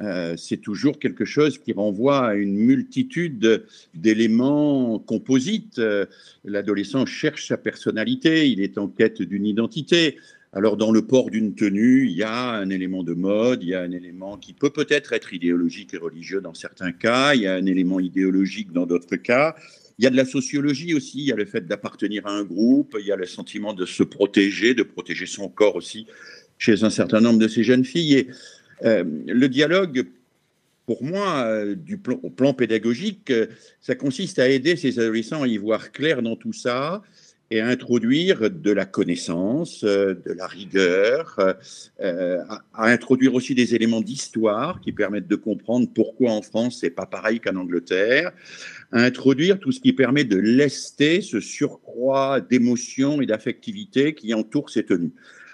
Euh, 0.00 0.36
c'est 0.36 0.58
toujours 0.58 0.98
quelque 0.98 1.24
chose 1.24 1.58
qui 1.58 1.72
renvoie 1.72 2.26
à 2.26 2.34
une 2.34 2.54
multitude 2.54 3.64
d'éléments 3.94 4.98
composites. 4.98 5.78
Euh, 5.78 6.06
l'adolescent 6.44 7.06
cherche 7.06 7.48
sa 7.48 7.56
personnalité, 7.56 8.50
il 8.50 8.60
est 8.60 8.78
en 8.78 8.88
quête 8.88 9.22
d'une 9.22 9.46
identité. 9.46 10.18
Alors 10.52 10.76
dans 10.76 10.92
le 10.92 11.02
port 11.02 11.30
d'une 11.30 11.54
tenue, 11.54 12.06
il 12.06 12.12
y 12.12 12.22
a 12.22 12.52
un 12.52 12.70
élément 12.70 13.02
de 13.02 13.14
mode, 13.14 13.62
il 13.62 13.70
y 13.70 13.74
a 13.74 13.82
un 13.82 13.90
élément 13.90 14.36
qui 14.36 14.52
peut 14.52 14.70
peut-être 14.70 15.12
être 15.12 15.34
idéologique 15.34 15.92
et 15.94 15.98
religieux 15.98 16.40
dans 16.40 16.54
certains 16.54 16.92
cas, 16.92 17.34
il 17.34 17.42
y 17.42 17.46
a 17.46 17.54
un 17.54 17.66
élément 17.66 18.00
idéologique 18.00 18.72
dans 18.72 18.86
d'autres 18.86 19.16
cas. 19.16 19.54
Il 19.98 20.04
y 20.04 20.06
a 20.06 20.10
de 20.10 20.16
la 20.16 20.26
sociologie 20.26 20.94
aussi, 20.94 21.18
il 21.18 21.24
y 21.24 21.32
a 21.32 21.36
le 21.36 21.46
fait 21.46 21.66
d'appartenir 21.66 22.26
à 22.26 22.30
un 22.30 22.44
groupe, 22.44 22.96
il 23.00 23.06
y 23.06 23.12
a 23.12 23.16
le 23.16 23.26
sentiment 23.26 23.72
de 23.72 23.86
se 23.86 24.02
protéger, 24.02 24.74
de 24.74 24.82
protéger 24.82 25.26
son 25.26 25.48
corps 25.48 25.76
aussi 25.76 26.06
chez 26.58 26.84
un 26.84 26.90
certain 26.90 27.20
nombre 27.20 27.38
de 27.38 27.48
ces 27.48 27.62
jeunes 27.62 27.84
filles. 27.84 28.28
Euh, 28.84 29.04
le 29.26 29.48
dialogue, 29.48 30.06
pour 30.86 31.02
moi, 31.02 31.44
euh, 31.44 31.76
au 32.22 32.30
plan 32.30 32.52
pédagogique, 32.52 33.30
euh, 33.30 33.46
ça 33.80 33.94
consiste 33.94 34.38
à 34.38 34.48
aider 34.48 34.76
ces 34.76 34.98
adolescents 34.98 35.42
à 35.42 35.48
y 35.48 35.56
voir 35.56 35.92
clair 35.92 36.22
dans 36.22 36.36
tout 36.36 36.52
ça 36.52 37.02
et 37.50 37.60
à 37.60 37.68
introduire 37.68 38.50
de 38.50 38.72
la 38.72 38.86
connaissance, 38.86 39.84
de 39.84 40.32
la 40.36 40.48
rigueur, 40.48 41.38
à, 42.00 42.58
introduire 42.74 43.34
aussi 43.34 43.54
des 43.54 43.76
éléments 43.76 44.00
d'histoire 44.00 44.80
qui 44.80 44.90
permettent 44.90 45.28
de 45.28 45.36
comprendre 45.36 45.88
pourquoi 45.94 46.32
en 46.32 46.42
France 46.42 46.78
c'est 46.80 46.90
pas 46.90 47.06
pareil 47.06 47.38
qu'en 47.38 47.54
Angleterre, 47.54 48.32
à 48.90 49.00
introduire 49.00 49.60
tout 49.60 49.70
ce 49.70 49.78
qui 49.78 49.92
permet 49.92 50.24
de 50.24 50.36
lester 50.36 51.20
ce 51.20 51.38
surcroît 51.38 52.40
d'émotion 52.40 53.22
et 53.22 53.26
d'affectivité 53.26 54.12
qui 54.12 54.34
entoure 54.34 54.68
ces 54.68 54.84
tenues. 54.84 55.12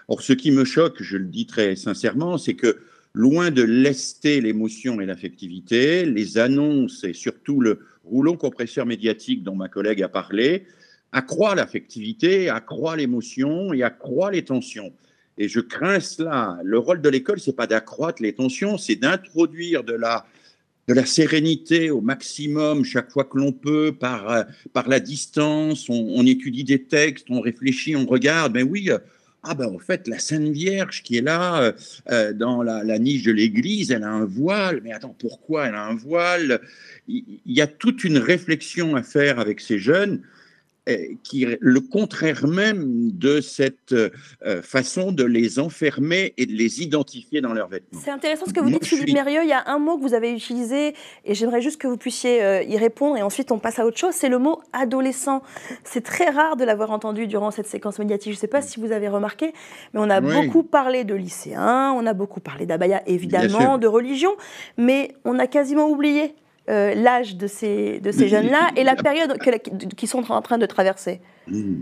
Or, 0.09 0.23
ce 0.23 0.33
qui 0.33 0.51
me 0.51 0.65
choque, 0.65 1.03
je 1.03 1.19
le 1.19 1.27
dis 1.27 1.45
très 1.45 1.77
sincèrement, 1.77 2.39
c'est 2.39 2.55
que 2.55 2.79
loin 3.15 3.51
de 3.51 3.63
lester 3.63 4.41
l'émotion 4.41 5.01
et 5.01 5.07
l'affectivité, 5.07 6.07
les 6.07 6.39
annonces 6.39 7.05
et 7.05 7.13
surtout 7.13 7.61
le 7.61 7.81
rouleau 8.05 8.37
compresseur 8.37 8.87
médiatique 8.87 9.43
dont 9.43 9.55
ma 9.55 9.69
collègue 9.69 10.03
a 10.03 10.09
parlé 10.09 10.67
accroît 11.13 11.55
l'affectivité, 11.55 12.49
accroît 12.49 12.97
l'émotion 12.97 13.73
et 13.73 13.83
accroît 13.83 14.31
les 14.31 14.45
tensions. 14.45 14.93
Et 15.39 15.49
je 15.49 15.61
crains 15.61 16.01
cela. 16.01 16.59
Le 16.65 16.79
rôle 16.79 17.01
de 17.01 17.09
l'école, 17.09 17.39
c'est 17.39 17.55
pas 17.55 17.67
d'accroître 17.67 18.23
les 18.23 18.33
tensions, 18.33 18.79
c'est 18.79 18.97
d'introduire 18.97 19.85
de 19.85 19.93
la 19.93 20.27
de 20.89 20.95
la 20.95 21.07
sérénité 21.07 21.93
au 21.93 22.01
maximum 22.01 22.85
chaque 22.85 23.13
fois 23.13 23.23
que 23.23 23.39
l'on 23.39 23.53
peut, 23.53 23.93
par, 23.93 24.47
par 24.73 24.89
la 24.89 24.99
distance, 24.99 25.89
on, 25.89 26.27
étudie 26.27 26.65
des 26.65 26.83
textes, 26.83 27.29
on 27.31 27.41
réfléchit, 27.41 27.95
on 27.95 28.05
regarde. 28.05 28.53
Ben 28.53 28.67
oui, 28.69 28.91
ah 29.43 29.55
ben 29.55 29.67
en 29.67 29.79
fait, 29.79 30.07
la 30.07 30.19
Sainte 30.19 30.51
Vierge 30.51 31.03
qui 31.03 31.19
est 31.19 31.23
là 31.23 31.73
euh, 32.11 32.33
dans 32.33 32.63
la, 32.63 32.85
la, 32.85 32.99
niche 32.99 33.25
de 33.25 33.33
l'église, 33.33 33.91
elle 33.91 34.05
a 34.05 34.11
un 34.11 34.25
voile. 34.25 34.81
Mais 34.85 34.93
attends, 34.93 35.17
pourquoi 35.19 35.67
elle 35.67 35.75
a 35.75 35.85
un 35.85 35.97
voile? 35.97 36.61
Il 37.09 37.41
y 37.47 37.61
a 37.61 37.67
toute 37.67 38.05
une 38.05 38.19
réflexion 38.19 38.95
à 38.95 39.03
faire 39.03 39.41
avec 39.41 39.61
ces 39.61 39.79
jeunes 39.79 40.23
qui 41.23 41.47
le 41.61 41.81
contraire 41.81 42.47
même 42.47 43.13
de 43.13 43.41
cette 43.41 43.93
euh, 43.93 44.11
façon 44.63 45.13
de 45.13 45.23
les 45.23 45.61
enfermer 45.61 46.35
et 46.37 46.47
de 46.47 46.53
les 46.53 46.83
identifier 46.83 47.41
dans 47.41 47.53
leurs 47.53 47.69
vêtements. 47.69 48.01
C'est 48.03 48.11
intéressant 48.11 48.47
ce 48.47 48.53
que 48.53 48.61
vous 48.61 48.71
dites, 48.71 48.85
Philippe 48.85 49.15
Mérieux. 49.15 49.43
Il 49.45 49.49
y 49.49 49.53
a 49.53 49.63
un 49.67 49.79
mot 49.79 49.97
que 49.97 50.03
vous 50.03 50.15
avez 50.15 50.33
utilisé 50.33 50.95
et 51.25 51.35
j'aimerais 51.35 51.61
juste 51.61 51.81
que 51.81 51.87
vous 51.87 51.97
puissiez 51.97 52.43
euh, 52.43 52.63
y 52.63 52.77
répondre 52.77 53.17
et 53.17 53.23
ensuite 53.23 53.53
on 53.53 53.59
passe 53.59 53.79
à 53.79 53.87
autre 53.87 53.99
chose. 53.99 54.15
C'est 54.15 54.29
le 54.29 54.39
mot 54.39 54.61
adolescent. 54.73 55.43
C'est 55.85 56.03
très 56.03 56.31
rare 56.31 56.57
de 56.57 56.65
l'avoir 56.65 56.91
entendu 56.91 57.29
durant 57.29 57.53
cette 57.53 57.69
séquence 57.69 58.01
médiatique. 58.01 58.33
Je 58.33 58.39
ne 58.39 58.41
sais 58.41 58.49
pas 58.49 58.63
si 58.63 58.81
vous 58.81 58.91
avez 58.91 59.09
remarqué, 59.09 59.53
mais 59.95 60.01
on 60.01 60.11
a 60.11 60.21
beaucoup 60.21 60.65
parlé 60.65 61.05
de 61.05 61.15
lycéens, 61.15 61.93
on 61.93 62.07
a 62.07 62.13
beaucoup 62.13 62.41
parlé 62.41 62.67
d'abaya 62.67 63.03
évidemment, 63.07 63.79
de 63.79 63.87
religion, 63.87 64.33
mais 64.77 65.15
on 65.25 65.39
a 65.39 65.47
quasiment 65.47 65.89
oublié 65.89 66.35
euh, 66.69 66.95
l'âge 66.95 67.37
de 67.37 67.47
ces, 67.47 68.01
de 68.01 68.13
ces 68.13 68.29
jeunes-là 68.29 68.71
et 68.77 68.85
la 68.85 68.95
période 68.97 69.37
qu'ils 69.97 70.09
sont 70.09 70.31
en 70.31 70.43
train 70.43 70.59
de 70.59 70.67
traverser 70.67 71.21
mmh. 71.49 71.81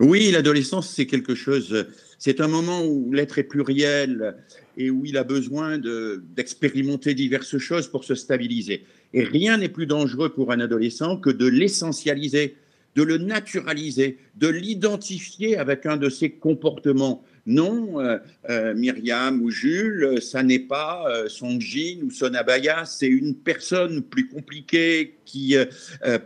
Oui, 0.00 0.30
l'adolescence, 0.30 0.88
c'est 0.90 1.06
quelque 1.06 1.34
chose, 1.34 1.86
c'est 2.18 2.40
un 2.40 2.48
moment 2.48 2.84
où 2.84 3.12
l'être 3.12 3.38
est 3.38 3.44
pluriel 3.44 4.36
et 4.76 4.90
où 4.90 5.04
il 5.04 5.16
a 5.16 5.24
besoin 5.24 5.78
d'expérimenter 5.78 7.14
diverses 7.14 7.58
choses 7.58 7.88
pour 7.88 8.04
se 8.04 8.14
stabiliser. 8.14 8.84
Et 9.12 9.24
rien 9.24 9.56
n'est 9.56 9.68
plus 9.68 9.86
dangereux 9.86 10.28
pour 10.28 10.52
un 10.52 10.60
adolescent 10.60 11.16
que 11.16 11.30
de 11.30 11.46
l'essentialiser, 11.46 12.56
de 12.94 13.02
le 13.02 13.18
naturaliser, 13.18 14.18
de 14.36 14.48
l'identifier 14.48 15.56
avec 15.56 15.84
un 15.86 15.96
de 15.96 16.08
ses 16.08 16.30
comportements. 16.30 17.24
Non, 17.48 17.98
euh, 17.98 18.18
euh, 18.50 18.74
Myriam 18.74 19.40
ou 19.40 19.50
Jules, 19.50 20.20
ça 20.20 20.42
n'est 20.42 20.58
pas 20.58 21.08
euh, 21.08 21.30
son 21.30 21.58
jean 21.58 22.02
ou 22.04 22.10
son 22.10 22.34
abaya, 22.34 22.84
c'est 22.84 23.06
une 23.06 23.34
personne 23.34 24.02
plus 24.02 24.28
compliquée 24.28 25.14
qui 25.24 25.56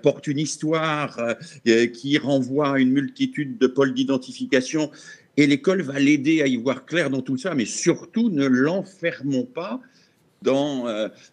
porte 0.02 0.28
une 0.28 0.38
histoire, 0.38 1.34
qui 1.64 2.18
renvoie 2.18 2.74
à 2.74 2.78
une 2.78 2.92
multitude 2.92 3.58
de 3.58 3.66
pôles 3.66 3.94
d'identification. 3.94 4.92
Et 5.36 5.48
l'école 5.48 5.82
va 5.82 5.98
l'aider 5.98 6.40
à 6.40 6.46
y 6.46 6.56
voir 6.56 6.86
clair 6.86 7.10
dans 7.10 7.20
tout 7.20 7.36
ça, 7.36 7.54
mais 7.56 7.64
surtout 7.64 8.30
ne 8.30 8.46
l'enfermons 8.46 9.44
pas 9.44 9.80
dans 10.42 10.86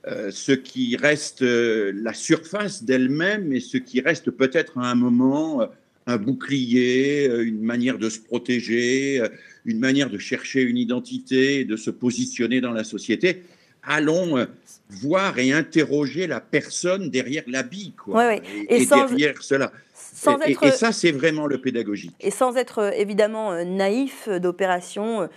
ce 0.08 0.52
qui 0.52 0.96
reste 0.98 1.42
la 1.42 2.14
surface 2.16 2.84
d'elle-même 2.84 3.54
et 3.54 3.60
ce 3.60 3.78
qui 3.78 4.02
reste 4.02 4.32
peut-être 4.32 4.80
à 4.80 4.90
un 4.90 4.96
moment 4.96 5.70
un 6.08 6.18
bouclier, 6.18 7.30
une 7.44 7.62
manière 7.62 8.00
de 8.00 8.10
se 8.10 8.20
protéger, 8.20 9.22
une 9.70 9.80
manière 9.80 10.10
de 10.10 10.18
chercher 10.18 10.62
une 10.62 10.78
identité, 10.78 11.64
de 11.64 11.76
se 11.76 11.92
positionner 11.92 12.60
dans 12.60 12.72
la 12.72 12.84
société. 12.84 13.44
Allons 13.84 14.38
euh, 14.38 14.46
voir 14.90 15.38
et 15.40 15.54
interroger 15.54 16.28
la 16.28 16.42
personne 16.42 17.10
derrière 17.10 17.44
l'habit, 17.48 17.94
quoi. 17.94 18.36
Et, 18.36 18.86
derrière 18.86 19.42
cela. 19.42 19.72
et, 20.48 20.72
ça, 20.72 20.92
c'est 20.92 21.12
vraiment 21.12 21.46
le 21.46 21.62
pédagogique. 21.62 22.16
Et 22.20 22.32
sans 22.32 22.58
être 22.58 22.80
euh, 22.80 22.92
évidemment 22.92 23.54
euh, 23.54 23.64
naïf 23.64 24.28
d'opérations 24.28 25.30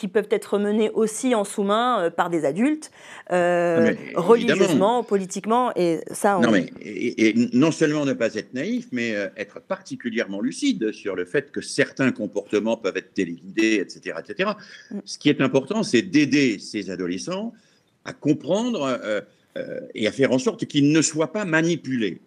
qui 0.00 0.08
peuvent 0.08 0.28
être 0.30 0.58
menées 0.58 0.88
aussi 0.94 1.34
en 1.34 1.44
sous-main 1.44 2.04
euh, 2.04 2.10
par 2.10 2.30
des 2.30 2.46
adultes, 2.46 2.90
euh, 3.32 3.92
religieusement, 4.14 5.04
politiquement, 5.04 5.72
et 5.76 6.00
ça. 6.10 6.38
Non, 6.42 6.50
mais, 6.50 6.72
et, 6.80 7.34
non 7.52 7.70
seulement 7.70 8.06
ne 8.06 8.14
pas 8.14 8.34
être 8.34 8.54
naïf, 8.54 8.86
mais 8.92 9.14
euh, 9.14 9.28
être 9.36 9.60
particulièrement 9.60 10.40
lucide 10.40 10.92
sur 10.92 11.14
le 11.16 11.26
fait 11.26 11.52
que 11.52 11.60
certains 11.60 12.12
comportements 12.12 12.78
peuvent 12.78 12.96
être 12.96 13.12
téléguidés, 13.12 13.74
etc., 13.74 14.16
etc. 14.26 14.52
Mm. 14.90 15.00
Ce 15.04 15.18
qui 15.18 15.28
est 15.28 15.42
important, 15.42 15.82
c'est 15.82 16.00
d'aider 16.00 16.58
ces 16.58 16.88
adolescents 16.88 17.52
à 18.06 18.14
comprendre 18.14 18.98
et 19.94 20.06
à 20.06 20.12
faire 20.12 20.32
en 20.32 20.38
sorte 20.38 20.64
qu'ils 20.64 20.90
ne 20.90 21.02
soient 21.02 21.32
pas 21.32 21.44
manipulés. 21.44 22.22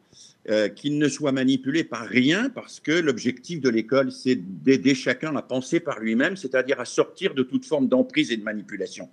Euh, 0.49 0.67
qu'il 0.67 0.97
ne 0.97 1.07
soit 1.07 1.31
manipulé 1.31 1.85
par 1.85 2.05
rien, 2.05 2.49
parce 2.49 2.81
que 2.81 2.91
l'objectif 2.91 3.61
de 3.61 3.69
l'école, 3.69 4.11
c'est 4.11 4.35
d'aider 4.35 4.93
chacun 4.93 5.33
à 5.37 5.41
penser 5.41 5.79
par 5.79 6.01
lui-même, 6.01 6.35
c'est-à-dire 6.35 6.81
à 6.81 6.85
sortir 6.85 7.33
de 7.33 7.43
toute 7.43 7.65
forme 7.65 7.87
d'emprise 7.87 8.29
et 8.29 8.35
de 8.35 8.43
manipulation. 8.43 9.07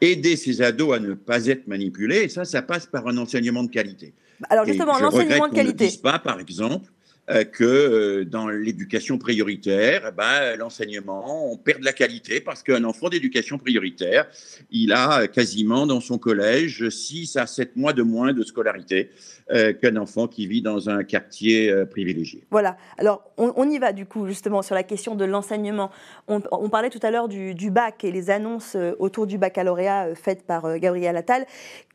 Aider 0.00 0.36
ces 0.36 0.62
ados 0.62 0.94
à 0.94 1.00
ne 1.00 1.14
pas 1.14 1.46
être 1.46 1.66
manipulés, 1.66 2.18
et 2.18 2.28
ça, 2.28 2.44
ça 2.44 2.62
passe 2.62 2.86
par 2.86 3.08
un 3.08 3.18
enseignement 3.18 3.64
de 3.64 3.70
qualité. 3.70 4.12
Alors 4.48 4.66
justement, 4.66 4.96
l'enseignement 5.00 5.48
de 5.48 5.54
qualité. 5.54 5.84
Ne 5.84 5.88
dise 5.90 5.96
pas, 5.96 6.20
par 6.20 6.38
exemple, 6.38 6.88
que 7.28 7.64
euh, 7.64 8.24
dans 8.24 8.48
l'éducation 8.48 9.18
prioritaire, 9.18 10.06
eh 10.08 10.16
ben, 10.16 10.56
l'enseignement, 10.56 11.52
on 11.52 11.56
perd 11.56 11.80
de 11.80 11.84
la 11.84 11.92
qualité 11.92 12.40
parce 12.40 12.62
qu'un 12.62 12.84
enfant 12.84 13.08
d'éducation 13.08 13.58
prioritaire, 13.58 14.28
il 14.70 14.92
a 14.92 15.28
quasiment 15.28 15.86
dans 15.86 16.00
son 16.00 16.18
collège 16.18 16.88
6 16.88 17.36
à 17.36 17.46
7 17.46 17.76
mois 17.76 17.92
de 17.92 18.02
moins 18.02 18.32
de 18.32 18.42
scolarité 18.42 19.10
euh, 19.50 19.72
qu'un 19.72 19.96
enfant 19.96 20.26
qui 20.26 20.46
vit 20.46 20.60
dans 20.60 20.90
un 20.90 21.04
quartier 21.04 21.70
euh, 21.70 21.86
privilégié. 21.86 22.44
Voilà. 22.50 22.76
Alors, 22.98 23.22
on, 23.38 23.70
y 23.70 23.78
va 23.78 23.92
du 23.92 24.04
coup 24.04 24.26
justement 24.26 24.60
sur 24.60 24.74
la 24.74 24.82
question 24.82 25.14
de 25.14 25.24
l'enseignement. 25.24 25.90
On, 26.26 26.68
parlait 26.68 26.90
tout 26.90 26.98
à 27.02 27.10
l'heure 27.10 27.28
du, 27.28 27.70
bac 27.70 28.04
et 28.04 28.12
les 28.12 28.28
annonces 28.28 28.74
euh, 28.76 28.92
autour 28.98 29.26
du 29.26 29.38
baccalauréat 29.38 30.14
faites 30.14 30.42
par 30.42 30.78
Gabriel 30.78 31.16
Attal, 31.16 31.46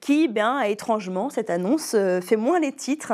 qui, 0.02 0.28
bien, 0.28 0.62
étrangement, 0.62 1.30
cette 1.30 1.50
annonce 1.50 1.96
fait 2.22 2.36
moins 2.36 2.60
les 2.60 2.72
titres. 2.72 3.14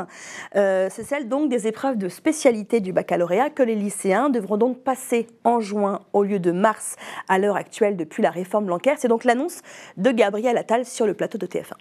C'est 0.54 1.04
celle 1.04 1.28
donc 1.28 1.50
des 1.50 1.68
épreuves 1.68 1.98
de 1.98 2.09
spécialité 2.10 2.80
du 2.80 2.94
baccalauréat 2.94 3.50
que 3.50 3.64
les 3.64 3.76
lycéens 3.76 4.30
devront 4.30 4.58
donc 4.58 4.80
passer 4.80 5.28
en 5.44 5.60
juin 5.60 6.02
au 6.14 6.24
lieu 6.24 6.40
de 6.40 6.52
mars 6.52 6.96
à 7.28 7.40
l'heure 7.40 7.56
actuelle 7.56 7.98
depuis 7.98 8.24
la 8.24 8.32
réforme 8.32 8.66
Blanquer. 8.66 8.96
C'est 8.98 9.08
donc 9.08 9.24
l'annonce 9.24 9.62
de 9.98 10.12
Gabriel 10.12 10.58
Attal 10.58 10.86
sur 10.86 11.06
le 11.06 11.14
plateau 11.14 11.38
de 11.38 11.46
TF1. 11.46 11.74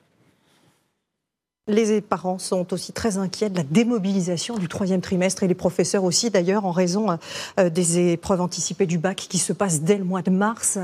Les 1.69 2.01
parents 2.01 2.39
sont 2.39 2.73
aussi 2.73 2.93
très 2.93 3.19
inquiets 3.19 3.51
de 3.51 3.57
la 3.57 3.63
démobilisation 3.63 4.57
du 4.57 4.69
troisième 4.69 5.03
trimestre 5.03 5.43
et 5.43 5.49
les 5.49 5.55
professeurs 5.55 6.05
aussi 6.05 6.31
d'ailleurs 6.31 6.65
en 6.65 6.71
raison 6.71 7.19
euh, 7.59 7.69
des 7.69 8.13
épreuves 8.13 8.41
anticipées 8.41 8.87
du 8.87 8.97
bac 8.97 9.17
qui 9.17 9.37
se 9.37 9.53
passent 9.53 9.83
dès 9.83 9.99
le 9.99 10.05
mois 10.05 10.23
de 10.23 10.31
mars. 10.31 10.79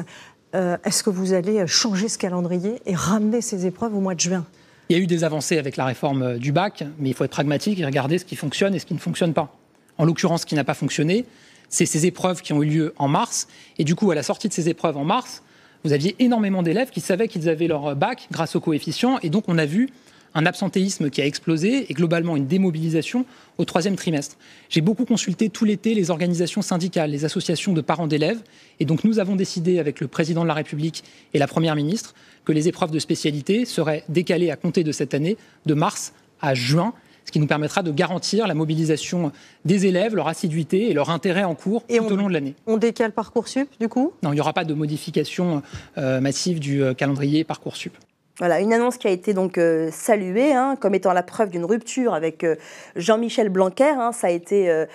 Euh, 0.55 0.77
est-ce 0.85 1.03
que 1.03 1.09
vous 1.09 1.33
allez 1.33 1.67
changer 1.67 2.09
ce 2.09 2.19
calendrier 2.19 2.83
et 2.85 2.95
ramener 2.95 3.41
ces 3.41 3.65
épreuves 3.65 3.97
au 3.97 4.01
mois 4.01 4.15
de 4.15 4.21
juin? 4.21 4.45
Il 4.89 4.97
y 4.97 5.01
a 5.01 5.03
eu 5.03 5.07
des 5.07 5.25
avancées 5.25 5.59
avec 5.59 5.77
la 5.77 5.87
réforme 5.87 6.23
euh, 6.23 6.39
du 6.39 6.53
bac, 6.53 6.85
mais 6.99 7.11
il 7.11 7.15
faut 7.15 7.25
être 7.25 7.31
pragmatique 7.31 7.79
et 7.81 7.87
regarder 7.87 8.19
ce 8.19 8.25
qui 8.25 8.37
fonctionne 8.37 8.75
et 8.75 8.79
ce 8.79 8.87
qui 8.87 8.95
ne 8.95 8.99
fonctionne 8.99 9.33
pas. 9.33 9.57
En 9.97 10.05
l'occurrence, 10.05 10.43
ce 10.43 10.47
qui 10.47 10.55
n'a 10.55 10.65
pas 10.65 10.75
fonctionné, 10.75 11.25
c'est 11.69 11.87
ces 11.87 12.07
épreuves 12.07 12.43
qui 12.43 12.53
ont 12.53 12.63
eu 12.63 12.67
lieu 12.67 12.95
en 12.99 13.09
mars. 13.09 13.49
Et 13.79 13.85
du 13.85 13.95
coup, 13.95 14.11
à 14.11 14.15
la 14.15 14.23
sortie 14.23 14.49
de 14.49 14.53
ces 14.53 14.69
épreuves 14.69 14.97
en 14.97 15.05
mars, 15.05 15.43
vous 15.85 15.93
aviez 15.93 16.17
énormément 16.19 16.63
d'élèves 16.63 16.91
qui 16.91 17.01
savaient 17.01 17.29
qu'ils 17.29 17.49
avaient 17.49 17.67
leur 17.67 17.97
bac 17.97 18.29
grâce 18.31 18.57
au 18.57 18.61
coefficient. 18.61 19.19
Et 19.23 19.31
donc, 19.31 19.45
on 19.49 19.59
a 19.59 19.67
vu 19.67 19.91
un 20.35 20.47
absentéisme 20.47 21.11
qui 21.11 21.23
a 21.23 21.27
explosé 21.27 21.91
et 21.91 21.95
globalement 21.95 22.37
une 22.37 22.47
démobilisation 22.47 23.25
au 23.59 23.65
troisième 23.65 23.97
trimestre. 23.97 24.37
J'ai 24.69 24.81
beaucoup 24.81 25.05
consulté 25.05 25.49
tout 25.49 25.65
l'été 25.65 25.95
les 25.95 26.11
organisations 26.11 26.61
syndicales, 26.61 27.11
les 27.11 27.25
associations 27.25 27.73
de 27.73 27.81
parents 27.81 28.09
d'élèves, 28.09 28.43
et 28.81 28.85
donc 28.85 29.05
nous 29.05 29.21
avons 29.21 29.37
décidé 29.37 29.79
avec 29.79 30.01
le 30.01 30.09
président 30.09 30.43
de 30.43 30.49
la 30.49 30.55
République 30.55 31.05
et 31.33 31.39
la 31.39 31.47
Première 31.47 31.77
ministre 31.77 32.15
que 32.45 32.53
les 32.53 32.69
épreuves 32.69 32.91
de 32.91 32.99
spécialité 32.99 33.65
seraient 33.65 34.05
décalées 34.09 34.51
à 34.51 34.57
compter 34.57 34.85
de 34.85 34.93
cette 34.93 35.15
année, 35.15 35.37
de 35.67 35.75
mars 35.75 36.13
à 36.41 36.55
juin, 36.55 36.93
ce 37.25 37.33
qui 37.33 37.41
nous 37.41 37.47
permettra 37.47 37.83
de 37.83 37.91
garantir 37.91 38.47
la 38.47 38.55
mobilisation 38.55 39.33
des 39.65 39.87
élèves, 39.87 40.15
leur 40.15 40.29
assiduité 40.29 40.91
et 40.91 40.95
leur 40.95 41.11
intérêt 41.11 41.45
en 41.45 41.55
cours 41.55 41.85
tout 41.87 42.05
au 42.05 42.17
long 42.17 42.29
de 42.29 42.33
l'année. 42.33 42.55
On 42.67 42.77
décale 42.77 43.13
Parcoursup, 43.13 43.69
du 43.81 43.89
coup? 43.89 44.13
Non, 44.23 44.33
il 44.33 44.35
n'y 44.35 44.41
aura 44.41 44.53
pas 44.53 44.65
de 44.65 44.75
modification 44.75 45.63
euh, 45.97 46.21
massive 46.21 46.61
du 46.61 46.83
euh, 46.83 46.95
calendrier 46.95 47.45
Parcoursup. 47.45 47.97
Voilà, 48.41 48.59
une 48.59 48.73
annonce 48.73 48.97
qui 48.97 49.07
a 49.07 49.13
été 49.13 49.33
donc 49.33 49.59
euh, 49.59 49.91
saluée 49.93 50.53
hein, 50.53 50.75
comme 50.81 50.97
étant 50.97 51.13
la 51.13 51.23
preuve 51.23 51.51
d'une 51.51 51.65
rupture 51.65 52.15
avec 52.15 52.43
euh, 52.43 52.57
Jean-Michel 52.97 53.49
Blanquer. 53.49 53.91
Hein. 53.97 54.11
ça 54.11 54.27
a 54.27 54.31
été 54.31 54.69
euh, 54.69 54.87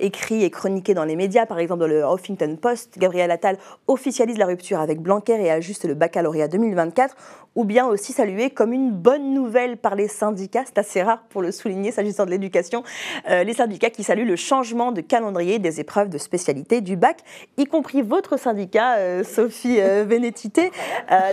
écrit 0.00 0.42
et 0.42 0.50
chroniqué 0.50 0.94
dans 0.94 1.04
les 1.04 1.14
médias, 1.14 1.46
par 1.46 1.60
exemple 1.60 1.78
dans 1.78 1.86
le 1.86 2.02
Huffington 2.02 2.56
Post. 2.60 2.98
Gabriel 2.98 3.30
Attal 3.30 3.56
officialise 3.86 4.36
la 4.36 4.46
rupture 4.46 4.80
avec 4.80 5.00
Blanquer 5.00 5.40
et 5.40 5.48
ajuste 5.48 5.84
le 5.84 5.94
baccalauréat 5.94 6.48
2024 6.48 7.14
ou 7.58 7.64
bien 7.64 7.88
aussi 7.88 8.12
salué 8.12 8.50
comme 8.50 8.72
une 8.72 8.92
bonne 8.92 9.34
nouvelle 9.34 9.78
par 9.78 9.96
les 9.96 10.06
syndicats. 10.06 10.62
C'est 10.64 10.78
assez 10.78 11.02
rare 11.02 11.24
pour 11.28 11.42
le 11.42 11.50
souligner 11.50 11.90
s'agissant 11.90 12.24
de 12.24 12.30
l'éducation. 12.30 12.84
Euh, 13.28 13.42
les 13.42 13.54
syndicats 13.54 13.90
qui 13.90 14.04
saluent 14.04 14.28
le 14.28 14.36
changement 14.36 14.92
de 14.92 15.00
calendrier 15.00 15.58
des 15.58 15.80
épreuves 15.80 16.08
de 16.08 16.18
spécialité 16.18 16.80
du 16.80 16.94
bac, 16.94 17.18
y 17.56 17.64
compris 17.64 18.00
votre 18.00 18.38
syndicat, 18.38 18.98
euh, 18.98 19.24
Sophie 19.24 19.80
euh, 19.80 20.04
Vénétité, 20.06 20.70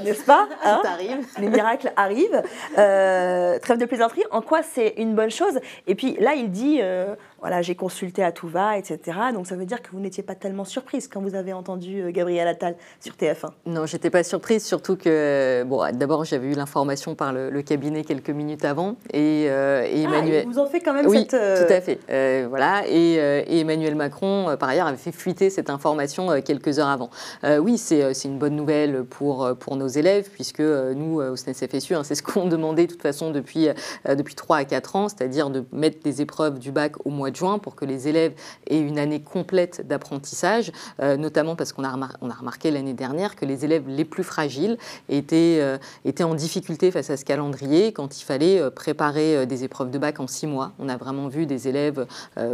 n'est-ce 0.04 0.26
pas 0.26 0.50
hein 0.66 0.82
Les 1.38 1.48
miracles 1.48 1.94
arrivent. 1.96 2.42
trêve 2.74 3.78
de 3.78 3.86
plaisanterie, 3.86 4.24
en 4.32 4.42
quoi 4.42 4.64
c'est 4.64 4.96
une 4.98 5.14
bonne 5.14 5.30
chose? 5.30 5.60
Et 5.86 5.94
puis 5.94 6.18
là, 6.20 6.34
il 6.34 6.50
dit 6.50 6.82
voilà, 7.40 7.62
j'ai 7.62 7.76
consulté 7.76 8.24
à 8.24 8.32
tout 8.32 8.48
va, 8.48 8.80
etc. 8.80 9.20
Donc 9.32 9.46
ça 9.46 9.56
veut 9.56 9.66
dire 9.66 9.84
que 9.84 9.92
vous 9.92 10.00
n'étiez 10.00 10.24
pas 10.24 10.34
tellement 10.34 10.66
surprise 10.66 11.08
quand 11.08 11.22
vous 11.22 11.36
avez 11.36 11.54
entendu 11.54 12.12
Gabriel 12.12 12.48
Attal 12.48 12.76
sur 13.00 13.14
TF1 13.14 13.52
Non, 13.68 13.86
j'étais 13.86 14.10
pas 14.10 14.24
surprise, 14.24 14.66
surtout 14.66 14.96
que, 14.96 15.64
bon, 15.68 15.86
d'abord 15.94 16.15
j'avais 16.24 16.48
eu 16.48 16.54
l'information 16.54 17.16
par 17.16 17.34
le, 17.34 17.62
cabinet 17.62 18.04
quelques 18.04 18.30
minutes 18.30 18.64
avant 18.64 18.96
et, 19.12 19.48
euh, 19.50 19.82
ah, 19.84 19.88
Emmanuel. 19.88 20.46
Ah, 20.46 20.52
vous 20.52 20.60
en 20.60 20.68
fait 20.68 20.80
quand 20.80 20.94
même 20.94 21.08
oui, 21.08 21.20
cette. 21.22 21.34
Euh, 21.34 21.66
tout 21.66 21.74
à 21.74 21.82
fait. 21.82 22.48
voilà, 22.48 22.84
et, 22.88 23.16
Emmanuel 23.60 23.96
Macron, 23.96 24.56
par 24.60 24.70
ailleurs, 24.70 24.88
avait 24.88 24.98
fait 24.98 25.12
fuiter 25.12 25.50
cette 25.50 25.70
information 25.70 26.42
quelques 26.42 26.80
heures 26.80 26.90
avant. 26.90 27.10
oui, 27.60 27.78
c'est 27.78 28.14
une 28.24 28.38
bonne 28.38 28.56
nouvelle 28.56 29.04
pour, 29.04 29.50
pour 29.60 29.76
nos 29.76 29.88
élèves, 29.88 30.30
puisque 30.32 30.62
nous, 30.62 31.22
au 31.22 31.36
SNES-FSU, 31.36 31.96
hein, 31.96 32.04
c'est 32.04 32.16
ce 32.16 32.24
qu'on 32.24 32.46
demandait 32.56 32.86
de 32.86 32.92
toute 32.92 33.02
façon 33.02 33.32
depuis, 33.32 33.68
depuis 34.08 34.36
3 34.36 34.58
à 34.58 34.66
4 34.66 34.96
ans, 34.96 35.10
c'est-à-dire 35.10 35.50
de 35.50 35.66
mettre 35.72 36.02
des 36.04 36.22
épreuves 36.22 36.60
du 36.60 36.72
bac 36.72 36.94
au 37.06 37.10
mois 37.10 37.32
de 37.32 37.36
juin 37.36 37.60
pour 37.60 37.76
que 37.76 37.86
les 37.86 38.08
élèves 38.08 38.34
aient 38.68 38.80
une 38.80 39.00
année 39.00 39.22
complète 39.22 39.88
d'apprentissage, 39.88 40.72
euh, 41.00 41.18
notamment 41.18 41.56
parce 41.56 41.74
qu'on 41.74 41.84
a, 41.84 41.90
a 41.90 42.34
remarqué 42.34 42.72
l'année 42.72 42.94
dernière 42.94 43.36
que 43.36 43.46
les 43.46 43.66
élèves 43.66 43.84
les 43.88 44.06
plus 44.06 44.24
fragiles 44.24 44.78
étaient, 45.10 45.60
euh, 45.62 45.78
étaient 46.06 46.24
en 46.24 46.36
difficulté 46.36 46.92
face 46.92 47.10
à 47.10 47.18
ce 47.18 47.26
calendrier 47.26 47.92
quand 47.92 48.20
il 48.20 48.24
fallait 48.24 48.60
euh, 48.60 48.70
préparer 48.70 49.46
des 49.46 49.64
épreuves 49.64 49.92
de 49.92 49.98
bac 49.98 50.20
en 50.20 50.28
six 50.28 50.48
mois. 50.48 50.72
On 50.80 50.88
a 50.88 50.98
vraiment 50.98 51.28
vu 51.28 51.46
des 51.46 51.68
élèves 51.68 52.06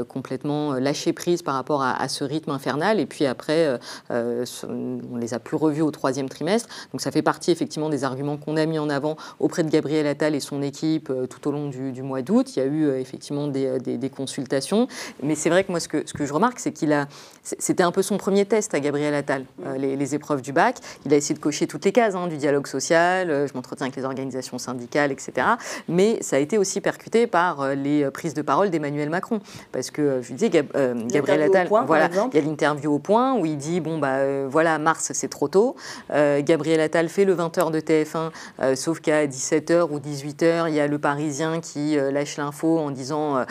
complètement 0.07 0.73
lâcher 0.73 1.13
prise 1.13 1.41
par 1.41 1.55
rapport 1.55 1.83
à, 1.83 2.07
ce 2.07 2.23
rythme 2.23 2.51
infernal 2.51 2.99
et 2.99 3.05
puis 3.05 3.25
après, 3.25 3.79
on 4.09 5.17
les 5.17 5.33
a 5.33 5.39
plus 5.39 5.57
revus 5.57 5.81
au 5.81 5.91
troisième 5.91 6.29
trimestre. 6.29 6.69
Donc 6.91 7.01
ça 7.01 7.11
fait 7.11 7.21
partie 7.21 7.51
effectivement 7.51 7.89
des 7.89 8.03
arguments 8.03 8.37
qu'on 8.37 8.57
a 8.57 8.65
mis 8.65 8.79
en 8.79 8.89
avant 8.89 9.15
auprès 9.39 9.63
de 9.63 9.69
Gabriel 9.69 10.07
Attal 10.07 10.35
et 10.35 10.39
son 10.39 10.61
équipe 10.61 11.11
tout 11.29 11.47
au 11.47 11.51
long 11.51 11.69
du, 11.69 12.01
mois 12.01 12.21
d'août. 12.21 12.55
Il 12.55 12.59
y 12.59 12.61
a 12.61 12.65
eu 12.65 12.89
effectivement 12.99 13.47
des, 13.47 13.79
des 13.79 14.09
consultations. 14.09 14.87
Mais 15.23 15.35
c'est 15.35 15.49
vrai 15.49 15.63
que 15.63 15.71
moi, 15.71 15.79
ce 15.79 15.87
que, 15.87 16.03
ce 16.05 16.13
que 16.13 16.25
je 16.25 16.33
remarque, 16.33 16.59
c'est 16.59 16.71
qu'il 16.71 16.93
a. 16.93 17.07
C'était 17.43 17.83
un 17.83 17.91
peu 17.91 18.01
son 18.01 18.17
premier 18.17 18.45
test 18.45 18.73
à 18.73 18.79
Gabriel 18.79 19.13
Attal, 19.13 19.45
euh, 19.65 19.77
les, 19.77 20.15
épreuves 20.15 20.41
du 20.41 20.53
bac. 20.53 20.77
Il 21.05 21.13
a 21.13 21.17
essayé 21.17 21.35
de 21.35 21.39
cocher 21.39 21.67
toutes 21.67 21.85
les 21.85 21.91
cases, 21.91 22.15
hein, 22.15 22.27
du 22.27 22.37
dialogue 22.37 22.67
social, 22.67 23.29
euh, 23.29 23.40
je 23.47 23.53
m'entretiens 23.53 23.85
avec 23.85 23.95
les 23.95 24.05
organisations 24.05 24.57
syndicales, 24.57 25.11
etc. 25.11 25.47
Mais 25.87 26.21
ça 26.21 26.35
a 26.35 26.39
été 26.39 26.57
aussi 26.57 26.81
percuté 26.81 27.27
par 27.27 27.61
euh, 27.61 27.75
les 27.75 28.09
prises 28.11 28.33
de 28.33 28.41
parole 28.41 28.69
d'Emmanuel 28.69 29.09
Macron. 29.09 29.39
Parce 29.71 29.91
que, 29.91 30.21
je 30.21 30.33
disais, 30.33 30.49
Gabriel 30.49 31.41
Attal, 31.43 31.67
voilà, 31.85 32.09
il 32.33 32.39
y 32.39 32.41
a 32.41 32.45
l'interview 32.45 32.93
au 32.93 32.99
point 32.99 33.35
où 33.35 33.45
il 33.45 33.57
dit 33.57 33.79
bon, 33.79 33.97
bah 33.97 34.47
voilà, 34.47 34.77
mars, 34.79 35.11
c'est 35.13 35.29
trop 35.29 35.47
tôt. 35.47 35.75
Gabriel 36.09 36.79
Attal 36.79 37.09
fait 37.09 37.25
le 37.25 37.35
20h 37.35 37.71
de 37.71 37.79
TF1, 37.79 38.75
sauf 38.75 38.99
qu'à 38.99 39.25
17h 39.25 39.89
ou 39.89 39.99
18h, 39.99 40.69
il 40.69 40.75
y 40.75 40.79
a 40.79 40.87
le 40.87 40.99
Parisien 40.99 41.59
qui 41.59 41.95
lâche 41.95 42.37
l'info 42.37 42.79
en 42.79 42.91
disant 42.91 43.45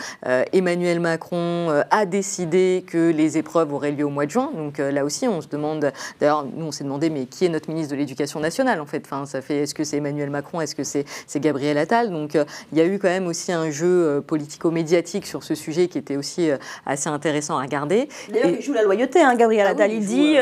Emmanuel 0.53 0.99
Macron 0.99 1.41
euh, 1.71 1.83
a 1.89 2.05
décidé 2.05 2.83
que 2.87 3.11
les 3.11 3.37
épreuves 3.37 3.73
auraient 3.73 3.91
lieu 3.91 4.05
au 4.05 4.09
mois 4.09 4.25
de 4.25 4.31
juin. 4.31 4.51
Donc 4.55 4.79
euh, 4.79 4.91
là 4.91 5.03
aussi, 5.03 5.27
on 5.27 5.41
se 5.41 5.47
demande, 5.47 5.91
d'ailleurs, 6.19 6.45
nous 6.45 6.65
on 6.65 6.71
s'est 6.71 6.83
demandé, 6.83 7.09
mais 7.09 7.25
qui 7.25 7.45
est 7.45 7.49
notre 7.49 7.69
ministre 7.69 7.91
de 7.93 7.97
l'Éducation 7.97 8.39
nationale 8.39 8.79
en 8.79 8.85
fait? 8.85 9.03
Enfin, 9.05 9.25
ça 9.25 9.41
fait, 9.41 9.59
Est-ce 9.59 9.75
que 9.81 9.87
c'est 9.87 9.97
Emmanuel 9.97 10.29
Macron 10.29 10.61
Est-ce 10.61 10.75
que 10.75 10.83
c'est 10.83 11.05
Gabriel 11.35 11.77
Attal? 11.77 12.11
Donc 12.11 12.35
euh, 12.35 12.45
il 12.71 12.77
y 12.77 12.81
a 12.81 12.85
eu 12.85 12.99
quand 12.99 13.09
même 13.09 13.27
aussi 13.27 13.51
un 13.51 13.69
jeu 13.69 14.23
politico-médiatique 14.25 15.25
sur 15.25 15.43
ce 15.43 15.55
sujet 15.55 15.87
qui 15.87 15.97
était 15.97 16.17
aussi 16.17 16.49
assez 16.85 17.09
intéressant 17.09 17.57
à 17.57 17.61
regarder. 17.61 18.07
D'ailleurs, 18.29 18.49
il 18.49 18.61
joue 18.61 18.73
la 18.73 18.83
loyauté, 18.83 19.21
hein, 19.21 19.35
Gabriel 19.35 19.65
ah 19.67 19.71
Attal. 19.71 19.91
il, 19.91 20.05
dit 20.05 20.35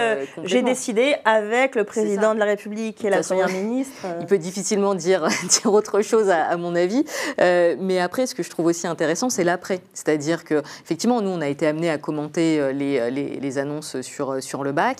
J'ai 0.43 0.61
décidé 0.61 1.15
avec 1.25 1.75
le 1.75 1.83
président 1.83 2.33
de 2.33 2.39
la 2.39 2.45
République 2.45 3.03
et 3.03 3.09
la 3.09 3.21
première 3.21 3.49
ministre. 3.49 4.05
Il 4.19 4.25
peut 4.25 4.37
difficilement 4.37 4.95
dire, 4.95 5.27
dire 5.49 5.73
autre 5.73 6.01
chose, 6.01 6.29
à, 6.29 6.43
à 6.43 6.57
mon 6.57 6.75
avis. 6.75 7.03
mais 7.37 7.99
après, 7.99 8.27
ce 8.27 8.35
que 8.35 8.43
je 8.43 8.49
trouve 8.49 8.67
aussi 8.67 8.87
intéressant, 8.87 9.29
c'est 9.29 9.43
l'après. 9.43 9.81
C'est-à-dire 9.93 10.43
que 10.43 10.61
effectivement, 10.83 11.21
nous, 11.21 11.29
on 11.29 11.41
a 11.41 11.47
été 11.47 11.67
amené 11.67 11.89
à 11.89 11.97
commenter 11.97 12.59
euh, 12.59 12.69
euh, 12.69 13.09
les, 13.09 13.39
les, 13.39 13.57
annonces 13.57 14.01
sur, 14.01 14.31
euh, 14.31 14.41
sur 14.41 14.63
le 14.63 14.71
bac, 14.71 14.99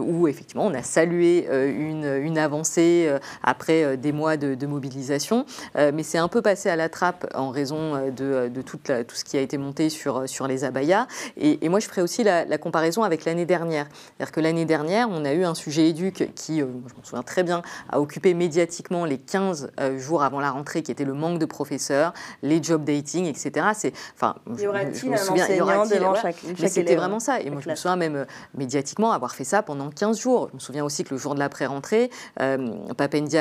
où 0.00 0.28
effectivement, 0.28 0.66
on 0.66 0.74
a 0.74 0.82
salué 0.82 1.46
une, 1.50 2.04
une 2.04 2.38
avancée 2.38 3.10
après 3.54 3.96
des 3.96 4.12
mois 4.12 4.36
de, 4.36 4.66
mobilisation. 4.66 5.44
mais 5.74 6.02
c'est 6.02 6.18
un 6.18 6.28
peu 6.28 6.42
passé 6.42 6.68
à 6.68 6.76
la 6.76 6.88
trappe 6.88 7.30
en 7.34 7.50
raison 7.50 8.10
de, 8.10 8.48
de 8.48 8.62
tout 8.62 8.78
ce 9.14 9.24
qui 9.24 9.36
a 9.36 9.40
été 9.40 9.58
monté 9.58 9.90
sur, 9.90 10.28
sur 10.28 10.48
les 10.48 10.64
abayas. 10.64 11.06
Et, 11.36 11.68
moi, 11.68 11.80
je 11.80 11.86
ferai 11.86 12.02
aussi 12.02 12.24
la, 12.24 12.58
comparaison 12.58 13.02
avec 13.02 13.24
l'année 13.24 13.46
dernière. 13.46 13.86
C'est-à-dire 13.92 14.32
que 14.32 14.40
l'année 14.40 14.64
dernière, 14.64 15.08
on 15.10 15.24
a 15.24 15.32
eu 15.32 15.44
un 15.44 15.54
sujet 15.54 15.88
éduc 15.88 16.30
qui, 16.34 16.60
je 16.60 16.64
m'en 16.64 17.04
souviens 17.04 17.22
très 17.22 17.42
bien, 17.42 17.62
a 17.90 18.00
occupé 18.00 18.34
médiatiquement 18.34 19.04
les 19.04 19.18
15 19.18 19.72
jours 19.98 20.22
avant 20.22 20.40
la 20.40 20.50
rentrée, 20.50 20.82
qui 20.82 20.90
était 20.90 21.04
le 21.04 21.14
manque 21.14 21.38
de 21.38 21.46
professeurs, 21.46 22.12
les 22.42 22.62
job 22.62 22.84
dating, 22.84 23.26
etc. 23.26 23.68
C'est, 23.74 23.92
enfin, 24.14 24.36
je, 24.46 24.66
me 25.08 25.16
souviens, 25.16 25.46
il 25.48 25.56
y 25.56 25.60
aura 25.60 25.86
devant 25.86 26.14
chaque, 26.14 26.36
Mais 26.60 26.68
c'était 26.68 26.96
vraiment 26.96 27.20
ça. 27.20 27.40
Et 27.40 27.50
moi, 27.50 27.60
je 27.60 27.70
me 27.70 27.74
souviens 27.74 27.96
même 27.96 28.16
euh, 28.16 28.24
médiatiquement 28.56 29.12
avoir 29.12 29.34
fait 29.34 29.44
ça 29.44 29.62
pendant 29.62 29.90
15 29.90 30.18
jours. 30.18 30.48
Je 30.50 30.54
me 30.54 30.60
souviens 30.60 30.84
aussi 30.84 31.04
que 31.04 31.14
le 31.14 31.18
jour 31.18 31.34
de 31.34 31.38
l'après-rentrée, 31.38 32.10
euh, 32.40 32.74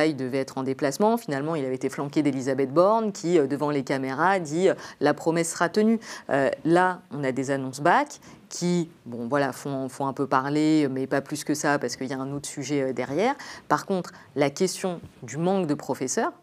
Papendiaï 0.03 0.13
devait 0.13 0.39
être 0.39 0.57
en 0.57 0.63
déplacement. 0.63 1.17
Finalement, 1.17 1.55
il 1.55 1.65
avait 1.65 1.75
été 1.75 1.89
flanqué 1.89 2.21
d'Elisabeth 2.23 2.73
Borne 2.73 3.11
qui, 3.11 3.39
euh, 3.39 3.47
devant 3.47 3.69
les 3.69 3.83
caméras, 3.83 4.39
dit 4.39 4.67
la 4.99 5.13
promesse 5.13 5.51
sera 5.51 5.69
tenue. 5.69 5.99
là, 6.65 7.01
on 7.11 7.23
a 7.23 7.31
des 7.31 7.51
annonces 7.51 7.79
bac 7.79 8.19
qui, 8.49 8.89
bon, 9.05 9.27
voilà, 9.27 9.51
font, 9.51 9.89
font, 9.89 10.07
un 10.07 10.13
peu 10.13 10.27
parler, 10.27 10.87
mais 10.89 11.07
pas 11.07 11.21
plus 11.21 11.43
que 11.43 11.53
ça, 11.53 11.79
parce 11.79 11.95
qu'il 11.95 12.07
y 12.07 12.13
a 12.13 12.19
un 12.19 12.31
autre 12.33 12.47
sujet 12.47 12.93
derrière. 12.93 13.35
Par 13.67 13.85
contre, 13.85 14.11
la 14.35 14.49
question 14.49 14.99
du 15.23 15.37
manque 15.37 15.67
de 15.67 15.73
professeurs, 15.73 16.33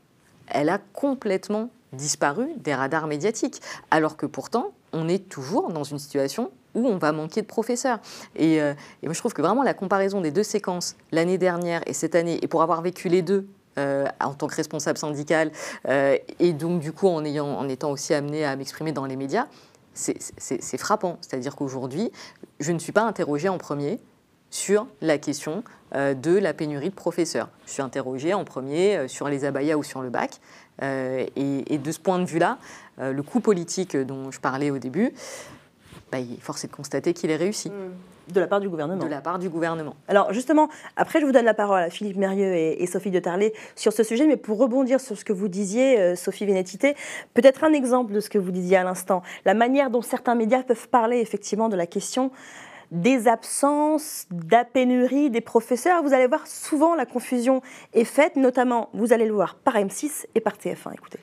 elle 0.49 0.69
a 0.69 0.79
complètement 0.93 1.71
disparu 1.93 2.49
des 2.57 2.75
radars 2.75 3.07
médiatiques. 3.07 3.61
Alors 3.91 4.17
que 4.17 4.27
pourtant, 4.27 4.73
on 4.93 5.09
est 5.09 5.29
toujours 5.29 5.73
dans 5.73 5.85
une 5.85 5.99
situation 5.99 6.51
où 6.75 6.87
on 6.87 6.97
va 6.97 7.13
manquer 7.13 7.43
de 7.43 7.47
professeurs. 7.47 7.99
Et, 8.37 8.61
euh, 8.61 8.75
moi, 9.03 9.13
je 9.13 9.19
trouve 9.19 9.33
que 9.33 9.43
vraiment 9.43 9.63
la 9.63 9.75
comparaison 9.75 10.21
des 10.21 10.31
deux 10.31 10.43
séquences, 10.43 10.97
l'année 11.13 11.39
dernière 11.39 11.83
et 11.87 11.93
cette 11.93 12.15
année, 12.15 12.39
et 12.43 12.49
pour 12.49 12.63
avoir 12.63 12.83
vécu 12.83 13.09
les 13.09 13.23
deux 13.23 13.47
euh, 13.79 14.07
en 14.21 14.35
tant 14.35 14.47
que 14.47 14.57
responsable 14.57 14.99
syndical, 14.99 15.53
euh, 15.89 16.17
et 16.39 16.53
donc 16.53 16.81
du 16.81 16.93
coup 16.93 17.07
en, 17.09 17.25
ayant, 17.25 17.47
en 17.47 17.69
étant 17.69 17.91
aussi 17.91 18.15
amené 18.15 18.45
à 18.45 18.57
m'exprimer 18.57 18.93
dans 18.93 19.07
les 19.07 19.17
médias, 19.17 19.47
c'est 19.95 20.79
frappant. 20.79 21.19
C'est-à-dire 21.21 21.57
qu'aujourd'hui, 21.57 22.11
je 22.59 22.73
ne 22.73 22.79
suis 22.79 22.93
pas 22.93 23.03
interrogée 23.03 23.49
en 23.49 23.59
premier 23.59 24.01
sur 24.49 24.87
la 25.03 25.19
question 25.19 25.63
de 25.93 26.39
la 26.39 26.55
pénurie 26.55 26.89
de 26.89 26.95
professeurs. 26.95 27.49
Je 27.67 27.73
suis 27.73 27.83
interrogée 27.83 28.33
en 28.33 28.45
premier 28.45 29.09
sur 29.09 29.29
les 29.29 29.45
abayas 29.45 29.77
ou 29.77 29.83
sur 29.83 30.01
le 30.01 30.09
bac. 30.09 30.41
Euh, 30.83 31.27
et, 31.37 31.79
de 31.79 31.93
ce 31.93 31.99
point 31.99 32.19
de 32.19 32.25
vue-là, 32.25 32.59
le 32.99 33.23
coup 33.23 33.41
politique 33.41 33.97
dont 33.97 34.31
je 34.31 34.41
parlais 34.41 34.71
au 34.71 34.79
début, 34.79 35.13
bah, 36.11 36.19
il 36.19 36.35
est 36.35 36.41
forcé 36.41 36.67
de 36.67 36.73
constater 36.73 37.13
qu'il 37.13 37.31
est 37.31 37.37
réussi. 37.37 37.71
Hmm. 37.71 38.33
De 38.33 38.41
la 38.41 38.47
part 38.47 38.61
du 38.61 38.69
gouvernement. 38.69 39.03
De 39.03 39.09
la 39.09 39.21
part 39.21 39.39
du 39.39 39.49
gouvernement. 39.49 39.97
Alors 40.07 40.33
justement, 40.33 40.69
après 40.97 41.21
je 41.21 41.27
vous 41.27 41.33
donne 41.33 41.45
la 41.45 41.55
parole 41.55 41.83
à 41.83 41.91
Philippe 41.91 42.17
Mérieux 42.17 42.55
et, 42.55 42.87
Sophie 42.87 43.11
de 43.11 43.19
Tarlet 43.19 43.53
sur 43.75 43.93
ce 43.93 44.05
sujet, 44.05 44.27
mais 44.27 44.37
pour 44.37 44.59
rebondir 44.59 45.01
sur 45.01 45.17
ce 45.17 45.25
que 45.25 45.33
vous 45.33 45.49
disiez, 45.49 45.99
euh, 45.99 46.17
Sophie 46.17 46.47
Vénétité, 46.47 46.95
peut-être 47.35 47.65
un 47.65 47.73
exemple 47.73 48.13
de 48.13 48.21
ce 48.21 48.31
que 48.31 48.39
vous 48.39 48.53
disiez 48.53 48.77
à 48.77 48.85
l'instant, 48.85 49.23
la 49.45 49.55
manière 49.55 49.91
dont 49.91 50.03
certains 50.03 50.37
médias 50.37 50.63
peuvent 50.63 50.89
parler 50.89 51.19
effectivement 51.19 51.69
de 51.69 51.77
la 51.77 51.87
question 51.87 52.31
des 52.91 53.29
absences, 53.29 54.27
de 54.31 54.51
la 54.51 54.65
pénurie 54.65 55.31
des 55.31 55.41
professeurs. 55.41 56.03
Vous 56.03 56.13
allez 56.13 56.27
voir, 56.27 56.47
souvent 56.47 56.95
la 56.95 57.07
confusion 57.07 57.63
est 57.93 58.05
faite, 58.05 58.37
notamment, 58.37 58.91
vous 58.95 59.13
allez 59.13 59.27
le 59.27 59.33
voir 59.33 59.57
par 59.57 59.75
M6 59.75 60.27
et 60.35 60.41
par 60.41 60.55
TF1. 60.55 60.95
Écoutez. 60.95 61.21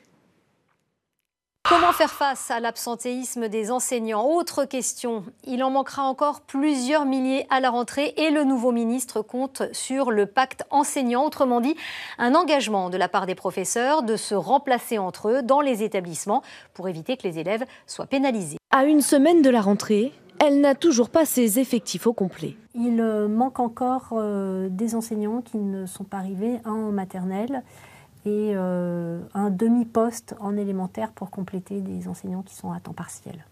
Comment 1.70 1.91
faire 1.91 2.13
face 2.13 2.49
à 2.49 2.61
l'absentéisme 2.61 3.49
des 3.49 3.72
enseignants? 3.72 4.26
Autre 4.26 4.63
question. 4.63 5.26
Il 5.43 5.61
en 5.65 5.70
manquera 5.70 6.03
encore 6.03 6.39
plusieurs 6.39 7.03
milliers 7.03 7.45
à 7.49 7.59
la 7.59 7.70
rentrée 7.72 8.13
et 8.15 8.32
le 8.32 8.45
nouveau 8.45 8.72
ministre 8.72 9.22
compte 9.22 9.63
sur 9.74 10.09
le 10.09 10.28
pacte 10.28 10.63
enseignant, 10.70 11.26
autrement 11.26 11.59
dit 11.59 11.76
un 12.20 12.36
engagement 12.36 12.89
de 12.89 12.95
la 12.95 13.09
part 13.09 13.26
des 13.26 13.36
professeurs 13.36 14.01
de 14.03 14.15
se 14.15 14.34
remplacer 14.34 14.97
entre 14.97 15.28
eux 15.28 15.41
dans 15.41 15.59
les 15.59 15.84
établissements 15.84 16.41
pour 16.74 16.88
éviter 16.88 17.18
que 17.18 17.28
les 17.28 17.38
élèves 17.38 17.65
soient 17.86 18.05
pénalisés. 18.05 18.59
À 18.72 18.86
une 18.86 19.01
semaine 19.01 19.41
de 19.41 19.49
la 19.49 19.59
rentrée, 19.59 20.13
elle 20.39 20.61
n'a 20.61 20.74
toujours 20.74 21.09
pas 21.09 21.26
ses 21.26 21.59
effectifs 21.59 22.07
au 22.07 22.13
complet. 22.13 22.55
Il 22.76 23.03
manque 23.28 23.59
encore 23.59 24.13
euh, 24.13 24.70
des 24.70 24.95
enseignants 24.95 25.41
qui 25.41 25.57
ne 25.57 25.86
sont 25.86 26.05
pas 26.05 26.18
arrivés, 26.18 26.59
un 26.63 26.72
en 26.72 26.91
maternelle 26.91 27.63
et 28.26 28.53
euh, 28.55 29.22
un 29.34 29.49
demi-poste 29.49 30.36
en 30.39 30.57
élémentaire 30.57 31.11
pour 31.11 31.30
compléter 31.30 31.82
des 31.82 32.07
enseignants 32.07 32.41
qui 32.41 32.55
sont 32.55 32.72
à 32.72 32.80
temps 32.80 32.93
partiel. 32.93 33.45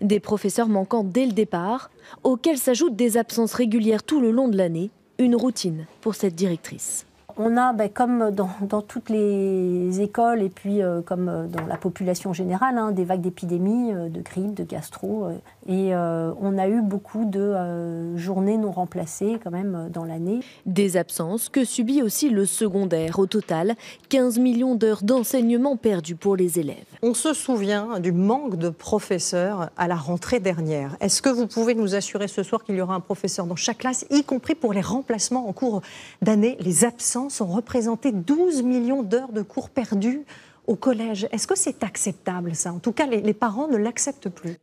Des 0.00 0.20
professeurs 0.20 0.68
manquants 0.68 1.04
dès 1.04 1.26
le 1.26 1.32
départ, 1.32 1.90
auxquels 2.22 2.58
s'ajoutent 2.58 2.96
des 2.96 3.16
absences 3.16 3.54
régulières 3.54 4.02
tout 4.02 4.20
le 4.20 4.30
long 4.30 4.48
de 4.48 4.56
l'année, 4.56 4.90
une 5.18 5.36
routine 5.36 5.86
pour 6.00 6.14
cette 6.14 6.34
directrice. 6.34 7.06
On 7.36 7.56
a, 7.56 7.72
ben, 7.72 7.88
comme 7.88 8.30
dans, 8.30 8.82
toutes 8.82 9.10
les 9.10 10.00
écoles 10.00 10.40
et 10.42 10.48
puis 10.48 10.82
euh, 10.82 11.00
comme 11.02 11.28
euh, 11.28 11.46
dans 11.46 11.66
la 11.66 11.76
population 11.76 12.32
générale, 12.32 12.78
hein, 12.78 12.92
des 12.92 13.04
vagues 13.04 13.22
d'épidémies, 13.22 13.92
euh, 13.92 14.08
de 14.08 14.20
grippe, 14.20 14.54
de 14.54 14.62
gastro. 14.62 15.28
et 15.68 15.94
on 15.94 16.58
a 16.58 16.68
eu 16.68 16.82
beaucoup 16.82 17.24
de 17.24 18.16
journées 18.16 18.56
non 18.56 18.70
remplacées 18.70 19.38
quand 19.42 19.50
même 19.50 19.88
dans 19.92 20.04
l'année. 20.04 20.40
Des 20.66 20.96
absences 20.96 21.48
que 21.48 21.64
subit 21.64 22.02
aussi 22.02 22.28
le 22.28 22.46
secondaire. 22.46 23.18
Au 23.18 23.26
total, 23.26 23.74
15 24.10 24.38
millions 24.38 24.74
d'heures 24.74 25.02
d'enseignement 25.02 25.76
perdues 25.76 26.16
pour 26.16 26.36
les 26.36 26.58
élèves. 26.58 26.84
On 27.02 27.14
se 27.14 27.32
souvient 27.32 27.98
du 27.98 28.12
manque 28.12 28.56
de 28.56 28.68
professeurs 28.68 29.70
à 29.76 29.88
la 29.88 29.96
rentrée 29.96 30.40
dernière. 30.40 30.96
Est-ce 31.00 31.22
que 31.22 31.30
vous 31.30 31.46
pouvez 31.46 31.74
nous 31.74 31.94
assurer 31.94 32.28
ce 32.28 32.42
soir 32.42 32.62
qu'il 32.64 32.76
y 32.76 32.80
aura 32.80 32.94
un 32.94 33.00
professeur 33.00 33.46
dans 33.46 33.56
chaque 33.56 33.78
classe, 33.78 34.04
y 34.10 34.22
compris 34.22 34.54
pour 34.54 34.72
les 34.72 34.82
remplacements 34.82 35.48
en 35.48 35.52
cours 35.52 35.80
d'année 36.22 36.56
Les 36.60 36.84
absences 36.84 37.23
ont 37.40 37.46
représenté 37.46 38.12
12 38.12 38.62
millions 38.62 39.02
d'heures 39.02 39.32
de 39.32 39.42
cours 39.42 39.70
perdus 39.70 40.24
au 40.66 40.76
collège. 40.76 41.28
Est-ce 41.32 41.46
que 41.46 41.56
c'est 41.56 41.82
acceptable, 41.82 42.54
ça? 42.54 42.72
En 42.72 42.78
tout 42.78 42.92
cas, 42.92 43.06
les, 43.06 43.34
parents 43.34 43.68
ne 43.68 43.76
l'acceptent 43.76 44.28
plus. 44.28 44.56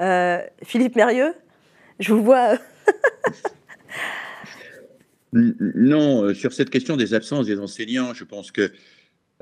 Euh, 0.00 0.42
Philippe 0.62 0.96
Mérieux, 0.96 1.34
je 2.00 2.12
vous 2.12 2.24
vois. 2.24 2.58
non, 5.32 6.24
euh, 6.24 6.34
sur 6.34 6.52
cette 6.52 6.70
question 6.70 6.96
des 6.96 7.14
absences 7.14 7.46
des 7.46 7.58
enseignants, 7.58 8.14
je 8.14 8.24
pense 8.24 8.50
que 8.50 8.72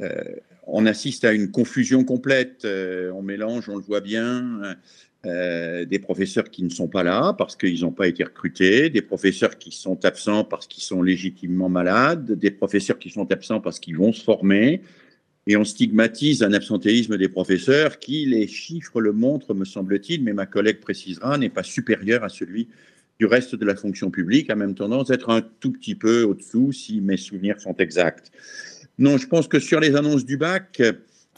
euh, 0.01 0.23
on 0.67 0.87
assiste 0.87 1.25
à 1.25 1.33
une 1.33 1.51
confusion 1.51 2.05
complète. 2.05 2.67
on 2.67 3.23
mélange, 3.23 3.69
on 3.69 3.77
le 3.77 3.83
voit 3.83 4.01
bien, 4.01 4.77
euh, 5.25 5.85
des 5.85 6.01
professeurs 6.01 6.51
qui 6.51 6.65
ne 6.65 6.69
sont 6.69 6.89
pas 6.89 7.05
là 7.05 7.33
parce 7.33 7.55
qu'ils 7.55 7.83
n'ont 7.83 7.93
pas 7.93 8.09
été 8.09 8.25
recrutés, 8.25 8.91
des 8.91 9.03
professeurs 9.03 9.57
qui 9.57 9.71
sont 9.71 10.05
absents 10.05 10.43
parce 10.43 10.67
qu'ils 10.67 10.83
sont 10.83 11.01
légitimement 11.01 11.69
malades, 11.69 12.33
des 12.33 12.51
professeurs 12.51 12.99
qui 12.99 13.11
sont 13.11 13.31
absents 13.31 13.61
parce 13.61 13.79
qu'ils 13.79 13.97
vont 13.97 14.13
se 14.13 14.23
former. 14.25 14.83
Et 15.47 15.57
on 15.57 15.65
stigmatise 15.65 16.43
un 16.43 16.53
absentéisme 16.53 17.17
des 17.19 17.29
professeurs 17.29 18.01
qui, 18.01 18.27
les 18.27 18.49
chiffres 18.49 19.01
le 19.01 19.13
montrent, 19.13 19.55
me 19.55 19.65
semble-t-il, 19.65 20.25
mais 20.25 20.33
ma 20.33 20.47
collègue 20.47 20.81
précisera, 20.81 21.39
n'est 21.39 21.49
pas 21.49 21.63
supérieur 21.65 22.25
à 22.25 22.29
celui 22.29 22.69
du 23.21 23.27
reste 23.27 23.55
de 23.55 23.65
la 23.65 23.77
fonction 23.77 24.11
publique, 24.11 24.51
a 24.51 24.57
même 24.57 24.75
tendance 24.75 25.11
à 25.13 25.15
être 25.15 25.31
un 25.31 25.43
tout 25.43 25.71
petit 25.71 25.95
peu 25.95 26.25
au-dessous, 26.25 26.73
si 26.73 27.01
mes 27.01 27.17
souvenirs 27.17 27.61
sont 27.61 27.77
exacts. 27.77 28.33
Non, 28.99 29.19
je 29.19 29.29
pense 29.29 29.47
que 29.47 29.61
sur 29.61 29.79
les 29.79 29.95
annonces 29.95 30.25
du 30.25 30.37
bac, 30.37 30.83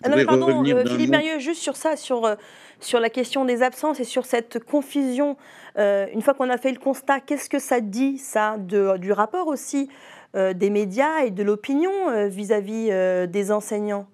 ah 0.03 0.09
non, 0.09 0.25
pardon, 0.25 0.65
euh, 0.65 0.85
Philippe 0.87 1.11
Mérieux, 1.11 1.39
juste 1.39 1.63
sur 1.63 1.77
ça, 1.77 1.97
sur 1.97 2.25
euh, 2.25 2.35
sur 2.85 3.01
la 3.01 3.11
question 3.11 3.45
des 3.45 3.63
absences 3.63 4.01
et 4.01 4.05
sur 4.05 4.27
cette 4.27 4.63
confusion. 4.63 5.37
Euh, 5.79 6.07
une 6.13 6.23
fois 6.23 6.35
qu'on 6.35 6.51
a 6.51 6.59
fait 6.59 6.73
le 6.73 6.79
constat, 6.79 7.21
qu'est-ce 7.21 7.49
que 7.49 7.59
ça 7.59 7.81
dit, 7.81 8.19
ça, 8.19 8.59
du 8.59 9.13
rapport 9.13 9.49
aussi 9.49 9.89
euh, 10.35 10.53
des 10.53 10.71
médias 10.71 11.25
et 11.25 11.31
de 11.31 11.43
l'opinion 11.43 12.11
euh, 12.11 12.29
vis-à-vis 12.29 12.91
des 13.29 13.51
enseignants? 13.51 14.09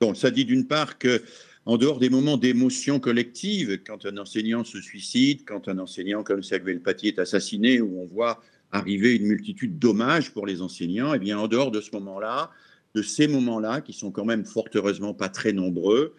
Donc, 0.00 0.16
ça 0.16 0.30
dit 0.30 0.44
d'une 0.44 0.66
part 0.66 0.98
que 0.98 1.22
en 1.66 1.78
dehors 1.78 1.98
des 1.98 2.10
moments 2.10 2.36
d'émotion 2.36 3.00
collective, 3.00 3.80
quand 3.86 4.04
un 4.04 4.18
enseignant 4.18 4.64
se 4.64 4.80
suicide, 4.82 5.40
quand 5.46 5.66
un 5.68 5.78
enseignant 5.78 6.22
comme 6.22 6.42
Samuel 6.42 6.80
Paty 6.80 7.08
est 7.08 7.18
assassiné, 7.18 7.80
où 7.80 8.00
on 8.02 8.06
voit 8.06 8.42
arriver 8.70 9.14
une 9.14 9.26
multitude 9.26 9.78
d'hommages 9.78 10.30
pour 10.32 10.46
les 10.46 10.60
enseignants, 10.60 11.14
et 11.14 11.16
eh 11.16 11.18
bien 11.18 11.38
en 11.38 11.48
dehors 11.48 11.70
de 11.70 11.80
ce 11.80 11.90
moment-là, 11.92 12.50
de 12.94 13.02
ces 13.02 13.28
moments-là, 13.28 13.80
qui 13.80 13.92
sont 13.92 14.10
quand 14.10 14.24
même 14.24 14.44
fort 14.44 14.68
heureusement 14.74 15.14
pas 15.14 15.28
très 15.28 15.52
nombreux, 15.52 16.14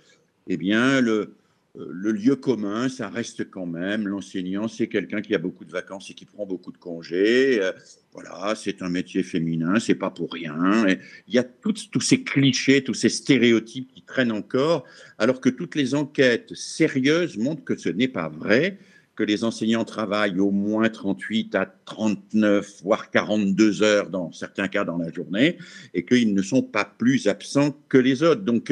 eh 0.47 0.57
bien, 0.57 1.01
le, 1.01 1.35
euh, 1.77 1.87
le 1.91 2.11
lieu 2.11 2.35
commun, 2.35 2.89
ça 2.89 3.09
reste 3.09 3.49
quand 3.49 3.65
même 3.65 4.07
l'enseignant, 4.07 4.67
c'est 4.67 4.87
quelqu'un 4.87 5.21
qui 5.21 5.35
a 5.35 5.37
beaucoup 5.37 5.65
de 5.65 5.71
vacances 5.71 6.09
et 6.09 6.13
qui 6.13 6.25
prend 6.25 6.45
beaucoup 6.45 6.71
de 6.71 6.77
congés. 6.77 7.61
Euh, 7.61 7.71
voilà, 8.13 8.53
c'est 8.55 8.81
un 8.81 8.89
métier 8.89 9.23
féminin, 9.23 9.79
c'est 9.79 9.95
pas 9.95 10.09
pour 10.09 10.31
rien. 10.31 10.85
il 11.27 11.33
y 11.33 11.37
a 11.37 11.43
tous 11.43 11.99
ces 11.99 12.23
clichés, 12.23 12.83
tous 12.83 12.93
ces 12.93 13.09
stéréotypes 13.09 13.91
qui 13.93 14.01
traînent 14.03 14.31
encore, 14.31 14.85
alors 15.17 15.41
que 15.41 15.49
toutes 15.49 15.75
les 15.75 15.95
enquêtes 15.95 16.53
sérieuses 16.53 17.37
montrent 17.37 17.65
que 17.65 17.75
ce 17.75 17.89
n'est 17.89 18.07
pas 18.07 18.29
vrai, 18.29 18.77
que 19.17 19.23
les 19.23 19.43
enseignants 19.43 19.85
travaillent 19.85 20.39
au 20.39 20.51
moins 20.51 20.89
38 20.89 21.55
à 21.55 21.65
39, 21.65 22.83
voire 22.83 23.11
42 23.11 23.83
heures 23.83 24.09
dans 24.09 24.31
certains 24.31 24.67
cas 24.69 24.85
dans 24.85 24.97
la 24.97 25.11
journée, 25.11 25.57
et 25.93 26.05
qu'ils 26.05 26.33
ne 26.33 26.41
sont 26.41 26.63
pas 26.63 26.85
plus 26.85 27.27
absents 27.27 27.77
que 27.89 27.97
les 27.97 28.23
autres. 28.23 28.41
Donc 28.41 28.71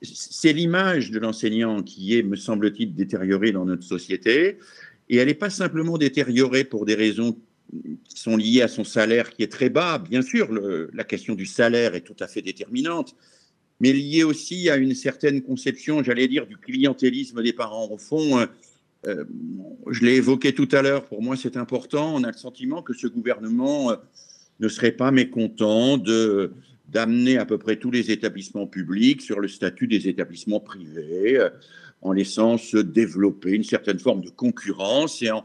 c'est 0.00 0.52
l'image 0.52 1.10
de 1.10 1.18
l'enseignant 1.18 1.82
qui 1.82 2.16
est, 2.16 2.22
me 2.22 2.36
semble-t-il, 2.36 2.94
détériorée 2.94 3.52
dans 3.52 3.64
notre 3.64 3.84
société. 3.84 4.58
Et 5.08 5.16
elle 5.16 5.28
n'est 5.28 5.34
pas 5.34 5.50
simplement 5.50 5.98
détériorée 5.98 6.64
pour 6.64 6.86
des 6.86 6.94
raisons 6.94 7.36
qui 8.04 8.18
sont 8.18 8.36
liées 8.36 8.62
à 8.62 8.68
son 8.68 8.84
salaire 8.84 9.30
qui 9.30 9.42
est 9.42 9.50
très 9.50 9.70
bas. 9.70 9.98
Bien 9.98 10.22
sûr, 10.22 10.48
la 10.92 11.04
question 11.04 11.34
du 11.34 11.46
salaire 11.46 11.94
est 11.94 12.02
tout 12.02 12.16
à 12.20 12.26
fait 12.26 12.42
déterminante, 12.42 13.16
mais 13.80 13.92
liée 13.92 14.24
aussi 14.24 14.68
à 14.68 14.76
une 14.76 14.94
certaine 14.94 15.42
conception, 15.42 16.02
j'allais 16.02 16.28
dire, 16.28 16.46
du 16.46 16.56
clientélisme 16.56 17.42
des 17.42 17.52
parents. 17.52 17.88
Au 17.90 17.98
fond, 17.98 18.38
euh, 18.38 18.46
euh, 19.06 19.24
je 19.90 20.04
l'ai 20.04 20.16
évoqué 20.16 20.54
tout 20.54 20.68
à 20.72 20.82
l'heure, 20.82 21.06
pour 21.06 21.22
moi 21.22 21.36
c'est 21.36 21.56
important, 21.56 22.14
on 22.14 22.22
a 22.22 22.30
le 22.30 22.36
sentiment 22.36 22.82
que 22.82 22.94
ce 22.94 23.08
gouvernement 23.08 23.90
euh, 23.90 23.96
ne 24.60 24.68
serait 24.68 24.92
pas 24.92 25.10
mécontent 25.10 25.98
de 25.98 26.52
d'amener 26.92 27.38
à 27.38 27.46
peu 27.46 27.58
près 27.58 27.76
tous 27.76 27.90
les 27.90 28.10
établissements 28.10 28.66
publics 28.66 29.22
sur 29.22 29.40
le 29.40 29.48
statut 29.48 29.86
des 29.86 30.08
établissements 30.08 30.60
privés, 30.60 31.38
euh, 31.38 31.48
en 32.02 32.12
laissant 32.12 32.58
se 32.58 32.76
développer 32.76 33.52
une 33.52 33.64
certaine 33.64 33.98
forme 33.98 34.22
de 34.22 34.28
concurrence 34.28 35.22
et 35.22 35.30
en, 35.30 35.44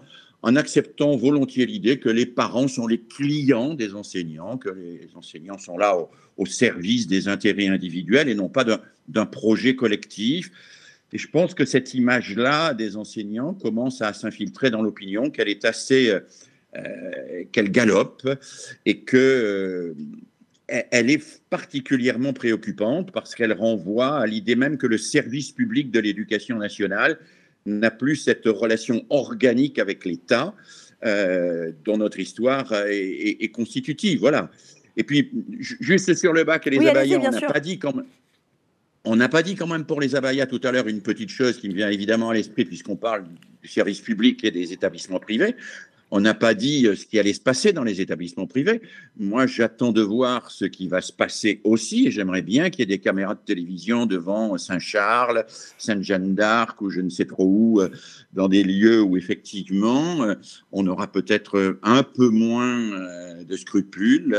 acceptant 0.55 1.15
volontiers 1.15 1.65
l'idée 1.65 1.99
que 1.99 2.09
les 2.09 2.25
parents 2.25 2.67
sont 2.67 2.87
les 2.87 2.99
clients 2.99 3.73
des 3.73 3.95
enseignants, 3.95 4.57
que 4.57 4.69
les 4.69 5.09
enseignants 5.15 5.57
sont 5.57 5.77
là 5.77 5.97
au, 6.37 6.45
service 6.45 7.07
des 7.07 7.27
intérêts 7.27 7.67
individuels 7.67 8.29
et 8.29 8.35
non 8.35 8.47
pas 8.47 8.63
d'un 9.07 9.25
projet 9.25 9.75
collectif. 9.75 10.51
Et 11.11 11.17
je 11.17 11.27
pense 11.27 11.53
que 11.53 11.65
cette 11.65 11.93
image-là 11.93 12.73
des 12.73 12.95
enseignants 12.95 13.53
commence 13.53 14.01
à 14.01 14.13
s'infiltrer 14.13 14.69
dans 14.69 14.81
l'opinion, 14.81 15.29
qu'elle 15.31 15.49
est 15.49 15.65
assez, 15.65 16.11
euh, 16.11 16.19
euh, 16.77 17.43
qu'elle 17.51 17.69
galope 17.69 18.27
et 18.85 18.99
que 18.99 19.95
elle 20.67 21.09
est 21.09 21.41
particulièrement 21.49 22.33
préoccupante 22.33 23.11
parce 23.11 23.35
qu'elle 23.35 23.53
renvoie 23.53 24.19
à 24.19 24.25
l'idée 24.25 24.55
même 24.55 24.77
que 24.77 24.87
le 24.87 24.97
service 24.97 25.51
public 25.51 25.91
de 25.91 25.99
l'éducation 25.99 26.57
nationale 26.57 27.19
n'a 27.65 27.91
plus 27.91 28.15
cette 28.15 28.45
relation 28.45 29.05
organique 29.09 29.79
avec 29.79 30.05
l'État 30.05 30.53
euh, 31.05 31.71
dont 31.85 31.97
notre 31.97 32.19
histoire 32.19 32.73
est, 32.89 33.51
constitutive. 33.51 34.19
Voilà. 34.19 34.49
Et 34.95 35.03
puis, 35.03 35.31
juste 35.59 36.13
sur 36.15 36.33
le 36.33 36.43
bac 36.43 36.65
et 36.67 36.71
les 36.71 36.87
abayas, 36.87 37.19
on 37.19 37.29
n'a 37.29 37.41
pas 37.41 37.59
dit 37.59 37.77
quand 37.77 37.95
même. 37.95 38.05
On 39.03 39.15
n'a 39.15 39.29
pas 39.29 39.41
dit 39.41 39.55
quand 39.55 39.67
même 39.67 39.85
pour 39.85 40.01
les 40.01 40.15
abayas 40.15 40.47
tout 40.47 40.59
à 40.63 40.71
l'heure 40.71 40.87
une 40.87 41.01
petite 41.01 41.29
chose 41.29 41.59
qui 41.59 41.69
me 41.69 41.73
vient 41.73 41.89
évidemment 41.89 42.31
à 42.31 42.33
l'esprit 42.33 42.65
puisqu'on 42.65 42.97
parle 42.97 43.25
du 43.61 43.67
service 43.69 44.01
public 44.01 44.43
et 44.43 44.51
des 44.51 44.73
établissements 44.73 45.19
privés. 45.19 45.55
On 46.09 46.21
n'a 46.21 46.33
pas 46.33 46.53
dit 46.53 46.87
euh, 46.87 46.95
ce 46.95 47.05
qui 47.05 47.19
allait 47.19 47.33
se 47.33 47.41
passer 47.41 47.73
dans 47.73 47.83
les 47.83 47.99
établissements 47.99 48.47
privés. 48.47 48.81
Moi, 49.17 49.45
j'attends 49.45 49.91
de 49.91 50.01
voir 50.01 50.51
ce 50.51 50.65
qui 50.65 50.87
va 50.87 51.01
se 51.01 51.11
passer 51.11 51.59
aussi, 51.63 52.07
et 52.07 52.11
j'aimerais 52.11 52.41
bien 52.41 52.69
qu'il 52.69 52.79
y 52.79 52.83
ait 52.83 52.97
des 52.97 52.99
caméras 52.99 53.35
de 53.35 53.41
télévision 53.45 54.05
devant 54.05 54.57
Saint-Charles, 54.57 55.45
Sainte-Jeanne 55.77 56.33
d'Arc, 56.33 56.81
ou 56.81 56.89
je 56.89 57.01
ne 57.01 57.09
sais 57.09 57.25
trop 57.25 57.45
où, 57.45 57.81
euh, 57.81 57.89
dans 58.33 58.47
des 58.47 58.63
lieux 58.63 59.01
où 59.01 59.17
effectivement 59.17 60.23
euh, 60.23 60.35
on 60.71 60.87
aura 60.87 61.07
peut-être 61.07 61.79
un 61.83 62.03
peu 62.03 62.29
moins 62.29 62.77
de 63.43 63.55
scrupules. 63.55 64.37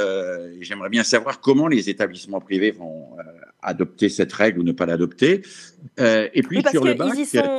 J'aimerais 0.60 0.88
bien 0.88 1.02
savoir 1.02 1.40
comment 1.40 1.68
les 1.68 1.90
établissements 1.90 2.40
privés 2.40 2.70
vont 2.70 3.08
adopter 3.62 4.08
cette 4.08 4.32
règle 4.32 4.60
ou 4.60 4.62
ne 4.62 4.72
pas 4.72 4.86
l'adopter. 4.86 5.42
et 5.98 6.42
puis 6.42 6.62
sur 6.70 6.84
le 6.84 6.94
bac, 6.94 7.12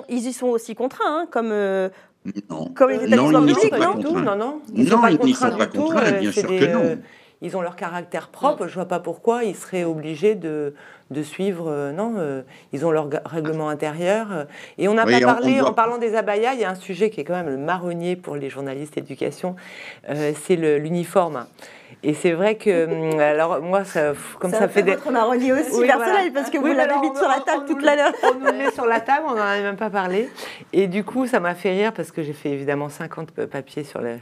ils 0.09 0.27
y 0.27 0.33
sont, 0.33 0.47
aussi 0.47 0.75
contraints, 0.75 1.21
hein, 1.21 1.27
comme 1.31 1.51
non. 2.49 2.71
Comme 2.75 2.91
les 2.91 3.03
établissements 3.05 3.45
publics, 3.45 3.73
non, 3.73 3.95
non, 3.97 4.19
non, 4.21 4.35
non. 4.35 4.61
Ils 4.75 4.83
ne 4.85 4.89
sont 5.33 5.51
pas 5.51 5.67
contraints 5.67 6.11
bien 6.19 6.31
sûr 6.31 6.47
que 6.47 6.73
non. 6.73 6.83
Euh, 6.83 6.95
ils 7.41 7.55
ont 7.55 7.61
leur 7.61 7.75
caractère 7.75 8.29
propre. 8.29 8.65
Je 8.67 8.71
ne 8.71 8.75
vois 8.75 8.85
pas 8.85 8.99
pourquoi 8.99 9.43
ils 9.43 9.55
seraient 9.55 9.85
obligés 9.85 10.35
de, 10.35 10.73
de 11.11 11.23
suivre. 11.23 11.65
Euh, 11.67 11.91
non, 11.91 12.15
euh, 12.17 12.41
ils 12.73 12.85
ont 12.85 12.91
leur 12.91 13.09
règlement 13.25 13.69
intérieur. 13.69 14.47
et 14.77 14.87
on 14.87 14.93
n'a 14.93 15.05
pas 15.05 15.19
parlé, 15.19 15.61
en 15.61 15.73
parlant 15.73 15.97
des 15.97 16.15
abayas, 16.15 16.53
il 16.53 16.59
y 16.59 16.65
a 16.65 16.69
un 16.69 16.75
sujet 16.75 17.09
qui 17.09 17.21
est 17.21 17.23
quand 17.23 17.33
même 17.33 17.49
le 17.49 17.57
marronnier 17.57 18.15
pour 18.15 18.35
les 18.35 18.49
journalistes 18.49 18.95
d'éducation, 18.95 19.55
c'est 20.07 20.55
l'uniforme. 20.55 21.45
Et 22.01 22.13
c'est 22.13 22.31
vrai 22.31 22.55
que, 22.55 23.19
alors 23.19 23.61
moi, 23.61 23.83
ça, 23.83 24.13
comme 24.39 24.51
ça, 24.51 24.67
fait 24.69 24.83
des. 24.83 24.91
votre 24.91 25.11
marronnier 25.11 25.51
aussi 25.51 25.81
personnel, 25.85 26.31
parce 26.33 26.49
que 26.49 26.57
vous 26.57 26.67
l'avez 26.67 26.97
mis 26.99 27.15
sur 27.15 27.27
la 27.27 27.39
table 27.39 27.65
toute 27.65 27.81
l'heure. 27.81 28.13
On 28.23 28.35
nous 28.35 28.57
met 28.57 28.71
sur 28.71 28.85
la 28.85 29.01
table, 29.01 29.25
on 29.27 29.35
n'en 29.35 29.41
avait 29.41 29.63
même 29.63 29.75
pas 29.75 29.89
parlé. 29.89 30.29
Et 30.71 30.87
du 30.87 31.03
coup, 31.03 31.27
ça 31.27 31.39
m'a 31.39 31.55
fait 31.55 31.71
rire 31.71 31.91
parce 31.91 32.11
que 32.11 32.23
j'ai 32.23 32.33
fait 32.33 32.49
évidemment 32.49 32.89
50 32.89 33.31
papiers 33.47 33.83
sur 33.83 34.01
le 34.01 34.17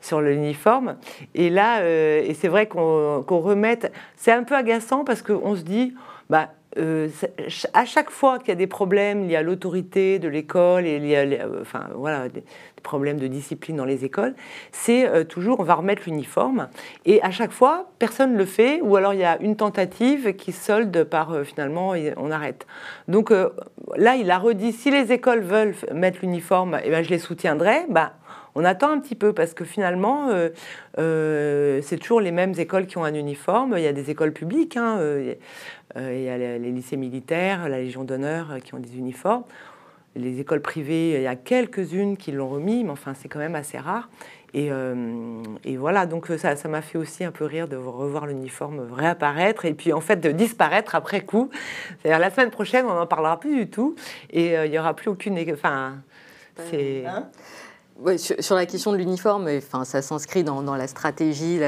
sur 0.00 0.20
l'uniforme. 0.20 0.96
Et 1.34 1.48
là, 1.48 1.80
euh, 1.80 2.22
et 2.22 2.34
c'est 2.34 2.48
vrai 2.48 2.66
qu'on 2.66 3.24
remette. 3.28 3.92
C'est 4.16 4.32
un 4.32 4.42
peu 4.42 4.54
agaçant 4.54 5.04
parce 5.04 5.22
qu'on 5.22 5.56
se 5.56 5.62
dit, 5.62 5.94
bah 6.32 6.48
euh, 6.78 7.10
à 7.74 7.84
chaque 7.84 8.08
fois 8.08 8.38
qu'il 8.38 8.48
y 8.48 8.52
a 8.52 8.54
des 8.54 8.66
problèmes 8.66 9.28
liés 9.28 9.36
à 9.36 9.42
l'autorité 9.42 10.18
de 10.18 10.28
l'école 10.28 10.86
et 10.86 10.98
liés 10.98 11.38
à, 11.38 11.46
enfin 11.60 11.90
voilà, 11.94 12.30
des, 12.30 12.42
problèmes 12.82 13.18
de 13.18 13.26
discipline 13.26 13.76
dans 13.76 13.84
les 13.84 14.06
écoles, 14.06 14.34
c'est 14.72 15.06
euh, 15.06 15.22
toujours 15.24 15.60
on 15.60 15.64
va 15.64 15.74
remettre 15.74 16.04
l'uniforme 16.06 16.68
et 17.04 17.22
à 17.22 17.30
chaque 17.30 17.52
fois 17.52 17.90
personne 17.98 18.32
ne 18.32 18.38
le 18.38 18.46
fait 18.46 18.80
ou 18.80 18.96
alors 18.96 19.12
il 19.12 19.20
y 19.20 19.24
a 19.24 19.38
une 19.42 19.56
tentative 19.56 20.34
qui 20.34 20.52
solde 20.52 21.04
par 21.04 21.32
euh, 21.32 21.44
finalement 21.44 21.92
on 22.16 22.30
arrête. 22.30 22.66
Donc 23.06 23.30
là 23.30 24.16
il 24.16 24.30
a 24.30 24.38
redit 24.38 24.72
si 24.72 24.90
les 24.90 25.12
écoles 25.12 25.42
veulent 25.42 25.74
mettre 25.92 26.20
l'uniforme, 26.22 26.80
eh 26.82 26.90
ben 26.90 27.04
je 27.04 27.10
les 27.10 27.18
soutiendrai. 27.18 27.84
Bah, 27.90 28.14
on 28.54 28.64
attend 28.64 28.90
un 28.90 29.00
petit 29.00 29.14
peu 29.14 29.32
parce 29.32 29.54
que 29.54 29.64
finalement, 29.64 30.28
c'est 30.96 31.98
toujours 32.00 32.20
les 32.20 32.32
mêmes 32.32 32.54
écoles 32.58 32.86
qui 32.86 32.98
ont 32.98 33.04
un 33.04 33.14
uniforme. 33.14 33.74
Il 33.76 33.82
y 33.82 33.86
a 33.86 33.92
des 33.92 34.10
écoles 34.10 34.32
publiques. 34.32 34.76
Hein, 34.76 34.98
euh, 35.96 36.14
il 36.14 36.22
y 36.22 36.28
a 36.28 36.38
les, 36.38 36.70
lycées 36.70 36.96
militaires, 36.96 37.68
la 37.68 37.78
Légion 37.78 38.04
d'honneur 38.04 38.52
euh, 38.52 38.58
qui 38.58 38.74
ont 38.74 38.78
des 38.78 38.96
uniformes. 38.96 39.44
Les 40.14 40.40
écoles 40.40 40.60
privées, 40.60 41.16
il 41.16 41.22
y 41.22 41.26
a 41.26 41.36
quelques-unes 41.36 42.16
qui 42.18 42.32
l'ont 42.32 42.48
remis, 42.48 42.84
mais 42.84 42.90
enfin, 42.90 43.14
c'est 43.14 43.28
quand 43.28 43.38
même 43.38 43.54
assez 43.54 43.78
rare. 43.78 44.10
Et, 44.52 44.68
euh, 44.70 45.42
voilà, 45.78 46.04
donc 46.04 46.26
ça, 46.26 46.56
ça 46.56 46.68
m'a 46.68 46.82
fait 46.82 46.98
aussi 46.98 47.24
un 47.24 47.30
peu 47.30 47.46
rire 47.46 47.66
de 47.66 47.76
revoir 47.76 48.26
l'uniforme 48.26 48.92
réapparaître 48.92 49.64
et 49.64 49.72
puis 49.72 49.94
en 49.94 50.02
fait 50.02 50.16
de 50.16 50.30
disparaître 50.30 50.94
après 50.94 51.22
coup. 51.22 51.48
C'est-à-dire 52.02 52.18
la 52.18 52.30
semaine 52.30 52.50
prochaine, 52.50 52.84
on 52.84 52.92
n'en 52.92 53.06
parlera 53.06 53.40
plus 53.40 53.56
du 53.56 53.70
tout 53.70 53.94
et 54.28 54.52
il 54.52 54.70
n'y 54.70 54.78
aura 54.78 54.94
plus 54.94 55.08
aucune. 55.08 55.38
Enfin, 55.50 55.94
c'est. 56.70 57.06
Hein? 57.06 57.30
Sur, 58.16 58.56
la 58.56 58.66
question 58.66 58.92
de 58.92 58.96
l'uniforme, 58.96 59.48
enfin, 59.56 59.84
ça 59.84 60.02
s'inscrit 60.02 60.44
dans, 60.44 60.62
la 60.74 60.86
stratégie 60.86 61.58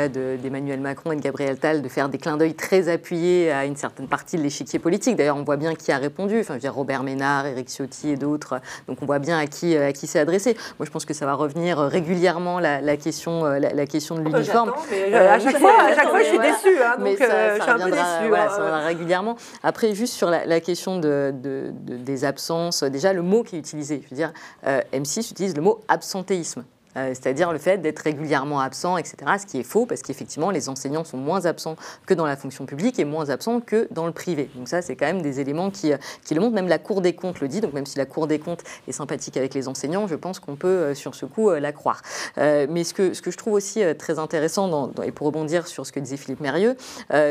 d'Emmanuel 0.43 0.81
Macron 0.81 1.12
et 1.12 1.16
de 1.16 1.20
Gabriel 1.20 1.59
Tal 1.59 1.83
de 1.83 1.89
faire 1.89 2.09
des 2.09 2.18
clins 2.18 2.37
d'œil 2.37 2.55
très 2.55 2.89
appuyés 2.89 3.53
à 3.53 3.64
une 3.64 3.77
certaine 3.77 4.09
partie 4.09 4.37
de 4.37 4.43
l'échiquier 4.43 4.79
politique. 4.79 5.16
D'ailleurs, 5.16 5.37
on 5.37 5.45
voit 5.45 5.57
bien 5.57 5.75
qui 5.75 5.93
a 5.93 5.99
répondu. 5.99 6.41
Enfin, 6.41 6.55
je 6.55 6.59
veux 6.59 6.61
dire, 6.61 6.75
Robert 6.75 7.03
Ménard, 7.03 7.47
Éric 7.47 7.68
Ciotti 7.68 8.11
et 8.11 8.16
d'autres. 8.16 8.61
Donc, 8.89 8.99
on 9.03 9.07
voit 9.07 9.18
bien 9.18 9.39
à 9.39 9.47
qui, 9.47 9.77
à 9.77 9.93
qui 9.93 10.07
c'est 10.07 10.18
adressé. 10.18 10.55
Moi, 10.79 10.87
je 10.87 10.91
pense 10.91 11.05
que 11.05 11.14
ça 11.14 11.27
va 11.27 11.35
revenir 11.35 11.79
régulièrement 11.79 12.59
la, 12.59 12.97
question, 12.97 13.45
la, 13.45 13.87
question 13.87 14.16
de 14.16 14.20
oh, 14.20 14.31
bah, 14.31 14.39
l'uniforme. 14.39 14.72
Euh, 14.93 15.35
à 15.35 15.39
chaque 15.39 15.59
fois, 15.59 15.72
à 15.81 15.95
chaque 15.95 16.09
fois, 16.11 16.20
je 16.20 16.29
suis 16.29 16.39
déçue. 16.39 16.83
Hein, 16.83 16.97
donc, 16.99 17.18
ça, 17.18 17.25
euh, 17.25 17.57
je 17.57 17.62
suis 17.62 17.70
un 17.70 17.79
peu 17.79 17.91
déçue. 17.91 18.29
Voilà, 18.29 18.49
ça 18.49 18.77
hein. 18.77 18.87
régulièrement. 18.87 19.37
Après, 19.62 19.95
juste 19.95 20.14
sur 20.14 20.31
la, 20.31 20.61
question 20.61 20.99
de, 20.99 21.33
des 21.35 22.25
absences, 22.25 22.83
déjà 22.83 23.12
le 23.12 23.22
mot 23.22 23.43
qui 23.43 23.57
est 23.57 23.59
utilisé. 23.59 24.03
Je 24.05 24.11
veux 24.11 24.16
dire, 24.16 24.33
euh, 24.66 24.81
M6 24.93 25.31
utilise 25.31 25.55
le 25.55 25.62
mot 25.62 25.81
absent 25.89 26.24
euh, 26.31 26.62
c'est-à-dire 26.95 27.53
le 27.53 27.59
fait 27.59 27.78
d'être 27.78 28.01
régulièrement 28.01 28.61
absent, 28.61 28.97
etc. 28.97 29.16
Ce 29.38 29.47
qui 29.47 29.59
est 29.59 29.64
faux, 29.64 29.86
parce 29.86 30.03
qu'effectivement, 30.03 30.51
les 30.51 30.68
enseignants 30.68 31.05
sont 31.05 31.16
moins 31.16 31.47
absents 31.47 31.76
que 32.07 32.14
dans 32.14 32.26
la 32.26 32.36
fonction 32.36 32.66
publique 32.66 32.99
et 32.99 33.05
moins 33.05 33.30
absents 33.30 33.61
que 33.61 33.88
dans 33.90 34.07
le 34.07 34.12
privé. 34.12 34.51
Donc 34.55 34.68
ça, 34.68 34.82
c'est 34.82 34.97
quand 34.97 35.07
même 35.07 35.22
des 35.22 35.40
éléments 35.40 35.70
qui, 35.70 35.92
euh, 35.92 35.97
qui, 36.24 36.34
le 36.34 36.40
montrent. 36.40 36.55
Même 36.55 36.68
la 36.68 36.78
Cour 36.78 37.01
des 37.01 37.14
comptes 37.14 37.40
le 37.40 37.49
dit. 37.49 37.61
Donc 37.61 37.72
même 37.72 37.86
si 37.86 37.99
la 37.99 38.07
Cour 38.07 38.26
des 38.26 38.38
comptes 38.38 38.62
est 38.86 38.92
sympathique 38.92 39.36
avec 39.36 39.55
les 39.55 39.68
enseignants, 39.68 40.07
je 40.07 40.14
pense 40.14 40.38
qu'on 40.38 40.57
peut, 40.57 40.68
euh, 40.68 40.95
sur 40.95 41.14
ce 41.14 41.26
coup, 41.26 41.51
la 41.51 41.72
croire. 41.72 42.03
mais 42.36 42.84
ce 42.84 42.95
que, 42.95 43.14
ce 43.14 43.22
que 43.22 43.30
je 43.30 43.36
trouve 43.36 43.55
aussi 43.55 43.82
très 43.99 44.18
intéressant, 44.18 44.92
et 45.03 45.12
pour 45.12 45.26
rebondir 45.26 45.66
sur 45.66 45.86
ce 45.86 45.92
que 45.92 46.01
disait 46.01 46.16
Philippe 46.16 46.40
Mérieux, 46.40 46.76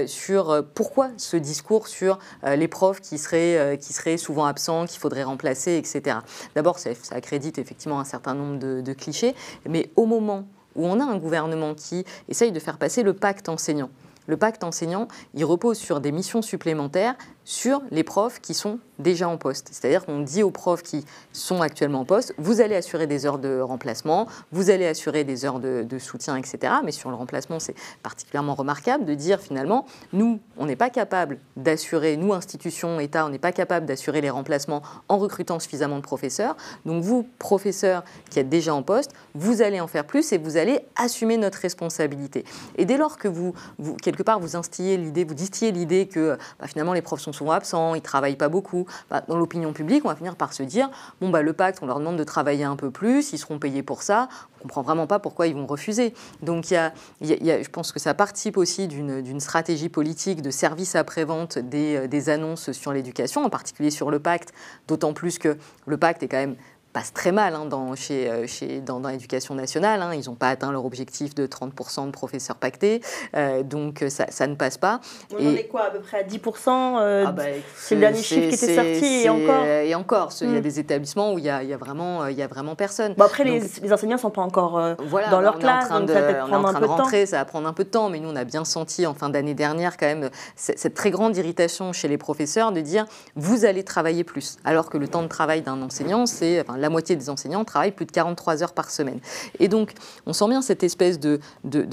sur 0.08 0.64
pourquoi 0.74 1.10
ce 1.18 1.38
discours 1.38 1.88
sur 1.88 2.20
les 2.44 2.68
profs 2.68 3.02
qui 3.02 3.18
seraient, 3.18 3.78
qui 3.78 3.94
seraient 3.94 4.18
souvent 4.18 4.46
absents, 4.46 4.86
qu'il 4.86 5.00
faudrait 5.00 5.24
remplacer, 5.24 5.78
etc. 5.78 6.18
D'abord, 6.56 6.80
ça, 6.80 6.90
accrédite 7.12 7.58
effectivement 7.58 8.00
un 8.00 8.06
certain 8.06 8.34
nombre 8.34 8.60
de 8.60 8.94
clichés. 8.94 9.36
Mais 9.68 9.90
au 9.96 10.06
moment 10.06 10.46
où 10.76 10.86
on 10.86 11.00
a 11.00 11.04
un 11.04 11.18
gouvernement 11.18 11.74
qui 11.74 12.06
essaye 12.30 12.52
de 12.52 12.60
faire 12.60 12.78
passer 12.78 13.04
le 13.04 13.14
pacte 13.14 13.50
enseignant, 13.50 13.90
le 14.28 14.38
pacte 14.38 14.64
enseignant, 14.64 15.08
il 15.34 15.46
repose 15.46 15.78
sur 15.78 16.00
des 16.00 16.12
missions 16.12 16.42
supplémentaires 16.42 17.16
sur 17.46 17.82
les 17.92 18.04
profs 18.04 18.40
qui 18.40 18.54
sont 18.54 18.80
déjà 19.00 19.28
en 19.28 19.38
poste. 19.38 19.70
C'est-à-dire 19.72 20.06
qu'on 20.06 20.20
dit 20.20 20.44
aux 20.44 20.52
profs 20.52 20.84
qui 20.84 21.06
sont 21.32 21.62
actuellement 21.62 22.02
en 22.02 22.06
poste, 22.06 22.34
vous 22.38 22.62
allez 22.62 22.76
assurer 22.76 23.08
des 23.08 23.26
heures 23.26 23.40
de 23.40 23.60
remplacement, 23.60 24.28
vous 24.52 24.70
allez 24.70 24.86
assurer 24.86 25.24
des 25.24 25.46
heures 25.46 25.60
de, 25.60 26.00
soutien, 26.00 26.36
etc. 26.36 26.74
Mais 26.84 26.92
sur 26.92 27.10
le 27.10 27.16
remplacement, 27.16 27.60
c'est 27.60 27.76
particulièrement 28.02 28.56
remarquable 28.56 29.06
de 29.06 29.14
dire 29.14 29.40
finalement, 29.40 29.86
nous, 30.12 30.40
on 30.58 30.66
n'est 30.66 30.76
pas 30.76 30.90
capable 30.90 31.40
d'assurer, 31.58 32.18
nous, 32.18 32.34
institutions, 32.34 33.00
État, 33.00 33.26
on 33.26 33.30
n'est 33.30 33.40
pas 33.40 33.52
capable 33.52 33.86
d'assurer 33.86 34.22
les 34.22 34.30
remplacements 34.30 34.82
en 35.10 35.18
recrutant 35.18 35.60
suffisamment 35.60 35.98
de 35.98 36.04
professeurs. 36.04 36.56
Donc 36.86 37.04
vous, 37.04 37.28
professeurs 37.40 38.04
qui 38.30 38.40
êtes 38.40 38.50
déjà 38.50 38.74
en 38.74 38.84
poste, 38.84 39.12
vous 39.36 39.62
allez 39.62 39.82
en 39.82 39.88
faire 39.88 40.06
plus 40.06 40.32
et 40.32 40.38
vous 40.38 40.58
allez 40.58 40.80
assumer 40.96 41.38
notre 41.38 41.60
responsabilité. 41.60 42.46
Et 42.78 42.86
dès 42.86 42.98
lors 42.98 43.18
que 43.18 43.28
vous, 43.28 43.54
quelque 44.02 44.24
part, 44.24 44.40
vous 44.40 44.56
instillez 44.56 44.98
l'idée, 44.98 45.24
vous 45.24 45.34
distillez 45.34 45.72
l'idée 45.72 46.08
que 46.08 46.38
bah, 46.60 46.68
finalement 46.68 46.94
les 46.94 47.02
profs 47.02 47.22
sont 47.22 47.33
souvent 47.34 47.52
absents, 47.52 47.96
ils 47.96 48.02
travaillent 48.02 48.36
pas 48.36 48.50
beaucoup. 48.50 48.86
Bah, 49.10 49.24
dans 49.28 49.38
l'opinion 49.38 49.74
publique, 49.74 50.06
on 50.06 50.10
va 50.10 50.16
finir 50.16 50.36
par 50.36 50.54
se 50.54 50.64
dire 50.64 50.90
bon, 51.20 51.30
bah, 51.30 51.42
le 51.42 51.54
pacte, 51.54 51.80
on 51.82 51.86
leur 51.86 52.00
demande 52.00 52.18
de 52.18 52.24
travailler 52.24 52.64
un 52.64 52.76
peu 52.76 52.92
plus, 52.92 53.34
ils 53.34 53.38
seront 53.38 53.60
payés 53.60 53.84
pour 53.84 54.02
ça. 54.02 54.30
On 54.56 54.58
ne 54.58 54.62
comprend 54.64 54.82
vraiment 54.82 55.08
pas 55.08 55.20
pourquoi 55.20 55.48
ils 55.48 55.56
vont 55.56 55.66
refuser. 55.66 56.14
Donc, 56.42 56.72
y 56.72 56.78
a, 56.78 56.94
je 57.22 57.70
pense 57.70 57.92
que 57.92 58.00
ça 58.00 58.14
participe 58.14 58.56
aussi 58.58 58.88
d'une 58.88 59.40
stratégie 59.40 59.90
politique 59.90 60.42
de 60.42 60.52
service 60.52 60.96
après-vente 60.96 61.58
des, 61.60 61.98
euh, 61.98 62.08
des 62.08 62.30
annonces 62.30 62.72
sur 62.72 62.94
l'éducation, 62.94 63.44
en 63.44 63.50
particulier 63.50 63.92
sur 63.92 64.10
le 64.10 64.20
pacte, 64.20 64.54
d'autant 64.88 65.14
plus 65.14 65.38
que 65.38 65.58
le 65.86 65.98
pacte 65.98 66.24
est 66.24 66.28
quand 66.28 66.38
même 66.38 66.56
passe 66.94 67.12
très 67.12 67.32
mal 67.32 67.56
hein, 67.56 67.66
dans, 67.66 67.96
chez, 67.96 68.30
euh, 68.30 68.48
chez, 68.48 68.80
dans, 68.80 69.00
dans 69.00 69.10
l'éducation 69.10 69.56
nationale. 69.56 70.02
Hein. 70.02 70.14
Ils 70.14 70.30
n'ont 70.30 70.36
pas 70.36 70.50
atteint 70.50 70.72
leur 70.72 70.86
objectif 70.86 71.36
de 71.36 71.48
30% 71.48 72.06
de 72.06 72.12
professeurs 72.12 72.56
pactés, 72.56 73.02
euh, 73.36 73.64
donc 73.64 74.04
euh, 74.04 74.10
ça, 74.10 74.28
ça, 74.30 74.48
ne 74.48 74.56
passe 74.56 74.78
pas. 74.78 75.00
On 75.34 75.40
et... 75.40 75.48
en 75.48 75.56
est 75.56 75.68
quoi, 75.68 75.86
à 75.86 75.90
peu 75.90 76.00
près 76.00 76.20
à 76.20 76.24
10% 76.24 77.00
euh, 77.02 77.26
ah 77.28 77.32
bah, 77.32 77.44
C'est 77.76 77.96
le 77.96 78.02
dernier 78.02 78.22
chiffre 78.22 78.50
qui 78.50 78.66
était 78.66 78.76
sorti, 78.76 79.24
et 79.24 79.30
encore 79.30 79.66
Et 79.66 79.96
encore, 79.96 80.30
il 80.42 80.52
y 80.52 80.56
a 80.56 80.60
hmm. 80.60 80.62
des 80.62 80.80
établissements 80.80 81.34
où 81.34 81.40
il 81.40 81.44
n'y 81.44 81.50
a, 81.50 81.64
y 81.64 81.74
a, 81.74 81.78
vraiment, 81.78 82.28
y 82.28 82.42
a 82.42 82.48
vraiment 82.48 82.76
personne. 82.76 83.16
Bon, 83.18 83.26
après, 83.26 83.44
les, 83.44 83.60
les, 83.82 83.94
enseignants 83.94 84.16
ne 84.16 84.22
sont 84.22 84.30
pas 84.30 84.42
encore 84.42 84.96
voilà, 85.08 85.30
dans 85.30 85.42
leur 85.42 85.58
classe, 85.58 85.90
donc 85.90 86.10
ça 86.10 86.22
va 86.22 86.34
prendre 86.46 86.68
un 86.68 86.74
peu 86.74 86.82
de 86.82 86.86
rentrer, 86.86 87.26
Ça 87.26 87.38
va 87.38 87.46
prendre 87.46 87.68
un 87.68 87.74
peu 87.74 87.84
de 87.84 87.90
temps, 87.90 88.10
mais 88.10 88.20
nous, 88.20 88.30
on 88.30 88.36
a 88.36 88.44
bien 88.44 88.66
senti 88.66 89.06
en 89.06 89.14
fin 89.14 89.30
d'année 89.30 89.56
dernière 89.56 89.98
quand 89.98 90.06
même 90.06 90.30
cette 90.56 90.94
très 90.94 91.12
grande 91.12 91.36
irritation 91.38 91.92
chez 91.94 92.08
les 92.08 92.18
professeurs 92.18 92.72
de 92.72 92.82
dire 92.82 93.06
vous 93.36 93.66
allez 93.66 93.84
travailler 93.84 94.24
plus, 94.24 94.58
alors 94.64 94.90
que 94.90 94.98
le 94.98 95.08
temps 95.08 95.24
de 95.24 95.28
travail 95.28 95.62
d'un 95.62 95.82
enseignant, 95.82 96.26
c'est 96.26 96.62
enfin, 96.62 96.78
la 96.84 96.90
moitié 96.90 97.16
des 97.16 97.30
enseignants 97.30 97.64
travaillent 97.64 97.92
plus 97.92 98.06
de 98.06 98.12
43 98.12 98.62
heures 98.62 98.74
par 98.74 98.92
semaine. 98.92 99.20
Et 99.60 99.70
donc, 99.70 99.94
on 100.28 100.34
sent 100.34 100.48
bien 100.50 100.62
cette 100.62 100.84
espèce 100.84 101.20
de, 101.20 101.40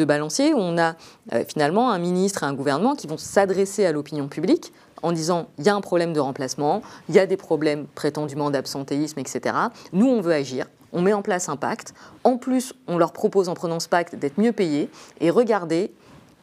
balancier 0.05 0.53
où 0.53 0.59
on 0.59 0.77
a 0.77 0.97
euh, 1.33 1.45
finalement 1.47 1.91
un 1.91 1.99
ministre 1.99 2.43
et 2.43 2.47
un 2.47 2.55
gouvernement 2.55 2.97
qui 2.97 3.07
vont 3.07 3.17
s'adresser 3.17 3.87
à 3.87 3.93
l'opinion 3.93 4.27
publique 4.29 4.73
en 5.03 5.13
disant 5.13 5.49
il 5.59 5.65
y 5.65 5.69
a 5.69 5.75
un 5.75 5.81
problème 5.81 6.13
de 6.13 6.21
remplacement, 6.21 6.83
il 7.09 7.15
y 7.15 7.21
a 7.21 7.27
des 7.27 7.37
problèmes 7.37 7.87
prétendument 7.95 8.51
d'absentéisme, 8.51 9.21
etc. 9.21 9.55
Nous, 9.93 10.07
on 10.07 10.21
veut 10.21 10.33
agir. 10.33 10.67
On 10.93 11.03
met 11.03 11.13
en 11.13 11.23
place 11.23 11.49
un 11.49 11.57
pacte. 11.57 11.95
En 12.25 12.37
plus, 12.37 12.75
on 12.89 12.99
leur 12.99 13.13
propose 13.13 13.49
en 13.49 13.55
prenant 13.55 13.79
ce 13.79 13.89
pacte 13.89 14.17
d'être 14.17 14.39
mieux 14.39 14.53
payés. 14.53 14.91
Et 15.21 15.31
regardez, 15.31 15.93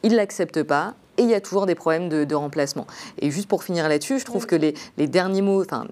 ils 0.02 0.12
ne 0.12 0.16
l'acceptent 0.16 0.62
pas 0.62 0.94
et 1.18 1.22
il 1.22 1.28
y 1.28 1.34
a 1.34 1.40
toujours 1.40 1.66
des 1.66 1.74
problèmes 1.74 2.08
de, 2.08 2.34
remplacement. 2.34 2.86
Et 3.18 3.30
juste 3.30 3.48
pour 3.48 3.64
finir 3.64 3.88
là-dessus, 3.88 4.20
je 4.20 4.24
trouve 4.24 4.46
que 4.46 4.54
les, 4.54 4.74
derniers 5.08 5.42
mots, 5.42 5.62
enfin, 5.62 5.86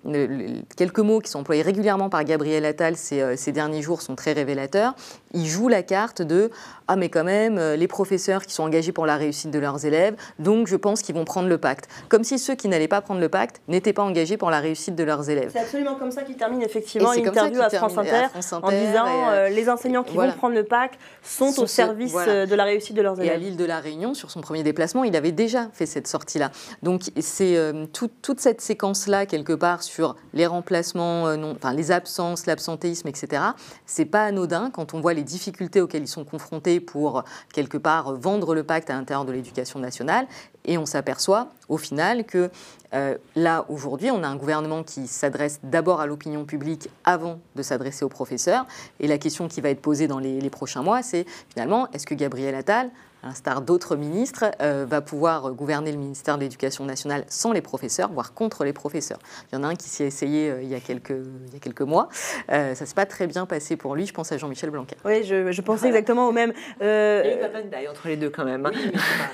quelques 0.76 1.00
mots 1.00 1.20
qui 1.20 1.30
sont 1.30 1.40
employés 1.40 1.62
régulièrement 1.62 2.08
par 2.08 2.22
Gabriel 2.24 2.64
Attal 2.64 2.96
ces, 2.96 3.20
euh, 3.20 3.36
ces 3.36 3.50
derniers 3.50 3.82
jours 3.82 4.00
sont 4.00 4.14
très 4.14 4.32
révélateurs. 4.32 4.94
Il 5.36 5.46
joue 5.46 5.68
la 5.68 5.82
carte 5.82 6.22
de 6.22 6.50
ah 6.88 6.96
mais 6.96 7.08
quand 7.08 7.24
même 7.24 7.58
euh, 7.58 7.76
les 7.76 7.88
professeurs 7.88 8.46
qui 8.46 8.54
sont 8.54 8.62
engagés 8.62 8.92
pour 8.92 9.06
la 9.06 9.16
réussite 9.16 9.50
de 9.50 9.58
leurs 9.58 9.84
élèves, 9.84 10.14
donc 10.38 10.68
je 10.68 10.76
pense 10.76 11.02
qu'ils 11.02 11.14
vont 11.14 11.24
prendre 11.24 11.48
le 11.48 11.58
pacte. 11.58 11.88
Comme 12.08 12.22
si 12.22 12.38
ceux 12.38 12.54
qui 12.54 12.68
n'allaient 12.68 12.86
pas 12.86 13.00
prendre 13.00 13.20
le 13.20 13.28
pacte 13.28 13.60
n'étaient 13.66 13.92
pas 13.92 14.04
engagés 14.04 14.36
pour 14.36 14.50
la 14.50 14.60
réussite 14.60 14.94
de 14.94 15.02
leurs 15.02 15.28
élèves. 15.28 15.50
C'est 15.52 15.60
absolument 15.60 15.96
comme 15.96 16.12
ça 16.12 16.22
qu'il 16.22 16.36
termine 16.36 16.62
effectivement 16.62 17.12
une 17.12 17.26
interview 17.26 17.60
à 17.60 17.70
France, 17.70 17.98
Inter, 17.98 18.26
en 18.52 18.70
disant 18.70 19.30
euh, 19.30 19.48
les 19.48 19.68
enseignants 19.68 20.04
qui 20.04 20.16
vont 20.16 20.30
prendre 20.32 20.54
le 20.54 20.64
pacte 20.64 20.98
sont, 21.22 21.58
au 21.60 21.66
service 21.66 22.14
de 22.14 22.54
la 22.54 22.64
réussite 22.64 22.96
de 22.96 23.02
leurs 23.02 23.20
élèves. 23.20 23.32
Et 23.32 23.34
à 23.34 23.38
l'île 23.38 23.56
de 23.56 23.64
la 23.64 23.80
Réunion, 23.80 24.14
sur 24.14 24.30
son 24.30 24.40
premier 24.40 24.62
déplacement, 24.62 25.04
il 25.04 25.16
avait 25.16 25.32
déjà 25.32 25.68
fait 25.72 25.86
cette 25.86 26.06
sortie-là. 26.06 26.50
Donc 26.82 27.02
c'est 27.20 27.56
euh, 27.56 27.86
toute 27.92 28.40
cette 28.40 28.60
séquence-là, 28.60 29.26
quelque 29.26 29.52
part, 29.52 29.82
sur 29.82 30.16
les 30.34 30.46
remplacements, 30.46 31.26
euh, 31.26 31.36
non, 31.36 31.54
enfin, 31.56 31.72
les 31.72 31.90
absences, 31.90 32.46
l'absentéisme, 32.46 33.08
etc., 33.08 33.42
c'est 33.86 34.04
pas 34.04 34.24
anodin 34.24 34.70
quand 34.72 34.94
on 34.94 35.00
voit 35.00 35.14
les 35.14 35.24
difficultés 35.26 35.80
auxquelles 35.80 36.02
ils 36.02 36.08
sont 36.08 36.24
confrontés 36.24 36.80
pour, 36.80 37.24
quelque 37.52 37.76
part, 37.76 38.14
vendre 38.14 38.54
le 38.54 38.62
pacte 38.62 38.88
à 38.88 38.94
l'intérieur 38.94 39.24
de 39.24 39.32
l'éducation 39.32 39.78
nationale. 39.78 40.26
Et 40.64 40.78
on 40.78 40.86
s'aperçoit, 40.86 41.48
au 41.68 41.76
final, 41.76 42.24
que 42.24 42.50
euh, 42.94 43.16
là, 43.34 43.66
aujourd'hui, 43.68 44.10
on 44.10 44.22
a 44.22 44.28
un 44.28 44.36
gouvernement 44.36 44.82
qui 44.82 45.06
s'adresse 45.06 45.60
d'abord 45.62 46.00
à 46.00 46.06
l'opinion 46.06 46.44
publique 46.44 46.88
avant 47.04 47.40
de 47.54 47.62
s'adresser 47.62 48.04
aux 48.04 48.08
professeurs. 48.08 48.66
Et 49.00 49.06
la 49.06 49.18
question 49.18 49.48
qui 49.48 49.60
va 49.60 49.70
être 49.70 49.82
posée 49.82 50.08
dans 50.08 50.18
les, 50.18 50.40
les 50.40 50.50
prochains 50.50 50.82
mois, 50.82 51.02
c'est 51.02 51.26
finalement, 51.50 51.90
est-ce 51.92 52.06
que 52.06 52.14
Gabriel 52.14 52.54
Attal 52.54 52.90
à 53.26 53.28
l'instar 53.28 53.60
d'autres 53.60 53.96
ministres, 53.96 54.44
va 54.60 55.00
pouvoir 55.00 55.52
gouverner 55.52 55.90
le 55.90 55.98
ministère 55.98 56.36
de 56.36 56.42
l'Éducation 56.42 56.84
nationale 56.84 57.24
sans 57.28 57.52
les 57.52 57.60
professeurs, 57.60 58.10
voire 58.12 58.34
contre 58.34 58.64
les 58.64 58.72
professeurs. 58.72 59.18
Il 59.50 59.56
y 59.56 59.58
en 59.58 59.64
a 59.64 59.68
un 59.68 59.74
qui 59.74 59.88
s'y 59.88 60.02
a 60.04 60.06
essayé 60.06 60.52
il, 60.62 60.68
y 60.68 60.74
a 60.74 60.80
quelques, 60.80 61.10
il 61.10 61.52
y 61.52 61.56
a 61.56 61.58
quelques 61.58 61.82
mois. 61.82 62.08
ça 62.48 62.70
ne 62.70 62.74
s'est 62.74 62.94
pas 62.94 63.06
très 63.06 63.26
bien 63.26 63.46
passé 63.46 63.76
pour 63.76 63.94
lui. 63.94 64.06
Je 64.06 64.12
pense 64.12 64.30
à 64.32 64.38
Jean-Michel 64.38 64.70
Blanquer. 64.70 64.96
Oui, 65.04 65.24
je, 65.24 65.60
pensais 65.60 65.88
exactement 65.88 66.28
au 66.28 66.32
même. 66.32 66.52
Il 66.80 66.86
y 66.86 66.88
a 66.88 67.36
eu 67.36 67.40
pas 67.40 67.48
mal 67.48 67.64
entre 67.90 68.08
les 68.08 68.16
deux 68.16 68.30
quand 68.30 68.44
même. 68.44 68.66
Hein. 68.66 68.70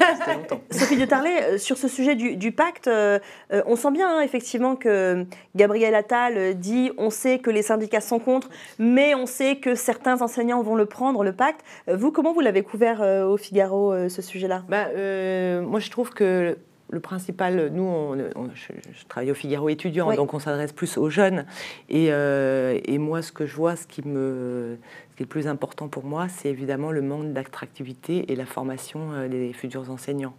Sophie 0.70 0.96
de 0.96 1.04
Tarlet, 1.04 1.58
sur 1.58 1.76
ce 1.76 1.88
sujet 1.88 2.14
du, 2.14 2.52
pacte, 2.52 2.88
on 2.88 3.76
sent 3.76 3.90
bien 3.90 4.16
hein, 4.16 4.20
effectivement 4.20 4.76
que 4.76 5.26
Gabriel 5.54 5.94
Attal 5.94 6.58
dit 6.58 6.92
on 6.98 7.10
sait 7.10 7.38
que 7.38 7.50
les 7.50 7.62
syndicats 7.62 8.00
sont 8.00 8.18
contre, 8.18 8.48
mais 8.78 9.14
on 9.14 9.26
sait 9.26 9.56
que 9.56 9.74
certains 9.74 10.22
enseignants 10.22 10.62
vont 10.62 10.74
le 10.74 10.86
prendre, 10.86 11.24
le 11.24 11.32
pacte. 11.32 11.60
Vous, 11.88 12.10
comment 12.12 12.32
vous 12.32 12.40
l'avez 12.40 12.62
couvert 12.62 13.02
euh, 13.02 13.24
au 13.24 13.36
Figaro, 13.36 13.81
euh, 13.90 14.08
ce 14.08 14.22
sujet-là? 14.22 14.64
Bah, 14.68 14.88
euh, 14.94 15.62
Moi, 15.62 15.80
je 15.80 15.90
trouve 15.90 16.10
que 16.10 16.56
le 16.90 17.00
principal, 17.00 17.70
nous, 17.72 18.14
je, 18.54 19.04
travaille 19.08 19.30
au 19.30 19.34
Figaro 19.34 19.70
étudiant, 19.70 20.12
donc 20.14 20.34
on 20.34 20.38
s'adresse 20.38 20.72
plus 20.72 20.98
aux 20.98 21.08
jeunes. 21.08 21.46
Et, 21.88 22.08
et, 22.08 22.98
moi, 22.98 23.22
ce 23.22 23.32
que 23.32 23.46
je 23.46 23.56
vois, 23.56 23.76
ce 23.76 23.86
qui, 23.86 24.06
me, 24.06 24.76
ce 25.10 25.16
qui 25.16 25.22
est 25.22 25.24
le 25.24 25.28
plus 25.28 25.48
important 25.48 25.88
pour 25.88 26.04
moi, 26.04 26.28
c'est 26.28 26.50
évidemment 26.50 26.90
le 26.90 27.00
manque 27.00 27.32
d'attractivité 27.32 28.30
et 28.30 28.36
la 28.36 28.44
formation 28.44 29.26
des 29.26 29.54
futurs 29.54 29.90
enseignants. 29.90 30.34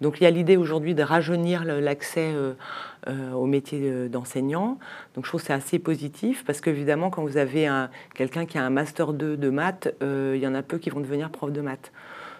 Donc 0.00 0.20
il 0.20 0.24
y 0.24 0.26
a 0.26 0.30
l'idée 0.30 0.56
aujourd'hui 0.56 0.94
de 0.94 1.02
rajeunir 1.02 1.64
l'accès 1.64 2.32
euh, 2.34 2.54
euh, 3.08 3.32
au 3.32 3.46
métier 3.46 4.08
d'enseignant. 4.08 4.78
Donc 5.14 5.24
je 5.24 5.30
trouve 5.30 5.40
que 5.40 5.46
c'est 5.46 5.52
assez 5.52 5.78
positif 5.78 6.44
parce 6.44 6.60
qu'évidemment, 6.60 7.10
quand 7.10 7.22
vous 7.22 7.36
avez 7.36 7.70
quelqu'un 8.14 8.46
qui 8.46 8.58
a 8.58 8.64
un 8.64 8.70
master 8.70 9.12
2 9.12 9.36
de 9.36 9.50
maths, 9.50 9.94
euh, 10.02 10.34
il 10.36 10.42
y 10.42 10.46
en 10.46 10.54
a 10.54 10.62
peu 10.62 10.78
qui 10.78 10.90
vont 10.90 11.00
devenir 11.00 11.30
prof 11.30 11.52
de 11.52 11.60
maths. 11.60 11.92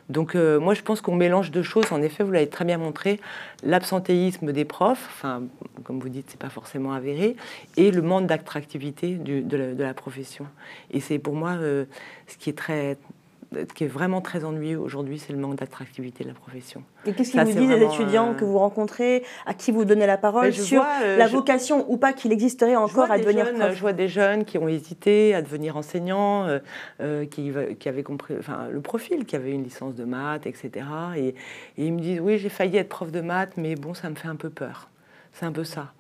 Donc 0.09 0.35
moi 0.35 0.75
je 0.75 0.83
pense 0.83 1.01
qu'on 1.01 1.15
mélange 1.15 1.51
deux 1.51 1.63
choses. 1.63 1.91
En 1.93 2.03
effet, 2.03 2.25
vous 2.25 2.31
l'avez 2.31 2.49
très 2.49 2.65
bien 2.65 2.79
montré, 2.79 3.21
l'absentéisme 3.63 4.53
des 4.53 4.65
profs, 4.65 5.09
enfin 5.11 5.43
comme 5.85 5.99
vous 5.99 6.09
dites, 6.09 6.27
c'est 6.29 6.39
pas 6.39 6.51
forcément 6.51 6.93
avéré, 6.93 7.37
et 7.77 7.91
le 7.91 8.03
manque 8.03 8.27
d'attractivité 8.27 9.15
de, 9.15 9.83
la 9.83 9.95
profession. 9.95 10.47
Et 10.91 11.01
c'est 11.01 11.19
pour 11.19 11.35
moi 11.35 11.57
ce 11.57 12.37
qui 12.39 12.51
est 12.51 12.59
très 12.59 12.97
qui 13.75 13.85
est 13.85 13.89
vraiment 13.89 14.21
très 14.21 14.45
ennuyeux 14.45 14.79
aujourd'hui, 14.79 15.19
c'est 15.19 15.33
le 15.33 15.39
manque 15.39 15.57
d'attractivité 15.57 16.25
de 16.25 16.29
la 16.29 16.35
profession. 16.35 16.83
Et 17.07 17.13
qu'est-ce 17.13 17.33
qu'ils 17.33 17.41
vous 17.41 17.53
disent 17.53 17.71
les 17.71 17.85
étudiants 17.85 18.33
euh, 18.33 18.35
que 18.35 18.45
vous 18.45 18.59
rencontrez, 18.59 19.25
à 19.47 19.55
qui 19.55 19.73
vous 19.73 19.85
donnez 19.85 20.07
la 20.07 20.17
parole 20.17 20.45
ben, 20.45 20.53
sur 20.53 20.83
euh, 20.83 21.17
la 21.17 21.27
vocation 21.27 21.85
ou 21.91 21.97
pas 21.97 22.13
qu'il 22.13 22.33
existerait 22.33 22.77
encore 22.77 23.11
à 23.11 23.19
devenir 23.19 23.47
jeunes, 23.47 23.73
Je 23.73 23.81
vois 23.81 23.93
des 23.93 24.09
jeunes 24.09 24.45
qui 24.45 24.59
ont 24.59 24.69
hésité 24.69 25.35
à 25.35 25.43
devenir 25.43 25.77
enseignants, 25.77 26.47
euh, 27.01 27.27
qui, 27.27 27.53
qui, 27.79 27.89
avaient 27.89 28.03
compris 28.03 28.35
enfin, 28.39 28.69
le 28.71 28.81
profil, 28.81 29.25
qui 29.25 29.37
avaient 29.37 29.53
une 29.53 29.65
licence 29.65 29.95
de 29.95 30.05
maths, 30.05 30.47
etc. 30.47 30.87
Et, 31.17 31.29
et 31.29 31.35
ils 31.77 31.93
me 31.93 32.01
disent, 32.01 32.21
oui, 32.21 32.39
j'ai 32.39 32.49
failli 32.49 32.77
être 32.77 32.89
prof 32.89 33.11
de 33.11 33.21
maths, 33.21 33.53
mais 33.57 33.75
bon, 33.75 33.95
ça 33.95 34.11
me 34.11 34.15
fait 34.15 34.29
un 34.29 34.37
peu 34.37 34.51
peur. 34.51 34.89
C'est 35.33 35.47
un 35.47 35.53
peu 35.53 35.65
ça. 35.65 35.93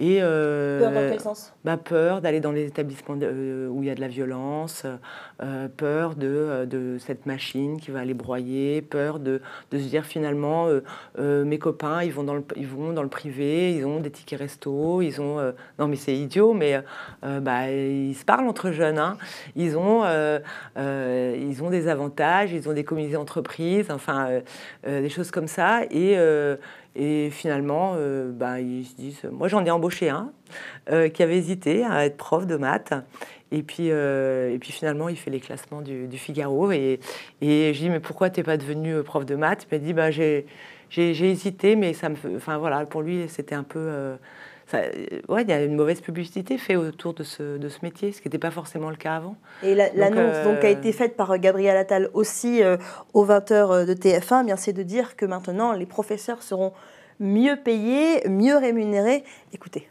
Et, 0.00 0.20
euh, 0.22 0.78
peur 0.78 0.92
dans 0.92 1.10
quel 1.10 1.20
sens 1.20 1.52
bah, 1.62 1.76
Peur 1.76 2.22
d'aller 2.22 2.40
dans 2.40 2.52
les 2.52 2.66
établissements 2.66 3.18
euh, 3.20 3.68
où 3.68 3.82
il 3.82 3.86
y 3.86 3.90
a 3.90 3.94
de 3.94 4.00
la 4.00 4.08
violence, 4.08 4.86
euh, 5.42 5.68
peur 5.68 6.14
de, 6.14 6.64
de, 6.64 6.96
cette 6.98 7.26
machine 7.26 7.78
qui 7.78 7.90
va 7.90 8.00
aller 8.00 8.14
broyer, 8.14 8.80
peur 8.80 9.18
de, 9.18 9.42
de 9.70 9.78
se 9.78 9.84
dire 9.84 10.06
finalement 10.06 10.68
mes 11.18 11.58
copains 11.58 12.02
ils 12.02 12.12
vont, 12.12 12.24
dans 12.24 12.34
le, 12.34 12.44
ils 12.56 12.66
vont 12.66 12.92
dans 12.94 13.02
le 13.02 13.08
privé, 13.08 13.74
ils 13.74 13.84
ont 13.84 14.00
des 14.00 14.10
tickets 14.10 14.38
resto, 14.38 15.02
ils 15.02 15.20
ont... 15.20 15.36
non 15.78 15.86
mais 15.86 15.96
c'est 15.96 16.16
idiot, 16.16 16.54
mais 16.54 16.82
bah, 17.22 17.70
ils 17.70 18.14
se 18.14 18.24
parlent 18.24 18.48
entre 18.48 18.70
jeunes. 18.70 18.98
Hein. 18.98 19.18
Ils, 19.54 19.76
ont, 19.76 20.04
ils 20.76 21.62
ont 21.62 21.70
des 21.70 21.88
avantages, 21.88 22.52
ils 22.52 22.68
ont 22.68 22.72
des 22.72 22.84
communautés 22.84 23.14
d'entreprise, 23.14 23.90
enfin 23.90 24.40
des 24.86 25.10
choses 25.10 25.30
comme 25.30 25.48
ça. 25.48 25.82
Et 25.90 26.16
et 26.96 27.30
finalement, 27.30 27.94
euh, 27.96 28.32
bah, 28.32 28.60
ils 28.60 28.84
se 28.84 28.94
disent, 28.94 29.22
moi 29.30 29.48
j'en 29.48 29.64
ai 29.64 29.70
embauché 29.70 30.08
un 30.08 30.32
euh, 30.90 31.08
qui 31.08 31.22
avait 31.22 31.36
hésité 31.36 31.84
à 31.84 32.04
être 32.04 32.16
prof 32.16 32.46
de 32.46 32.56
maths. 32.56 32.94
Et 33.52 33.62
puis, 33.62 33.90
euh, 33.90 34.52
et 34.52 34.58
puis 34.58 34.72
finalement, 34.72 35.08
il 35.08 35.16
fait 35.16 35.30
les 35.30 35.40
classements 35.40 35.82
du, 35.82 36.08
Figaro. 36.16 36.70
Et, 36.72 37.00
et 37.40 37.72
je 37.74 37.78
dis, 37.78 37.90
mais 37.90 38.00
pourquoi 38.00 38.30
tu 38.30 38.40
n'es 38.40 38.44
pas 38.44 38.56
devenu 38.56 39.02
prof 39.02 39.24
de 39.24 39.34
maths? 39.34 39.66
Il 39.70 39.74
m'a 39.74 39.84
dit, 39.84 39.92
bah, 39.92 40.10
j'ai 40.10 40.46
hésité, 40.90 41.74
mais 41.74 41.92
ça 41.92 42.08
me, 42.08 42.16
voilà, 42.58 42.86
pour 42.86 43.02
lui, 43.02 43.28
c'était 43.28 43.56
un 43.56 43.64
peu 43.64 44.16
ouais, 44.74 45.42
il 45.42 45.48
y 45.48 45.52
a 45.52 45.62
une 45.62 45.74
mauvaise 45.74 46.00
publicité 46.00 46.58
faite 46.58 46.76
autour 46.76 47.14
de 47.14 47.22
ce, 47.22 47.58
de 47.58 47.68
ce 47.68 47.78
métier, 47.82 48.12
ce 48.12 48.20
qui 48.20 48.28
n'était 48.28 48.38
pas 48.38 48.50
forcément 48.50 48.90
le 48.90 48.96
cas 48.96 49.16
avant. 49.16 49.36
Et 49.62 49.74
l'annonce 49.74 50.44
donc, 50.44 50.64
a 50.64 50.68
euh, 50.68 50.72
été 50.72 50.92
faite 50.92 51.16
par 51.16 51.36
Gabriel 51.38 51.76
Attal 51.76 52.10
aussi 52.14 52.62
euh, 52.62 52.76
aux 53.14 53.26
20h 53.26 53.52
euh, 53.52 53.84
de 53.84 53.94
TF1, 53.94 54.42
eh 54.42 54.46
bien 54.46 54.56
c'est 54.56 54.72
de 54.72 54.82
dire 54.82 55.16
que 55.16 55.26
maintenant 55.26 55.72
les 55.72 55.86
professeurs 55.86 56.42
seront 56.42 56.72
mieux 57.18 57.56
payés, 57.56 58.26
mieux 58.28 58.56
rémunérés. 58.56 59.24
Écoutez. 59.52 59.88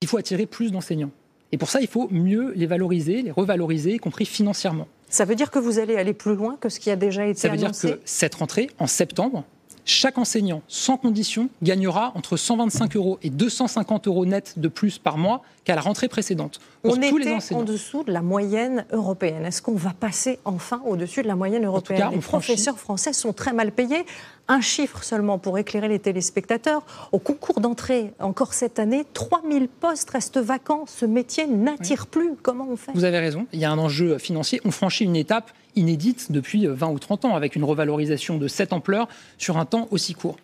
Il 0.00 0.08
faut 0.08 0.18
attirer 0.18 0.46
plus 0.46 0.70
d'enseignants. 0.70 1.10
Et 1.50 1.58
pour 1.58 1.70
ça, 1.70 1.80
il 1.80 1.88
faut 1.88 2.08
mieux 2.10 2.52
les 2.54 2.66
valoriser, 2.66 3.22
les 3.22 3.30
revaloriser, 3.30 3.94
y 3.94 3.98
compris 3.98 4.26
financièrement. 4.26 4.86
Ça 5.08 5.24
veut 5.24 5.34
dire 5.34 5.50
que 5.50 5.58
vous 5.58 5.78
allez 5.78 5.96
aller 5.96 6.12
plus 6.12 6.34
loin 6.34 6.58
que 6.60 6.68
ce 6.68 6.78
qui 6.78 6.90
a 6.90 6.96
déjà 6.96 7.26
été 7.26 7.48
annoncé 7.48 7.72
Ça 7.72 7.88
veut 7.88 7.94
dire 7.94 8.00
que 8.00 8.02
cette 8.04 8.34
rentrée, 8.34 8.68
en 8.78 8.86
septembre, 8.86 9.44
chaque 9.88 10.18
enseignant, 10.18 10.62
sans 10.68 10.96
condition, 10.96 11.48
gagnera 11.62 12.12
entre 12.14 12.36
125 12.36 12.96
euros 12.96 13.18
et 13.22 13.30
250 13.30 14.06
euros 14.06 14.26
net 14.26 14.54
de 14.58 14.68
plus 14.68 14.98
par 14.98 15.16
mois 15.16 15.42
qu'à 15.68 15.74
la 15.74 15.82
rentrée 15.82 16.08
précédente. 16.08 16.60
On 16.82 16.92
tous 16.92 16.96
était 16.96 17.12
les 17.12 17.54
en 17.54 17.62
dessous 17.62 18.02
de 18.02 18.10
la 18.10 18.22
moyenne 18.22 18.86
européenne. 18.90 19.44
Est-ce 19.44 19.60
qu'on 19.60 19.74
va 19.74 19.92
passer 19.92 20.38
enfin 20.46 20.80
au-dessus 20.86 21.22
de 21.22 21.28
la 21.28 21.36
moyenne 21.36 21.66
européenne 21.66 22.08
Les 22.10 22.20
professeurs 22.20 22.78
français 22.78 23.12
sont 23.12 23.34
très 23.34 23.52
mal 23.52 23.70
payés. 23.70 24.06
Un 24.48 24.62
chiffre 24.62 25.04
seulement 25.04 25.36
pour 25.36 25.58
éclairer 25.58 25.88
les 25.88 25.98
téléspectateurs. 25.98 26.86
Au 27.12 27.18
concours 27.18 27.60
d'entrée, 27.60 28.14
encore 28.18 28.54
cette 28.54 28.78
année, 28.78 29.04
3000 29.12 29.68
postes 29.68 30.08
restent 30.08 30.38
vacants. 30.38 30.84
Ce 30.86 31.04
métier 31.04 31.46
n'attire 31.46 32.06
plus. 32.06 32.30
Comment 32.42 32.66
on 32.70 32.76
fait 32.76 32.92
Vous 32.94 33.04
avez 33.04 33.18
raison. 33.18 33.46
Il 33.52 33.60
y 33.60 33.66
a 33.66 33.70
un 33.70 33.78
enjeu 33.78 34.16
financier. 34.16 34.62
On 34.64 34.70
franchit 34.70 35.04
une 35.04 35.16
étape 35.16 35.50
inédite 35.76 36.32
depuis 36.32 36.66
20 36.66 36.88
ou 36.88 36.98
30 36.98 37.26
ans, 37.26 37.36
avec 37.36 37.56
une 37.56 37.64
revalorisation 37.64 38.38
de 38.38 38.48
cette 38.48 38.72
ampleur 38.72 39.06
sur 39.36 39.58
un 39.58 39.66
temps 39.66 39.86
aussi 39.90 40.14
court. 40.14 40.38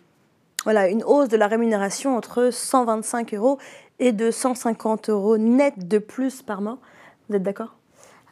Voilà, 0.65 0.87
une 0.87 1.03
hausse 1.03 1.29
de 1.29 1.37
la 1.37 1.45
rémunération 1.45 2.17
entre 2.17 2.49
125 2.51 3.35
euros 3.35 3.59
et 3.99 4.11
250 4.11 5.09
euros 5.09 5.37
net 5.37 5.87
de 5.87 5.97
plus 5.97 6.41
par 6.41 6.61
mois. 6.61 6.77
Vous 7.29 7.35
êtes 7.35 7.43
d'accord? 7.43 7.75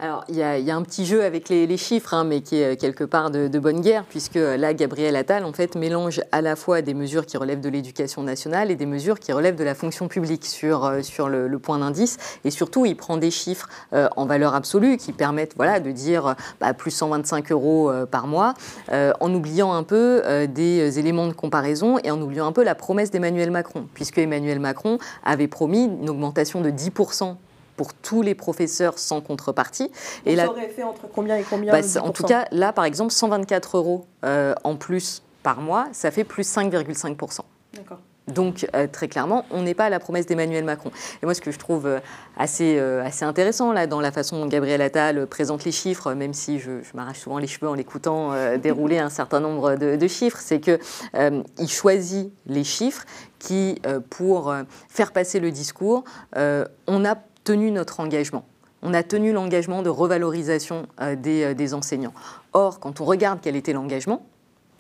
Alors, 0.04 0.26
il 0.28 0.36
y, 0.36 0.44
a, 0.44 0.76
un 0.76 0.82
petit 0.82 1.06
jeu 1.06 1.24
avec 1.24 1.48
les, 1.48 1.78
chiffres, 1.78 2.14
hein, 2.14 2.26
mais 2.26 2.42
qui 2.42 2.58
est 2.58 2.74
euh, 2.74 2.76
quelque 2.76 3.06
part 3.06 3.32
de, 3.32 3.48
bonne 3.58 3.80
guerre, 3.80 4.04
puisque 4.04 4.36
euh, 4.36 4.58
là, 4.58 4.74
Gabriel 4.74 5.16
Attal, 5.16 5.46
en 5.46 5.54
fait, 5.54 5.78
mélange 5.78 6.20
à 6.34 6.42
la 6.42 6.58
fois 6.58 6.82
des 6.82 6.94
mesures 6.94 7.26
qui 7.26 7.38
relèvent 7.38 7.62
de 7.62 7.70
l'éducation 7.70 8.22
nationale 8.22 8.70
et 8.70 8.76
des 8.76 8.86
mesures 8.86 9.18
qui 9.18 9.32
relèvent 9.32 9.56
de 9.56 9.64
la 9.64 9.76
fonction 9.76 10.10
publique 10.10 10.46
sur, 10.46 10.84
euh, 10.84 11.02
sur 11.04 11.30
le, 11.30 11.58
point 11.58 11.80
d'indice. 11.80 12.18
Et 12.44 12.52
surtout, 12.52 12.86
il 12.86 12.98
prend 12.98 13.16
des 13.16 13.32
chiffres 13.32 13.70
en 13.94 14.26
valeur 14.26 14.56
absolue 14.56 14.98
qui 14.98 15.14
permettent 15.14 15.54
voilà, 15.56 15.80
de 15.80 15.92
dire 15.92 16.36
bah, 16.60 16.74
plus 16.74 16.92
125 16.92 17.50
euros 17.54 17.90
par 18.12 18.28
mois, 18.28 18.56
en 18.92 19.34
oubliant 19.34 19.72
un 19.72 19.84
peu 19.84 20.22
des 20.48 21.00
éléments 21.00 21.28
de 21.28 21.34
comparaison 21.34 22.00
et 22.04 22.12
en 22.12 22.22
oubliant 22.22 22.48
un 22.48 22.52
peu 22.52 22.64
la 22.64 22.76
promesse 22.76 23.12
d'Emmanuel 23.12 23.52
Macron, 23.52 23.88
puisque 23.94 24.18
Emmanuel 24.18 24.60
Macron 24.60 24.98
avait 25.24 25.48
promis 25.48 25.86
une 25.86 26.10
augmentation 26.10 26.60
de 26.60 26.72
10% 26.72 27.38
pour 27.76 27.94
tous 27.94 28.22
les 28.22 28.36
professeurs 28.36 29.00
sans 29.00 29.22
contrepartie. 29.22 29.92
Et 30.26 30.36
ça 30.36 30.50
aurait 30.50 30.70
fait 30.70 30.84
entre 30.84 31.08
combien 31.08 31.38
et 31.38 31.44
combien 31.44 31.72
bah, 31.72 31.82
En 32.02 32.12
tout 32.12 32.24
cas, 32.24 32.46
là, 32.52 32.74
par 32.74 32.86
exemple, 32.86 33.12
124 33.12 33.78
euros 33.78 34.06
euh, 34.26 34.54
en 34.64 34.76
plus 34.76 35.24
par 35.44 35.62
mois, 35.62 35.88
ça 35.92 36.12
fait 36.12 36.24
plus 36.24 36.48
5,5%. 36.48 37.40
D'accord. 37.74 38.00
Donc, 38.28 38.66
euh, 38.74 38.88
très 38.90 39.10
clairement, 39.10 39.44
on 39.52 39.64
n'est 39.64 39.74
pas 39.74 39.86
à 39.86 39.90
la 39.90 40.00
promesse 40.00 40.26
d'Emmanuel 40.26 40.64
Macron. 40.64 40.92
Et 41.22 41.26
moi, 41.26 41.34
ce 41.34 41.42
que 41.42 41.52
je 41.52 41.60
trouve 41.60 41.88
euh, 41.88 42.00
assez, 42.38 42.80
assez 42.80 43.26
intéressant 43.26 43.74
là, 43.74 43.86
dans 43.86 44.00
la 44.00 44.14
façon 44.14 44.40
dont 44.40 44.48
Gabriel 44.48 44.82
Attal 44.82 45.28
présente 45.28 45.66
les 45.66 45.74
chiffres, 45.74 46.14
même 46.14 46.34
si 46.34 46.60
je, 46.60 46.72
m'arrache 46.94 47.20
souvent 47.20 47.38
les 47.38 47.48
cheveux 47.48 47.68
en 47.68 47.74
l'écoutant 47.74 48.32
dérouler 48.58 49.00
un 49.00 49.10
certain 49.10 49.42
nombre 49.42 49.76
de, 49.76 49.98
de 49.98 50.08
chiffres, 50.08 50.40
c'est 50.40 50.62
qu'il 50.62 51.68
choisit 51.68 52.32
les 52.46 52.64
chiffres 52.64 53.04
qui, 53.40 53.82
pour 54.10 54.56
faire 54.88 55.12
passer 55.12 55.42
le 55.42 55.52
discours, 55.52 56.06
on 56.34 57.06
a 57.06 57.18
tenu 57.44 57.72
notre 57.72 58.00
engagement. 58.00 58.46
On 58.82 58.94
a 58.94 59.02
tenu 59.02 59.32
l'engagement 59.32 59.82
de 59.82 59.90
revalorisation 59.90 60.88
euh, 61.02 61.16
euh, 61.26 61.54
des, 61.54 61.74
enseignants. 61.74 62.14
Or, 62.52 62.80
quand 62.80 63.00
on 63.00 63.06
regarde 63.06 63.40
quel 63.42 63.56
était 63.56 63.72
l'engagement, 63.72 64.26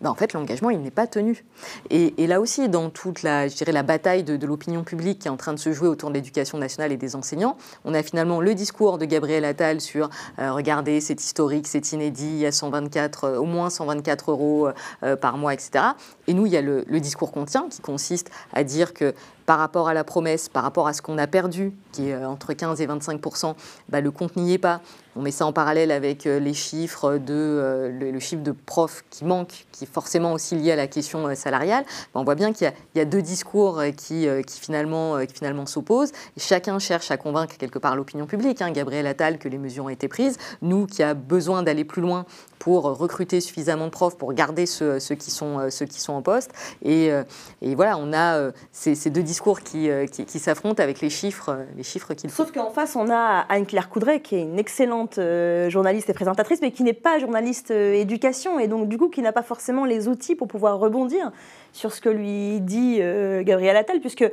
ben, 0.01 0.09
en 0.09 0.15
fait, 0.15 0.33
l'engagement, 0.33 0.69
il 0.69 0.81
n'est 0.81 0.91
pas 0.91 1.07
tenu. 1.07 1.45
Et, 1.89 2.27
là 2.27 2.41
aussi, 2.41 2.67
dans 2.67 2.89
toute 2.89 3.23
la, 3.23 3.47
je 3.47 3.55
dirais, 3.55 3.71
la 3.71 3.83
bataille 3.83 4.25
de, 4.25 4.45
l'opinion 4.45 4.83
publique 4.83 5.19
qui 5.19 5.29
est 5.29 5.31
en 5.31 5.37
train 5.37 5.53
de 5.53 5.59
se 5.59 5.71
jouer 5.71 5.87
autour 5.87 6.09
de 6.09 6.15
l'éducation 6.15 6.57
nationale 6.57 6.91
et 6.91 6.97
des 6.97 7.15
enseignants, 7.15 7.55
on 7.85 7.93
a 7.93 8.03
finalement 8.03 8.41
le 8.41 8.53
discours 8.53 8.97
de 8.97 9.05
Gabriel 9.05 9.45
Attal 9.45 9.79
sur 9.79 10.09
euh, 10.39 10.51
regardez, 10.51 10.99
c'est 10.99 11.21
historique, 11.21 11.67
c'est 11.67 11.93
inédit, 11.93 12.27
il 12.27 12.39
y 12.39 12.45
a 12.45 12.51
124, 12.51 13.37
au 13.37 13.45
moins 13.45 13.69
124 13.69 14.31
euros 14.31 14.67
par 15.21 15.37
mois, 15.37 15.53
etc. 15.53 15.85
Et 16.27 16.33
nous, 16.33 16.47
il 16.47 16.51
y 16.51 16.57
a 16.57 16.61
le, 16.61 16.83
le 16.85 16.99
discours 16.99 17.31
qu'on 17.31 17.45
tient 17.45 17.69
qui 17.69 17.79
consiste 17.79 18.29
à 18.51 18.65
dire 18.65 18.93
que 18.93 19.13
par 19.45 19.59
rapport 19.59 19.87
à 19.87 19.93
la 19.93 20.03
promesse, 20.03 20.49
par 20.49 20.63
rapport 20.63 20.87
à 20.87 20.93
ce 20.93 21.01
qu'on 21.01 21.17
a 21.17 21.27
perdu, 21.27 21.73
qui 21.91 22.09
est 22.09 22.13
euh, 22.13 22.27
entre 22.27 22.53
15 22.53 22.81
et 22.81 22.85
25 22.85 23.21
bah, 23.89 24.01
le 24.01 24.11
compte 24.11 24.35
n'y 24.35 24.53
est 24.53 24.57
pas, 24.57 24.81
on 25.15 25.21
met 25.21 25.31
ça 25.31 25.45
en 25.45 25.53
parallèle 25.53 25.91
avec 25.91 26.23
les 26.23 26.53
chiffres 26.53 27.17
de 27.17 27.91
le, 27.99 28.19
chiffre 28.19 28.41
de 28.41 28.51
profs 28.51 29.03
qui 29.11 29.25
manque, 29.25 29.65
qui 29.71 29.83
est 29.83 29.91
forcément 29.91 30.33
aussi 30.33 30.55
lié 30.55 30.71
à 30.71 30.75
la 30.75 30.87
question 30.87 31.35
salariale, 31.35 31.85
ben, 32.13 32.21
on 32.21 32.23
voit 32.23 32.33
bien 32.33 32.51
qu'il 32.51 32.71
y, 32.95 32.99
a 32.99 33.05
deux 33.05 33.21
discours 33.21 33.83
qui, 33.95 34.27
qui 34.47 34.59
finalement, 34.59 35.23
qui 35.25 35.33
finalement 35.35 35.67
s'opposent. 35.67 36.13
chacun 36.37 36.79
cherche 36.79 37.11
à 37.11 37.17
convaincre 37.17 37.57
quelque 37.57 37.77
part 37.77 37.95
l'opinion 37.95 38.25
publique. 38.25 38.61
Hein. 38.63 38.71
Gabriel 38.71 39.05
Attal 39.05 39.37
que 39.37 39.47
les 39.47 39.59
mesures 39.59 39.85
ont 39.85 39.89
été 39.89 40.07
prises. 40.07 40.37
Nous 40.63 40.87
qui 40.87 41.03
a 41.03 41.13
besoin 41.13 41.61
d'aller 41.61 41.83
plus 41.83 42.01
loin 42.01 42.25
pour 42.57 42.83
recruter 42.83 43.39
suffisamment 43.39 43.85
de 43.85 43.91
profs 43.91 44.17
pour 44.17 44.33
garder 44.33 44.65
ceux, 44.65 44.97
qui, 44.97 45.29
sont, 45.29 45.69
ceux 45.69 45.85
qui 45.85 45.99
sont 45.99 46.13
en 46.13 46.21
poste. 46.21 46.51
Et, 46.81 47.11
et 47.61 47.75
voilà, 47.75 47.97
on 47.97 48.13
a 48.13 48.51
ces, 48.71 48.95
ces, 48.95 49.09
deux 49.09 49.21
discours 49.21 49.32
qui, 49.59 49.89
qui, 50.11 50.39
s'affrontent 50.39 50.81
avec 50.81 51.01
les 51.01 51.09
chiffres, 51.09 51.65
les 51.75 51.83
chiffres 51.83 52.13
qu'ils 52.13 52.29
Sauf 52.29 52.51
qu'en 52.51 52.69
face, 52.69 52.95
on 52.95 53.09
a 53.09 53.45
Anne-Claire 53.49 53.89
Coudray, 53.89 54.21
qui 54.21 54.35
est 54.35 54.41
une 54.41 54.59
excellente 54.59 55.19
journaliste 55.69 56.09
et 56.09 56.13
présentatrice, 56.13 56.59
mais 56.61 56.71
qui 56.71 56.83
n'est 56.83 56.93
pas 56.93 57.19
journaliste 57.19 57.71
éducation, 57.71 58.59
et 58.59 58.67
donc 58.67 58.87
du 58.87 58.97
coup 58.97 59.09
qui 59.09 59.21
n'a 59.21 59.31
pas 59.31 59.43
forcément 59.43 59.85
les 59.85 60.07
outils 60.07 60.35
pour 60.35 60.47
pouvoir 60.47 60.79
rebondir 60.79 61.31
sur 61.71 61.91
ce 61.91 62.01
que 62.01 62.09
lui 62.09 62.61
dit 62.61 62.99
Gabriel 63.43 63.75
Attal, 63.75 63.99
puisque 63.99 64.29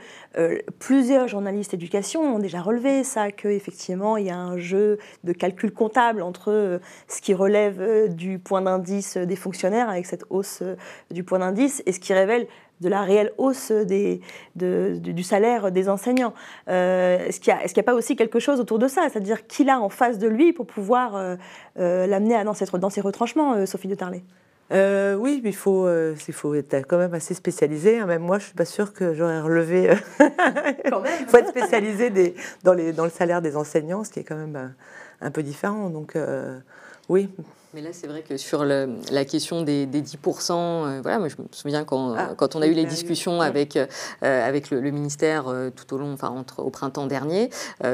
plusieurs 0.79 1.29
journalistes 1.29 1.75
éducation 1.75 2.37
ont 2.37 2.39
déjà 2.39 2.61
relevé 2.61 3.05
ça, 3.05 3.31
qu'effectivement 3.31 4.17
il 4.17 4.27
y 4.27 4.31
a 4.31 4.37
un 4.37 4.59
jeu 4.59 4.99
de 5.25 5.33
calcul 5.33 5.73
comptable 5.73 6.23
entre 6.23 6.81
ce 7.09 7.21
qui 7.21 7.35
relève 7.35 8.15
du 8.15 8.39
point 8.39 8.63
d'indice 8.63 9.17
des 9.17 9.37
fonctionnaires, 9.37 9.89
avec 9.89 10.07
cette 10.07 10.25
hausse 10.31 10.63
du 11.11 11.25
point 11.25 11.39
d'indice, 11.39 11.83
et 11.87 11.93
ce 11.93 12.01
qui 12.01 12.13
révèle 12.13 12.47
de 12.81 12.89
la 12.89 13.03
réelle 13.03 13.33
hausse 13.39 13.73
des, 13.73 14.21
du 14.55 15.23
salaire 15.23 15.71
des 15.71 15.89
enseignants. 15.89 16.35
Euh, 16.69 17.27
est-ce 17.27 17.41
qu'il 17.41 17.55
n'y 17.55 17.81
a, 17.81 17.83
pas 17.83 17.95
aussi 17.95 18.17
quelque 18.17 18.41
chose 18.41 18.61
autour 18.61 18.79
de 18.79 18.89
ça? 18.89 19.09
C'est-à-dire 19.11 19.47
qu'il 19.47 19.69
a 19.69 19.81
en 19.81 19.89
face 19.89 20.19
de 20.19 20.29
lui 20.29 20.53
pour 20.53 20.67
pouvoir 20.67 21.17
euh, 21.17 21.37
euh, 21.79 22.07
l'amener 22.07 22.37
à 22.37 22.45
dans, 22.45 22.55
dans 22.79 22.91
ses 22.91 23.01
retranchements, 23.01 23.67
Sophie 23.67 23.89
de 23.89 23.95
Tarlet? 23.95 24.23
Oui, 24.73 25.41
mais 25.43 25.51
il 25.51 25.57
faut, 25.57 25.89
faut 26.33 26.55
être 26.55 26.87
quand 26.87 26.99
même 26.99 27.15
assez 27.15 27.35
spécialisé. 27.35 27.99
Hein. 27.99 28.07
Même 28.07 28.23
moi, 28.23 28.39
je 28.39 28.45
ne 28.45 28.47
suis 28.47 28.57
pas 28.57 28.65
sûre 28.65 28.93
que 28.93 29.15
j'aurais 29.15 29.41
relevé. 29.41 29.91
Il 30.21 30.91
faut 31.29 31.37
être 31.37 31.49
spécialisé 31.49 32.11
des, 32.11 32.35
dans, 32.63 32.73
les, 32.73 32.93
dans 32.93 33.05
le 33.05 33.11
salaire 33.11 33.43
des 33.43 33.57
enseignants, 33.57 34.05
ce 34.05 34.11
qui 34.11 34.21
est 34.21 34.25
quand 34.25 34.37
même 34.37 34.73
un 35.21 35.31
peu 35.33 35.43
différent. 35.43 35.91
Donc, 35.91 36.17
oui. 37.09 37.29
Mais 37.73 37.83
là, 37.83 37.91
c'est 37.93 38.09
vrai 38.09 38.23
que 38.23 38.37
sur 38.37 38.65
le, 38.65 38.97
la 39.13 39.25
question 39.25 39.63
des, 39.63 39.87
des 39.87 40.03
10%, 40.03 40.53
euh, 40.53 41.01
voilà, 41.03 41.21
moi, 41.21 41.29
je 41.29 41.37
me 41.41 41.47
souviens 41.53 41.85
quand, 41.85 42.15
ah, 42.19 42.31
quand 42.37 42.57
on 42.57 42.63
a 42.63 42.67
eu 42.67 42.73
les 42.73 42.85
discussions 42.85 43.41
avec, 43.41 43.77
euh, 43.77 43.87
avec 44.21 44.71
le, 44.71 44.81
ministère 44.91 45.47
euh, 45.47 45.71
tout 45.71 45.95
au 45.95 45.99
long, 45.99 46.13
enfin, 46.13 46.31
entre, 46.31 46.65
au 46.65 46.71
printemps 46.71 47.07
dernier, 47.07 47.49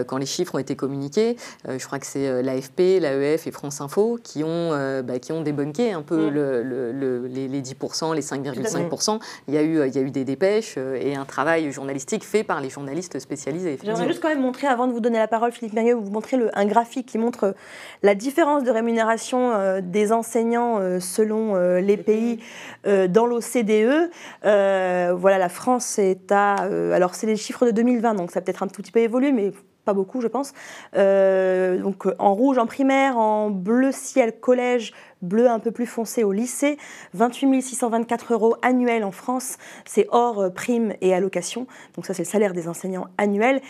quand 0.06 0.16
les 0.16 0.26
chiffres 0.26 0.54
ont 0.54 0.58
été 0.58 0.76
communiqués, 0.76 1.36
je 1.68 1.84
crois 1.84 1.98
que 1.98 2.06
c'est 2.06 2.42
l'AFP, 2.42 3.00
l'AEF 3.00 3.46
et 3.46 3.50
France 3.50 3.80
Info 3.80 4.18
qui 4.22 4.42
ont, 4.42 4.70
bah, 5.04 5.18
qui 5.18 5.32
ont 5.32 5.42
débunké 5.42 5.92
un 5.92 6.02
peu 6.02 6.30
mm. 6.30 6.34
le, 6.34 7.26
les, 7.26 7.48
les, 7.48 7.62
10%, 7.62 8.14
les 8.14 8.22
5,5%. 8.22 9.20
Il 9.48 9.54
y, 9.54 9.58
a 9.58 9.62
eu, 9.62 9.86
il 9.86 9.94
y 9.94 9.98
a 9.98 10.00
eu 10.00 10.10
des 10.10 10.24
dépêches 10.24 10.76
et 10.78 11.14
un 11.14 11.24
travail 11.24 11.70
journalistique 11.70 12.24
fait 12.24 12.44
par 12.44 12.60
les 12.60 12.70
journalistes 12.70 13.18
spécialisés. 13.18 13.78
J'aimerais 13.82 14.08
juste 14.08 14.20
quand 14.20 14.28
même 14.28 14.40
montrer, 14.40 14.66
avant 14.66 14.86
de 14.86 14.92
vous 14.92 15.00
donner 15.00 15.18
la 15.18 15.28
parole, 15.28 15.52
Philippe 15.52 15.74
Mérieux, 15.74 15.94
vous 15.94 16.10
montrer 16.10 16.38
un 16.54 16.66
graphique 16.66 17.06
qui 17.06 17.18
montre 17.18 17.54
la 18.02 18.14
différence 18.14 18.64
de 18.64 18.70
rémunération 18.70 19.52
euh, 19.66 19.80
des 19.82 20.12
enseignants 20.12 20.78
euh, 20.78 21.00
selon 21.00 21.56
euh, 21.56 21.80
les 21.80 21.96
pays 21.96 22.40
dans 22.84 23.26
l'OCDE. 23.26 24.10
voilà, 24.42 25.38
la 25.38 25.48
France 25.48 25.98
est 25.98 26.30
à... 26.30 26.54
alors, 26.54 27.16
c'est 27.16 27.26
les 27.26 27.36
chiffres 27.36 27.66
de 27.66 27.72
2020, 27.72 28.14
donc 28.14 28.30
ça 28.30 28.38
a 28.38 28.42
peut-être 28.42 28.62
un 28.62 28.68
tout 28.68 28.80
petit 28.80 28.92
peu 28.92 29.00
évolué, 29.00 29.32
mais 29.32 29.50
pas 29.84 29.92
beaucoup, 29.92 30.20
je 30.20 30.28
pense. 30.28 30.52
donc 30.94 32.06
en 32.18 32.34
rouge 32.34 32.58
en 32.58 32.66
primaire, 32.66 33.18
en 33.18 33.50
bleu 33.50 33.90
ciel 33.90 34.38
collège, 34.38 34.92
bleu 35.20 35.48
un 35.48 35.58
peu 35.58 35.72
plus 35.72 35.86
foncé 35.86 36.22
au 36.22 36.30
lycée, 36.30 36.76
28 37.14 37.60
624 37.60 38.32
euros 38.34 38.56
annuels 38.62 39.02
en 39.02 39.10
France, 39.10 39.56
c'est 39.84 40.06
hors 40.10 40.52
prime 40.52 40.94
et 41.00 41.12
allocation, 41.12 41.66
donc 41.96 42.06
ça 42.06 42.14
c'est 42.14 42.22
le 42.22 42.28
salaire 42.28 42.52
des 42.52 42.68
enseignants 42.68 43.08
annuels, 43.18 43.60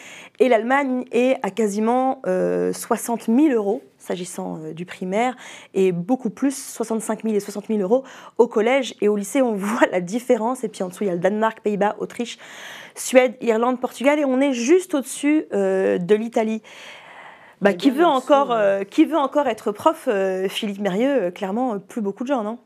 et 0.41 0.49
l'Allemagne 0.49 1.07
est 1.11 1.39
à 1.43 1.51
quasiment 1.51 2.21
60 2.27 3.27
000 3.27 3.49
euros 3.55 3.83
s'agissant 4.07 4.59
euh, 4.59 4.73
du 4.73 4.87
primaire, 4.87 5.37
et 5.75 5.93
beaucoup 5.93 6.31
plus, 6.31 6.57
65 6.57 7.23
000 7.25 7.35
et 7.35 7.41
60 7.41 7.67
000 7.67 7.81
euros 7.81 8.05
au 8.39 8.47
collège 8.47 8.95
et 9.01 9.09
au 9.09 9.17
lycée. 9.17 9.43
On 9.43 9.55
voit 9.57 9.87
la 9.91 10.01
différence. 10.01 10.65
Et 10.65 10.69
puis 10.69 10.83
en 10.83 10.89
dessous, 10.89 11.05
il 11.05 11.09
y 11.09 11.11
a 11.11 11.15
le 11.15 11.21
Danemark, 11.21 11.61
Pays-Bas, 11.61 11.97
Autriche, 11.99 12.39
Suède, 12.95 13.37
Irlande, 13.41 13.81
Portugal, 13.81 14.19
et 14.19 14.25
on 14.25 14.41
est 14.41 14.53
juste 14.53 14.95
au-dessus 14.95 15.47
euh, 15.53 15.99
de 15.99 16.15
l'Italie. 16.15 16.63
Bah, 17.63 17.73
qui, 17.73 17.91
veut 17.91 18.05
encore, 18.05 18.53
euh, 18.53 18.85
qui 18.85 19.07
veut 19.07 19.17
encore 19.17 19.49
être 19.49 19.73
prof, 19.73 20.09
Philippe 20.49 20.81
Mérieux? 20.81 21.31
Clairement, 21.31 21.79
plus 21.79 22.03
beaucoup 22.03 22.23
de 22.23 22.29
gens, 22.29 22.43
non? 22.43 22.59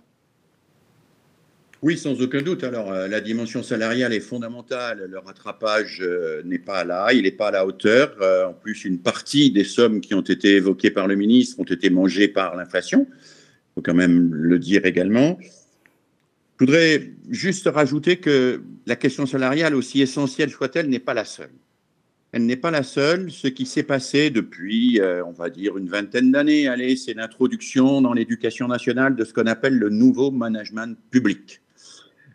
Oui, 1.82 1.96
sans 1.96 2.20
aucun 2.20 2.42
doute. 2.42 2.62
Alors, 2.62 2.92
euh, 2.92 3.08
la 3.08 3.22
dimension 3.22 3.62
salariale 3.62 4.12
est 4.12 4.20
fondamentale. 4.20 5.06
Le 5.10 5.18
rattrapage 5.18 6.00
euh, 6.02 6.42
n'est 6.44 6.58
pas 6.58 6.84
là, 6.84 7.10
il 7.14 7.22
n'est 7.22 7.30
pas 7.30 7.48
à 7.48 7.52
la 7.52 7.64
hauteur. 7.64 8.14
Euh, 8.20 8.48
en 8.48 8.52
plus, 8.52 8.84
une 8.84 8.98
partie 8.98 9.50
des 9.50 9.64
sommes 9.64 10.02
qui 10.02 10.12
ont 10.12 10.20
été 10.20 10.56
évoquées 10.56 10.90
par 10.90 11.06
le 11.06 11.14
ministre 11.14 11.58
ont 11.58 11.64
été 11.64 11.88
mangées 11.88 12.28
par 12.28 12.54
l'inflation. 12.54 13.06
Il 13.10 13.74
faut 13.76 13.80
quand 13.80 13.94
même 13.94 14.34
le 14.34 14.58
dire 14.58 14.84
également. 14.84 15.38
Je 15.40 16.66
voudrais 16.66 17.12
juste 17.30 17.66
rajouter 17.66 18.18
que 18.18 18.60
la 18.84 18.96
question 18.96 19.24
salariale, 19.24 19.74
aussi 19.74 20.02
essentielle 20.02 20.50
soit-elle, 20.50 20.90
n'est 20.90 20.98
pas 20.98 21.14
la 21.14 21.24
seule. 21.24 21.52
Elle 22.32 22.44
n'est 22.44 22.56
pas 22.56 22.70
la 22.70 22.82
seule. 22.82 23.30
Ce 23.30 23.48
qui 23.48 23.64
s'est 23.64 23.84
passé 23.84 24.28
depuis, 24.28 25.00
on 25.26 25.32
va 25.32 25.48
dire, 25.48 25.78
une 25.78 25.88
vingtaine 25.88 26.30
d'années, 26.30 26.68
c'est 26.96 27.14
l'introduction 27.14 28.02
dans 28.02 28.12
l'éducation 28.12 28.68
nationale 28.68 29.16
de 29.16 29.24
ce 29.24 29.32
qu'on 29.32 29.46
appelle 29.46 29.78
le 29.78 29.88
nouveau 29.88 30.30
management 30.30 30.98
public 31.10 31.62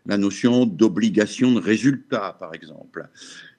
la 0.06 0.18
notion 0.18 0.66
d'obligation 0.66 1.54
de 1.54 1.60
résultat, 1.60 2.36
par 2.40 2.54
exemple. 2.54 3.10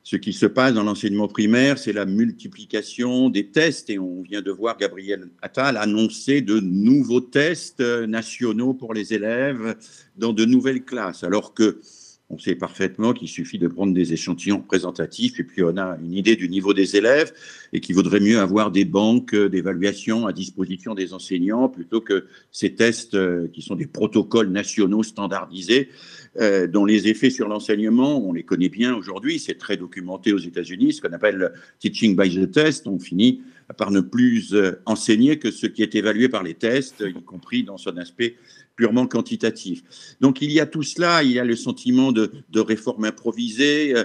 Ce 0.02 0.14
qui 0.14 0.32
se 0.32 0.46
passe 0.46 0.74
dans 0.74 0.84
l'enseignement 0.84 1.26
primaire, 1.26 1.78
c'est 1.78 1.92
la 1.92 2.06
multiplication 2.06 3.28
des 3.28 3.48
tests 3.48 3.90
et 3.90 3.98
on 3.98 4.22
vient 4.22 4.40
de 4.40 4.52
voir 4.52 4.76
Gabriel 4.76 5.28
Attal 5.42 5.76
annoncer 5.76 6.42
de 6.42 6.60
nouveaux 6.60 7.20
tests 7.20 7.80
nationaux 7.80 8.72
pour 8.72 8.94
les 8.94 9.14
élèves 9.14 9.76
dans 10.16 10.32
de 10.32 10.44
nouvelles 10.44 10.84
classes, 10.84 11.24
alors 11.24 11.54
que 11.54 11.80
on 12.28 12.38
sait 12.38 12.56
parfaitement 12.56 13.12
qu'il 13.12 13.28
suffit 13.28 13.58
de 13.58 13.68
prendre 13.68 13.94
des 13.94 14.12
échantillons 14.12 14.58
représentatifs 14.58 15.38
et 15.38 15.44
puis 15.44 15.62
on 15.62 15.76
a 15.76 15.96
une 16.02 16.12
idée 16.12 16.34
du 16.34 16.48
niveau 16.48 16.74
des 16.74 16.96
élèves 16.96 17.32
et 17.72 17.80
qu'il 17.80 17.94
vaudrait 17.94 18.20
mieux 18.20 18.40
avoir 18.40 18.72
des 18.72 18.84
banques 18.84 19.34
d'évaluation 19.34 20.26
à 20.26 20.32
disposition 20.32 20.94
des 20.94 21.14
enseignants 21.14 21.68
plutôt 21.68 22.00
que 22.00 22.26
ces 22.50 22.74
tests 22.74 23.14
euh, 23.14 23.48
qui 23.52 23.62
sont 23.62 23.76
des 23.76 23.86
protocoles 23.86 24.50
nationaux 24.50 25.04
standardisés 25.04 25.88
euh, 26.40 26.66
dont 26.66 26.84
les 26.84 27.08
effets 27.08 27.30
sur 27.30 27.48
l'enseignement, 27.48 28.18
on 28.26 28.32
les 28.32 28.42
connaît 28.42 28.68
bien 28.68 28.94
aujourd'hui, 28.94 29.38
c'est 29.38 29.56
très 29.56 29.76
documenté 29.76 30.32
aux 30.32 30.38
États-Unis, 30.38 30.94
ce 30.94 31.00
qu'on 31.00 31.12
appelle 31.12 31.52
teaching 31.78 32.16
by 32.16 32.28
the 32.34 32.50
test, 32.50 32.86
on 32.86 32.98
finit 32.98 33.40
par 33.74 33.90
ne 33.90 34.00
plus 34.00 34.54
euh, 34.54 34.80
enseigner 34.86 35.38
que 35.38 35.50
ce 35.50 35.66
qui 35.66 35.82
est 35.82 35.94
évalué 35.94 36.28
par 36.28 36.42
les 36.42 36.54
tests, 36.54 37.04
y 37.06 37.22
compris 37.22 37.64
dans 37.64 37.78
son 37.78 37.96
aspect 37.96 38.36
purement 38.76 39.06
quantitatif. 39.06 39.82
Donc 40.20 40.42
il 40.42 40.52
y 40.52 40.60
a 40.60 40.66
tout 40.66 40.82
cela, 40.82 41.22
il 41.22 41.32
y 41.32 41.38
a 41.38 41.44
le 41.44 41.56
sentiment 41.56 42.12
de, 42.12 42.30
réforme 42.54 43.04
improvisée. 43.04 43.96
Euh, 43.96 44.04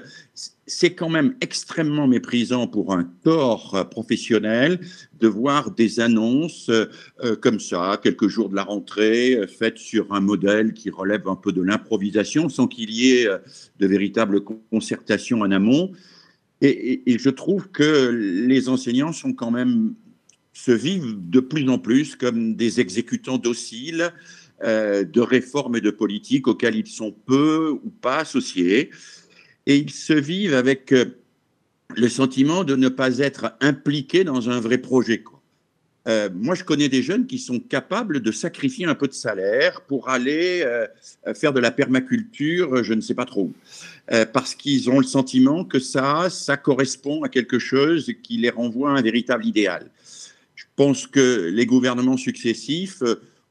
c'est 0.66 0.94
quand 0.94 1.10
même 1.10 1.36
extrêmement 1.42 2.08
méprisant 2.08 2.68
pour 2.68 2.94
un 2.94 3.04
corps 3.24 3.90
professionnel 3.90 4.80
de 5.20 5.28
voir 5.28 5.72
des 5.72 6.00
annonces 6.00 6.70
euh, 6.70 7.36
comme 7.42 7.60
ça, 7.60 8.00
quelques 8.02 8.30
jours 8.30 8.50
de 8.50 8.56
la 8.56 8.64
rentrée, 8.64 9.42
faites 9.48 9.78
sur 9.78 10.14
un 10.14 10.22
modèle 10.22 10.74
qui 10.74 10.90
relève 10.90 11.28
un 11.28 11.36
peu 11.36 11.52
de 11.52 11.62
l'improvisation, 11.62 12.48
sans 12.48 12.68
qu'il 12.68 12.92
y 12.92 13.12
ait 13.12 13.28
de 13.80 13.88
véritable 13.88 14.42
concertation 14.72 15.42
en 15.42 15.52
amont. 15.52 15.92
Et, 16.62 17.18
je 17.18 17.30
trouve 17.30 17.70
que 17.70 18.10
les 18.10 18.70
enseignants 18.70 19.14
sont 19.14 19.34
quand 19.34 19.52
même 19.52 19.96
se 20.54 20.72
vivent 20.72 21.18
de 21.18 21.40
plus 21.40 21.68
en 21.70 21.80
plus 21.80 22.16
comme 22.16 22.56
des 22.56 22.80
exécutants 22.80 23.38
dociles 23.38 24.14
euh, 24.64 25.04
de 25.04 25.22
réformes 25.22 25.78
et 25.78 25.82
de 25.82 25.90
politiques 25.90 26.48
auxquelles 26.48 26.76
ils 26.76 26.88
sont 26.88 27.16
peu 27.26 27.80
ou 27.84 27.90
pas 27.90 28.20
associés. 28.20 28.92
Et 29.66 29.78
ils 29.78 29.92
se 29.92 30.14
vivent 30.14 30.54
avec 30.54 30.92
euh, 30.92 31.06
le 31.96 32.10
sentiment 32.10 32.64
de 32.64 32.76
ne 32.76 32.90
pas 32.90 33.18
être 33.20 33.56
impliqués 33.60 34.24
dans 34.24 34.50
un 34.50 34.60
vrai 34.60 34.78
projet. 34.78 35.24
Euh, 36.08 36.30
moi, 36.34 36.54
je 36.54 36.64
connais 36.64 36.90
des 36.90 37.02
jeunes 37.02 37.26
qui 37.26 37.40
sont 37.40 37.60
capables 37.60 38.20
de 38.20 38.32
sacrifier 38.32 38.86
un 38.86 38.96
peu 38.96 39.08
de 39.08 39.14
salaire 39.14 39.82
pour 39.82 40.10
aller 40.10 40.66
faire 41.36 41.54
de 41.54 41.60
la 41.60 41.72
permaculture, 41.72 42.84
je 42.84 42.94
ne 42.94 43.02
sais 43.02 43.14
pas 43.14 43.26
trop, 43.26 43.52
parce 44.34 44.56
qu'ils 44.56 44.90
ont 44.90 45.00
le 45.00 45.06
sentiment 45.06 45.64
que 45.64 45.80
ça, 45.80 46.30
ça 46.30 46.58
correspond 46.58 47.24
à 47.24 47.30
quelque 47.30 47.60
chose 47.60 48.12
qui 48.24 48.38
les 48.38 48.50
renvoie 48.50 48.92
à 48.92 48.94
un 48.94 49.02
véritable 49.02 49.46
idéal. 49.46 49.90
Je 50.56 50.66
pense 50.76 51.08
que 51.08 51.50
les 51.54 51.66
gouvernements 51.66 52.18
successifs 52.18 53.04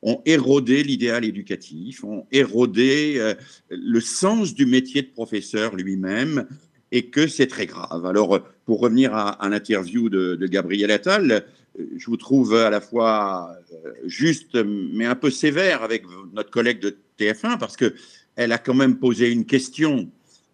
ont 0.03 0.23
érodé 0.25 0.83
l'idéal 0.83 1.25
éducatif, 1.25 2.05
ont 2.05 2.27
érodé 2.33 3.15
euh, 3.19 3.35
le 3.69 4.01
sens 4.01 4.55
du 4.55 4.67
métier 4.67 5.03
de 5.03 5.09
professeur 5.09 5.77
lui-même. 5.77 6.47
et 6.93 7.07
que 7.07 7.29
c'est 7.29 7.47
très 7.47 7.67
grave. 7.67 8.05
Alors, 8.05 8.41
pour 8.65 8.81
revenir 8.81 9.15
à, 9.15 9.49
l'interview 9.49 10.09
de, 10.09 10.35
de, 10.35 10.47
Gabriel 10.49 10.91
Attal, 10.91 11.45
je 11.79 12.07
vous 12.07 12.17
trouve 12.17 12.55
à 12.55 12.69
la 12.69 12.81
fois 12.81 13.55
euh, 13.73 13.93
juste, 14.07 14.57
mais 14.57 15.07
un 15.07 15.15
peu 15.15 15.31
sévère 15.31 15.85
avec 15.85 16.03
notre 16.33 16.51
collègue 16.51 16.81
de 16.81 16.97
TF1, 17.17 17.59
parce 17.59 17.77
qu'elle 17.77 18.51
a 18.51 18.59
quand 18.59 18.75
même 18.75 18.99
posé 18.99 19.31
une 19.31 19.45
question 19.45 20.11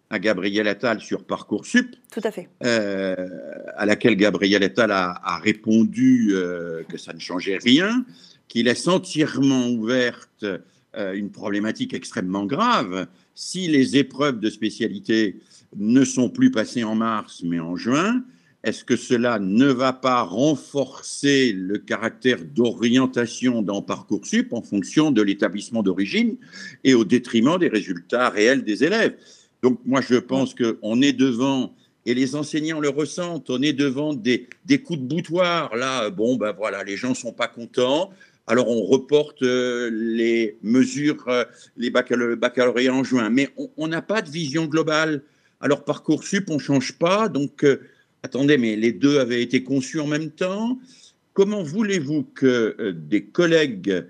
à 0.09 0.19
Gabriel 0.19 0.67
Attal 0.67 0.99
sur 1.01 1.23
Parcoursup. 1.25 1.95
Tout 2.11 2.21
à 2.23 2.31
fait. 2.31 2.49
Euh, 2.63 3.15
à 3.75 3.85
laquelle 3.85 4.15
Gabriel 4.15 4.63
Attal 4.63 4.91
a, 4.91 5.39
répondu 5.43 6.29
euh, 6.31 6.83
que 6.83 6.97
ça 6.97 7.13
ne 7.13 7.19
changeait 7.19 7.57
rien, 7.57 8.05
qu'il 8.47 8.65
laisse 8.65 8.87
entièrement 8.87 9.67
ouverte 9.67 10.45
une 11.13 11.29
problématique 11.29 11.93
extrêmement 11.93 12.45
grave. 12.45 13.05
Si 13.35 13.67
les 13.67 13.97
épreuves 13.97 14.39
de 14.39 14.49
spécialité 14.49 15.39
ne 15.75 16.03
sont 16.03 16.29
plus 16.29 16.49
passées 16.49 16.83
en 16.83 16.95
mars, 16.95 17.43
mais 17.43 17.59
en 17.59 17.75
juin, 17.75 18.23
est-ce 18.63 18.83
que 18.83 18.95
cela 18.95 19.39
ne 19.39 19.67
va 19.67 19.93
pas 19.93 20.23
renforcer 20.23 21.53
le 21.53 21.77
caractère 21.77 22.39
d'orientation 22.43 23.61
dans 23.61 23.81
Parcoursup 23.81 24.51
en 24.51 24.61
fonction 24.61 25.11
de 25.11 25.21
l'établissement 25.21 25.83
d'origine 25.83 26.37
et 26.83 26.93
au 26.93 27.05
détriment 27.05 27.57
des 27.57 27.69
résultats 27.69 28.29
réels 28.29 28.63
des 28.63 28.83
élèves? 28.83 29.15
Donc 29.63 29.79
moi, 29.85 30.01
je 30.01 30.15
pense 30.15 30.53
qu'on 30.53 31.01
est 31.01 31.13
devant, 31.13 31.73
et 32.05 32.13
les 32.13 32.35
enseignants 32.35 32.79
le 32.79 32.89
ressentent, 32.89 33.49
on 33.49 33.61
est 33.61 33.73
devant 33.73 34.13
des, 34.13 34.47
coups 34.83 34.99
de 34.99 35.05
boutoir. 35.05 35.75
Là, 35.75 36.09
bon, 36.09 36.35
ben 36.35 36.53
voilà, 36.53 36.83
les 36.83 36.95
gens 36.95 37.09
ne 37.09 37.15
sont 37.15 37.33
pas 37.33 37.47
contents. 37.47 38.11
Alors 38.49 38.69
on 38.69 38.85
reporte 38.85 39.41
euh, 39.43 39.89
les 39.91 40.57
mesures, 40.63 41.25
euh, 41.27 41.43
les 41.75 41.89
baccalauréats 41.89 42.93
en 42.93 43.03
juin, 43.03 43.29
mais 43.29 43.49
on 43.75 43.89
n'a 43.89 44.01
pas 44.01 44.21
de 44.21 44.29
vision 44.29 44.67
globale. 44.67 45.21
Alors 45.59 45.83
Parcoursup, 45.83 46.49
on 46.49 46.55
ne 46.55 46.59
change 46.59 46.97
pas, 46.97 47.27
donc... 47.27 47.63
Euh, 47.63 47.81
attendez, 48.23 48.57
mais 48.57 48.75
les 48.75 48.93
deux 48.93 49.19
avaient 49.19 49.41
été 49.41 49.63
conçus 49.63 49.99
en 49.99 50.07
même 50.07 50.31
temps. 50.31 50.79
Comment 51.33 51.61
voulez-vous 51.61 52.23
que 52.33 52.91
des 52.91 53.23
collègues 53.23 54.05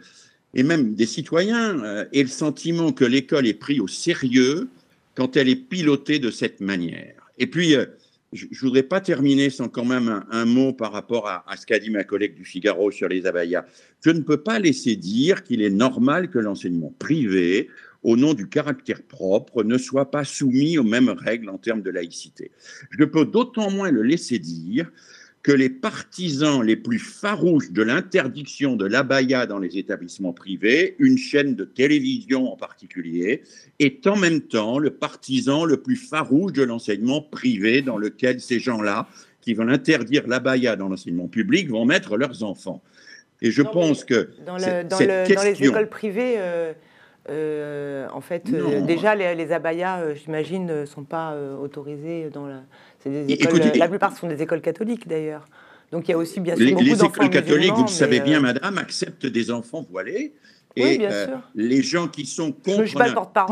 et 0.53 0.63
même 0.63 0.95
des 0.95 1.05
citoyens 1.05 2.05
aient 2.13 2.23
le 2.23 2.29
sentiment 2.29 2.93
que 2.93 3.03
l'école 3.03 3.45
est 3.45 3.53
prise 3.53 3.81
au 3.81 3.87
sérieux 3.87 4.69
quand 5.17 5.35
elle 5.35 5.49
est 5.49 5.55
pilotée 5.55 6.19
de 6.19 6.29
cette 6.29 6.61
manière 6.61 7.31
Et 7.39 7.47
puis, 7.47 7.75
euh, 7.75 7.87
je 8.33 8.45
ne 8.45 8.59
voudrais 8.59 8.83
pas 8.83 9.01
terminer 9.01 9.49
sans 9.49 9.67
quand 9.67 9.83
même 9.83 10.23
un, 10.29 10.45
mot 10.45 10.73
par 10.73 10.91
rapport 10.91 11.27
à, 11.27 11.43
ce 11.57 11.65
qu'a 11.65 11.79
dit 11.79 11.89
ma 11.89 12.03
collègue 12.03 12.35
du 12.35 12.45
Figaro 12.45 12.91
sur 12.91 13.07
les 13.07 13.25
abayas. 13.25 13.65
Je 14.05 14.11
ne 14.11 14.19
peux 14.19 14.37
pas 14.37 14.59
laisser 14.59 14.95
dire 14.95 15.43
qu'il 15.43 15.63
est 15.63 15.71
normal 15.71 16.29
que 16.29 16.37
l'enseignement 16.37 16.93
privé 16.99 17.67
au 18.03 18.15
nom 18.15 18.35
du 18.35 18.47
caractère 18.47 19.01
propre, 19.01 19.63
ne 19.63 19.77
soit 19.79 20.11
pas 20.11 20.23
soumis 20.23 20.77
aux 20.77 20.83
mêmes 20.83 21.09
règles 21.09 21.49
en 21.49 21.57
termes 21.57 21.81
de 21.81 21.89
laïcité. 21.89 22.51
Je 22.91 23.03
peux 23.03 23.25
d'autant 23.25 23.71
moins 23.71 23.89
le 23.89 24.03
laisser 24.03 24.37
dire 24.37 24.91
que 25.43 25.51
les 25.51 25.69
partisans 25.69 26.61
les 26.61 26.75
plus 26.75 26.99
farouches 26.99 27.71
de 27.71 27.81
l'interdiction 27.81 28.75
de 28.75 28.85
l'abaya 28.85 29.45
dans 29.45 29.59
les 29.59 29.77
établissements 29.77 30.33
privés, 30.33 30.95
une 30.99 31.17
chaîne 31.17 31.55
de 31.55 31.63
télévision 31.63 32.51
en 32.51 32.57
particulier, 32.57 33.43
est 33.79 34.05
en 34.07 34.15
même 34.15 34.41
temps 34.41 34.77
le 34.77 34.91
partisan 34.91 35.63
le 35.63 35.77
plus 35.77 35.95
farouche 35.95 36.53
de 36.53 36.63
l'enseignement 36.63 37.21
privé 37.21 37.81
dans 37.81 37.97
lequel 37.97 38.41
ces 38.41 38.59
gens-là, 38.59 39.07
qui 39.41 39.53
veulent 39.53 39.71
interdire 39.71 40.27
l'abaya 40.27 40.75
dans 40.75 40.89
l'enseignement 40.89 41.27
public, 41.27 41.69
vont 41.69 41.85
mettre 41.85 42.17
leurs 42.17 42.43
enfants. 42.43 42.81
Et 43.41 43.51
je 43.51 43.61
pense 43.61 44.03
que 44.03 44.31
dans, 44.45 44.57
les 44.57 45.63
écoles 45.63 45.89
privées, 45.89 46.35
euh, 46.39 46.73
euh, 47.29 48.07
en 48.13 48.21
fait, 48.21 48.49
euh, 48.53 48.81
déjà, 48.81 49.15
les, 49.15 49.51
abayas, 49.51 49.99
euh, 49.99 50.15
j'imagine, 50.15 50.65
ne 50.65 50.85
sont 50.85 51.03
pas 51.03 51.35
autorisés 51.61 52.29
dans 52.29 52.47
la. 52.47 52.61
Des 53.07 53.33
écoles, 53.33 53.61
la 53.75 53.87
plupart 53.87 54.15
sont 54.15 54.27
des 54.27 54.41
écoles 54.41 54.61
catholiques, 54.61 55.07
d'ailleurs. 55.07 55.45
Donc 55.91 56.07
il 56.07 56.11
y 56.11 56.13
a 56.13 56.17
aussi 56.17 56.39
bien 56.39 56.55
sûr 56.55 56.65
les, 56.65 56.71
beaucoup 56.71 56.83
les 56.83 57.03
écoles 57.03 57.29
catholiques, 57.29 57.73
vous 57.73 57.83
le 57.83 57.87
savez 57.87 58.19
bien, 58.19 58.41
madame, 58.41 58.77
acceptent 58.77 59.25
des 59.25 59.51
enfants 59.51 59.85
voilés. 59.89 60.33
Et 60.75 60.83
oui, 60.83 60.97
bien 60.99 61.25
sûr. 61.25 61.39
les 61.55 61.81
gens 61.81 62.07
qui 62.07 62.25
sont 62.25 62.51
contre 62.51 62.83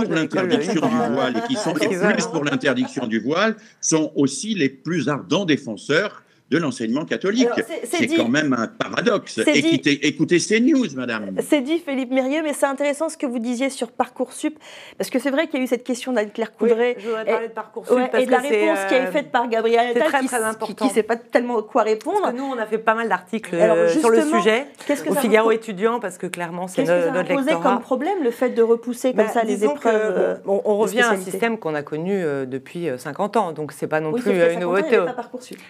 l'interdiction 0.10 0.82
du 0.82 1.14
voile 1.14 1.38
et 1.38 1.48
qui 1.48 1.56
sont 1.56 1.73
plus 1.73 2.27
pour 2.27 2.44
l'interdiction 2.44 3.07
du 3.07 3.19
voile 3.19 3.56
sont 3.82 4.11
aussi 4.15 4.53
les 4.53 4.69
plus 4.69 5.10
ardents 5.10 5.45
défenseurs 5.45 6.23
de 6.56 6.60
l'enseignement 6.61 7.06
catholique. 7.06 7.49
C'est 7.84 8.07
quand 8.07 8.30
même 8.30 8.53
un 8.53 8.68
paradoxe. 8.68 9.40
Écoutez, 9.45 10.07
écoutez 10.07 10.40
CNews, 10.40 10.95
madame. 10.95 11.36
C'est 11.48 11.61
dit, 11.61 11.80
Philippe 11.80 12.11
Mérieux, 12.11 12.41
mais 12.44 12.53
c'est 12.53 12.65
intéressant 12.65 13.10
ce 13.10 13.18
que 13.18 13.26
vous 13.26 13.40
disiez 13.40 13.69
sur 13.69 13.91
Parcoursup, 13.91 14.57
parce 14.98 15.10
que 15.10 15.19
c'est 15.19 15.32
vrai 15.32 15.48
qu'il 15.48 15.60
y 15.60 15.61
a 15.61 15.65
eu 15.65 15.68
cette 15.68 15.84
question 15.84 16.14
d'Anne-Claire 16.14 16.53
Coudray. 16.53 16.95
je 16.98 17.07
voudrais 17.07 17.26
parler 17.26 17.48
de 17.48 17.53
Parcoursup. 17.53 17.98
et 18.18 18.26
de 18.26 18.32
la 18.32 18.40
réponse 18.40 18.80
qui 18.88 18.94
a 18.94 19.03
été 19.03 19.11
faite 19.11 19.32
par 19.32 19.49
Gabriel 19.49 19.90
Attal, 19.90 20.03
très, 20.03 20.26
très 20.26 20.44
important. 20.44 20.73
qui 20.73 20.84
ne 20.86 20.90
sait 20.90 21.03
pas 21.03 21.15
tellement 21.15 21.61
quoi 21.61 21.84
répondre. 21.84 22.19
Parce 22.22 22.34
que 22.34 22.38
nous, 22.38 22.45
on 22.45 22.57
a 22.57 22.65
fait 22.65 22.77
pas 22.77 22.95
mal 22.95 23.10
d'articles 23.10 23.56
euh, 23.56 23.90
sur 23.90 24.10
le 24.10 24.22
sujet, 24.22 24.68
que 24.88 25.10
au 25.10 25.15
Figaro 25.15 25.52
étudiant, 25.52 25.99
parce 25.99 26.18
que 26.18 26.27
clairement, 26.27 26.68
c'est 26.68 26.84
notre, 26.84 27.18
lectorat. 27.18 27.44
Qu'est-ce 27.44 27.57
comme 27.57 27.80
problème, 27.80 28.23
le 28.23 28.32
fait 28.32 28.49
de 28.49 28.61
repousser 28.61 29.14
comme 29.14 29.26
bah, 29.26 29.32
ça 29.32 29.44
les 29.44 29.64
épreuves 29.65 30.15
euh, 30.18 30.36
On 30.45 30.77
revient 30.77 31.02
à 31.02 31.11
un 31.11 31.18
système 31.18 31.57
qu'on 31.57 31.76
a 31.76 31.84
connu 31.84 32.14
euh, 32.14 32.45
depuis 32.45 32.88
50 32.98 33.38
ans, 33.38 33.52
donc 33.52 33.72
c'est 33.72 33.88
pas 33.88 33.99
non 33.99 34.14
plus 34.14 34.32
une 34.32 34.60
nouveauté. 34.60 34.99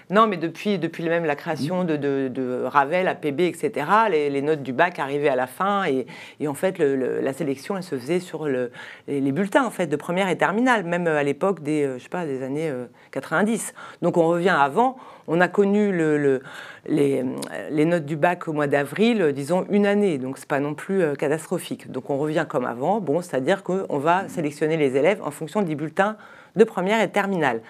Non, 0.09 0.27
mais 0.27 0.37
depuis 0.37 0.74
même 1.09 1.25
la 1.25 1.35
création 1.35 1.83
de, 1.83 1.97
de, 1.97 2.63
Ravel, 2.65 3.07
APB, 3.07 3.41
etc., 3.41 3.87
les, 4.09 4.41
notes 4.41 4.63
du 4.63 4.73
bac 4.73 4.99
arrivaient 4.99 5.29
à 5.29 5.35
la 5.35 5.47
fin 5.47 5.83
et, 5.85 6.05
en 6.47 6.53
fait 6.53 6.79
la 6.79 7.33
sélection 7.33 7.77
elle 7.77 7.83
se 7.83 7.97
faisait 7.97 8.19
sur 8.19 8.45
le, 8.45 8.71
les, 9.07 9.31
bulletins 9.31 9.65
en 9.65 9.71
fait 9.71 9.87
de 9.87 9.95
première 9.95 10.29
et 10.29 10.37
terminale, 10.37 10.83
même 10.83 11.07
à 11.07 11.23
l'époque 11.23 11.61
des, 11.61 11.83
euh, 11.83 11.97
je 11.97 12.03
sais 12.03 12.09
pas, 12.09 12.25
des 12.25 12.43
années 12.43 12.71
90. 13.11 13.73
Euh, 13.73 13.79
Donc 14.01 14.17
on 14.17 14.27
revient 14.27 14.55
avant. 14.57 14.97
On 15.27 15.41
a 15.41 15.47
connu 15.47 15.91
le, 15.91 16.41
les, 16.85 17.23
les, 17.71 17.85
notes 17.85 18.05
du 18.05 18.15
bac 18.15 18.47
au 18.47 18.53
mois 18.53 18.67
d'avril, 18.67 19.31
disons 19.33 19.65
une 19.71 19.87
année, 19.87 20.19
donc 20.19 20.37
c'est 20.37 20.47
pas 20.47 20.59
non 20.59 20.75
plus 20.75 21.01
euh, 21.01 21.15
catastrophique. 21.15 21.91
Donc 21.91 22.09
on 22.11 22.17
revient 22.17 22.45
comme 22.47 22.65
avant, 22.65 23.01
bon, 23.01 23.21
c'est-à-dire 23.21 23.63
qu'on 23.63 23.97
va 23.97 24.27
sélectionner 24.29 24.77
les 24.77 24.95
élèves 24.95 25.21
en 25.23 25.31
fonction 25.31 25.63
des 25.63 25.73
bulletins 25.73 26.17
de 26.55 26.63
première 26.63 27.01
et 27.01 27.09
terminale 27.09 27.61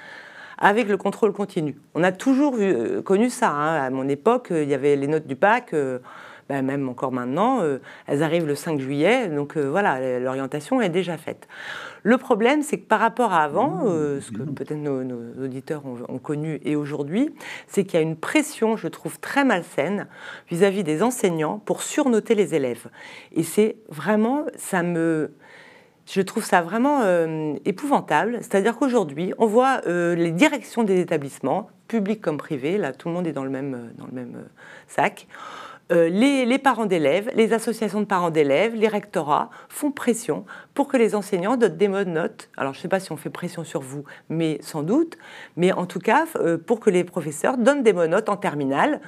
avec 0.58 0.88
le 0.88 0.98
contrôle 0.98 1.34
continu. 1.34 1.76
On 1.94 2.04
a 2.04 2.12
toujours 2.12 2.56
euh, 2.58 3.02
connu 3.02 3.30
ça. 3.30 3.50
Hein. 3.50 3.86
À 3.86 3.90
mon 3.90 4.08
époque, 4.08 4.52
euh, 4.52 4.64
il 4.64 4.70
y 4.70 4.74
avait 4.74 4.96
les 4.96 5.08
notes 5.08 5.28
du 5.28 5.36
bac. 5.36 5.74
Euh, 5.74 6.00
ben, 6.48 6.62
même 6.62 6.88
encore 6.88 7.12
maintenant, 7.12 7.64
elles 8.06 8.22
arrivent 8.22 8.46
le 8.46 8.54
5 8.54 8.80
juillet, 8.80 9.30
donc 9.30 9.58
voilà, 9.58 10.20
l'orientation 10.20 10.80
est 10.80 10.90
déjà 10.90 11.18
faite. 11.18 11.48
Le 12.04 12.20
problème, 12.20 12.62
c'est 12.62 12.78
que 12.78 12.86
par 12.86 13.00
rapport 13.00 13.34
à 13.34 13.42
avant, 13.42 13.86
ce 13.88 14.30
que 14.30 14.44
peut-être 14.44 14.78
nos, 14.78 15.44
auditeurs 15.44 15.82
ont, 15.88 16.20
connu 16.20 16.62
et 16.64 16.76
aujourd'hui, 16.76 17.34
c'est 17.66 17.84
qu'il 17.84 17.96
y 17.96 17.98
a 17.98 18.06
une 18.06 18.16
pression, 18.16 18.78
je 18.78 18.88
trouve, 18.88 19.20
très 19.20 19.44
malsaine 19.44 20.06
vis-à-vis 20.48 20.84
des 20.84 21.02
enseignants 21.02 21.58
pour 21.66 21.82
surnoter 21.82 22.36
les 22.36 22.54
élèves. 22.54 22.90
Et 23.32 23.42
c'est 23.42 23.78
vraiment, 23.90 24.46
ça 24.56 24.84
me, 24.84 25.32
je 26.06 26.22
trouve 26.22 26.46
ça 26.46 26.62
vraiment 26.62 27.02
euh, 27.04 27.56
épouvantable. 27.66 28.38
C'est-à-dire 28.42 28.78
qu'aujourd'hui, 28.78 29.34
on 29.38 29.48
voit 29.48 29.82
euh, 29.88 30.16
les 30.16 30.32
directions 30.32 30.84
des 30.84 31.00
établissements, 31.00 31.70
publics 31.88 32.22
comme 32.22 32.38
privés, 32.38 32.78
là 32.78 32.94
tout 32.94 33.08
le 33.08 33.14
monde 33.14 33.28
est 33.28 33.32
dans 33.32 33.44
le 33.44 33.50
même, 33.50 33.96
euh, 34.16 34.42
sac. 34.88 35.28
Les, 35.92 36.58
parents 36.58 36.88
d'élèves, 36.88 37.30
les 37.36 37.54
associations 37.54 38.00
de 38.00 38.06
parents 38.06 38.32
d'élèves, 38.32 38.74
les 38.74 38.88
rectorats 38.88 39.52
font 39.70 39.92
pression 39.92 40.44
pour 40.74 40.88
que 40.88 40.98
les 40.98 41.14
enseignants 41.14 41.58
donnent 41.58 41.78
des 41.78 41.88
bonnes 41.88 42.14
notes. 42.14 42.50
Alors 42.58 42.74
je 42.74 42.80
ne 42.80 42.82
sais 42.82 42.88
pas 42.88 43.00
si 43.00 43.12
on 43.12 43.18
fait 43.18 43.30
pression 43.30 43.64
sur 43.64 43.82
vous, 43.82 44.04
mais 44.28 44.58
sans 44.62 44.82
doute. 44.82 45.16
Mais 45.58 45.72
en 45.74 45.86
tout 45.86 46.00
cas, 46.00 46.26
pour 46.66 46.80
que 46.80 46.90
les 46.90 47.04
professeurs 47.04 47.60
donnent 47.60 47.84
des 47.84 47.94
bonnes 47.94 48.12
notes 48.12 48.30
en 48.30 48.36
terminale. 48.36 49.00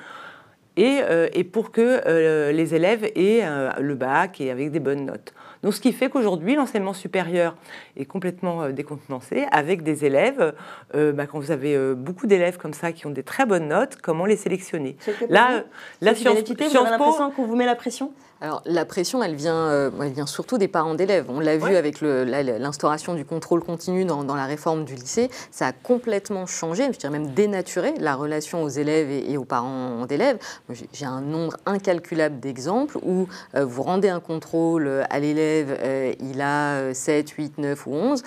Et 0.75 1.43
pour 1.51 1.71
que 1.71 2.51
les 2.51 2.75
élèves 2.75 3.05
aient 3.15 3.43
le 3.79 3.95
bac 3.95 4.39
et 4.39 4.51
avec 4.51 4.69
des 4.69 4.79
bonnes 4.79 5.05
notes. 5.05 5.33
Donc, 5.63 5.73
ce 5.73 5.81
qui 5.81 5.91
fait 5.91 6.09
qu'aujourd'hui, 6.09 6.55
l'enseignement 6.55 6.93
supérieur 6.93 7.55
est 7.95 8.05
complètement 8.05 8.63
euh, 8.63 8.71
décontenancé 8.71 9.45
avec 9.51 9.83
des 9.83 10.05
élèves. 10.05 10.53
Euh, 10.95 11.11
bah, 11.11 11.27
quand 11.27 11.39
vous 11.39 11.51
avez 11.51 11.75
euh, 11.75 11.95
beaucoup 11.95 12.27
d'élèves 12.27 12.57
comme 12.57 12.73
ça 12.73 12.91
qui 12.91 13.07
ont 13.07 13.11
des 13.11 13.23
très 13.23 13.45
bonnes 13.45 13.67
notes, 13.67 13.97
comment 14.01 14.25
les 14.25 14.37
sélectionner? 14.37 14.97
Là, 15.29 15.63
la 16.01 16.15
science, 16.15 16.37
science 16.37 16.49
vous 16.49 16.77
avez 16.77 16.89
l'impression 16.89 17.31
qu'on 17.31 17.45
vous 17.45 17.55
met 17.55 17.65
la 17.65 17.75
pression? 17.75 18.11
Alors 18.39 18.61
la 18.65 18.85
pression, 18.85 19.23
elle 19.23 19.35
vient, 19.35 19.55
euh, 19.55 19.89
elle 20.01 20.11
vient 20.11 20.27
surtout 20.27 20.57
des 20.57 20.67
parents 20.67 20.93
d'élèves. 20.93 21.25
On 21.29 21.39
l'a 21.39 21.57
vu 21.57 21.75
avec 21.75 22.01
l'instauration 22.01 23.15
du 23.15 23.25
contrôle 23.25 23.63
continu 23.63 24.05
dans, 24.05 24.23
la 24.35 24.45
réforme 24.45 24.85
du 24.85 24.93
lycée. 24.93 25.29
Ça 25.49 25.67
a 25.67 25.71
complètement 25.71 26.45
changé, 26.45 26.87
je 26.93 26.99
dirais 26.99 27.11
même 27.11 27.33
dénaturé 27.33 27.93
la 27.99 28.15
relation 28.15 28.61
aux 28.61 28.69
élèves 28.69 29.09
et, 29.09 29.37
aux 29.37 29.45
parents 29.45 30.05
d'élèves. 30.05 30.37
J'ai 30.93 31.05
un 31.05 31.21
nombre 31.21 31.57
incalculable 31.65 32.39
d'exemples 32.39 32.97
où 33.01 33.27
euh, 33.55 33.65
vous 33.65 33.81
rendez 33.81 34.09
un 34.09 34.19
contrôle 34.19 35.05
à 35.09 35.19
l'élève, 35.19 35.75
euh, 35.81 36.13
il 36.19 36.41
a 36.41 36.93
7, 36.93 37.29
8, 37.29 37.57
9 37.57 37.87
ou 37.87 37.93
11. 37.93 38.23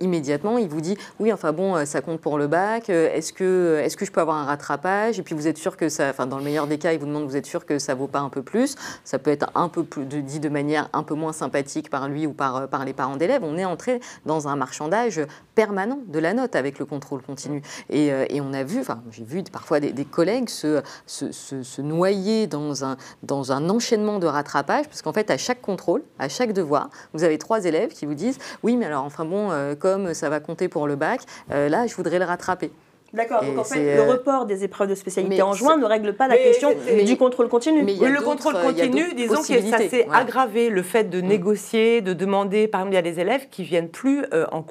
immédiatement, 0.00 0.56
il 0.56 0.68
vous 0.68 0.80
dit 0.80 0.96
oui, 1.20 1.32
enfin 1.32 1.52
bon, 1.52 1.84
ça 1.84 2.00
compte 2.00 2.20
pour 2.20 2.38
le 2.38 2.46
bac. 2.46 2.88
Est-ce 2.88 3.32
que, 3.32 3.82
est 3.84 3.94
que 3.94 4.06
je 4.06 4.12
peux 4.12 4.20
avoir 4.20 4.38
un 4.38 4.44
rattrapage? 4.44 5.18
Et 5.18 5.22
puis 5.22 5.34
vous 5.34 5.46
êtes 5.46 5.58
sûr 5.58 5.76
que 5.76 5.90
ça, 5.90 6.08
enfin 6.08 6.26
dans 6.26 6.38
le 6.38 6.44
meilleur 6.44 6.66
des 6.66 6.78
cas, 6.78 6.92
il 6.92 6.98
vous 6.98 7.06
demande 7.06 7.24
vous 7.24 7.36
êtes 7.36 7.46
sûr 7.46 7.66
que 7.66 7.78
ça 7.78 7.94
vaut 7.94 8.06
pas 8.06 8.20
un 8.20 8.30
peu 8.30 8.42
plus 8.42 8.76
Ça 9.04 9.18
peut 9.18 9.30
être 9.30 9.41
un 9.54 9.68
peu 9.68 9.84
plus, 9.84 10.04
de, 10.04 10.20
dit 10.20 10.40
de 10.40 10.48
manière 10.48 10.88
un 10.92 11.02
peu 11.02 11.14
moins 11.14 11.32
sympathique 11.32 11.90
par 11.90 12.08
lui 12.08 12.26
ou 12.26 12.32
par, 12.32 12.68
par 12.68 12.84
les 12.84 12.92
parents 12.92 13.16
d'élèves, 13.16 13.42
on 13.44 13.56
est 13.56 13.64
entré 13.64 14.00
dans 14.26 14.48
un 14.48 14.56
marchandage 14.56 15.20
permanent 15.54 15.98
de 16.06 16.18
la 16.18 16.34
note 16.34 16.56
avec 16.56 16.78
le 16.78 16.84
contrôle 16.84 17.22
continu. 17.22 17.62
Et, 17.90 18.08
et 18.08 18.40
on 18.40 18.52
a 18.52 18.62
vu, 18.62 18.80
enfin 18.80 19.02
j'ai 19.10 19.24
vu 19.24 19.42
parfois 19.44 19.80
des, 19.80 20.04
collègues 20.04 20.48
se, 20.48 20.82
se, 21.06 21.80
noyer 21.80 22.46
dans 22.46 22.84
un, 22.84 22.96
dans 23.22 23.52
un 23.52 23.68
enchaînement 23.68 24.18
de 24.18 24.26
rattrapage, 24.26 24.86
parce 24.86 25.02
qu'en 25.02 25.12
fait 25.12 25.30
à 25.30 25.36
chaque 25.36 25.60
contrôle, 25.60 26.02
à 26.18 26.28
chaque 26.28 26.52
devoir, 26.52 26.90
vous 27.12 27.24
avez 27.24 27.38
trois 27.38 27.64
élèves 27.64 27.90
qui 27.90 28.06
vous 28.06 28.14
disent 28.14 28.38
oui 28.62 28.76
mais 28.76 28.86
alors 28.86 29.04
enfin 29.04 29.24
bon, 29.24 29.50
comme 29.78 30.14
ça 30.14 30.28
va 30.28 30.40
compter 30.40 30.68
pour 30.68 30.86
le 30.86 30.96
bac, 30.96 31.20
là 31.50 31.86
je 31.86 31.94
voudrais 31.94 32.18
le 32.18 32.24
rattraper. 32.24 32.70
D'accord, 33.12 33.44
donc 33.44 33.58
en 33.58 33.64
fait, 33.64 33.96
le 33.96 34.00
euh, 34.00 34.12
report 34.12 34.46
des 34.46 34.64
épreuves 34.64 34.88
de 34.88 34.94
spécialité 34.94 35.42
en 35.42 35.52
juin 35.52 35.76
ne 35.76 35.84
règle 35.84 36.14
pas 36.14 36.28
la 36.28 36.36
question 36.38 36.70
du 37.04 37.16
contrôle 37.18 37.48
continu. 37.48 37.82
Mais 37.82 37.94
le 37.94 38.22
contrôle 38.22 38.54
continu, 38.54 39.14
disons 39.14 39.42
que 39.42 39.60
ça 39.70 39.78
s'est 39.78 40.06
aggravé. 40.10 40.70
Le 40.70 40.82
fait 40.82 41.04
de 41.04 41.20
mm. 41.20 41.26
négocier, 41.26 42.00
de 42.00 42.14
demander, 42.14 42.68
par 42.68 42.80
exemple, 42.80 42.94
il 42.94 42.96
y 42.96 42.98
a 42.98 43.02
des 43.02 43.20
élèves 43.20 43.48
qui 43.50 43.64
viennent 43.64 43.90
plus 43.90 44.24
euh, 44.32 44.46
en, 44.50 44.64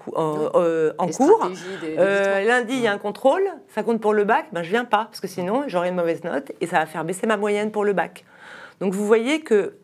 euh, 0.56 0.94
en 0.98 1.08
cours. 1.08 1.50
lundi, 1.98 2.74
il 2.74 2.82
y 2.82 2.88
a 2.88 2.94
un 2.94 2.98
contrôle, 2.98 3.44
ça 3.68 3.84
compte 3.84 4.02
pour 4.02 4.14
le 4.14 4.24
bac, 4.24 4.48
ben, 4.52 4.64
je 4.64 4.70
viens 4.70 4.86
pas, 4.86 5.06
parce 5.06 5.20
que 5.20 5.28
sinon, 5.28 5.64
j'aurai 5.68 5.90
une 5.90 5.96
mauvaise 5.96 6.24
note 6.24 6.52
et 6.62 6.66
ça 6.66 6.80
va 6.80 6.86
faire 6.88 7.04
baisser 7.04 7.28
ma 7.28 7.38
moyenne 7.38 7.72
pour 7.72 7.86
le 7.86 7.94
bac. 7.94 8.26
Donc 8.80 8.94
vous 8.94 9.06
voyez 9.06 9.42
que 9.42 9.76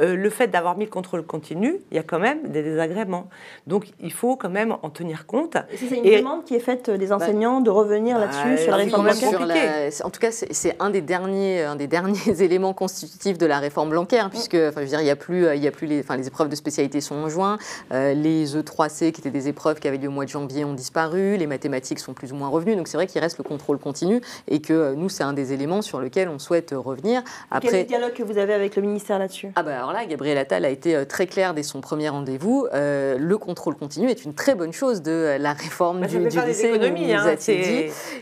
euh, 0.00 0.16
le 0.16 0.30
fait 0.30 0.48
d'avoir 0.48 0.76
mis 0.76 0.84
le 0.84 0.90
contrôle 0.90 1.24
continu, 1.24 1.76
il 1.90 1.96
y 1.96 2.00
a 2.00 2.02
quand 2.02 2.18
même 2.18 2.48
des 2.48 2.62
désagréments. 2.62 3.28
Donc 3.66 3.86
il 4.00 4.12
faut 4.12 4.36
quand 4.36 4.50
même 4.50 4.76
en 4.82 4.90
tenir 4.90 5.26
compte. 5.26 5.56
C'est 5.74 5.96
une 5.96 6.18
demande 6.18 6.44
qui 6.44 6.54
est 6.54 6.60
faite 6.60 6.90
des 6.90 7.06
bah, 7.08 7.16
enseignants 7.16 7.60
de 7.60 7.70
revenir 7.70 8.18
bah, 8.18 8.26
là-dessus 8.26 8.62
sur 8.62 8.70
la 8.72 8.78
réforme 8.78 9.04
Blanquer 9.04 9.90
En 10.04 10.10
tout 10.10 10.20
cas, 10.20 10.30
c'est 10.30 10.76
un 10.80 10.90
des 10.90 11.00
derniers, 11.00 11.62
un 11.62 11.76
des 11.76 11.86
derniers 11.86 12.42
éléments 12.42 12.74
constitutifs 12.74 13.38
de 13.38 13.46
la 13.46 13.58
réforme 13.58 13.90
Blanquer, 13.90 14.18
hein, 14.18 14.30
puisque 14.30 14.54
enfin, 14.54 14.80
je 14.80 14.80
veux 14.82 14.86
dire, 14.86 15.00
il 15.00 15.04
n'y 15.04 15.10
a 15.10 15.16
plus, 15.16 15.46
il 15.54 15.62
y 15.62 15.68
a 15.68 15.70
plus 15.70 15.86
les, 15.86 16.00
enfin, 16.00 16.16
les 16.16 16.26
épreuves 16.26 16.48
de 16.48 16.56
spécialité 16.56 17.00
sont 17.00 17.14
en 17.14 17.28
juin, 17.28 17.58
euh, 17.92 18.14
les 18.14 18.56
E3C 18.56 19.12
qui 19.12 19.20
étaient 19.20 19.30
des 19.30 19.48
épreuves 19.48 19.80
qui 19.80 19.88
avaient 19.88 19.98
lieu 19.98 20.08
au 20.08 20.12
mois 20.12 20.24
de 20.24 20.30
janvier 20.30 20.64
ont 20.64 20.74
disparu, 20.74 21.36
les 21.36 21.46
mathématiques 21.46 21.98
sont 21.98 22.14
plus 22.14 22.32
ou 22.32 22.36
moins 22.36 22.48
revenues. 22.48 22.76
Donc 22.76 22.88
c'est 22.88 22.96
vrai 22.96 23.06
qu'il 23.06 23.20
reste 23.20 23.38
le 23.38 23.44
contrôle 23.44 23.78
continu 23.78 24.20
et 24.48 24.60
que 24.60 24.72
euh, 24.72 24.94
nous, 24.94 25.08
c'est 25.08 25.24
un 25.24 25.32
des 25.32 25.52
éléments 25.52 25.82
sur 25.82 26.00
lequel 26.00 26.28
on 26.28 26.38
souhaite 26.38 26.74
revenir. 26.76 27.22
Après, 27.50 27.68
Quel 27.68 27.78
est 27.78 27.82
le 27.82 27.88
dialogue 27.88 28.12
que 28.12 28.22
vous 28.22 28.38
avez 28.38 28.52
avec 28.52 28.76
le 28.76 28.82
ministère 28.82 29.18
là-dessus? 29.18 29.50
Ah 29.54 29.62
bah 29.62 29.85
alors 29.88 30.00
là, 30.00 30.04
Gabriel 30.04 30.36
Attal 30.36 30.64
a 30.64 30.68
été 30.68 30.96
euh, 30.96 31.04
très 31.04 31.28
clair 31.28 31.54
dès 31.54 31.62
son 31.62 31.80
premier 31.80 32.08
rendez-vous. 32.08 32.66
Euh, 32.74 33.18
le 33.18 33.38
contrôle 33.38 33.76
continu 33.76 34.10
est 34.10 34.24
une 34.24 34.34
très 34.34 34.56
bonne 34.56 34.72
chose 34.72 35.00
de 35.00 35.12
euh, 35.12 35.38
la 35.38 35.52
réforme 35.52 36.00
bah, 36.00 36.06
du, 36.08 36.18
du 36.18 36.24
lycée. 36.24 36.72
Hein, 37.14 37.36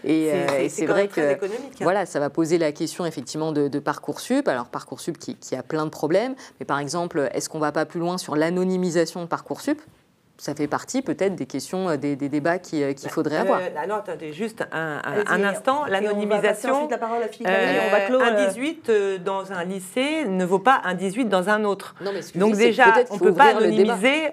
et, 0.05 0.29
et 0.61 0.69
c'est 0.69 0.85
vrai 0.85 1.09
que 1.09 1.33
hein. 1.33 1.49
voilà, 1.81 2.05
ça 2.05 2.21
va 2.21 2.29
poser 2.29 2.59
la 2.59 2.73
question 2.73 3.07
effectivement 3.07 3.51
de, 3.51 3.69
de 3.69 3.79
Parcoursup. 3.79 4.47
Alors 4.47 4.67
Parcoursup 4.67 5.17
qui, 5.17 5.37
qui, 5.37 5.57
a 5.57 5.63
plein 5.63 5.87
de 5.87 5.91
problèmes, 5.91 6.35
mais 6.61 6.67
par 6.67 6.79
exemple, 6.79 7.31
est-ce 7.33 7.49
qu'on 7.49 7.61
va 7.61 7.73
pas 7.73 7.87
plus 7.87 8.01
loin 8.01 8.19
sur 8.19 8.37
l'anonymisation 8.37 9.23
de 9.23 9.27
Parcoursup? 9.27 9.81
Ça 10.37 10.55
fait 10.55 10.67
partie 10.67 11.03
peut-être 11.03 11.37
des 11.37 11.47
questions, 11.47 11.89
euh, 11.89 11.97
des, 11.97 12.17
débats 12.17 12.59
qu'il 12.59 12.83
euh, 12.83 12.93
faudrait 13.09 13.37
avoir. 13.37 13.61
Euh, 13.61 13.87
non, 13.87 13.97
attendez, 13.97 14.33
juste 14.33 14.65
un, 14.73 15.01
instant. 15.45 15.85
L'anonymisation, 15.87 16.89
un 16.91 18.47
18 18.47 18.91
dans 19.25 19.53
un 19.53 19.65
lycée 19.65 20.25
ne 20.25 20.45
vaut 20.45 20.59
pas 20.59 20.81
un 20.85 20.95
18 20.95 21.27
dans 21.27 21.49
un 21.49 21.65
autre. 21.65 21.95
Donc 22.35 22.57
déjà, 22.57 22.87
on 23.11 23.15
ne 23.15 23.21
peut 23.21 23.35
pas 23.35 23.57
anonymiser 23.57 24.31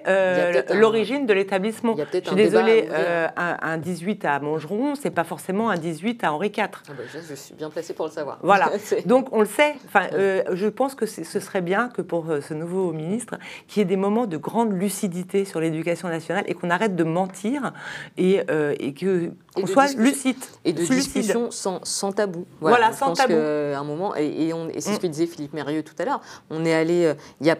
l'origine 0.74 1.26
de 1.26 1.32
l'établissement. 1.32 1.94
Je 1.96 2.18
suis 2.18 2.36
désolée, 2.36 2.88
un, 3.36 3.78
18 3.78 4.24
à 4.24 4.40
Montgeron, 4.40 4.94
c'est 4.94 5.10
pas 5.10 5.24
forcément 5.24 5.70
un 5.70 5.76
18 5.76 6.24
à 6.24 6.32
Henri 6.32 6.48
IV. 6.48 6.64
Ah 6.64 6.68
bah, 6.88 7.02
je, 7.12 7.34
suis 7.34 7.54
bien 7.54 7.70
placée 7.70 7.94
pour 7.94 8.06
le 8.06 8.12
savoir. 8.12 8.38
Voilà. 8.42 8.70
Donc 9.06 9.28
on 9.32 9.40
le 9.40 9.46
sait. 9.46 9.74
Enfin, 9.86 10.08
je 10.12 10.66
pense 10.66 10.94
que 10.94 11.06
ce 11.06 11.40
serait 11.40 11.60
bien 11.60 11.88
que 11.88 12.02
pour 12.02 12.26
ce 12.40 12.54
nouveau 12.54 12.92
ministre, 12.92 13.36
qu'il 13.68 13.80
y 13.80 13.82
ait 13.82 13.86
des 13.86 13.96
moments 13.96 14.26
de 14.26 14.36
grande 14.36 14.72
lucidité 14.72 15.44
sur 15.44 15.60
l'éducation 15.60 15.91
nationale 16.04 16.44
et 16.46 16.54
qu'on 16.54 16.70
arrête 16.70 16.96
de 16.96 17.04
mentir 17.04 17.72
et, 18.16 18.42
euh, 18.50 18.74
et 18.78 18.94
que 18.94 19.30
qu'on 19.54 19.66
soit 19.66 19.94
lucide. 19.96 20.36
Et 20.64 20.72
de 20.72 20.82
discussion 20.82 21.50
sans, 21.50 21.84
sans, 21.84 22.12
tabou. 22.12 22.46
Voilà, 22.60 22.92
sans 22.92 23.12
tabou. 23.12 23.34
un 23.34 23.84
moment, 23.84 24.16
et, 24.16 24.26
et, 24.26 24.48
et 24.48 24.80
c'est 24.80 24.94
ce 24.94 25.00
que 25.00 25.06
mm. 25.06 25.10
disait 25.10 25.26
Philippe 25.26 25.52
Mérieux 25.52 25.82
tout 25.82 25.94
à 25.98 26.04
l'heure, 26.04 26.20
on 26.50 26.64
est 26.64 26.74
allé, 26.74 27.04
euh, 27.04 27.14
il 27.40 27.46
y 27.46 27.50
a 27.50 27.58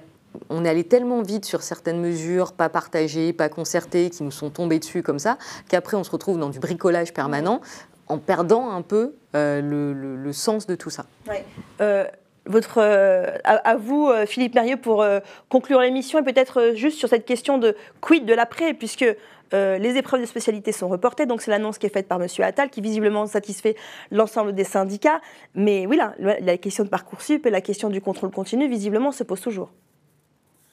on 0.49 0.65
est 0.65 0.69
allé 0.69 0.85
tellement 0.85 1.21
vite 1.21 1.45
sur 1.45 1.61
certaines 1.61 2.01
mesures, 2.01 2.53
pas 2.53 2.71
partagées, 2.71 3.35
pas 3.35 3.51
concertées, 3.51 4.09
qui 4.09 4.23
nous 4.23 4.31
sont 4.31 4.49
tombées 4.49 4.79
dessus 4.79 5.03
comme 5.03 5.19
ça, 5.19 5.37
qu'après 5.69 5.95
on 5.95 6.05
se 6.05 6.11
retrouve 6.11 6.39
dans 6.39 6.49
du 6.49 6.59
bricolage 6.59 7.13
permanent 7.13 7.61
en 8.09 8.19
perdant 8.19 8.71
un 8.71 8.83
peu 8.83 9.15
euh, 9.35 9.61
le, 9.61 10.17
le, 10.17 10.33
sens 10.33 10.67
de 10.67 10.75
tout 10.75 10.91
ça. 10.91 11.07
Ouais. 11.29 11.45
Euh, 11.81 12.05
votre, 12.47 12.79
euh, 12.79 13.37
à, 13.45 13.77
vous, 13.77 14.09
euh, 14.09 14.27
Philippe 14.27 14.55
Mérieux, 14.55 14.77
pour 14.77 15.03
euh, 15.03 15.21
conclure 15.49 15.81
l'émission 15.81 16.19
et 16.19 16.23
peut-être 16.23 16.73
juste 16.75 16.99
sur 16.99 17.09
cette 17.09 17.25
question 17.25 17.59
de 17.59 17.77
quid 18.01 18.25
de 18.25 18.35
l'après, 18.35 18.75
puisque 18.75 19.07
les 19.55 19.99
épreuves 19.99 20.23
de 20.23 20.27
spécialité 20.27 20.73
sont 20.73 20.89
reportées, 20.89 21.27
donc 21.27 21.43
c'est 21.43 21.51
l'annonce 21.51 21.77
qui 21.77 21.85
est 21.85 21.93
faite 21.93 22.09
par 22.09 22.19
M. 22.19 22.27
Attal, 22.39 22.71
qui 22.71 22.81
visiblement 22.81 23.27
satisfait 23.27 23.77
l'ensemble 24.11 24.55
des 24.55 24.65
syndicats. 24.65 25.21
Mais 25.55 25.87
oui, 25.87 25.99
la 26.19 26.57
question 26.57 26.85
de 26.85 26.89
Parcoursup 26.89 27.45
et 27.45 27.51
la 27.51 27.61
question 27.61 27.91
du 27.91 28.01
contrôle 28.01 28.31
continu, 28.31 28.67
visiblement, 28.67 29.13
se 29.13 29.25
pose 29.25 29.43
toujours. 29.43 29.71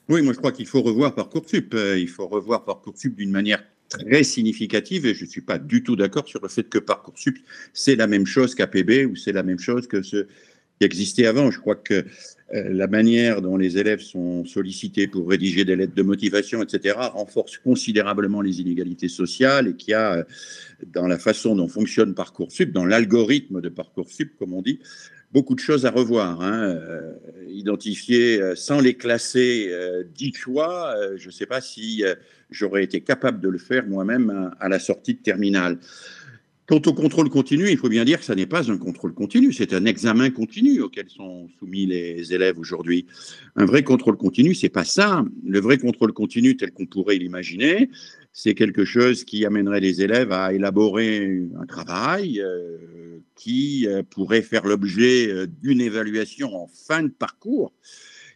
Oui, 0.07 0.21
moi 0.21 0.31
je 0.31 0.37
crois 0.37 0.53
qu'il 0.53 0.65
faut 0.65 0.81
revoir 0.81 1.13
Parcoursup. 1.13 1.75
Il 1.75 2.07
faut 2.07 2.27
revoir 2.27 2.63
Parcoursup 2.63 3.17
d'une 3.17 3.31
manière 3.31 3.61
très 3.89 4.23
significative 4.23 5.05
et 5.05 5.13
je 5.13 5.25
ne 5.25 5.29
suis 5.29 5.41
pas 5.41 5.57
du 5.57 5.83
tout 5.83 5.97
d'accord 5.97 6.25
sur 6.25 6.39
le 6.41 6.47
fait 6.47 6.69
que 6.69 6.79
Parcoursup, 6.79 7.37
c'est 7.73 7.97
la 7.97 8.07
même 8.07 8.25
chose 8.25 8.55
qu'APB 8.55 9.11
ou 9.11 9.17
c'est 9.17 9.33
la 9.33 9.43
même 9.43 9.59
chose 9.59 9.87
que 9.87 10.01
ce 10.03 10.27
qui 10.79 10.85
existait 10.85 11.25
avant. 11.25 11.51
Je 11.51 11.59
crois 11.59 11.75
que 11.75 12.05
euh, 12.53 12.69
la 12.69 12.87
manière 12.87 13.41
dont 13.41 13.57
les 13.57 13.77
élèves 13.77 13.99
sont 13.99 14.45
sollicités 14.45 15.07
pour 15.07 15.29
rédiger 15.29 15.65
des 15.65 15.75
lettres 15.75 15.93
de 15.93 16.03
motivation, 16.03 16.63
etc., 16.63 16.95
renforce 17.13 17.57
considérablement 17.57 18.41
les 18.41 18.61
inégalités 18.61 19.09
sociales 19.09 19.67
et 19.67 19.75
qu'il 19.75 19.91
y 19.91 19.93
a, 19.93 20.13
euh, 20.13 20.23
dans 20.87 21.07
la 21.07 21.19
façon 21.19 21.55
dont 21.55 21.67
fonctionne 21.67 22.15
Parcoursup, 22.15 22.71
dans 22.71 22.85
l'algorithme 22.85 23.61
de 23.61 23.69
Parcoursup, 23.69 24.35
comme 24.39 24.53
on 24.53 24.61
dit, 24.61 24.79
beaucoup 25.31 25.53
de 25.53 25.59
choses 25.59 25.85
à 25.85 25.91
revoir. 25.91 26.41
Hein. 26.41 26.63
Euh, 26.63 27.11
identifier 27.49 28.41
sans 28.55 28.79
les 28.79 28.93
classer 28.93 29.71
dix 30.15 30.33
choix, 30.33 30.95
je 31.17 31.27
ne 31.27 31.31
sais 31.31 31.45
pas 31.45 31.61
si 31.61 32.03
j'aurais 32.49 32.83
été 32.83 33.01
capable 33.01 33.41
de 33.41 33.49
le 33.49 33.57
faire 33.57 33.85
moi-même 33.85 34.53
à, 34.59 34.69
la 34.69 34.79
sortie 34.79 35.15
de 35.15 35.19
terminale. 35.19 35.77
Quant 36.69 36.81
au 36.85 36.93
contrôle 36.93 37.31
continu, 37.31 37.71
il 37.71 37.77
faut 37.79 37.89
bien 37.89 38.05
dire 38.05 38.19
que 38.19 38.25
ce 38.25 38.31
n'est 38.31 38.45
pas 38.45 38.71
un 38.71 38.77
contrôle 38.77 39.15
continu, 39.15 39.51
c'est 39.51 39.73
un 39.73 39.85
examen 39.85 40.29
continu 40.29 40.81
auquel 40.81 41.09
sont 41.09 41.49
soumis 41.57 41.87
les 41.87 42.31
élèves 42.31 42.59
aujourd'hui. 42.59 43.07
Un 43.55 43.65
vrai 43.65 43.81
contrôle 43.81 44.17
continu, 44.17 44.53
c'est 44.53 44.69
pas 44.69 44.83
ça. 44.83 45.25
Le 45.43 45.59
vrai 45.59 45.79
contrôle 45.79 46.13
continu, 46.13 46.57
tel 46.57 46.69
qu'on 46.69 46.85
pourrait 46.85 47.15
l'imaginer, 47.15 47.89
c'est 48.33 48.53
quelque 48.53 48.85
chose 48.85 49.23
qui 49.23 49.47
amènerait 49.47 49.79
les 49.79 50.03
élèves 50.03 50.31
à 50.31 50.53
élaborer 50.53 51.41
un 51.59 51.65
travail 51.65 52.39
euh, 52.39 53.17
qui 53.33 53.87
euh, 53.87 54.03
pourrait 54.07 54.43
faire 54.43 54.67
l'objet 54.67 55.27
euh, 55.27 55.47
d'une 55.47 55.81
évaluation 55.81 56.55
en 56.55 56.67
fin 56.67 57.01
de 57.01 57.07
parcours 57.07 57.73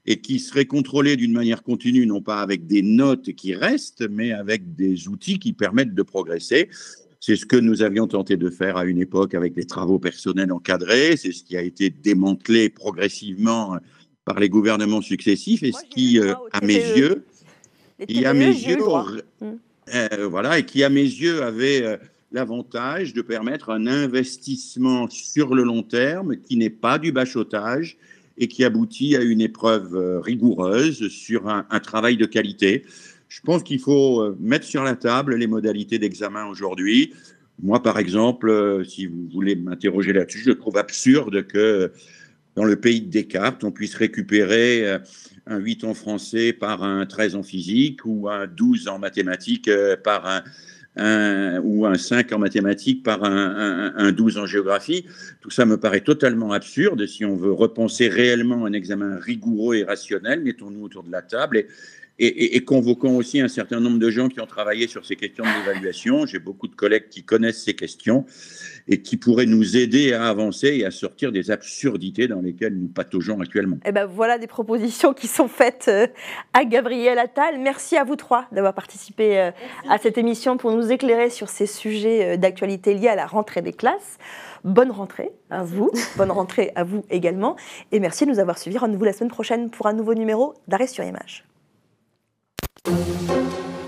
et 0.05 0.21
qui 0.21 0.39
serait 0.39 0.65
contrôlé 0.65 1.17
d'une 1.17 1.33
manière 1.33 1.61
continue, 1.61 2.07
non 2.07 2.21
pas 2.21 2.41
avec 2.41 2.65
des 2.65 2.81
notes 2.81 3.31
qui 3.33 3.53
restent, 3.53 4.09
mais 4.09 4.31
avec 4.31 4.75
des 4.75 5.07
outils 5.07 5.39
qui 5.39 5.53
permettent 5.53 5.93
de 5.93 6.03
progresser. 6.03 6.69
C'est 7.25 7.37
ce 7.37 7.45
que 7.45 7.55
nous 7.55 7.83
avions 7.83 8.05
tenté 8.05 8.35
de 8.35 8.49
faire 8.49 8.75
à 8.75 8.83
une 8.83 8.99
époque 8.99 9.33
avec 9.33 9.53
des 9.53 9.63
travaux 9.63 9.97
personnels 9.97 10.51
encadrés. 10.51 11.15
C'est 11.15 11.31
ce 11.31 11.41
qui 11.41 11.55
a 11.55 11.61
été 11.61 11.89
démantelé 11.89 12.67
progressivement 12.67 13.77
par 14.25 14.41
les 14.41 14.49
gouvernements 14.49 15.01
successifs 15.01 15.63
et 15.63 15.71
ce 15.71 15.85
qui, 15.89 16.19
euh, 16.19 16.33
à 16.51 16.59
mes 16.59 16.73
yeux, 16.75 17.23
qui 18.09 18.25
à 18.25 18.33
mes 18.33 18.47
yeux, 18.47 18.77
euh, 19.41 20.27
voilà, 20.29 20.59
et 20.59 20.65
qui 20.65 20.83
à 20.83 20.89
mes 20.89 20.99
yeux 20.99 21.43
avait 21.43 21.83
euh, 21.83 21.95
l'avantage 22.33 23.13
de 23.13 23.21
permettre 23.21 23.69
un 23.69 23.87
investissement 23.87 25.07
sur 25.09 25.55
le 25.55 25.63
long 25.63 25.81
terme 25.81 26.35
qui 26.35 26.57
n'est 26.57 26.69
pas 26.69 26.99
du 26.99 27.13
bachotage 27.13 27.95
et 28.37 28.49
qui 28.49 28.65
aboutit 28.65 29.15
à 29.15 29.21
une 29.21 29.39
épreuve 29.39 30.19
rigoureuse 30.21 31.07
sur 31.07 31.47
un, 31.47 31.65
un 31.69 31.79
travail 31.79 32.17
de 32.17 32.25
qualité. 32.25 32.83
Je 33.33 33.41
pense 33.41 33.63
qu'il 33.63 33.79
faut 33.79 34.21
euh, 34.21 34.37
mettre 34.39 34.65
sur 34.65 34.83
la 34.83 34.95
table 34.95 35.35
les 35.35 35.47
modalités 35.47 35.97
d'examen 35.97 36.45
aujourd'hui. 36.45 37.15
Moi, 37.63 37.81
par 37.81 37.97
exemple, 37.97 38.47
euh, 38.47 38.83
si 38.83 39.07
vous 39.07 39.27
voulez 39.33 39.55
m'interroger 39.55 40.13
là-dessus, 40.13 40.43
je 40.45 40.51
trouve 40.51 40.77
absurde 40.77 41.47
que 41.47 41.91
dans 42.55 42.63
le 42.63 42.75
pays 42.75 43.01
de 43.01 43.09
Descartes, 43.09 43.63
on 43.63 43.71
puisse 43.71 43.95
récupérer 43.95 44.87
euh, 44.87 44.99
un 45.47 45.57
8 45.57 45.83
en 45.83 45.95
français 45.95 46.53
par 46.53 46.83
un 46.83 47.07
13 47.07 47.35
en 47.35 47.41
physique 47.41 48.01
ou 48.05 48.29
un 48.29 48.45
12 48.45 48.87
en 48.87 48.99
mathématiques 48.99 49.69
par 50.03 50.43
un, 50.95 51.59
ou 51.63 51.87
un 51.87 51.95
5 51.95 52.31
en 52.33 52.37
mathématiques 52.37 53.01
par 53.01 53.23
un, 53.23 53.93
un, 53.97 54.11
12 54.11 54.37
en 54.37 54.45
géographie. 54.45 55.07
Tout 55.41 55.49
ça 55.49 55.65
me 55.65 55.77
paraît 55.77 56.01
totalement 56.01 56.51
absurde. 56.51 57.07
Si 57.07 57.25
on 57.25 57.35
veut 57.35 57.51
repenser 57.51 58.09
réellement 58.09 58.67
un 58.67 58.73
examen 58.73 59.17
rigoureux 59.19 59.77
et 59.77 59.83
rationnel, 59.83 60.41
mettons-nous 60.43 60.83
autour 60.83 61.03
de 61.03 61.11
la 61.11 61.23
table 61.23 61.57
et, 61.57 61.67
et, 62.19 62.63
convoquant 62.63 63.15
aussi 63.15 63.41
un 63.41 63.47
certain 63.47 63.79
nombre 63.79 63.97
de 63.97 64.09
gens 64.09 64.29
qui 64.29 64.39
ont 64.39 64.45
travaillé 64.45 64.87
sur 64.87 65.05
ces 65.05 65.15
questions 65.15 65.43
d'évaluation. 65.43 66.25
J'ai 66.25 66.39
beaucoup 66.39 66.67
de 66.67 66.75
collègues 66.75 67.09
qui 67.09 67.23
connaissent 67.23 67.63
ces 67.63 67.73
questions 67.73 68.25
et 68.87 69.01
qui 69.01 69.17
pourraient 69.17 69.45
nous 69.45 69.77
aider 69.77 70.13
à 70.13 70.27
avancer 70.27 70.67
et 70.67 70.85
à 70.85 70.91
sortir 70.91 71.31
des 71.31 71.49
absurdités 71.49 72.27
dans 72.27 72.41
lesquelles 72.41 72.77
nous 72.77 72.87
pataugeons 72.87 73.39
actuellement. 73.41 73.77
Et 73.77 73.89
eh 73.89 73.91
ben 73.91 74.05
voilà 74.05 74.37
des 74.37 74.47
propositions 74.47 75.13
qui 75.13 75.27
sont 75.27 75.47
faites 75.47 75.85
euh, 75.87 76.07
à 76.53 76.65
Gabriel 76.65 77.17
Attal. 77.17 77.59
Merci 77.59 77.97
à 77.97 78.03
vous 78.03 78.15
trois 78.15 78.45
d'avoir 78.51 78.73
participé 78.73 79.39
euh, 79.39 79.51
à 79.89 79.97
cette 79.97 80.17
émission 80.17 80.57
pour 80.57 80.71
nous 80.71 80.91
éclairer 80.91 81.29
sur 81.29 81.49
ces 81.49 81.65
sujets 81.65 82.33
euh, 82.33 82.37
d'actualité 82.37 82.93
liés 82.93 83.07
à 83.07 83.15
la 83.15 83.25
rentrée 83.25 83.61
des 83.61 83.73
classes. 83.73 84.17
Bonne 84.63 84.91
rentrée 84.91 85.31
à 85.49 85.63
vous, 85.63 85.91
bonne 86.17 86.31
rentrée 86.31 86.71
à 86.75 86.83
vous 86.83 87.03
également, 87.09 87.55
et 87.91 87.99
merci 87.99 88.25
de 88.25 88.31
nous 88.31 88.39
avoir 88.39 88.57
suivis. 88.57 88.77
Rendez-vous 88.77 89.03
la 89.03 89.13
semaine 89.13 89.31
prochaine 89.31 89.69
pour 89.69 89.87
un 89.87 89.93
nouveau 89.93 90.13
numéro 90.13 90.53
d'Arrêt 90.67 90.87
sur 90.87 91.03
Image. 91.03 91.43
Música 92.85 93.82